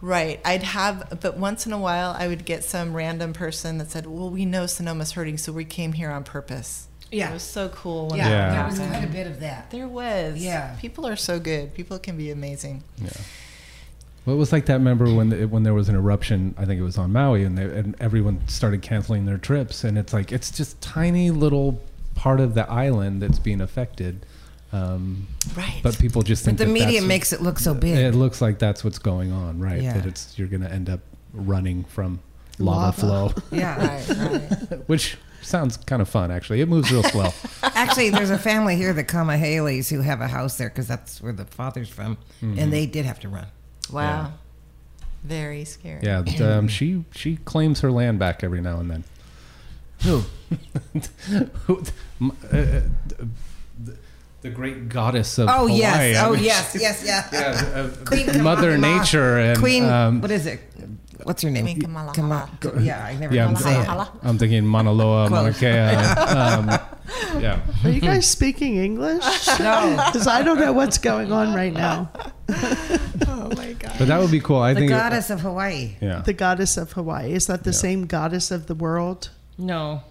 Right. 0.00 0.40
I'd 0.44 0.64
have, 0.64 1.18
but 1.20 1.36
once 1.36 1.64
in 1.66 1.72
a 1.72 1.78
while, 1.78 2.16
I 2.18 2.26
would 2.26 2.44
get 2.44 2.64
some 2.64 2.94
random 2.94 3.32
person 3.32 3.78
that 3.78 3.90
said, 3.90 4.06
Well, 4.06 4.30
we 4.30 4.44
know 4.44 4.64
Sonoma's 4.64 5.12
hurting, 5.12 5.38
so 5.38 5.52
we 5.52 5.64
came 5.64 5.92
here 5.92 6.10
on 6.10 6.24
purpose. 6.24 6.88
Yeah. 7.12 7.30
It 7.30 7.34
was 7.34 7.42
so 7.42 7.68
cool. 7.68 8.08
When 8.08 8.18
Yeah, 8.18 8.28
Yeah. 8.30 8.52
there 8.54 8.64
was 8.66 8.78
quite 8.78 9.04
a 9.04 9.12
bit 9.12 9.26
of 9.26 9.40
that. 9.40 9.70
There 9.70 9.86
was. 9.86 10.38
Yeah. 10.38 10.74
People 10.80 11.06
are 11.06 11.16
so 11.16 11.38
good. 11.38 11.74
People 11.74 11.98
can 11.98 12.16
be 12.16 12.30
amazing. 12.30 12.82
Yeah. 13.00 13.10
Well, 14.24 14.36
it 14.36 14.38
was 14.38 14.52
like 14.52 14.66
that. 14.66 14.74
Remember 14.74 15.12
when 15.12 15.30
the, 15.30 15.46
when 15.46 15.62
there 15.64 15.74
was 15.74 15.88
an 15.88 15.94
eruption? 15.96 16.54
I 16.56 16.64
think 16.64 16.80
it 16.80 16.84
was 16.84 16.96
on 16.96 17.12
Maui, 17.12 17.44
and, 17.44 17.58
they, 17.58 17.64
and 17.64 17.96
everyone 18.00 18.40
started 18.48 18.80
canceling 18.80 19.26
their 19.26 19.36
trips. 19.38 19.84
And 19.84 19.98
it's 19.98 20.12
like 20.12 20.30
it's 20.32 20.50
just 20.50 20.80
tiny 20.80 21.30
little 21.30 21.80
part 22.14 22.38
of 22.40 22.54
the 22.54 22.68
island 22.70 23.20
that's 23.20 23.38
being 23.40 23.60
affected. 23.60 24.24
Um, 24.72 25.26
Right. 25.56 25.80
but 25.82 25.98
people 25.98 26.22
just 26.22 26.44
But 26.44 26.50
think 26.50 26.58
the 26.60 26.64
that 26.66 26.70
media 26.72 26.86
that's- 27.00 27.04
makes 27.08 27.32
it 27.34 27.42
look 27.42 27.58
so 27.58 27.74
big. 27.74 27.96
It 27.98 28.14
looks 28.14 28.40
like 28.40 28.58
that's 28.58 28.82
what's 28.84 28.98
going 28.98 29.30
on, 29.32 29.58
right? 29.60 29.82
Yeah. 29.82 29.94
That 29.94 30.06
it's 30.06 30.38
you're 30.38 30.48
going 30.48 30.62
to 30.62 30.72
end 30.72 30.88
up 30.88 31.00
running 31.34 31.84
from 31.84 32.20
lava, 32.58 33.06
Lava. 33.06 33.30
flow, 33.32 33.42
Yeah. 33.58 33.76
right, 33.86 34.08
right. 34.08 34.78
which 34.88 35.16
sounds 35.42 35.76
kind 35.76 36.00
of 36.02 36.08
fun. 36.08 36.30
Actually, 36.30 36.60
it 36.60 36.68
moves 36.68 36.90
real 36.92 37.02
slow. 37.02 37.30
Actually, 37.62 38.10
there's 38.10 38.30
a 38.30 38.38
family 38.38 38.76
here, 38.76 38.92
the 38.92 39.04
Kamahales, 39.04 39.90
who 39.90 40.00
have 40.00 40.20
a 40.20 40.28
house 40.28 40.56
there 40.58 40.68
because 40.68 40.88
that's 40.88 41.20
where 41.20 41.32
the 41.32 41.44
father's 41.44 41.88
from, 41.88 42.16
Mm-hmm. 42.42 42.58
and 42.58 42.72
they 42.72 42.86
did 42.86 43.04
have 43.04 43.20
to 43.20 43.28
run. 43.28 43.46
Wow. 43.92 44.32
Very 45.24 45.64
scary. 45.64 46.00
Yeah, 46.02 46.22
but, 46.22 46.40
um, 46.40 46.68
she 46.68 47.04
she 47.12 47.36
claims 47.36 47.80
her 47.80 47.90
land 47.92 48.18
back 48.18 48.42
every 48.42 48.60
now 48.60 48.80
and 48.80 48.90
then. 48.90 49.04
Who? 50.02 50.18
Who- 51.66 51.82
uh, 52.22 52.56
uh, 52.56 52.80
the, 53.84 53.96
the 54.42 54.50
great 54.50 54.88
goddess 54.88 55.38
of 55.38 55.48
Oh 55.48 55.68
Hawaii. 55.68 55.78
yes. 55.78 56.24
Oh 56.24 56.32
mean, 56.32 56.42
yes. 56.44 56.76
Yes. 56.80 57.02
Yeah. 57.06 57.28
yeah, 57.32 57.80
uh, 57.82 58.04
Queen 58.04 58.42
Mother 58.42 58.74
Kamala. 58.74 58.98
Nature 58.98 59.38
and 59.38 59.58
Queen. 59.60 59.84
um, 59.84 60.20
what 60.20 60.30
is 60.32 60.46
it? 60.46 60.60
What's 61.24 61.42
your 61.42 61.52
name? 61.52 61.64
Queen 61.64 61.80
Kamala. 61.80 62.12
Kama- 62.12 62.48
yeah, 62.80 63.04
I 63.04 63.14
never 63.16 63.34
yeah, 63.34 63.46
I'm, 63.48 63.56
say 63.56 63.80
it. 63.80 63.88
I'm 64.22 64.38
thinking 64.38 64.64
Mauna 64.66 64.92
Loa, 64.92 65.28
Mauna 65.30 65.52
Kea. 65.52 65.68
Um, 65.68 66.68
yeah, 67.42 67.60
Are 67.84 67.90
you 67.90 68.00
guys 68.00 68.28
speaking 68.28 68.76
English? 68.76 69.24
No. 69.60 70.02
Because 70.06 70.26
I 70.26 70.42
don't 70.42 70.58
know 70.58 70.72
what's 70.72 70.98
going 70.98 71.32
on 71.32 71.54
right 71.54 71.72
now. 71.72 72.10
Oh 73.26 73.48
my 73.56 73.72
God. 73.74 73.92
but 73.98 74.08
that 74.08 74.20
would 74.20 74.30
be 74.30 74.40
cool. 74.40 74.58
I 74.58 74.72
The 74.74 74.80
think. 74.80 74.90
goddess 74.90 75.28
of 75.30 75.40
Hawaii. 75.40 75.96
yeah. 76.00 76.20
The 76.22 76.32
goddess 76.32 76.76
of 76.76 76.92
Hawaii. 76.92 77.32
Is 77.32 77.46
that 77.48 77.64
the 77.64 77.70
Yeah. 77.70 77.76
same 77.86 78.06
goddess 78.06 78.50
of 78.50 78.66
the 78.66 78.74
world? 78.74 79.30
No. 79.58 80.02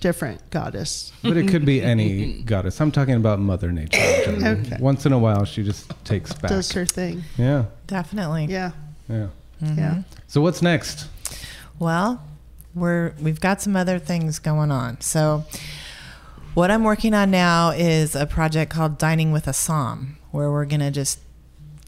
Different 0.00 0.48
goddess. 0.50 1.12
But 1.22 1.36
it 1.36 1.48
could 1.48 1.64
be 1.64 1.82
any 1.82 2.42
goddess. 2.42 2.80
I'm 2.80 2.90
talking 2.90 3.14
about 3.14 3.38
Mother 3.38 3.70
Nature. 3.72 3.98
Okay. 4.28 4.76
Once 4.80 5.04
in 5.06 5.12
a 5.12 5.18
while, 5.18 5.44
she 5.44 5.62
just 5.62 5.92
takes 6.04 6.32
back. 6.32 6.50
Does 6.50 6.72
her 6.72 6.86
thing. 6.86 7.22
Yeah, 7.36 7.64
Definitely. 7.86 8.46
Yeah. 8.46 8.72
yeah. 9.08 9.28
Mm-hmm. 9.62 9.78
Yeah. 9.78 10.02
So 10.26 10.40
what's 10.40 10.62
next? 10.62 11.08
Well, 11.78 12.22
we're 12.74 13.14
we've 13.20 13.40
got 13.40 13.60
some 13.60 13.76
other 13.76 13.98
things 13.98 14.38
going 14.38 14.70
on. 14.70 15.00
So 15.00 15.44
what 16.54 16.70
I'm 16.70 16.84
working 16.84 17.14
on 17.14 17.30
now 17.30 17.70
is 17.70 18.14
a 18.14 18.26
project 18.26 18.72
called 18.72 18.98
Dining 18.98 19.32
with 19.32 19.46
Assam, 19.46 20.18
where 20.30 20.50
we're 20.50 20.64
going 20.64 20.80
to 20.80 20.90
just 20.90 21.20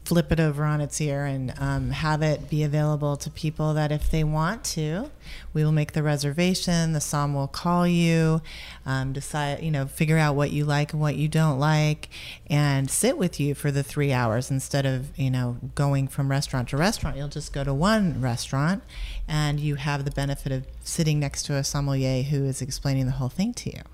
flip 0.05 0.31
it 0.31 0.39
over 0.39 0.65
on 0.65 0.81
its 0.81 0.99
ear 0.99 1.25
and 1.25 1.53
um, 1.57 1.91
have 1.91 2.21
it 2.21 2.49
be 2.49 2.63
available 2.63 3.15
to 3.15 3.29
people 3.29 3.73
that 3.73 3.91
if 3.91 4.11
they 4.11 4.23
want 4.23 4.63
to, 4.63 5.09
we 5.53 5.63
will 5.63 5.71
make 5.71 5.93
the 5.93 6.03
reservation. 6.03 6.93
The 6.93 6.99
som 6.99 7.33
will 7.33 7.47
call 7.47 7.87
you, 7.87 8.41
um, 8.85 9.13
decide, 9.13 9.63
you 9.63 9.71
know, 9.71 9.85
figure 9.85 10.17
out 10.17 10.35
what 10.35 10.51
you 10.51 10.65
like 10.65 10.91
and 10.91 11.01
what 11.01 11.15
you 11.15 11.27
don't 11.27 11.57
like, 11.57 12.09
and 12.47 12.91
sit 12.91 13.17
with 13.17 13.39
you 13.39 13.55
for 13.55 13.71
the 13.71 13.83
three 13.83 14.11
hours 14.11 14.51
instead 14.51 14.85
of, 14.85 15.17
you 15.17 15.31
know, 15.31 15.57
going 15.75 16.07
from 16.07 16.29
restaurant 16.29 16.69
to 16.69 16.77
restaurant. 16.77 17.15
You'll 17.15 17.29
just 17.29 17.53
go 17.53 17.63
to 17.63 17.73
one 17.73 18.19
restaurant 18.19 18.83
and 19.27 19.59
you 19.59 19.75
have 19.75 20.03
the 20.03 20.11
benefit 20.11 20.51
of 20.51 20.65
sitting 20.83 21.19
next 21.19 21.43
to 21.43 21.55
a 21.55 21.63
sommelier 21.63 22.23
who 22.23 22.43
is 22.43 22.61
explaining 22.61 23.05
the 23.05 23.13
whole 23.13 23.29
thing 23.29 23.53
to 23.53 23.69
you. 23.69 23.92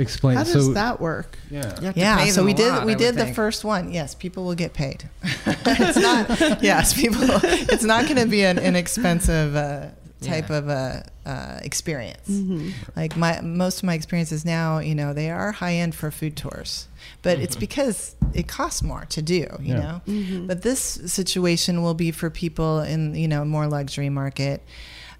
Explain. 0.00 0.36
How 0.36 0.44
does 0.44 0.66
so, 0.66 0.72
that 0.72 1.00
work? 1.00 1.38
Yeah. 1.50 1.58
You 1.78 1.86
have 1.86 1.94
to 1.94 2.00
Yeah, 2.00 2.24
so 2.26 2.44
we 2.44 2.54
did 2.54 2.68
lot, 2.72 2.86
we 2.86 2.92
I 2.94 2.96
did 2.96 3.14
the 3.14 3.24
think. 3.24 3.36
first 3.36 3.64
one. 3.64 3.92
Yes, 3.92 4.14
people 4.14 4.44
will 4.44 4.54
get 4.54 4.72
paid. 4.72 5.08
it's 5.22 5.98
not 5.98 6.62
yes, 6.62 6.94
people 6.94 7.20
it's 7.22 7.84
not 7.84 8.04
going 8.04 8.16
to 8.16 8.26
be 8.26 8.42
an 8.44 8.58
inexpensive 8.58 9.54
uh, 9.54 9.86
type 10.22 10.48
Yeah. 10.50 10.56
of 10.58 10.68
a 10.68 11.04
uh, 11.26 11.58
experience. 11.62 12.28
Mm-hmm. 12.28 12.70
Like 12.96 13.16
my 13.16 13.40
most 13.40 13.78
of 13.78 13.84
my 13.84 13.94
experiences 13.94 14.44
now, 14.44 14.78
you 14.78 14.94
know, 14.94 15.12
they 15.12 15.30
are 15.30 15.52
high 15.52 15.74
end 15.74 15.94
for 15.94 16.10
food 16.10 16.36
tours. 16.36 16.86
But 17.22 17.38
it's 17.38 17.56
because 17.56 18.14
it 18.34 18.48
costs 18.48 18.82
more 18.82 19.04
to 19.10 19.20
do, 19.22 19.46
you 19.60 19.74
Yeah. 19.74 20.00
know. 20.06 20.46
But 20.46 20.62
this 20.62 20.80
situation 20.80 21.82
will 21.82 21.94
be 21.94 22.10
for 22.10 22.30
people 22.30 22.80
in, 22.80 23.14
you 23.14 23.28
know, 23.28 23.44
more 23.44 23.66
luxury 23.66 24.08
market 24.10 24.62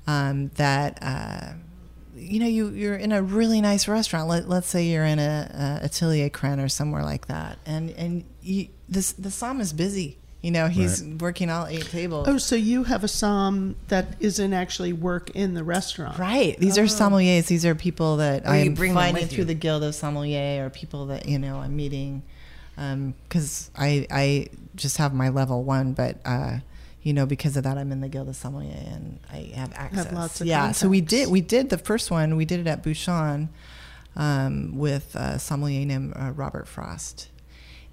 um, 0.07 0.51
that 0.57 0.99
uh, 1.03 1.53
you 2.21 2.39
know, 2.41 2.47
you 2.47 2.69
you're 2.71 2.97
in 2.97 3.13
a 3.13 3.23
really 3.23 3.61
nice 3.61 3.89
restaurant. 3.89 4.29
Let, 4.29 4.49
let's 4.49 4.69
say 4.69 4.85
you're 4.85 5.05
in 5.05 5.19
a, 5.19 5.79
a 5.83 5.85
Atelier 5.87 6.31
Crenn 6.31 6.61
or 6.61 6.69
somewhere 6.69 7.03
like 7.03 7.27
that, 7.29 7.59
and 7.67 7.91
and 7.91 8.25
you, 8.43 8.69
this 8.89 9.13
the 9.13 9.31
som 9.31 9.61
is 9.61 9.73
busy. 9.73 10.17
You 10.43 10.51
know, 10.51 10.69
he's 10.69 11.05
working 11.05 11.51
all 11.51 11.67
eight 11.67 11.85
tables. 11.91 12.27
Oh, 12.27 12.39
so 12.39 12.57
you 12.57 12.85
have 12.85 13.05
a 13.05 13.09
som 13.09 13.77
that 13.89 14.17
isn't 14.21 14.55
actually 14.55 14.95
work 14.95 15.29
in 15.37 15.53
the 15.53 15.63
restaurant. 15.63 16.19
Right. 16.19 16.57
These 16.59 16.79
are 16.79 16.85
sommeliers. 16.85 17.47
These 17.47 17.67
are 17.67 17.75
people 17.75 18.17
that 18.17 18.45
Oh, 18.47 18.51
I'm 18.51 18.73
bring 18.73 18.95
them 18.95 19.03
finding 19.03 19.27
through 19.27 19.39
you. 19.39 19.45
the 19.45 19.55
Guild 19.55 19.85
of 19.85 19.95
Sommelier 19.95 20.65
or 20.65 20.71
people 20.71 21.05
that, 21.09 21.29
you 21.29 21.39
know, 21.39 21.57
I'm 21.59 21.77
meeting. 21.77 22.23
Because 22.75 23.71
I, 23.77 24.07
I 24.11 24.49
just 24.77 24.97
have 24.97 25.13
my 25.13 25.29
level 25.29 25.63
one, 25.63 25.93
but, 25.93 26.17
uh, 26.25 26.61
you 27.03 27.13
know, 27.13 27.27
because 27.27 27.57
of 27.57 27.65
that, 27.65 27.79
I'm 27.79 27.93
in 27.93 28.01
the 28.01 28.09
Guild 28.09 28.29
of 28.29 28.37
Sommelier 28.37 28.73
and 28.73 29.21
I 29.33 29.53
have 29.55 29.73
access. 29.75 30.05
Have 30.05 30.15
lots 30.15 30.41
of 30.41 30.47
yeah. 30.47 30.73
So 30.73 30.89
we 30.89 31.01
did, 31.01 31.29
we 31.29 31.41
did 31.41 31.71
the 31.71 31.79
first 31.79 32.11
one, 32.11 32.37
we 32.37 32.45
did 32.45 32.61
it 32.61 32.67
at 32.67 32.83
Bouchon 32.83 33.49
um, 34.17 34.77
with 34.77 35.15
a 35.15 35.39
sommelier 35.39 35.87
named 35.87 36.13
uh, 36.17 36.33
Robert 36.33 36.69
Frost. 36.69 37.29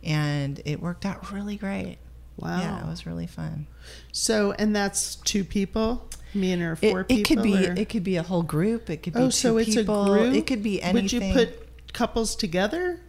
And 0.03 0.61
it 0.65 0.81
worked 0.81 1.05
out 1.05 1.31
really 1.31 1.55
great. 1.55 1.97
Wow. 2.37 2.59
Yeah, 2.59 2.85
it 2.85 2.87
was 2.87 3.05
really 3.05 3.27
fun. 3.27 3.67
So, 4.11 4.51
and 4.59 4.75
that's 4.75 5.15
two 5.15 5.43
people, 5.43 6.07
me 6.33 6.51
and 6.51 6.61
her 6.61 6.75
four 6.75 7.01
it 7.01 7.07
people. 7.07 7.21
It 7.21 7.25
could 7.25 7.43
be 7.43 7.67
or- 7.67 7.73
it 7.73 7.89
could 7.89 8.03
be 8.03 8.17
a 8.17 8.23
whole 8.23 8.43
group. 8.43 8.89
It 8.89 8.97
could 9.03 9.13
be 9.13 9.19
oh, 9.19 9.25
two 9.27 9.31
so 9.31 9.57
it's 9.57 9.73
people. 9.73 10.03
a 10.13 10.17
group. 10.19 10.35
It 10.35 10.45
could 10.45 10.61
be 10.61 10.81
anything. 10.81 11.33
Would 11.33 11.39
you 11.39 11.45
put 11.45 11.93
couples 11.93 12.35
together 12.35 13.01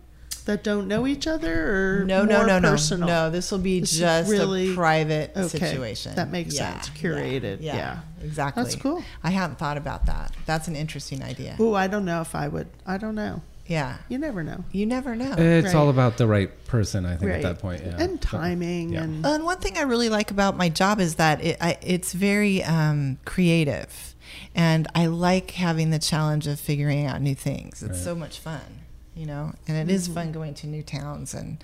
that 0.49 0.65
don't 0.65 0.89
know 0.89 1.07
each 1.07 1.27
other, 1.27 2.01
or 2.01 2.05
no, 2.05 2.25
no, 2.25 2.39
more 2.39 2.47
no, 2.47 2.59
no, 2.59 2.71
personal? 2.71 3.07
no. 3.07 3.31
This 3.31 3.53
will 3.53 3.59
be 3.61 3.81
This 3.81 3.97
just 3.99 4.31
really- 4.31 4.73
a 4.73 4.75
private 4.75 5.33
okay, 5.37 5.47
situation. 5.47 6.15
that 6.17 6.31
makes 6.31 6.57
sense. 6.57 6.89
Curated, 6.91 7.59
yeah. 7.61 8.01
exactly. 8.23 8.63
That's 8.65 8.75
cool. 8.75 9.03
I 9.23 9.31
hadn't 9.31 9.59
thought 9.59 9.77
about 9.77 10.07
that. 10.07 10.33
That's 10.47 10.67
an 10.67 10.75
interesting 10.75 11.23
idea. 11.23 11.55
Oh, 11.61 11.75
I 11.75 11.87
don't 11.87 12.05
know 12.05 12.21
if 12.21 12.35
I 12.35 12.49
would. 12.49 12.67
I 12.87 12.99
don't 12.99 13.15
know. 13.15 13.43
Yeah, 13.67 13.99
You 14.09 14.17
never 14.17 14.43
know. 14.43 14.65
you 14.73 14.87
never 14.87 15.15
know. 15.15 15.35
It's 15.37 15.67
Right. 15.67 15.75
all 15.75 15.91
about 15.91 16.17
the 16.17 16.27
right 16.27 16.51
person, 16.67 17.05
I 17.05 17.17
think, 17.17 17.31
Right. 17.31 17.37
at 17.37 17.43
that 17.43 17.59
point. 17.59 17.83
Yeah. 17.85 17.97
And 18.03 18.19
timing 18.19 18.95
Yeah. 18.95 19.03
and 19.03 19.27
And 19.27 19.45
one 19.45 19.59
thing 19.59 19.77
I 19.77 19.83
really 19.83 20.09
like 20.09 20.31
about 20.31 20.57
my 20.57 20.71
job 20.71 21.01
is 21.01 21.17
that 21.17 21.45
it, 21.45 21.59
I, 21.61 21.77
it's 21.83 22.15
very 22.15 22.65
um, 22.65 23.19
creative, 23.27 24.15
and 24.55 24.89
I 24.95 25.05
like 25.05 25.51
having 25.51 25.91
the 25.91 25.99
challenge 25.99 26.47
of 26.47 26.59
figuring 26.59 27.05
out 27.05 27.21
new 27.21 27.35
things. 27.35 27.83
It's 27.83 27.93
Right. 27.99 28.05
so 28.05 28.15
much 28.15 28.39
fun, 28.39 28.78
you 29.19 29.27
know, 29.27 29.53
and 29.67 29.77
it 29.77 29.93
is 29.93 30.07
fun 30.07 30.27
mm-hmm. 30.27 30.33
going 30.33 30.55
to 30.55 30.67
new 30.67 30.83
towns 30.83 31.35
and 31.35 31.63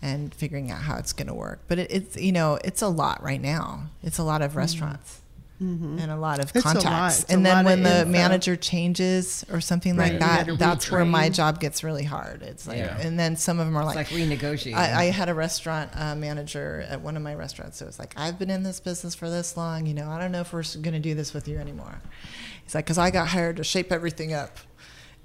and 0.00 0.34
figuring 0.34 0.70
out 0.70 0.82
how 0.82 0.96
it's 0.96 1.12
going 1.12 1.28
to 1.28 1.34
work. 1.34 1.60
But 1.68 1.78
it, 1.78 1.90
it's 1.90 2.16
you 2.16 2.32
know 2.32 2.58
it's 2.64 2.82
a 2.82 2.88
lot 2.88 3.22
right 3.22 3.40
now. 3.40 3.90
It's 4.02 4.18
a 4.18 4.24
lot 4.24 4.42
of 4.42 4.50
mm-hmm. 4.50 4.58
restaurants. 4.58 5.18
Mm-hmm. 5.62 5.98
And 6.00 6.10
a 6.10 6.16
lot 6.16 6.40
of 6.40 6.50
It's 6.56 6.64
contacts, 6.64 7.22
and 7.24 7.46
then 7.46 7.64
when 7.64 7.84
the 7.84 8.00
info. 8.00 8.10
manager 8.10 8.56
changes 8.56 9.44
or 9.48 9.60
something 9.60 9.96
Right. 9.96 10.14
like 10.14 10.20
that, 10.20 10.58
that's 10.58 10.90
where 10.90 11.04
my 11.04 11.28
job 11.28 11.60
gets 11.60 11.84
really 11.84 12.02
hard. 12.02 12.42
It's 12.42 12.66
like, 12.66 12.78
Yeah. 12.78 12.98
and 12.98 13.16
then 13.16 13.36
some 13.36 13.60
of 13.60 13.66
them 13.66 13.76
are 13.76 13.86
It's 13.86 13.94
like 13.94 14.08
renegotiating. 14.08 14.74
I, 14.74 15.02
I 15.02 15.04
had 15.04 15.28
a 15.28 15.34
restaurant 15.34 15.92
uh, 15.94 16.16
manager 16.16 16.84
at 16.88 17.00
one 17.00 17.16
of 17.16 17.22
my 17.22 17.36
restaurants. 17.36 17.78
So 17.78 17.84
it 17.84 17.88
was 17.90 18.00
like, 18.00 18.12
I've 18.16 18.40
been 18.40 18.50
in 18.50 18.64
this 18.64 18.80
business 18.80 19.14
for 19.14 19.30
this 19.30 19.56
long. 19.56 19.86
You 19.86 19.94
know, 19.94 20.10
I 20.10 20.18
don't 20.18 20.32
know 20.32 20.40
if 20.40 20.52
we're 20.52 20.64
going 20.80 20.94
to 20.94 20.98
do 20.98 21.14
this 21.14 21.32
with 21.32 21.46
you 21.46 21.58
anymore. 21.58 22.00
He's 22.64 22.74
like, 22.74 22.84
because 22.84 22.98
I 22.98 23.12
got 23.12 23.28
hired 23.28 23.58
to 23.58 23.64
shape 23.64 23.92
everything 23.92 24.32
up. 24.34 24.58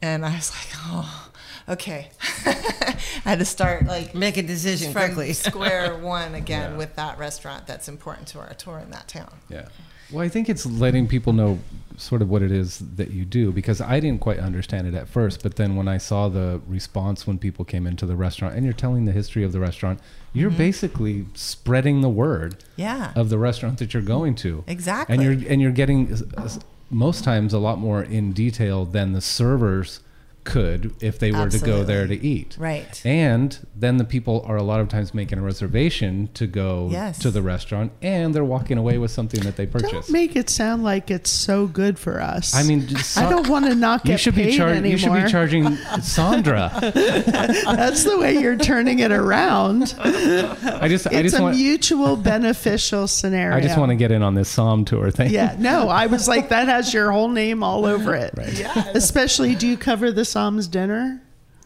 And 0.01 0.25
I 0.25 0.35
was 0.35 0.51
like, 0.51 0.79
oh, 0.87 1.29
okay. 1.69 2.09
I 2.45 3.31
had 3.31 3.39
to 3.39 3.45
start 3.45 3.85
like 3.85 4.13
Make 4.15 4.37
a 4.37 4.43
decision 4.43 4.93
from 4.93 5.05
quickly. 5.15 5.33
square 5.49 5.97
one 5.97 6.35
again 6.35 6.71
Yeah. 6.71 6.77
with 6.77 6.95
that 6.95 7.17
restaurant 7.17 7.67
that's 7.67 7.87
important 7.89 8.27
to 8.29 8.39
our 8.39 8.53
tour 8.53 8.79
in 8.79 8.91
that 8.91 9.07
town. 9.07 9.33
Yeah. 9.49 9.67
Well, 10.11 10.23
I 10.23 10.29
think 10.29 10.47
it's 10.47 10.65
letting 10.65 11.05
people 11.07 11.33
know 11.33 11.59
sort 11.97 12.21
of 12.21 12.29
what 12.29 12.41
it 12.41 12.51
is 12.51 12.79
that 12.95 13.11
you 13.11 13.25
do 13.25 13.51
because 13.51 13.81
I 13.81 13.99
didn't 13.99 14.21
quite 14.21 14.39
understand 14.39 14.87
it 14.87 14.93
at 14.93 15.09
first, 15.09 15.43
but 15.43 15.57
then 15.57 15.75
when 15.75 15.89
I 15.89 15.97
saw 15.97 16.29
the 16.29 16.61
response 16.67 17.27
when 17.27 17.37
people 17.37 17.65
came 17.65 17.85
into 17.85 18.05
the 18.05 18.15
restaurant 18.15 18.55
and 18.55 18.63
you're 18.63 18.71
telling 18.73 19.03
the 19.03 19.11
history 19.11 19.43
of 19.43 19.51
the 19.51 19.59
restaurant, 19.59 19.99
you're 20.31 20.49
Mm-hmm. 20.49 20.57
basically 20.59 21.25
spreading 21.33 21.99
the 22.01 22.07
word 22.09 22.63
Yeah. 22.77 23.11
of 23.15 23.29
the 23.29 23.37
restaurant 23.37 23.79
that 23.79 23.93
you're 23.93 24.03
going 24.03 24.35
to. 24.35 24.63
Exactly. 24.67 25.13
And 25.15 25.23
you're 25.23 25.51
and 25.51 25.59
you're 25.61 25.71
getting 25.71 26.11
s- 26.13 26.23
s- 26.37 26.59
most 26.89 27.23
times 27.23 27.53
a 27.53 27.59
lot 27.59 27.79
more 27.79 28.03
in 28.03 28.31
detail 28.31 28.85
than 28.85 29.13
the 29.13 29.21
servers 29.21 29.99
could 30.47 30.95
if 31.01 31.19
they 31.19 31.31
were 31.31 31.49
to 31.49 31.59
go 31.59 31.83
there 31.83 32.07
to 32.07 32.15
eat. 32.25 32.55
Right. 32.57 33.01
And 33.05 33.59
then 33.75 33.97
the 33.97 34.05
people 34.05 34.43
are 34.47 34.55
a 34.55 34.63
lot 34.63 34.79
of 34.79 34.87
times 34.87 35.13
making 35.13 35.37
a 35.39 35.41
reservation 35.41 36.29
to 36.35 36.47
go 36.47 36.87
Yes. 36.91 37.19
to 37.19 37.29
the 37.31 37.41
restaurant 37.41 37.91
and 38.01 38.33
they're 38.33 38.43
walking 38.45 38.77
away 38.77 38.97
with 38.97 39.11
something 39.11 39.41
that 39.41 39.57
they 39.57 39.65
don't 39.65 39.81
purchased. 39.83 40.09
make 40.09 40.35
it 40.35 40.49
sound 40.49 40.83
like 40.83 41.11
it's 41.11 41.29
so 41.29 41.67
good 41.67 41.99
for 41.99 42.21
us. 42.21 42.55
I 42.55 42.63
mean, 42.63 42.87
just 42.87 43.17
I 43.17 43.29
don't 43.29 43.47
want 43.49 43.65
to 43.65 43.75
not 43.75 44.03
get 44.05 44.13
you 44.13 44.17
should 44.19 44.35
paid 44.35 44.51
be 44.51 44.57
charging. 44.57 44.77
anymore. 44.85 44.91
You 44.91 44.97
should 44.97 45.25
be 45.25 45.29
charging 45.31 45.75
Sandra. 46.01 46.71
That's 46.81 48.03
the 48.05 48.17
way 48.17 48.37
you're 48.39 48.57
turning 48.57 48.99
it 48.99 49.11
around. 49.11 49.93
I 49.99 50.87
just, 50.87 51.07
I 51.07 51.11
It's 51.19 51.31
just 51.31 51.39
a 51.39 51.41
want, 51.43 51.57
mutual 51.57 52.15
beneficial 52.15 53.07
scenario. 53.17 53.57
I 53.57 53.61
just 53.61 53.77
want 53.77 53.89
to 53.89 53.95
get 53.95 54.11
in 54.11 54.23
on 54.23 54.33
this 54.33 54.53
Somm 54.55 54.85
tour 54.85 55.11
thing. 55.11 55.31
Yeah, 55.31 55.55
no, 55.59 55.89
I 55.89 56.07
was 56.07 56.27
like, 56.27 56.49
that 56.49 56.67
has 56.67 56.93
your 56.93 57.11
whole 57.11 57.27
name 57.29 57.63
all 57.63 57.85
over 57.85 58.15
it. 58.15 58.33
Right. 58.37 58.53
Yeah. 58.57 58.91
Especially, 58.93 59.55
do 59.55 59.67
you 59.67 59.77
cover 59.77 60.11
the 60.11 60.25
Somms 60.37 60.69
dinner? 60.69 61.21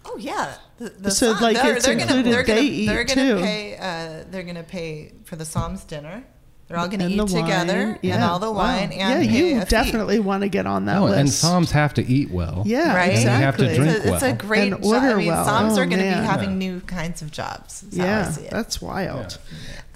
Oh 0.06 0.18
yeah. 0.18 0.56
The, 0.78 0.90
the 0.90 1.12
So, 1.12 1.34
Somm- 1.36 1.42
like, 1.42 1.58
they're, 1.62 1.76
it's 1.76 1.86
they're 1.86 1.96
gonna, 1.96 2.24
they're 2.24 2.44
gonna, 2.44 2.60
they 2.62 2.66
eat, 2.66 2.86
they're 2.88 3.04
gonna 3.04 3.36
too. 3.36 3.42
pay. 3.42 3.78
Uh, 3.78 4.24
they're 4.32 4.44
gonna 4.44 4.64
pay 4.64 5.14
for 5.26 5.36
the 5.36 5.44
Somms 5.44 5.86
dinner. 5.86 6.24
They're 6.68 6.78
all 6.80 6.88
gonna 6.88 7.10
eat 7.10 7.18
the 7.18 7.26
wine. 7.26 7.44
together, 7.44 7.80
and 7.82 8.00
Yeah. 8.02 8.30
all 8.30 8.40
the 8.40 8.50
wine. 8.50 8.92
yeah, 8.94 9.10
And 9.10 9.30
pay 9.30 9.38
you 9.52 9.58
a 9.58 9.66
fee. 9.66 9.70
definitely 9.70 10.20
want 10.20 10.42
to 10.44 10.48
get 10.50 10.66
on 10.66 10.86
that 10.86 10.96
No, 10.96 11.06
list. 11.06 11.18
and 11.20 11.30
Somms 11.30 11.72
have 11.72 11.94
to 11.96 12.06
eat 12.08 12.32
well. 12.32 12.64
Yeah, 12.66 12.96
Right? 12.96 13.12
And 13.12 13.24
you 13.24 13.30
have 13.30 13.58
to 13.58 13.76
drink 13.76 13.92
It's 13.98 14.06
a, 14.06 14.14
it's 14.14 14.24
a 14.24 14.32
great 14.34 14.72
And 14.74 14.82
job. 14.84 14.94
I 15.04 15.14
mean, 15.16 15.28
well. 15.28 15.46
Somms 15.46 15.72
Oh, 15.72 15.82
are 15.82 15.86
going 15.86 15.90
to 16.00 16.04
be 16.04 16.04
having 16.04 16.52
Yeah. 16.52 16.56
new 16.70 16.80
kinds 16.80 17.22
of 17.22 17.30
jobs. 17.30 17.82
That's 17.82 17.98
how 17.98 18.04
I 18.04 18.08
yeah, 18.08 18.32
see 18.32 18.42
it. 18.44 18.52
that's 18.52 18.82
wild. 18.82 19.20
I 19.20 19.20
think 19.28 19.38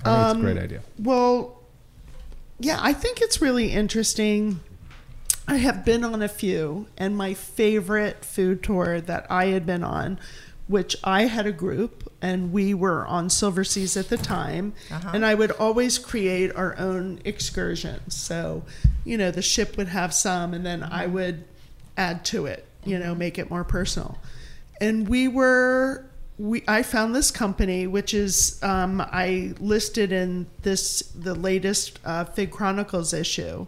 it's 0.05 0.07
Um, 0.07 0.37
a 0.37 0.41
great 0.41 0.57
idea. 0.57 0.81
Well, 0.99 1.61
yeah, 2.59 2.77
I 2.81 2.91
think 2.91 3.21
it's 3.21 3.41
really 3.41 3.71
interesting. 3.71 4.59
I 5.47 5.57
have 5.57 5.85
been 5.85 6.03
on 6.03 6.21
a 6.21 6.27
few, 6.27 6.87
and 6.97 7.15
my 7.15 7.33
favorite 7.33 8.25
food 8.25 8.63
tour 8.63 8.99
that 9.01 9.27
I 9.29 9.47
had 9.47 9.65
been 9.65 9.83
on, 9.83 10.19
which 10.67 10.95
I 11.03 11.25
had 11.25 11.45
a 11.45 11.51
group, 11.51 12.11
and 12.21 12.51
we 12.51 12.73
were 12.73 13.05
on 13.05 13.29
Silver 13.29 13.63
Seas 13.63 13.95
at 13.95 14.09
the 14.09 14.17
time, 14.17 14.73
Uh-huh. 14.89 15.11
and 15.13 15.23
I 15.25 15.35
would 15.35 15.51
always 15.51 15.99
create 15.99 16.55
our 16.55 16.75
own 16.79 17.19
excursions. 17.23 18.15
So, 18.15 18.63
you 19.03 19.17
know, 19.17 19.29
the 19.29 19.43
ship 19.43 19.77
would 19.77 19.89
have 19.89 20.13
some, 20.13 20.53
and 20.55 20.65
then 20.65 20.81
I 20.81 21.05
would 21.05 21.43
add 21.95 22.25
to 22.25 22.47
it, 22.47 22.65
you 22.83 22.97
know, 22.97 23.13
make 23.13 23.37
it 23.37 23.49
more 23.51 23.63
personal. 23.63 24.17
And 24.81 25.07
we 25.07 25.27
were 25.27 26.05
we 26.37 26.63
I 26.67 26.83
found 26.83 27.15
this 27.15 27.31
company, 27.31 27.87
which 27.87 28.13
is 28.13 28.61
um, 28.61 28.99
I 28.99 29.53
listed 29.61 30.11
in 30.11 30.47
this 30.63 31.03
the 31.15 31.33
latest 31.33 31.97
uh, 32.03 32.25
Fig 32.25 32.51
Chronicles 32.51 33.13
issue, 33.13 33.67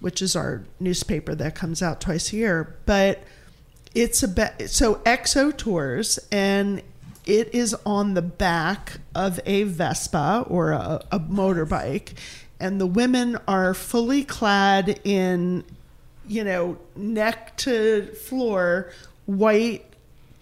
which 0.00 0.20
is 0.22 0.34
our 0.34 0.64
newspaper 0.78 1.34
that 1.34 1.54
comes 1.54 1.82
out 1.82 2.00
twice 2.00 2.32
a 2.32 2.36
year. 2.36 2.76
But 2.86 3.22
it's 3.94 4.22
about 4.22 4.62
so 4.62 4.96
XO 4.96 5.56
Tours, 5.56 6.18
and 6.30 6.82
it 7.26 7.54
is 7.54 7.74
on 7.86 8.14
the 8.14 8.22
back 8.22 8.98
of 9.14 9.40
a 9.46 9.64
Vespa 9.64 10.44
or 10.48 10.72
a, 10.72 11.04
a 11.12 11.20
motorbike, 11.20 12.14
and 12.58 12.80
the 12.80 12.86
women 12.86 13.38
are 13.46 13.74
fully 13.74 14.24
clad 14.24 15.00
in, 15.04 15.64
you 16.26 16.44
know, 16.44 16.78
neck 16.96 17.56
to 17.58 18.06
floor 18.14 18.90
white 19.26 19.84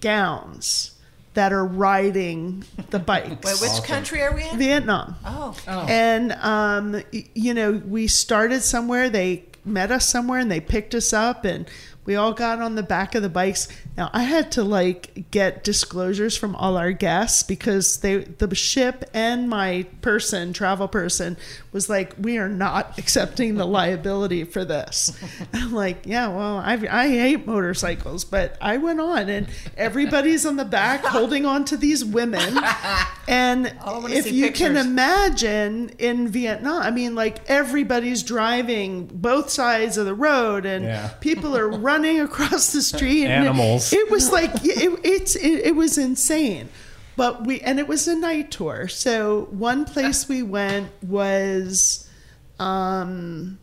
gowns 0.01 0.93
that 1.35 1.53
are 1.53 1.65
riding 1.65 2.65
the 2.91 2.99
bikes. 2.99 3.45
Wait, 3.45 3.61
which 3.61 3.85
country 3.85 4.23
are 4.23 4.35
we 4.35 4.49
in? 4.49 4.59
Vietnam. 4.59 5.15
Oh, 5.25 5.57
And 5.69 6.33
um, 6.33 7.01
you 7.13 7.55
know, 7.55 7.81
we 7.87 8.09
started 8.09 8.63
somewhere. 8.63 9.09
They 9.09 9.45
met 9.65 9.91
us 9.91 10.07
somewhere, 10.07 10.39
and 10.39 10.51
they 10.51 10.61
picked 10.61 10.95
us 10.95 11.13
up, 11.13 11.45
and 11.45 11.69
we 12.09 12.17
all 12.17 12.33
got 12.33 12.63
on 12.63 12.75
the 12.75 12.83
back 12.83 13.15
of 13.15 13.21
the 13.21 13.29
bikes. 13.29 13.69
Now 13.95 14.09
I 14.15 14.23
had 14.23 14.51
to 14.53 14.65
like 14.65 15.31
get 15.31 15.63
disclosures 15.63 16.39
from 16.39 16.57
all 16.57 16.79
our 16.79 16.91
guests 16.91 17.43
because 17.43 17.99
they, 17.99 18.25
the 18.25 18.55
ship 18.55 19.05
and 19.13 19.47
my 19.47 19.85
person, 20.01 20.55
travel 20.55 20.89
person, 20.89 21.37
was 21.71 21.91
like, 21.91 22.15
"We 22.19 22.39
are 22.39 22.49
not 22.49 22.99
accepting 22.99 23.57
the 23.57 23.67
liability 23.67 24.45
for 24.45 24.65
this." 24.65 25.13
And 25.39 25.49
I'm 25.65 25.73
like, 25.75 26.07
"Yeah, 26.07 26.29
well, 26.29 26.57
I 26.57 26.79
I 26.91 27.09
hate 27.11 27.47
motorcycles, 27.47 28.25
but 28.25 28.57
I 28.59 28.79
went 28.79 29.01
on, 29.01 29.29
and 29.29 29.47
everybody's 29.77 30.47
on 30.47 30.57
the 30.57 30.65
back 30.65 31.05
holding 31.05 31.45
on 31.45 31.67
to 31.67 31.77
these 31.77 32.07
women, 32.07 32.57
and 33.29 33.71
I 33.85 33.93
wanna 33.99 34.15
if 34.15 34.25
see 34.25 34.31
you 34.31 34.51
can 34.51 34.79
imagine 34.79 35.91
in 35.99 36.29
Vietnam, 36.29 36.81
I 36.81 36.91
mean, 36.91 37.15
like 37.15 37.41
everybody's 37.51 38.23
driving 38.23 39.05
both 39.13 39.51
sides 39.51 39.99
of 39.99 40.07
the 40.07 40.15
road, 40.15 40.65
and 40.65 40.85
Yeah. 40.87 41.09
people 41.21 41.55
are 41.55 41.69
running 41.69 41.98
across 42.05 42.73
the 42.73 42.83
street. 42.83 43.25
and 43.25 43.33
it- 43.33 43.47
Animals. 43.49 43.93
It, 43.93 44.11
was 44.11 44.31
like 44.31 44.51
it, 44.65 45.01
it's 45.05 45.37
it, 45.37 45.67
it 45.67 45.77
was 45.77 45.99
insane, 45.99 46.69
but 47.17 47.47
we 47.47 47.61
and 47.61 47.79
it 47.79 47.89
was 47.89 48.07
a 48.09 48.15
night 48.17 48.51
tour. 48.51 48.89
So 48.89 49.49
one 49.51 49.85
place 49.85 50.29
we 50.29 50.43
went 50.43 50.91
was, 51.03 52.09
um, 52.59 53.59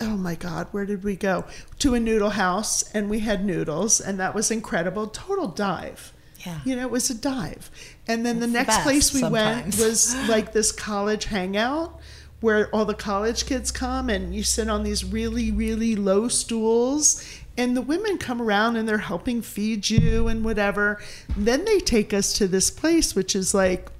oh 0.00 0.16
my 0.16 0.34
god, 0.34 0.68
where 0.72 0.86
did 0.86 1.02
we 1.04 1.16
go? 1.16 1.44
To 1.80 1.94
a 1.94 2.00
noodle 2.00 2.30
house, 2.30 2.82
and 2.94 3.08
we 3.10 3.20
had 3.20 3.44
noodles, 3.44 4.00
and 4.00 4.18
that 4.20 4.34
was 4.34 4.50
incredible. 4.50 5.06
Total 5.08 5.48
dive. 5.48 6.12
Yeah. 6.46 6.60
You 6.64 6.76
know, 6.76 6.82
it 6.82 6.90
was 6.90 7.10
a 7.10 7.14
dive. 7.14 7.68
And 8.06 8.24
then 8.24 8.38
the 8.38 8.44
It's 8.44 8.52
the 8.52 8.58
next 8.58 8.68
best 8.68 8.82
place 8.84 9.12
we 9.12 9.20
sometimes. 9.20 9.76
went 9.78 9.88
was 9.88 10.14
like 10.28 10.52
this 10.52 10.70
college 10.70 11.24
hangout 11.24 11.98
where 12.40 12.68
all 12.74 12.84
the 12.84 12.94
college 12.94 13.46
kids 13.46 13.70
come 13.70 14.08
and 14.08 14.34
you 14.34 14.42
sit 14.42 14.68
on 14.68 14.84
these 14.84 15.04
really, 15.04 15.50
really 15.50 15.96
low 15.96 16.28
stools. 16.28 17.24
And 17.56 17.76
the 17.76 17.82
women 17.82 18.18
come 18.18 18.40
around 18.40 18.76
and 18.76 18.88
they're 18.88 18.98
helping 18.98 19.42
feed 19.42 19.90
you 19.90 20.28
and 20.28 20.44
whatever. 20.44 21.00
Then 21.36 21.64
they 21.64 21.80
take 21.80 22.14
us 22.14 22.32
to 22.34 22.46
this 22.46 22.70
place, 22.70 23.16
which 23.16 23.34
is 23.34 23.52
like, 23.52 23.90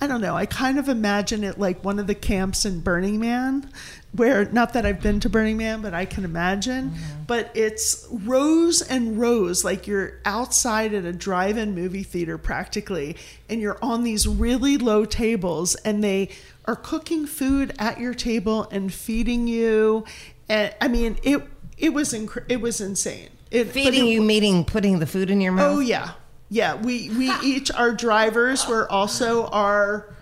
I 0.00 0.06
don't 0.06 0.20
know. 0.20 0.36
I 0.36 0.44
kind 0.44 0.78
of 0.78 0.88
imagine 0.88 1.42
it 1.42 1.58
like 1.58 1.82
one 1.82 1.98
of 1.98 2.06
the 2.06 2.14
camps 2.14 2.66
in 2.66 2.80
Burning 2.80 3.18
Man, 3.18 3.70
where 4.12 4.44
not 4.46 4.74
that 4.74 4.84
I've 4.84 5.00
been 5.00 5.20
to 5.20 5.30
Burning 5.30 5.56
Man, 5.56 5.80
but 5.80 5.94
I 5.94 6.04
can 6.04 6.24
imagine. 6.24 6.90
Mm-hmm. 6.90 7.22
But 7.26 7.50
it's 7.54 8.06
rows 8.10 8.82
and 8.82 9.18
rows, 9.18 9.64
like 9.64 9.86
you're 9.86 10.18
outside 10.26 10.92
at 10.92 11.04
a 11.04 11.14
drive 11.14 11.56
in 11.56 11.74
movie 11.74 12.02
theater 12.02 12.36
practically, 12.36 13.16
and 13.48 13.60
you're 13.60 13.78
on 13.80 14.04
these 14.04 14.28
really 14.28 14.76
low 14.76 15.06
tables, 15.06 15.76
and 15.76 16.04
they 16.04 16.28
are 16.66 16.76
cooking 16.76 17.26
food 17.26 17.74
at 17.78 18.00
your 18.00 18.14
table 18.14 18.68
and 18.70 18.92
feeding 18.92 19.46
you. 19.46 20.04
And 20.48 20.74
I 20.80 20.88
mean, 20.88 21.16
it 21.22 21.42
it 21.78 21.92
was 21.92 22.12
inc- 22.12 22.44
it 22.48 22.60
was 22.60 22.80
insane. 22.80 23.28
It, 23.50 23.66
Feeding 23.68 24.06
it- 24.06 24.10
you, 24.10 24.22
meaning 24.22 24.64
putting 24.64 24.98
the 24.98 25.06
food 25.06 25.30
in 25.30 25.40
your 25.40 25.52
mouth. 25.52 25.76
Oh 25.76 25.80
yeah, 25.80 26.12
yeah. 26.48 26.74
We 26.74 27.08
we 27.10 27.30
each 27.44 27.70
our 27.70 27.92
drivers 27.92 28.66
were 28.66 28.90
also 28.90 29.46
our 29.46 30.12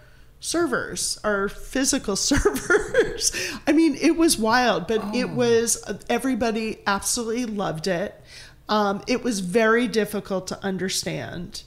servers, 0.40 1.18
our 1.24 1.48
physical 1.48 2.16
servers. 2.30 3.32
I 3.66 3.72
mean, 3.72 3.94
it 3.94 4.16
was 4.16 4.38
wild, 4.38 4.86
but 4.86 5.14
it 5.14 5.30
was 5.30 5.82
everybody 6.10 6.80
absolutely 6.86 7.46
loved 7.46 7.86
it. 7.86 8.20
Um, 8.68 9.02
it 9.06 9.22
was 9.22 9.40
very 9.40 9.88
difficult 9.88 10.46
to 10.48 10.62
understand. 10.64 11.62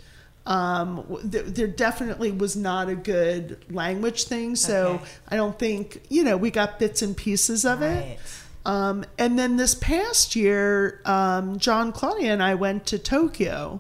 Um, 0.47 1.05
th- 1.29 1.45
there 1.45 1.67
definitely 1.67 2.31
was 2.31 2.55
not 2.55 2.87
a 2.89 2.95
good 2.95 3.57
language 3.69 4.23
thing, 4.23 4.55
so 4.55 4.93
Okay. 4.93 5.03
I 5.29 5.35
don't 5.35 5.59
think 5.59 6.01
you 6.09 6.23
know 6.23 6.37
we 6.37 6.51
got 6.51 6.79
bits 6.79 7.01
and 7.01 7.15
pieces 7.15 7.65
of 7.65 7.81
it. 7.81 8.17
Um, 8.65 9.05
and 9.17 9.37
then 9.39 9.57
this 9.57 9.75
past 9.75 10.35
year, 10.35 11.01
um, 11.05 11.57
John 11.57 11.91
Claudia 11.91 12.33
and 12.33 12.41
I 12.43 12.55
went 12.55 12.85
to 12.87 12.97
Tokyo. 12.99 13.79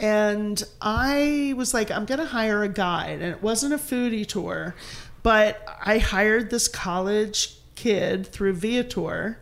And 0.00 0.62
I 0.80 1.54
was 1.56 1.72
like, 1.74 1.90
I'm 1.90 2.04
going 2.04 2.20
to 2.20 2.26
hire 2.26 2.62
a 2.62 2.68
guide. 2.68 3.20
And 3.22 3.32
it 3.32 3.42
wasn't 3.42 3.72
a 3.74 3.78
foodie 3.78 4.26
tour, 4.26 4.74
but 5.22 5.66
I 5.84 5.98
hired 5.98 6.50
this 6.50 6.68
college 6.68 7.56
kid 7.74 8.26
through 8.26 8.52
Viator. 8.54 9.40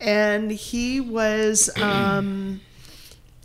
And 0.00 0.50
he 0.50 1.00
was. 1.00 1.70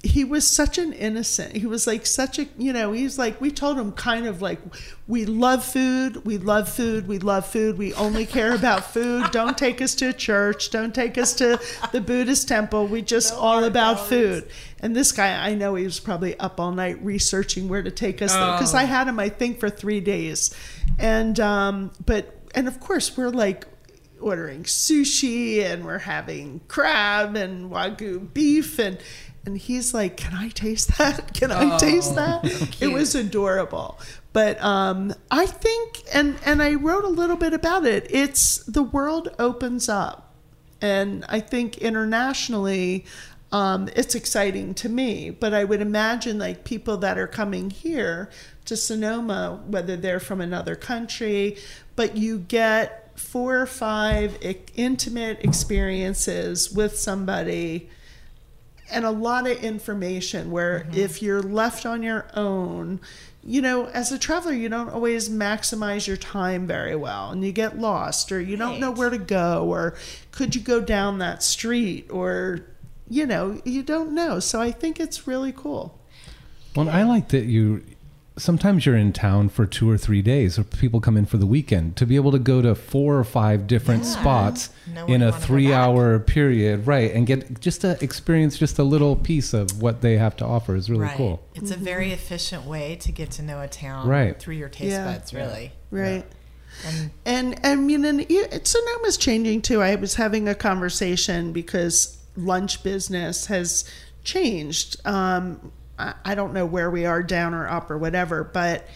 He 0.04 0.24
was 0.24 0.48
such 0.48 0.78
an 0.78 0.94
innocent. 0.94 1.56
He 1.58 1.66
was 1.66 1.88
like 1.88 2.06
such 2.06 2.38
a, 2.38 2.48
you 2.58 2.72
know, 2.72 2.92
he's 2.92 3.18
like, 3.18 3.42
we 3.42 3.52
told 3.52 3.80
him 3.80 3.92
kind 3.92 4.28
of 4.28 4.42
like, 4.42 4.60
we 5.08 5.26
love 5.26 5.66
food, 5.66 6.24
we 6.24 6.38
love 6.38 6.70
food, 6.70 7.08
we 7.08 7.18
love 7.18 7.48
food, 7.48 7.78
we 7.78 7.94
only 7.96 8.26
care 8.26 8.54
about 8.54 8.86
food. 8.86 9.26
Don't 9.32 9.58
take 9.58 9.82
us 9.82 9.96
to 9.96 10.10
a 10.10 10.14
church, 10.14 10.70
don't 10.70 10.94
take 10.94 11.18
us 11.18 11.34
to 11.36 11.60
the 11.92 12.00
Buddhist 12.00 12.48
temple. 12.48 12.88
We 12.88 13.02
just 13.02 13.34
all 13.34 13.64
about 13.64 14.00
food. 14.00 14.48
And 14.80 14.96
this 14.96 15.12
guy, 15.12 15.48
I 15.48 15.56
know 15.56 15.74
he 15.76 15.84
was 15.84 16.00
probably 16.00 16.40
up 16.40 16.60
all 16.60 16.72
night 16.72 17.04
researching 17.04 17.68
where 17.68 17.82
to 17.82 17.92
take 17.92 18.22
us 18.22 18.34
because 18.34 18.76
I 18.76 18.84
had 18.84 19.08
him, 19.08 19.20
I 19.20 19.30
think, 19.30 19.60
for 19.60 19.70
three 19.70 20.00
days. 20.00 20.54
And, 21.00 21.40
um, 21.40 21.92
but, 22.06 22.36
and 22.54 22.68
of 22.68 22.80
course, 22.80 23.18
we're 23.18 23.30
like, 23.30 23.66
ordering 24.20 24.64
sushi 24.64 25.64
and 25.64 25.86
we're 25.86 26.00
having 26.00 26.60
crab 26.68 27.36
and 27.36 27.72
wagyu 27.72 28.34
beef 28.34 28.80
and 28.80 28.98
and 29.48 29.58
he's 29.58 29.94
like 29.94 30.18
can 30.18 30.34
i 30.36 30.50
taste 30.50 30.98
that? 30.98 31.34
Can 31.40 31.52
i 31.52 31.78
taste 31.78 32.16
that? 32.16 32.44
it 32.82 32.88
was 32.88 33.16
adorable. 33.16 33.98
But 34.34 34.62
um 34.62 35.14
i 35.32 35.46
think 35.46 36.04
and 36.14 36.38
and 36.46 36.62
i 36.62 36.74
wrote 36.74 37.06
a 37.06 37.10
little 37.10 37.38
bit 37.38 37.54
about 37.54 37.86
it. 37.86 38.08
It's 38.10 38.58
the 38.66 38.84
world 38.84 39.30
opens 39.40 39.88
up. 39.88 40.36
And 40.82 41.26
i 41.30 41.40
think 41.40 41.78
internationally 41.78 43.06
um, 43.50 43.88
it's 43.96 44.14
exciting 44.14 44.74
to 44.76 44.90
me. 44.90 45.30
But 45.30 45.54
i 45.54 45.64
would 45.64 45.82
imagine 45.82 46.38
like 46.38 46.66
people 46.66 46.98
that 46.98 47.18
are 47.18 47.28
coming 47.28 47.70
here 47.70 48.30
to 48.66 48.76
sonoma 48.76 49.64
whether 49.66 49.96
they're 49.96 50.20
from 50.20 50.42
another 50.42 50.76
country 50.76 51.56
but 51.96 52.18
you 52.18 52.38
get 52.38 53.18
four 53.18 53.62
or 53.62 53.66
five 53.66 54.38
intimate 54.76 55.40
experiences 55.46 56.70
with 56.70 57.00
somebody 57.00 57.90
and 58.90 59.06
a 59.06 59.12
lot 59.12 59.48
of 59.48 59.64
information 59.64 60.52
where 60.52 60.80
mm-hmm. 60.80 60.94
if 60.94 61.22
you're 61.22 61.42
left 61.42 61.86
on 61.86 62.04
your 62.04 62.28
own 62.34 63.00
you 63.44 63.62
know 63.62 63.86
as 63.88 64.12
a 64.12 64.20
traveler 64.20 64.54
you 64.54 64.70
don't 64.70 64.90
always 64.90 65.30
maximize 65.30 66.08
your 66.08 66.18
time 66.18 66.68
very 66.68 66.96
well 66.96 67.32
and 67.32 67.46
you 67.46 67.52
get 67.52 67.78
lost 67.78 68.32
or 68.32 68.42
you 68.42 68.58
don't 68.58 68.80
know 68.80 68.92
where 68.92 69.10
to 69.10 69.18
go 69.18 69.66
or 69.68 69.96
could 70.32 70.56
you 70.56 70.62
go 70.62 70.82
down 70.82 71.20
that 71.20 71.42
street 71.42 72.08
or 72.10 72.62
you 73.10 73.26
know 73.26 73.62
you 73.64 73.84
don't 73.84 74.14
know. 74.14 74.40
So 74.40 74.62
i 74.62 74.72
think 74.72 75.00
it's 75.00 75.28
really 75.28 75.52
cool. 75.52 75.98
Well, 76.76 76.90
I 76.90 77.04
like 77.04 77.30
that 77.30 77.46
you. 77.46 77.84
Sometimes 78.38 78.86
you're 78.86 78.96
in 78.96 79.14
town 79.14 79.50
for 79.50 79.66
two 79.66 79.90
or 79.90 79.98
three 79.98 80.22
days, 80.22 80.60
or 80.60 80.64
people 80.64 81.02
come 81.02 81.18
in 81.18 81.26
for 81.26 81.38
the 81.38 81.46
weekend. 81.46 81.96
To 81.98 82.06
be 82.06 82.16
able 82.16 82.32
to 82.32 82.40
go 82.40 82.62
to 82.62 82.76
four 82.76 83.18
or 83.18 83.24
five 83.24 83.66
different 83.68 84.06
spots 84.06 84.70
No 84.94 85.06
in 85.08 85.22
a 85.22 85.32
three-hour 85.32 86.20
period, 86.20 86.86
right, 86.86 87.12
and 87.12 87.26
get 87.26 87.60
just 87.60 87.82
to 87.82 87.98
experience 88.02 88.58
just 88.58 88.78
a 88.80 88.84
little 88.84 89.16
piece 89.16 89.54
of 89.54 89.82
what 89.82 90.02
they 90.02 90.18
have 90.18 90.36
to 90.38 90.46
offer 90.46 90.76
is 90.76 90.90
really 90.90 91.04
right. 91.04 91.18
cool. 91.18 91.42
It's 91.56 91.72
a 91.72 91.76
very 91.78 92.12
efficient 92.12 92.66
way 92.66 92.96
to 92.98 93.12
get 93.12 93.32
to 93.32 93.42
know 93.42 93.60
a 93.62 93.68
town 93.68 94.08
Right. 94.08 94.38
through 94.40 94.56
your 94.56 94.70
taste 94.70 94.92
Yeah. 94.92 95.06
buds, 95.06 95.34
really. 95.34 95.72
right 95.90 96.24
And 96.86 97.12
And 97.26 97.60
I 97.64 97.76
mean, 97.76 98.06
and 98.06 98.22
it, 98.22 98.68
Sonoma's 98.68 99.18
changing 99.18 99.64
too. 99.64 99.82
I 99.82 99.96
was 99.96 100.14
having 100.16 100.48
a 100.48 100.54
conversation 100.54 101.52
because 101.54 102.18
lunch 102.36 102.84
business 102.84 103.48
has 103.48 103.84
changed. 104.24 104.98
Um, 105.06 105.72
I, 106.00 106.36
don't 106.36 106.54
know 106.54 106.66
where 106.66 106.92
we 106.92 107.06
are, 107.06 107.24
down 107.24 107.54
or 107.54 107.68
up 107.68 107.90
or 107.90 107.98
whatever, 107.98 108.44
but 108.44 108.88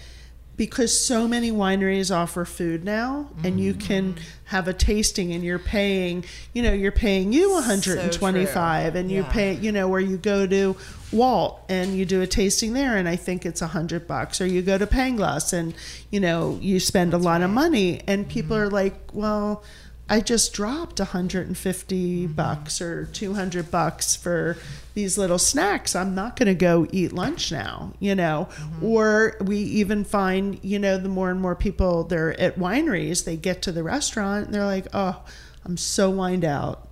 because 0.58 0.96
so 1.00 1.28
many 1.28 1.52
wineries 1.52 2.16
offer 2.16 2.46
food 2.46 2.84
now, 2.84 3.30
and 3.44 3.60
you 3.60 3.74
mm-hmm. 3.74 3.88
can 3.88 4.16
have 4.46 4.68
a 4.68 4.74
tasting, 4.74 5.32
and 5.34 5.44
you're 5.44 5.58
paying, 5.58 6.24
you 6.54 6.62
know, 6.62 6.72
you're 6.72 6.92
paying 6.92 7.34
you 7.34 7.52
125, 7.54 8.96
and 8.96 9.10
you 9.10 9.24
Yeah. 9.24 9.32
pay, 9.32 9.54
you 9.56 9.72
know, 9.72 9.88
where 9.88 10.00
you 10.00 10.18
go 10.18 10.46
to 10.46 10.76
Walt 11.12 11.62
and 11.68 11.98
you 11.98 12.06
do 12.06 12.22
a 12.22 12.28
tasting 12.28 12.74
there, 12.74 12.96
and 12.96 13.10
I 13.10 13.16
think 13.16 13.46
it's 13.46 13.64
a 13.64 13.68
hundred 13.68 14.06
bucks, 14.08 14.40
or 14.40 14.46
you 14.46 14.62
go 14.62 14.78
to 14.78 14.86
Pangloss 14.86 15.52
and 15.52 15.74
you 16.12 16.20
know 16.20 16.60
you 16.62 16.80
spend 16.80 17.14
a 17.14 17.18
lot 17.18 17.42
of 17.42 17.50
money, 17.50 18.02
and 18.08 18.30
people 18.30 18.56
mm-hmm. 18.56 18.68
are 18.68 18.70
like, 18.70 19.00
well. 19.14 19.64
I 20.12 20.20
just 20.20 20.52
dropped 20.52 21.00
150 21.00 21.56
mm-hmm. 21.56 22.34
bucks 22.34 22.82
or 22.82 23.06
200 23.06 23.72
bucks 23.72 24.14
for 24.14 24.58
these 24.94 25.18
little 25.18 25.40
snacks. 25.40 25.96
I'm 25.96 26.14
not 26.14 26.36
going 26.36 26.48
to 26.48 26.54
go 26.54 26.86
eat 26.92 27.14
lunch 27.14 27.50
now, 27.50 27.94
you 27.98 28.14
know. 28.14 28.50
Mm-hmm. 28.52 28.86
Or 28.86 29.38
we 29.40 29.60
even 29.60 30.04
find, 30.04 30.60
you 30.62 30.80
know, 30.80 30.98
the 30.98 31.08
more 31.08 31.32
and 31.32 31.40
more 31.40 31.56
people 31.56 32.04
they're 32.04 32.38
at 32.38 32.60
wineries, 32.60 33.24
they 33.24 33.38
get 33.38 33.62
to 33.62 33.72
the 33.72 33.84
restaurant 33.84 34.48
and 34.48 34.54
they're 34.54 34.66
like, 34.66 34.88
"Oh, 34.94 35.24
I'm 35.64 35.78
so 35.78 36.10
wined 36.10 36.44
out." 36.44 36.90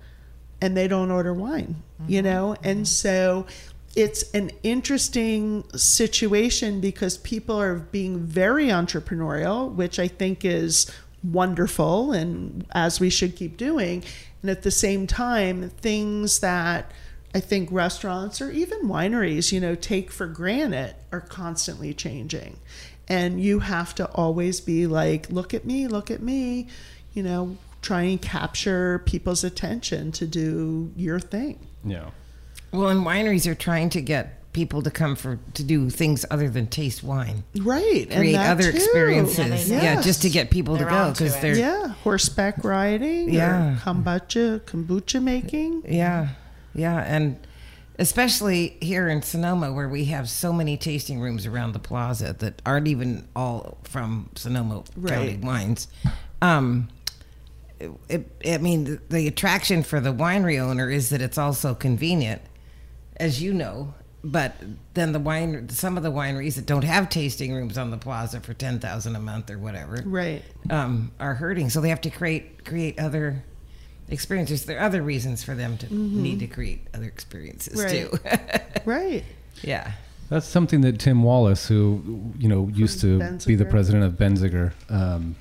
And 0.62 0.74
they 0.74 0.88
don't 0.88 1.10
order 1.10 1.34
wine, 1.34 1.82
you 2.08 2.22
mm-hmm. 2.22 2.24
know? 2.24 2.56
And 2.62 2.88
so 2.88 3.46
it's 3.96 4.30
an 4.32 4.50
interesting 4.62 5.64
situation 5.74 6.80
because 6.80 7.18
people 7.18 7.60
are 7.60 7.74
being 7.74 8.20
very 8.20 8.68
entrepreneurial, 8.68 9.74
which 9.74 9.98
I 9.98 10.08
think 10.08 10.44
is 10.44 10.90
wonderful 11.22 12.12
and 12.12 12.66
as 12.72 13.00
we 13.00 13.10
should 13.10 13.36
keep 13.36 13.56
doing. 13.56 14.04
And 14.42 14.50
at 14.50 14.62
the 14.62 14.70
same 14.70 15.06
time, 15.06 15.68
things 15.70 16.40
that 16.40 16.90
I 17.34 17.40
think 17.40 17.70
restaurants 17.70 18.40
or 18.40 18.50
even 18.50 18.88
wineries, 18.88 19.52
you 19.52 19.60
know, 19.60 19.74
take 19.74 20.10
for 20.10 20.26
granted 20.26 20.94
are 21.12 21.20
constantly 21.20 21.94
changing. 21.94 22.58
And 23.08 23.40
you 23.40 23.60
have 23.60 23.94
to 23.96 24.06
always 24.12 24.60
be 24.60 24.86
like, 24.86 25.30
look 25.30 25.52
at 25.52 25.64
me, 25.64 25.86
look 25.88 26.10
at 26.10 26.22
me, 26.22 26.68
you 27.12 27.22
know, 27.22 27.56
try 27.82 28.02
and 28.02 28.20
capture 28.20 29.00
people's 29.00 29.44
attention 29.44 30.12
to 30.12 30.26
do 30.26 30.92
your 30.96 31.18
thing. 31.18 31.66
Yeah. 31.84 32.10
Well, 32.72 32.88
and 32.88 33.04
wineries 33.04 33.50
are 33.50 33.54
trying 33.54 33.90
to 33.90 34.00
get 34.00 34.39
people 34.52 34.82
to 34.82 34.90
come 34.90 35.14
for 35.14 35.38
to 35.54 35.62
do 35.62 35.88
things 35.90 36.24
other 36.30 36.48
than 36.48 36.66
taste 36.66 37.02
wine, 37.04 37.44
Right. 37.56 38.06
and 38.10 38.14
create 38.18 38.32
that 38.32 38.50
other 38.50 38.70
too. 38.70 38.76
experiences. 38.76 39.70
Yeah, 39.70 39.76
Yeah, 39.76 39.82
Yes. 39.94 40.04
just 40.04 40.22
to 40.22 40.30
get 40.30 40.50
people 40.50 40.76
They're 40.76 40.86
to 40.88 40.90
go 40.90 41.10
because 41.12 41.36
they're 41.40 41.56
Yeah, 41.56 41.88
horseback 42.02 42.64
riding. 42.64 43.30
Yeah. 43.32 43.74
or 43.74 43.76
kombucha, 43.76 44.60
kombucha 44.62 45.22
making. 45.22 45.82
Yeah, 45.88 46.28
yeah, 46.74 46.98
and 47.06 47.36
especially 47.98 48.76
here 48.80 49.08
in 49.08 49.22
Sonoma, 49.22 49.72
where 49.72 49.88
we 49.88 50.06
have 50.06 50.28
so 50.28 50.52
many 50.52 50.76
tasting 50.76 51.20
rooms 51.20 51.46
around 51.46 51.72
the 51.72 51.78
plaza 51.78 52.32
that 52.38 52.60
aren't 52.66 52.88
even 52.88 53.28
all 53.36 53.78
from 53.84 54.30
Sonoma 54.34 54.82
County 55.06 55.36
wines. 55.36 55.86
Um, 56.42 56.88
it, 57.78 57.90
it, 58.40 58.54
I 58.54 58.58
mean, 58.58 58.84
the, 58.84 59.00
the 59.10 59.26
attraction 59.28 59.82
for 59.82 60.00
the 60.00 60.12
winery 60.12 60.58
owner 60.58 60.90
is 60.90 61.10
that 61.10 61.22
it's 61.22 61.38
also 61.38 61.74
convenient, 61.74 62.42
as 63.16 63.42
you 63.42 63.52
know. 63.54 63.94
But 64.22 64.54
then 64.94 65.12
the 65.12 65.18
wine, 65.18 65.68
some 65.70 65.96
of 65.96 66.02
the 66.02 66.10
wineries 66.12 66.56
that 66.56 66.66
don't 66.66 66.84
have 66.84 67.08
tasting 67.08 67.54
rooms 67.54 67.78
on 67.78 67.90
the 67.90 67.96
plaza 67.96 68.40
for 68.40 68.52
ten 68.52 68.78
thousand 68.78 69.16
a 69.16 69.20
month 69.20 69.50
or 69.50 69.58
whatever, 69.58 70.02
Right. 70.04 70.42
um, 70.68 71.10
are 71.18 71.34
hurting. 71.34 71.70
So 71.70 71.80
they 71.80 71.88
have 71.88 72.02
to 72.02 72.10
create 72.10 72.64
create 72.66 72.98
other 72.98 73.42
experiences. 74.08 74.66
There 74.66 74.78
are 74.78 74.82
other 74.84 75.02
reasons 75.02 75.42
for 75.42 75.54
them 75.54 75.78
to 75.78 75.94
need 75.94 76.40
to 76.40 76.46
create 76.46 76.86
other 76.92 77.06
experiences 77.06 77.80
Right. 77.82 77.90
too. 78.10 78.18
Right. 78.84 79.24
yeah. 79.62 79.92
That's 80.28 80.46
something 80.46 80.80
that 80.82 80.98
Tim 80.98 81.22
Wallace, 81.22 81.66
who 81.68 82.32
you 82.38 82.48
know 82.48 82.68
used 82.74 83.00
to 83.00 83.38
be 83.46 83.54
the 83.54 83.64
president 83.64 84.04
of 84.04 84.12
Benziger, 84.14 84.72
um, 84.90 85.34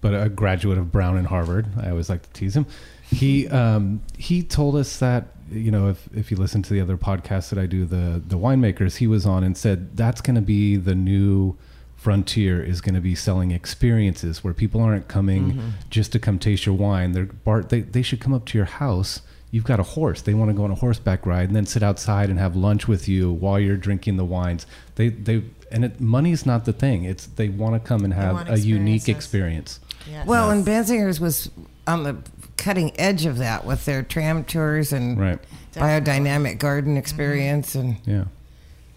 but 0.00 0.14
a 0.14 0.28
graduate 0.28 0.78
of 0.78 0.92
Brown 0.92 1.16
and 1.16 1.26
Harvard. 1.26 1.66
I 1.80 1.90
always 1.90 2.08
like 2.08 2.22
to 2.22 2.30
tease 2.30 2.54
him. 2.56 2.66
He 3.10 3.48
um, 3.48 4.00
he 4.16 4.42
told 4.42 4.76
us 4.76 4.98
that 4.98 5.28
you 5.50 5.70
know 5.70 5.88
if 5.88 6.08
if 6.14 6.30
you 6.30 6.36
listen 6.36 6.62
to 6.62 6.72
the 6.72 6.80
other 6.80 6.96
podcasts 6.96 7.50
that 7.50 7.58
I 7.58 7.66
do, 7.66 7.84
the 7.84 8.22
the 8.26 8.36
winemakers 8.36 8.96
he 8.96 9.06
was 9.06 9.26
on, 9.26 9.44
and 9.44 9.56
said 9.56 9.96
that's 9.96 10.20
going 10.20 10.36
to 10.36 10.42
be 10.42 10.76
the 10.76 10.94
new 10.94 11.56
frontier 11.96 12.62
is 12.62 12.80
going 12.80 12.94
to 12.94 13.00
be 13.00 13.14
selling 13.14 13.50
experiences 13.50 14.44
where 14.44 14.54
people 14.54 14.80
aren't 14.80 15.08
coming 15.08 15.52
mm-hmm. 15.52 15.68
just 15.90 16.12
to 16.12 16.18
come 16.18 16.38
taste 16.38 16.64
your 16.64 16.74
wine. 16.74 17.12
They're 17.12 17.26
bar, 17.26 17.62
they 17.62 17.80
they 17.80 18.02
should 18.02 18.20
come 18.20 18.32
up 18.32 18.44
to 18.46 18.58
your 18.58 18.66
house. 18.66 19.22
You've 19.50 19.64
got 19.64 19.80
a 19.80 19.82
horse. 19.82 20.20
They 20.20 20.34
want 20.34 20.50
to 20.50 20.54
go 20.54 20.64
on 20.64 20.70
a 20.70 20.74
horseback 20.74 21.24
ride 21.24 21.48
and 21.48 21.56
then 21.56 21.64
sit 21.66 21.82
outside 21.82 22.28
and 22.28 22.38
have 22.38 22.54
lunch 22.54 22.86
with 22.86 23.08
you 23.08 23.32
while 23.32 23.58
you're 23.58 23.78
drinking 23.78 24.16
the 24.16 24.24
wines. 24.24 24.66
They 24.94 25.08
they 25.08 25.42
and 25.72 25.84
it, 25.86 26.00
money's 26.00 26.46
not 26.46 26.64
the 26.64 26.72
thing. 26.72 27.04
It's 27.04 27.26
they 27.26 27.48
want 27.48 27.74
to 27.74 27.86
come 27.86 28.04
and 28.04 28.14
have 28.14 28.48
a 28.48 28.58
unique 28.58 29.08
experience. 29.08 29.80
Yes. 30.08 30.26
Well, 30.26 30.50
and 30.50 30.64
Benzinger's 30.64 31.20
was 31.20 31.50
on 31.86 32.02
the 32.04 32.16
cutting 32.58 32.92
edge 33.00 33.24
of 33.24 33.38
that 33.38 33.64
with 33.64 33.84
their 33.86 34.02
tram 34.02 34.44
tours 34.44 34.92
and 34.92 35.18
Right. 35.18 35.38
biodynamic 35.74 36.58
garden 36.58 36.96
experience 36.96 37.74
and 37.74 37.96
Yeah. 38.04 38.24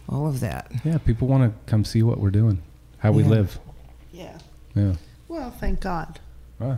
all 0.10 0.28
of 0.28 0.40
that. 0.42 0.72
Yeah. 0.84 0.98
People 0.98 1.28
want 1.28 1.44
to 1.44 1.72
come 1.72 1.86
see 1.86 2.04
what 2.04 2.20
we're 2.20 2.32
doing, 2.32 2.60
how 2.98 3.12
we 3.14 3.24
Yeah. 3.24 3.30
live. 3.30 3.60
Yeah. 4.12 4.38
Yeah. 4.76 4.94
Well, 5.30 5.52
thank 5.52 5.80
God. 5.80 6.20
Ah. 6.60 6.78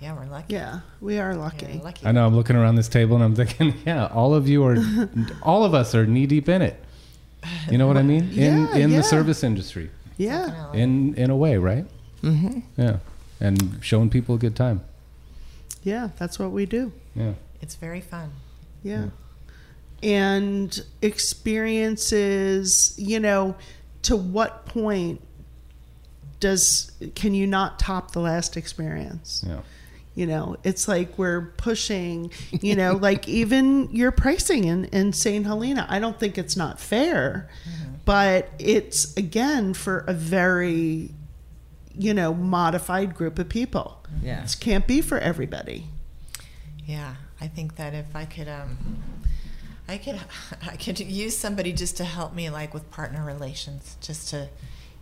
yeah, 0.00 0.14
we're 0.16 0.26
lucky. 0.30 0.54
Yeah, 0.54 0.80
we 1.00 1.18
are 1.18 1.34
lucky. 1.34 1.66
we're 1.78 1.84
lucky. 1.84 2.06
I 2.06 2.12
know. 2.12 2.26
I'm 2.26 2.34
looking 2.34 2.56
around 2.56 2.76
this 2.76 2.88
table 2.88 3.14
and 3.16 3.24
I'm 3.24 3.34
thinking, 3.34 3.74
yeah, 3.86 4.06
all 4.06 4.34
of 4.34 4.48
you 4.48 4.64
are, 4.64 4.76
all 5.42 5.64
of 5.64 5.74
us 5.74 5.94
are 5.94 6.06
knee 6.06 6.26
deep 6.26 6.48
in 6.48 6.62
it. 6.62 6.82
You 7.70 7.76
know 7.78 7.86
what 7.86 7.96
I 7.96 8.02
mean? 8.02 8.24
In 8.30 8.66
Yeah, 8.66 8.74
in 8.76 8.90
yeah. 8.90 8.96
the 8.98 9.02
service 9.02 9.42
industry, 9.44 9.90
Yeah. 10.16 10.72
In 10.72 11.14
in 11.14 11.30
a 11.30 11.36
way, 11.36 11.56
right? 11.58 11.86
Mm-hmm. 12.22 12.60
Yeah. 12.76 12.96
And 13.40 13.78
showing 13.80 14.10
people 14.10 14.34
a 14.34 14.38
good 14.38 14.54
time. 14.56 14.80
Yeah, 15.82 16.10
that's 16.18 16.38
what 16.38 16.50
we 16.50 16.66
do. 16.66 16.92
Yeah. 17.14 17.32
It's 17.60 17.74
very 17.74 18.00
fun. 18.00 18.32
Yeah. 18.82 19.06
And 20.02 20.78
experiences, 21.02 22.94
you 22.96 23.20
know, 23.20 23.56
to 24.02 24.16
what 24.16 24.66
point 24.66 25.20
does 26.38 26.90
can 27.14 27.34
you 27.34 27.46
not 27.46 27.78
top 27.78 28.12
the 28.12 28.20
last 28.20 28.56
experience? 28.56 29.44
Yeah. 29.46 29.60
You 30.14 30.26
know, 30.26 30.56
it's 30.64 30.88
like 30.88 31.16
we're 31.18 31.52
pushing, 31.56 32.32
you 32.50 32.74
know, 32.74 32.92
like 33.00 33.28
even 33.28 33.88
your 33.92 34.10
pricing 34.10 34.64
in, 34.64 34.86
in 34.86 35.12
St. 35.12 35.46
Helena. 35.46 35.86
I 35.88 35.98
don't 35.98 36.18
think 36.18 36.36
it's 36.36 36.56
not 36.56 36.80
fair, 36.80 37.48
mm-hmm. 37.64 37.94
but 38.04 38.50
it's 38.58 39.16
again 39.16 39.72
for 39.74 39.98
a 40.08 40.12
very, 40.12 41.14
you 41.96 42.14
know, 42.14 42.32
modified 42.34 43.14
group 43.14 43.38
of 43.38 43.48
people. 43.48 43.98
Yeah. 44.22 44.44
It 44.44 44.56
can't 44.60 44.86
be 44.86 45.00
for 45.00 45.18
everybody. 45.18 45.86
Yeah, 46.84 47.14
I 47.40 47.46
think 47.48 47.76
that 47.76 47.94
if 47.94 48.14
I 48.14 48.24
could, 48.24 48.48
um, 48.48 48.76
I 49.88 49.98
could, 49.98 50.20
I 50.70 50.76
could 50.76 50.98
use 51.00 51.36
somebody 51.36 51.72
just 51.72 51.96
to 51.98 52.04
help 52.04 52.34
me, 52.34 52.50
like 52.50 52.74
with 52.74 52.90
partner 52.90 53.24
relations, 53.24 53.96
just 54.00 54.28
to, 54.30 54.48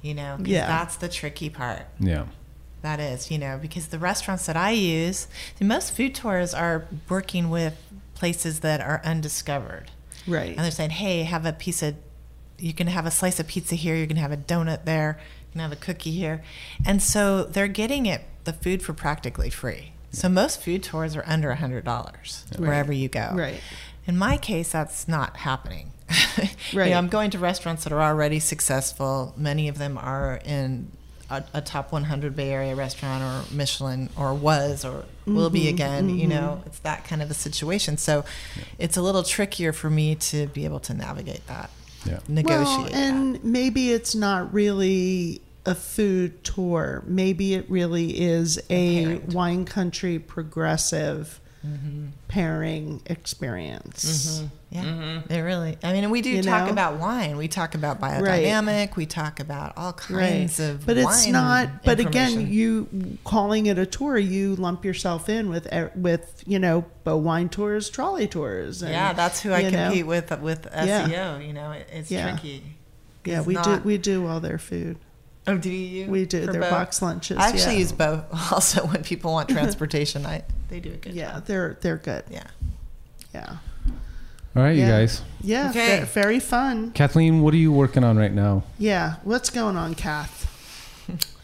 you 0.03 0.15
know, 0.15 0.39
Yeah. 0.45 0.67
that's 0.67 0.97
the 0.97 1.09
tricky 1.09 1.49
part. 1.51 1.83
Yeah. 1.99 2.27
That 2.83 3.01
is, 3.01 3.31
you 3.31 3.39
know, 3.39 3.59
because 3.61 3.89
the 3.89 3.99
restaurants 3.99 4.47
that 4.47 4.57
I 4.57 4.71
use, 4.71 5.27
the 5.59 5.65
most 5.65 5.95
food 5.97 6.15
tours 6.15 6.55
are 6.55 6.87
working 7.09 7.51
with 7.51 7.77
places 8.15 8.61
that 8.61 8.81
are 8.81 9.01
undiscovered. 9.05 9.91
Right. 10.29 10.51
And 10.51 10.59
they're 10.61 10.71
saying, 10.71 10.91
hey, 10.91 11.23
have 11.25 11.45
a 11.45 11.53
piece 11.53 11.83
of, 11.83 11.97
you 12.59 12.73
can 12.73 12.87
have 12.87 13.05
a 13.07 13.11
slice 13.11 13.41
of 13.41 13.49
pizza 13.49 13.75
here, 13.75 13.97
you 13.97 14.07
can 14.07 14.17
have 14.17 14.31
a 14.31 14.37
donut 14.37 14.85
there, 14.85 15.19
you 15.49 15.53
can 15.53 15.61
have 15.61 15.73
a 15.73 15.77
cookie 15.77 16.13
here. 16.13 16.43
And 16.85 17.03
so 17.03 17.45
they're 17.45 17.69
getting 17.69 18.07
it, 18.07 18.23
the 18.45 18.53
food 18.53 18.83
for 18.83 18.93
practically 18.93 19.51
free. 19.51 19.93
So 20.11 20.29
most 20.29 20.63
food 20.63 20.83
tours 20.83 21.17
are 21.17 21.25
under 21.27 21.55
$100 21.55 22.59
wherever 22.59 22.93
you 22.93 23.09
go. 23.09 23.33
Right. 23.35 23.61
In 24.07 24.17
my 24.17 24.39
case, 24.39 24.73
that's 24.73 25.07
not 25.07 25.39
happening. 25.39 25.93
right. 26.39 26.57
You 26.73 26.91
know, 26.91 26.99
I'm 26.99 27.09
going 27.09 27.31
to 27.31 27.39
restaurants 27.39 27.85
that 27.85 27.93
are 27.93 28.01
already 28.01 28.41
successful. 28.41 29.35
Many 29.37 29.69
of 29.69 29.77
them 29.77 29.99
are 29.99 30.41
in 30.45 30.91
a, 31.31 31.45
a 31.55 31.61
top 31.61 31.93
100 31.93 32.35
Bay 32.35 32.51
Area 32.51 32.75
restaurant 32.75 33.23
or 33.23 33.55
Michelin 33.55 34.09
or 34.17 34.33
was 34.35 34.85
or 34.85 35.05
will 35.27 35.51
be 35.51 35.65
mm-hmm, 35.65 35.75
again. 35.75 36.09
You 36.09 36.21
mm-hmm. 36.21 36.31
know, 36.31 36.63
it's 36.67 36.79
that 36.81 37.05
kind 37.05 37.23
of 37.23 37.31
a 37.31 37.35
situation. 37.35 37.99
So 37.99 38.25
it's 38.79 38.97
a 38.97 39.03
little 39.03 39.23
trickier 39.23 39.73
for 39.73 39.91
me 39.91 40.15
to 40.15 40.47
be 40.49 40.65
able 40.65 40.81
to 40.81 40.95
navigate 40.95 41.47
that, 41.47 41.71
Yeah. 42.05 42.21
negotiate 42.29 42.93
Well, 42.93 42.95
and 42.95 43.43
maybe 43.45 43.93
it's 43.93 44.15
not 44.15 44.53
really 44.53 45.41
a 45.67 45.75
food 45.75 46.43
tour. 46.45 47.03
Maybe 47.07 47.55
it 47.55 47.69
really 47.69 48.21
is 48.21 48.59
a 48.71 49.05
pairing. 49.05 49.31
wine 49.31 49.65
country 49.65 50.19
progressive 50.19 51.41
Mm-hmm. 51.67 52.07
pairing 52.29 53.03
experience. 53.07 54.39
that. 54.41 54.49
Yeah, 54.71 55.23
they 55.27 55.43
really. 55.43 55.77
I 55.83 55.93
mean, 55.93 56.09
we 56.11 56.23
do 56.23 56.31
You 56.31 56.43
talk 56.43 56.67
know? 56.67 56.73
about 56.73 56.99
wine. 57.01 57.37
We 57.37 57.49
talk 57.49 57.75
about 57.75 58.01
biodynamic. 58.01 58.95
We 58.97 59.07
talk 59.07 59.41
about 59.41 59.73
all 59.77 59.93
kinds 59.93 60.61
of. 60.61 60.87
but 60.87 60.97
it's 60.97 61.27
not 61.27 61.83
but 61.85 61.99
again 61.99 62.47
you 62.49 63.19
calling 63.25 63.67
it 63.67 63.77
a 63.79 63.87
tour 63.87 64.17
you 64.19 64.55
lump 64.57 64.85
yourself 64.85 65.29
in 65.29 65.49
with 65.51 65.67
with 65.97 66.45
you 66.47 66.59
know 66.61 66.85
bow 67.05 67.17
wine 67.17 67.49
tours 67.49 67.91
trolley 67.91 68.29
tours 68.29 68.83
and, 68.83 68.93
yeah, 68.93 69.13
that's 69.13 69.41
who 69.41 69.51
I 69.53 69.61
you 69.61 69.71
know, 69.71 69.85
compete 69.89 70.07
with 70.07 70.31
with 70.41 70.63
SEO. 70.71 71.09
Yeah. 71.09 71.39
You 71.39 71.53
know, 71.53 71.73
it, 71.73 71.89
it's 71.93 72.11
Yeah. 72.11 72.31
tricky. 72.31 72.63
yeah 73.25 73.39
It's 73.39 73.47
we 73.47 73.57
do 73.57 73.79
we 73.85 73.99
do 73.99 74.27
all 74.27 74.39
their 74.41 74.59
food 74.59 74.97
Oh, 75.49 75.57
do 75.59 75.71
you? 75.71 76.07
we 76.11 76.25
do 76.27 76.45
For 76.47 76.53
their 76.53 76.61
both? 76.63 76.71
box 76.71 77.01
lunches 77.03 77.39
I 77.39 77.49
actually 77.49 77.75
yeah. 77.75 77.79
use 77.81 77.93
both. 77.93 78.25
Also, 78.53 78.87
when 78.87 79.03
people 79.03 79.33
want 79.33 79.49
transportation, 79.49 80.25
I 80.27 80.43
they 80.69 80.81
do 80.81 80.93
a 80.93 80.97
good 80.97 81.15
yeah 81.15 81.33
job. 81.35 81.47
they're 81.47 81.79
they're 81.81 81.97
good 81.97 82.25
Yeah. 82.31 82.45
yeah 83.35 83.57
All 84.57 84.63
right, 84.63 84.77
you 84.77 84.87
guys. 84.87 85.23
yeah 85.41 85.71
Okay. 85.71 86.01
ve- 86.01 86.05
very 86.07 86.41
fun 86.41 86.93
Kathleen, 86.93 87.41
what 87.43 87.55
are 87.55 87.59
you 87.59 87.73
working 87.73 88.05
on 88.05 88.17
right 88.19 88.33
now? 88.33 88.63
yeah 88.79 89.17
what's 89.25 89.51
going 89.51 89.77
on 89.77 89.95
kath 89.95 90.45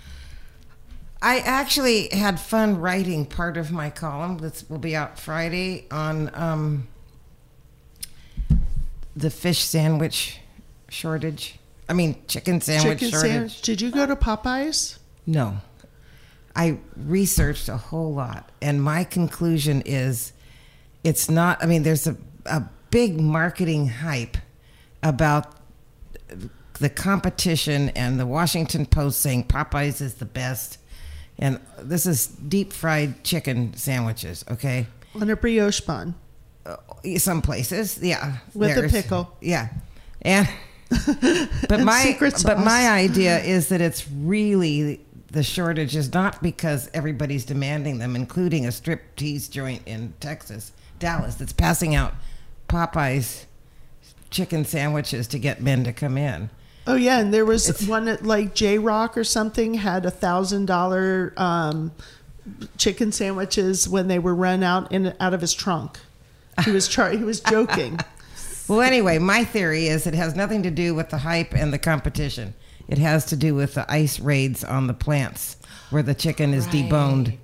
I 1.22 1.38
actually 1.38 2.10
had 2.12 2.38
fun 2.38 2.78
writing 2.80 3.24
part 3.24 3.56
of 3.56 3.72
my 3.72 3.88
column 3.88 4.36
that 4.38 4.62
will 4.68 4.76
be 4.78 4.94
out 4.94 5.18
Friday 5.18 5.86
on 5.90 6.30
um, 6.34 6.86
the 9.16 9.30
fish 9.30 9.64
sandwich 9.64 10.40
shortage. 10.90 11.58
I 11.88 11.92
mean, 11.92 12.16
chicken 12.26 12.60
sandwich 12.60 12.98
chicken 12.98 13.10
shortage. 13.10 13.30
sandwich 13.30 13.62
did 13.62 13.80
you 13.80 13.90
go 13.90 14.06
to 14.06 14.16
popeyes 14.16 14.98
No. 15.26 15.58
I 16.56 16.78
researched 16.96 17.68
a 17.68 17.76
whole 17.76 18.14
lot, 18.14 18.52
and 18.62 18.80
my 18.82 19.02
conclusion 19.02 19.82
is 19.84 20.32
it's 21.02 21.28
not, 21.28 21.62
I 21.62 21.66
mean, 21.66 21.82
there's 21.82 22.06
a, 22.06 22.16
a 22.46 22.62
big 22.90 23.20
marketing 23.20 23.88
hype 23.88 24.36
about 25.02 25.52
the 26.74 26.88
competition 26.88 27.90
and 27.90 28.18
the 28.18 28.26
Washington 28.26 28.86
Post 28.86 29.20
saying 29.20 29.44
Popeyes 29.44 30.00
is 30.00 30.14
the 30.14 30.24
best. 30.24 30.78
And 31.38 31.60
this 31.80 32.06
is 32.06 32.28
deep 32.28 32.72
fried 32.72 33.24
chicken 33.24 33.74
sandwiches, 33.74 34.44
okay? 34.50 34.86
On 35.14 35.28
a 35.28 35.36
brioche 35.36 35.80
bun. 35.80 36.14
Uh, 36.64 36.76
some 37.18 37.42
places, 37.42 37.98
yeah. 38.00 38.38
With 38.54 38.76
a 38.78 38.88
pickle. 38.88 39.36
Yeah. 39.40 39.68
And 40.22 40.48
but 41.68 41.80
my 41.80 42.16
but 42.20 42.38
sauce. 42.38 42.64
my 42.64 42.88
idea 42.88 43.38
is 43.44 43.68
that 43.68 43.80
it's 43.80 44.08
really 44.10 45.00
the 45.30 45.42
shortage 45.42 45.96
is 45.96 46.12
not 46.12 46.42
because 46.42 46.88
everybody's 46.94 47.44
demanding 47.44 47.98
them, 47.98 48.14
including 48.14 48.66
a 48.66 48.72
strip 48.72 49.16
tease 49.16 49.48
joint 49.48 49.82
in 49.86 50.14
Texas, 50.20 50.72
Dallas, 50.98 51.34
that's 51.34 51.52
passing 51.52 51.94
out 51.94 52.14
Popeyes 52.68 53.46
chicken 54.30 54.64
sandwiches 54.64 55.26
to 55.28 55.38
get 55.38 55.60
men 55.62 55.84
to 55.84 55.92
come 55.92 56.16
in. 56.18 56.50
Oh 56.86 56.96
yeah, 56.96 57.18
and 57.18 57.32
there 57.32 57.44
was 57.44 57.68
It's- 57.68 57.88
one 57.88 58.08
at, 58.08 58.24
like 58.24 58.54
J 58.54 58.78
Rock 58.78 59.16
or 59.16 59.24
something 59.24 59.74
had 59.74 60.04
a 60.04 60.10
thousand 60.10 60.66
dollar 60.66 61.32
um, 61.36 61.92
chicken 62.76 63.10
sandwiches 63.10 63.88
when 63.88 64.06
they 64.08 64.18
were 64.18 64.34
run 64.34 64.62
out 64.62 64.92
in 64.92 65.14
out 65.18 65.32
of 65.34 65.40
his 65.40 65.54
trunk. 65.54 65.98
He 66.64 66.70
was 66.70 66.86
char- 66.86 67.10
he 67.10 67.24
was 67.24 67.40
joking. 67.40 67.98
Well, 68.68 68.80
anyway, 68.80 69.18
my 69.18 69.44
theory 69.44 69.88
is 69.88 70.06
it 70.06 70.14
has 70.14 70.34
nothing 70.34 70.62
to 70.62 70.70
do 70.70 70.94
with 70.94 71.10
the 71.10 71.18
hype 71.18 71.52
and 71.54 71.72
the 71.72 71.78
competition. 71.78 72.54
It 72.88 72.98
has 72.98 73.26
to 73.26 73.36
do 73.36 73.54
with 73.54 73.74
the 73.74 73.90
ice 73.90 74.18
raids 74.20 74.64
on 74.64 74.86
the 74.86 74.94
plants 74.94 75.56
where 75.90 76.02
the 76.02 76.14
chicken 76.14 76.54
is 76.54 76.66
deboned. 76.68 77.36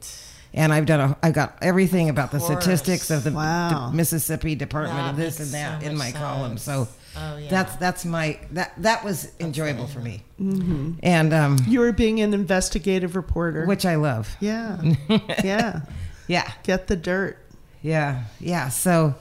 And 0.52 0.72
I've 0.72 0.86
done 0.86 1.00
a, 1.12 1.16
I've 1.22 1.32
got 1.34 1.56
everything 1.62 2.08
about 2.08 2.32
the 2.32 2.40
statistics 2.40 3.10
of 3.10 3.22
the 3.24 3.30
Wow. 3.30 3.90
D- 3.90 3.96
Mississippi 3.96 4.54
Department 4.56 4.96
That 4.98 5.10
of 5.10 5.16
this 5.16 5.38
and 5.40 5.50
that 5.50 5.80
so 5.82 5.86
in 5.88 5.96
much 5.96 6.12
my 6.14 6.18
column. 6.18 6.58
So 6.58 6.88
Oh, 7.16 7.36
yeah. 7.38 7.48
that's 7.50 7.74
that's 7.76 8.04
my 8.04 8.38
that 8.52 8.72
that 8.78 9.04
was 9.04 9.32
enjoyable 9.40 9.86
for 9.88 9.98
me. 10.00 10.22
And 10.38 11.32
um, 11.34 11.58
You 11.66 11.80
were 11.80 11.92
being 11.92 12.20
an 12.20 12.34
investigative 12.34 13.14
reporter. 13.16 13.64
which 13.66 13.84
I 13.86 13.94
love. 13.96 14.36
yeah, 14.40 14.80
yeah. 15.44 15.80
Yeah, 16.28 16.50
Get 16.64 16.86
the 16.86 16.96
dirt. 16.96 17.38
yeah, 17.82 18.24
yeah. 18.40 18.68
So, 18.68 19.14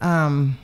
um, 0.00 0.56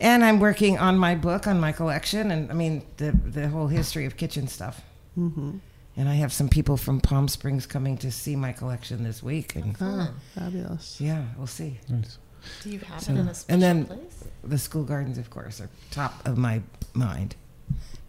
and 0.00 0.24
I'm 0.24 0.40
working 0.40 0.78
on 0.78 0.98
my 0.98 1.14
book 1.14 1.46
on 1.46 1.60
my 1.60 1.72
collection, 1.72 2.30
and 2.30 2.50
I 2.50 2.54
mean 2.54 2.82
the 2.98 3.12
the 3.12 3.48
whole 3.48 3.68
history 3.68 4.06
of 4.06 4.16
kitchen 4.16 4.48
stuff. 4.48 4.82
Mm-hmm. 5.18 5.58
And 5.98 6.08
I 6.10 6.14
have 6.16 6.30
some 6.32 6.48
people 6.50 6.76
from 6.76 7.00
Palm 7.00 7.26
Springs 7.26 7.64
coming 7.66 7.96
to 7.98 8.10
see 8.12 8.36
my 8.36 8.52
collection 8.52 9.02
this 9.02 9.22
week, 9.22 9.56
and 9.56 9.74
Oh, 9.80 10.10
fabulous. 10.34 11.00
yeah, 11.00 11.24
we'll 11.38 11.46
see. 11.46 11.78
Nice. 11.88 12.18
Do 12.62 12.70
you 12.70 12.80
have 12.80 13.02
So- 13.02 13.12
it 13.12 13.14
in 13.14 13.20
a 13.24 13.28
and 13.28 13.36
special 13.36 13.60
then- 13.60 13.84
place? 13.86 14.24
The 14.44 14.58
school 14.58 14.84
gardens, 14.84 15.16
of 15.18 15.30
course, 15.30 15.60
are 15.60 15.70
top 15.90 16.24
of 16.26 16.36
my 16.36 16.60
mind 16.94 17.34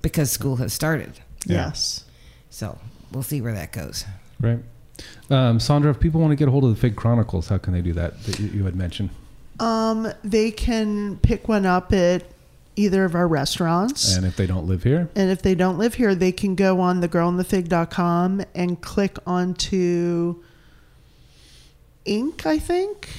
because 0.01 0.29
school 0.31 0.57
has 0.57 0.73
started. 0.73 1.19
Yeah. 1.45 1.67
Yes. 1.67 2.03
So 2.49 2.77
we'll 3.11 3.23
see 3.23 3.39
where 3.41 3.53
that 3.53 3.71
goes. 3.71 4.03
Right. 4.41 4.59
Um, 5.29 5.59
Sandra, 5.59 5.91
if 5.91 5.99
people 5.99 6.19
want 6.21 6.31
to 6.31 6.35
get 6.35 6.47
a 6.47 6.51
hold 6.51 6.65
of 6.65 6.69
the 6.71 6.75
Fig 6.75 6.95
Chronicles, 6.95 7.47
how 7.47 7.57
can 7.57 7.71
they 7.73 7.81
do 7.81 7.93
that? 7.93 8.21
That 8.23 8.37
you, 8.39 8.47
you 8.47 8.65
had 8.65 8.75
mentioned. 8.75 9.09
Um, 9.59 10.11
they 10.23 10.51
can 10.51 11.17
pick 11.17 11.47
one 11.47 11.65
up 11.65 11.91
at 11.93 12.23
either 12.75 13.05
of 13.05 13.15
our 13.15 13.27
restaurants. 13.27 14.15
And 14.15 14.25
if 14.25 14.35
they 14.35 14.45
don't 14.45 14.67
live 14.67 14.83
here, 14.83 15.09
And 15.15 15.31
if 15.31 15.41
they 15.41 15.55
don't 15.55 15.77
live 15.77 15.95
here, 15.95 16.13
they 16.13 16.31
can 16.31 16.55
go 16.55 16.79
on 16.79 17.01
thegirlandthefig.com 17.01 18.43
and 18.53 18.79
click 18.81 19.17
onto 19.25 20.43
ink, 22.05 22.45
I 22.45 22.59
think. 22.59 23.09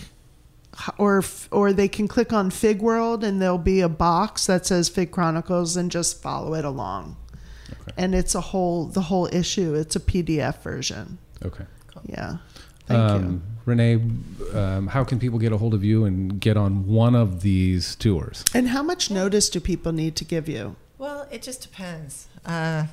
Or 0.96 1.24
or 1.50 1.72
they 1.72 1.88
can 1.88 2.06
click 2.06 2.32
on 2.32 2.50
Fig 2.50 2.80
World 2.80 3.24
and 3.24 3.42
there'll 3.42 3.58
be 3.58 3.80
a 3.80 3.88
box 3.88 4.46
that 4.46 4.64
says 4.64 4.88
Fig 4.88 5.10
Chronicles 5.10 5.76
and 5.76 5.90
just 5.90 6.22
follow 6.22 6.54
it 6.54 6.64
along. 6.64 7.16
Okay. 7.72 7.90
And 7.96 8.14
it's 8.14 8.36
a 8.36 8.40
whole 8.40 8.86
the 8.86 9.00
whole 9.02 9.28
issue. 9.32 9.74
It's 9.74 9.96
a 9.96 10.00
PDF 10.00 10.62
version. 10.62 11.18
okay. 11.44 11.64
Yeah. 12.06 12.36
Thank 12.86 13.00
Um, 13.00 13.42
Renee, 13.68 14.00
um, 14.54 14.88
how 14.88 15.04
can 15.04 15.18
people 15.18 15.38
get 15.38 15.52
a 15.52 15.56
hold 15.58 15.74
of 15.74 15.84
you 15.84 16.04
and 16.04 16.40
get 16.40 16.56
on 16.56 16.86
one 16.86 17.14
of 17.14 17.42
these 17.42 17.94
tours? 17.96 18.44
And 18.54 18.68
how 18.68 18.82
much 18.82 19.10
notice 19.10 19.48
do 19.48 19.60
people 19.60 19.92
need 19.92 20.16
to 20.16 20.24
give 20.24 20.48
you? 20.48 20.76
Well, 20.98 21.28
it 21.30 21.42
just 21.42 21.62
depends. 21.62 22.26
Uh, 22.44 22.86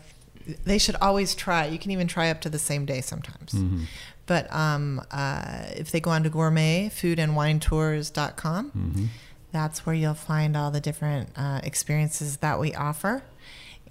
they 0.64 0.78
should 0.78 0.96
always 0.98 1.34
try. 1.34 1.66
You 1.66 1.80
can 1.80 1.90
even 1.92 2.08
try 2.08 2.30
up 2.30 2.42
to 2.42 2.50
the 2.50 2.60
same 2.60 2.86
day 2.86 3.02
sometimes. 3.02 3.54
Mm-hmm. 3.54 3.84
But 4.28 4.52
um, 4.54 5.02
uh, 5.12 5.66
if 5.76 5.92
they 5.92 6.00
go 6.00 6.12
on 6.12 6.24
to 6.24 6.30
gourmet 6.30 6.90
food 6.90 7.18
and 7.20 7.36
wine 7.36 7.60
tours.com, 7.60 8.72
Mm-hmm. 8.72 9.06
that's 9.52 9.86
where 9.86 9.96
you'll 9.96 10.14
find 10.14 10.56
all 10.58 10.70
the 10.72 10.82
different 10.82 11.30
uh, 11.36 11.62
experiences 11.64 12.38
that 12.38 12.60
we 12.60 12.74
offer. 12.76 13.24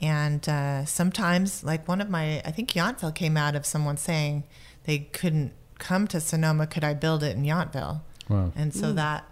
And 0.01 0.47
uh, 0.49 0.85
sometimes, 0.85 1.65
like 1.65 1.87
one 1.89 2.01
of 2.01 2.11
my, 2.11 2.41
I 2.45 2.51
think 2.51 2.71
Yountville 2.73 3.15
came 3.15 3.37
out 3.37 3.55
of 3.55 3.65
someone 3.65 3.97
saying 3.97 4.45
they 4.85 4.99
couldn't 4.99 5.53
come 5.85 6.09
to 6.09 6.21
Sonoma. 6.21 6.67
Could 6.67 6.83
I 6.85 6.95
build 6.95 7.23
it 7.23 7.37
in 7.37 7.45
Yountville? 7.45 8.01
Wow. 8.29 8.53
And 8.57 8.75
so 8.75 8.93
that 8.95 9.25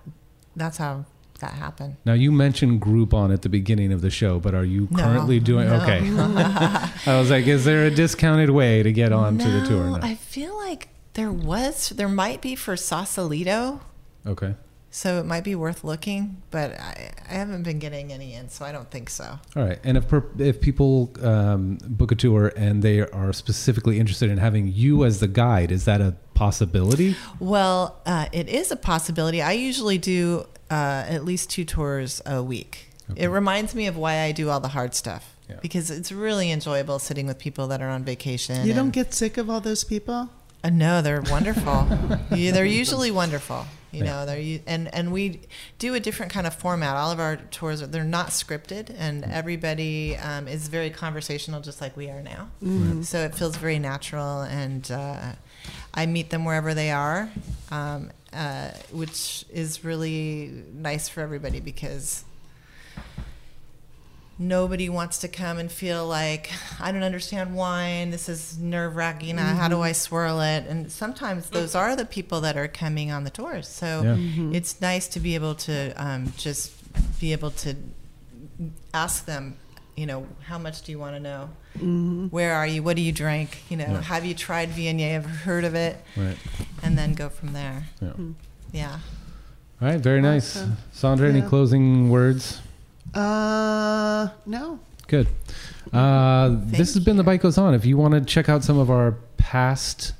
that's 0.54 0.76
how 0.76 1.06
that 1.40 1.54
happened. 1.54 1.96
Now 2.04 2.12
you 2.12 2.30
mentioned 2.30 2.80
Groupon 2.80 3.32
at 3.32 3.42
the 3.42 3.48
beginning 3.48 3.92
of 3.92 4.00
the 4.00 4.10
show, 4.10 4.38
but 4.38 4.54
are 4.54 4.64
you 4.64 4.86
No. 4.90 5.02
currently 5.02 5.40
doing? 5.40 5.68
No. 5.68 5.76
Okay. 5.80 5.98
I 7.10 7.18
was 7.18 7.30
like, 7.30 7.46
is 7.46 7.64
there 7.64 7.86
a 7.86 7.90
discounted 7.90 8.50
way 8.50 8.82
to 8.82 8.92
get 8.92 9.12
on 9.12 9.38
to 9.38 9.48
the 9.50 9.66
tour? 9.66 9.84
No, 9.86 9.96
No. 9.96 10.06
I 10.06 10.14
feel 10.14 10.56
like 10.58 10.88
there 11.14 11.32
was, 11.32 11.88
there 11.90 12.08
might 12.08 12.40
be 12.40 12.54
for 12.54 12.76
Sausalito. 12.76 13.80
Okay. 14.26 14.54
So 14.94 15.18
it 15.18 15.24
might 15.24 15.42
be 15.42 15.54
worth 15.54 15.84
looking, 15.84 16.42
but 16.50 16.78
I, 16.78 17.12
I 17.28 17.32
haven't 17.32 17.62
been 17.62 17.78
getting 17.78 18.12
any 18.12 18.34
in, 18.34 18.50
so 18.50 18.66
I 18.66 18.72
don't 18.72 18.90
think 18.90 19.08
so. 19.08 19.38
All 19.56 19.64
right. 19.64 19.78
And 19.84 19.96
if 19.96 20.06
per, 20.06 20.22
if 20.38 20.60
people 20.60 21.10
um, 21.22 21.78
book 21.88 22.12
a 22.12 22.14
tour 22.14 22.52
and 22.56 22.82
they 22.82 23.00
are 23.00 23.32
specifically 23.32 23.98
interested 23.98 24.30
in 24.30 24.36
having 24.36 24.68
you 24.68 25.04
as 25.06 25.18
the 25.20 25.28
guide, 25.28 25.72
is 25.72 25.86
that 25.86 26.02
a 26.02 26.14
possibility? 26.34 27.16
Well, 27.40 28.00
uh, 28.06 28.26
it 28.32 28.48
is 28.48 28.70
a 28.70 28.76
possibility. 28.76 29.40
I 29.42 29.52
usually 29.52 29.98
do 29.98 30.46
uh, 30.70 31.04
at 31.08 31.24
least 31.24 31.50
two 31.50 31.64
tours 31.64 32.20
a 32.26 32.42
week. 32.42 32.88
Okay. 33.10 33.24
It 33.24 33.28
reminds 33.28 33.74
me 33.74 33.86
of 33.86 33.96
why 33.96 34.20
I 34.20 34.32
do 34.32 34.48
all 34.48 34.60
the 34.60 34.68
hard 34.68 34.94
stuff 34.94 35.34
Yeah. 35.48 35.56
because 35.60 35.90
it's 35.90 36.10
really 36.12 36.50
enjoyable 36.50 36.98
sitting 36.98 37.26
with 37.26 37.38
people 37.38 37.66
that 37.68 37.82
are 37.82 37.88
on 37.90 38.04
vacation. 38.04 38.66
You 38.66 38.72
don't 38.74 38.90
get 38.90 39.12
sick 39.12 39.36
of 39.38 39.50
all 39.50 39.60
those 39.60 39.84
people? 39.84 40.30
Uh, 40.64 40.70
no, 40.70 41.02
they're 41.02 41.20
wonderful. 41.22 41.88
yeah, 42.36 42.52
they're 42.52 42.64
usually 42.64 43.10
wonderful. 43.10 43.66
You 43.90 44.04
Yeah. 44.04 44.10
know, 44.10 44.26
they're 44.26 44.60
and 44.66 44.94
and 44.94 45.12
we 45.12 45.40
do 45.78 45.92
a 45.94 46.00
different 46.00 46.32
kind 46.32 46.46
of 46.46 46.54
format. 46.54 46.96
All 46.96 47.10
of 47.10 47.20
our 47.20 47.36
tours 47.50 47.82
are 47.82 47.86
they're 47.86 48.04
not 48.04 48.28
scripted, 48.28 48.94
and 48.96 49.22
everybody 49.24 50.16
um, 50.16 50.48
is 50.48 50.68
very 50.68 50.88
conversational, 50.88 51.60
just 51.60 51.80
like 51.82 51.94
we 51.94 52.08
are 52.08 52.22
now. 52.22 52.48
So 53.02 53.18
it 53.18 53.34
feels 53.34 53.56
very 53.56 53.78
natural, 53.78 54.40
and 54.42 54.90
uh, 54.90 55.32
I 55.94 56.06
meet 56.06 56.30
them 56.30 56.44
wherever 56.44 56.72
they 56.74 56.90
are, 56.90 57.30
um, 57.70 58.10
uh, 58.32 58.70
which 58.90 59.44
is 59.52 59.84
really 59.84 60.64
nice 60.72 61.08
for 61.08 61.20
everybody 61.20 61.60
because 61.60 62.24
nobody 64.38 64.88
wants 64.88 65.18
to 65.18 65.28
come 65.28 65.58
and 65.58 65.70
feel 65.70 66.06
like 66.06 66.50
I 66.80 66.90
don't 66.92 67.02
understand 67.02 67.54
wine. 67.54 68.10
This 68.10 68.28
is 68.28 68.58
nerve 68.58 68.96
wracking. 68.96 69.36
How 69.38 69.68
do 69.68 69.82
I 69.82 69.92
swirl 69.92 70.40
it? 70.40 70.64
And 70.66 70.90
sometimes 70.90 71.50
those 71.50 71.74
are 71.74 71.94
the 71.94 72.04
people 72.06 72.40
that 72.40 72.56
are 72.56 72.68
coming 72.68 73.12
on 73.12 73.24
the 73.24 73.30
tours. 73.30 73.68
So 73.68 74.02
Yeah. 74.02 74.56
it's 74.56 74.80
nice 74.80 75.06
to 75.08 75.20
be 75.20 75.34
able 75.34 75.54
to 75.56 75.92
um, 76.02 76.32
just 76.36 76.72
be 77.20 77.32
able 77.32 77.50
to 77.52 77.76
ask 78.94 79.26
them. 79.26 79.56
You 79.96 80.06
know, 80.06 80.26
how 80.46 80.58
much 80.58 80.82
do 80.82 80.90
you 80.92 80.98
want 80.98 81.16
to 81.16 81.20
know? 81.20 82.28
Where 82.30 82.54
are 82.54 82.66
you? 82.66 82.82
What 82.82 82.96
do 82.96 83.02
you 83.02 83.12
drink? 83.12 83.58
You 83.68 83.76
know, 83.76 83.84
Yeah. 83.86 84.00
have 84.02 84.24
you 84.24 84.34
tried 84.34 84.70
Viognier? 84.70 85.12
Have 85.12 85.24
you 85.24 85.36
heard 85.36 85.64
of 85.64 85.74
it? 85.74 86.02
Right. 86.16 86.36
And 86.82 86.96
then 86.96 87.12
go 87.14 87.28
from 87.28 87.52
there. 87.52 87.84
Yeah. 88.00 88.12
Yeah. 88.72 88.98
All 89.80 89.88
right. 89.88 90.00
Very 90.00 90.22
nice. 90.22 90.56
Awesome. 90.56 90.76
Sandra, 90.92 91.28
any 91.28 91.42
closing 91.42 92.08
words? 92.08 92.60
Uh, 93.14 94.28
no. 94.46 94.78
Good. 95.08 95.28
Uh, 95.92 96.56
this 96.58 96.94
has 96.94 97.04
been 97.04 97.16
The 97.18 97.22
Bite 97.24 97.42
Goes 97.42 97.58
On. 97.58 97.74
If 97.74 97.84
you 97.84 97.98
want 97.98 98.14
to 98.14 98.20
check 98.22 98.48
out 98.48 98.64
some 98.64 98.78
of 98.78 98.90
our 98.90 99.12
past 99.36 100.14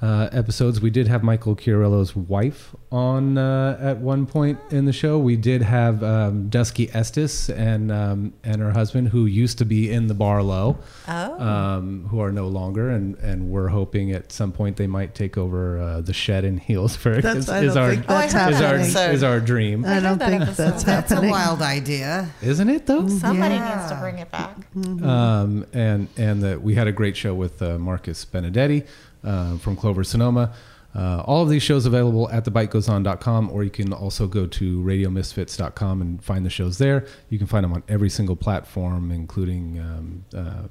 uh, 0.00 0.28
episodes, 0.30 0.80
we 0.80 0.90
did 0.90 1.08
have 1.08 1.24
Michael 1.24 1.56
Chiarello's 1.56 2.14
wife 2.14 2.72
on 2.92 3.36
uh, 3.36 3.76
at 3.80 3.98
one 3.98 4.26
point 4.26 4.58
in 4.70 4.84
the 4.84 4.92
show. 4.92 5.18
We 5.18 5.34
did 5.36 5.60
have 5.62 6.04
um, 6.04 6.48
Duskie 6.50 6.94
Estes 6.94 7.50
and 7.50 7.90
um, 7.90 8.32
and 8.44 8.62
her 8.62 8.70
husband, 8.70 9.08
who 9.08 9.26
used 9.26 9.58
to 9.58 9.64
be 9.64 9.90
in 9.90 10.06
the 10.06 10.14
Barlow, 10.14 10.78
Oh. 11.08 11.40
um, 11.40 12.06
who 12.10 12.20
are 12.20 12.30
no 12.30 12.46
longer, 12.46 12.90
and, 12.90 13.16
and 13.18 13.50
we're 13.50 13.68
hoping 13.68 14.12
at 14.12 14.30
some 14.30 14.52
point 14.52 14.76
they 14.76 14.86
might 14.86 15.16
take 15.16 15.36
over 15.36 15.80
uh, 15.80 16.00
the 16.00 16.12
shed 16.12 16.44
in 16.44 16.60
Healdsburg. 16.60 17.22
That's, 17.22 17.38
is, 17.40 17.48
I 17.48 17.60
is 17.64 17.74
don't 17.74 17.82
our 17.82 17.90
think 17.90 18.04
Oh, 18.08 18.14
that's 18.14 18.32
heard 18.32 18.50
is 18.52 18.58
that 18.60 18.64
our 18.72 18.78
happening. 18.78 19.14
is 19.16 19.22
our 19.24 19.40
dream, 19.40 19.84
I 19.84 19.98
don't 19.98 20.18
that 20.18 20.28
think 20.30 20.42
episode. 20.42 20.62
that's 20.70 20.84
That's 20.84 21.10
a 21.12 21.20
wild 21.22 21.60
idea. 21.60 22.30
isn't 22.40 22.68
it 22.68 22.86
though? 22.86 23.08
Somebody 23.08 23.54
Yeah. 23.56 23.76
needs 23.78 23.90
to 23.90 23.98
bring 24.00 24.18
it 24.18 24.30
back. 24.30 24.56
um, 25.02 25.66
and 25.72 26.06
and 26.16 26.42
that 26.44 26.62
we 26.62 26.76
had 26.76 26.86
a 26.86 26.92
great 26.92 27.16
show 27.16 27.34
with 27.34 27.60
uh, 27.60 27.78
Marcus 27.78 28.24
Benedetti 28.24 28.84
from 29.22 29.76
Clover 29.76 30.04
Sonoma. 30.04 30.52
Uh, 30.94 31.22
all 31.26 31.42
of 31.42 31.50
these 31.50 31.62
shows 31.62 31.84
available 31.86 32.30
at 32.30 32.44
thebitegoeson.com, 32.44 33.50
or 33.50 33.62
you 33.62 33.70
can 33.70 33.92
also 33.92 34.26
go 34.26 34.46
to 34.46 34.82
radiomisfits.com 34.82 36.00
and 36.00 36.24
find 36.24 36.44
the 36.46 36.50
shows 36.50 36.78
there. 36.78 37.06
You 37.28 37.38
can 37.38 37.46
find 37.46 37.62
them 37.62 37.72
on 37.72 37.82
every 37.88 38.08
single 38.10 38.36
platform, 38.36 39.10
including 39.12 39.78
um, 39.78 40.24
uh, 40.34 40.62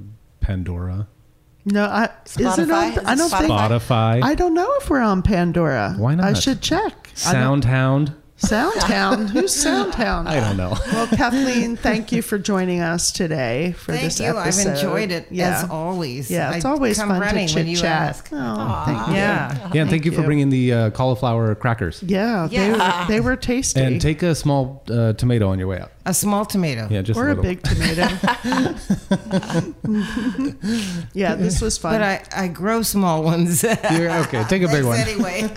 Pandora, 0.42 1.08
No, 1.66 1.86
I 1.86 2.10
is 2.26 2.38
it 2.38 2.46
on, 2.46 2.72
I 2.72 2.88
Is 2.90 2.98
it 2.98 3.04
don't 3.04 3.30
think 3.30 3.52
Spotify, 3.52 4.24
I 4.24 4.34
don't 4.36 4.54
know 4.54 4.74
if 4.80 4.90
we're 4.90 5.02
on 5.02 5.22
Pandora. 5.22 5.94
Why 5.98 6.16
not? 6.16 6.26
I 6.26 6.34
should 6.34 6.62
check. 6.62 7.12
I 7.26 7.34
Soundhound. 7.34 8.16
Soundhound. 8.38 9.30
Who's 9.32 9.52
Soundhound? 9.52 10.28
I 10.28 10.40
don't 10.40 10.58
know. 10.58 10.76
Well, 10.94 11.08
Kathleen, 11.08 11.76
thank 11.76 12.12
you 12.12 12.22
for 12.22 12.38
joining 12.38 12.82
us 12.82 13.12
today 13.12 13.72
for 13.72 13.94
this 13.94 14.22
episode. 14.22 14.34
Thank 14.34 14.46
this 14.46 14.60
you. 14.60 14.62
episode. 14.62 14.70
I've 14.70 14.76
enjoyed 14.78 15.12
it 15.12 15.28
Yeah. 15.32 15.64
as 15.64 15.70
always. 15.70 16.30
Yeah, 16.30 16.54
it's 16.54 16.64
I 16.64 16.70
always 16.70 16.98
come 17.00 17.10
fun 17.10 17.20
running 17.20 17.48
to 17.48 17.56
when 17.56 17.66
chit 17.66 17.72
you 17.72 17.78
chat. 17.78 18.10
ask. 18.10 18.30
Oh, 18.32 18.84
thank 18.86 19.08
you. 19.08 19.14
Yeah. 19.16 19.70
Yeah, 19.74 19.82
and 19.82 19.90
thank 19.90 20.06
you 20.06 20.12
for 20.12 20.22
bringing 20.22 20.50
the 20.50 20.72
uh, 20.74 20.90
cauliflower 20.92 21.56
crackers. 21.56 22.04
Yeah, 22.06 22.48
Yeah. 22.52 22.68
They, 22.68 22.72
were, 22.72 23.06
they 23.08 23.20
were 23.22 23.36
tasty. 23.36 23.82
And 23.82 24.00
take 24.00 24.22
a 24.22 24.36
small 24.36 24.84
uh, 24.90 25.14
tomato 25.14 25.50
on 25.50 25.58
your 25.58 25.68
way 25.68 25.80
out. 25.80 25.92
A 26.06 26.14
small 26.14 26.46
tomato. 26.46 26.88
Yeah, 26.92 27.02
just 27.02 27.20
or 27.20 27.30
a 27.30 27.38
a 27.38 27.42
big 27.42 27.64
tomato. 27.64 28.04
yeah, 31.14 31.36
this 31.36 31.60
was 31.60 31.78
fun. 31.78 31.94
But 31.94 32.02
I, 32.02 32.24
I 32.44 32.48
grow 32.48 32.82
small 32.84 33.24
ones. 33.24 33.64
Yeah, 33.64 34.24
okay, 34.28 34.44
take 34.46 34.62
a 34.64 34.68
big 34.68 34.86
one. 34.86 35.00
Anyway. 35.00 35.50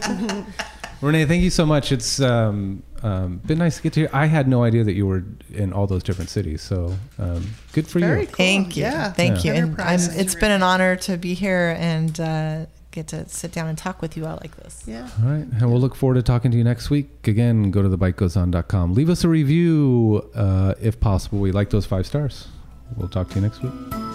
Renee, 1.00 1.24
thank 1.24 1.42
you 1.42 1.50
so 1.50 1.64
much. 1.64 1.92
It's 1.92 2.20
um, 2.20 2.82
um, 3.02 3.38
been 3.38 3.58
nice 3.58 3.76
to 3.78 3.82
get 3.82 3.94
to 3.94 4.00
hear. 4.00 4.10
I 4.12 4.26
had 4.26 4.46
no 4.48 4.62
idea 4.64 4.84
that 4.84 4.92
you 4.92 5.06
were 5.06 5.24
in 5.52 5.72
all 5.72 5.86
those 5.86 6.02
different 6.02 6.28
cities. 6.30 6.60
So 6.60 6.94
um, 7.18 7.46
good 7.72 7.86
for 7.86 8.00
Very 8.00 8.22
you. 8.22 8.26
cool. 8.26 8.34
Thank 8.36 8.76
you. 8.76 8.82
Yeah. 8.82 9.12
Thank 9.12 9.44
Yeah. 9.44 9.54
you. 9.54 9.62
And 9.62 9.80
I'm, 9.80 9.98
it's 10.00 10.34
been 10.34 10.50
an 10.50 10.62
honor 10.62 10.96
to 10.96 11.16
be 11.16 11.32
here 11.34 11.74
and 11.78 12.20
uh, 12.20 12.66
get 12.90 13.08
to 13.08 13.26
sit 13.28 13.50
down 13.52 13.68
and 13.68 13.78
talk 13.78 14.02
with 14.02 14.16
you 14.16 14.26
all 14.26 14.38
like 14.42 14.56
this. 14.56 14.82
yeah. 14.86 15.08
All 15.22 15.30
right. 15.30 15.46
And 15.46 15.70
we'll 15.70 15.80
look 15.80 15.94
forward 15.94 16.14
to 16.16 16.22
talking 16.22 16.50
to 16.50 16.56
you 16.58 16.64
next 16.64 16.90
week. 16.90 17.26
Again, 17.26 17.70
go 17.70 17.80
to 17.82 17.88
thebitegoeson.com. 17.88 18.92
Leave 18.94 19.08
us 19.08 19.24
a 19.24 19.28
review 19.28 20.28
uh, 20.34 20.74
if 20.82 21.00
possible. 21.00 21.38
We 21.38 21.50
like 21.52 21.70
those 21.70 21.86
five 21.86 22.06
stars. 22.06 22.48
We'll 22.96 23.08
talk 23.08 23.28
to 23.30 23.36
you 23.36 23.40
next 23.40 23.62
week. 23.62 24.09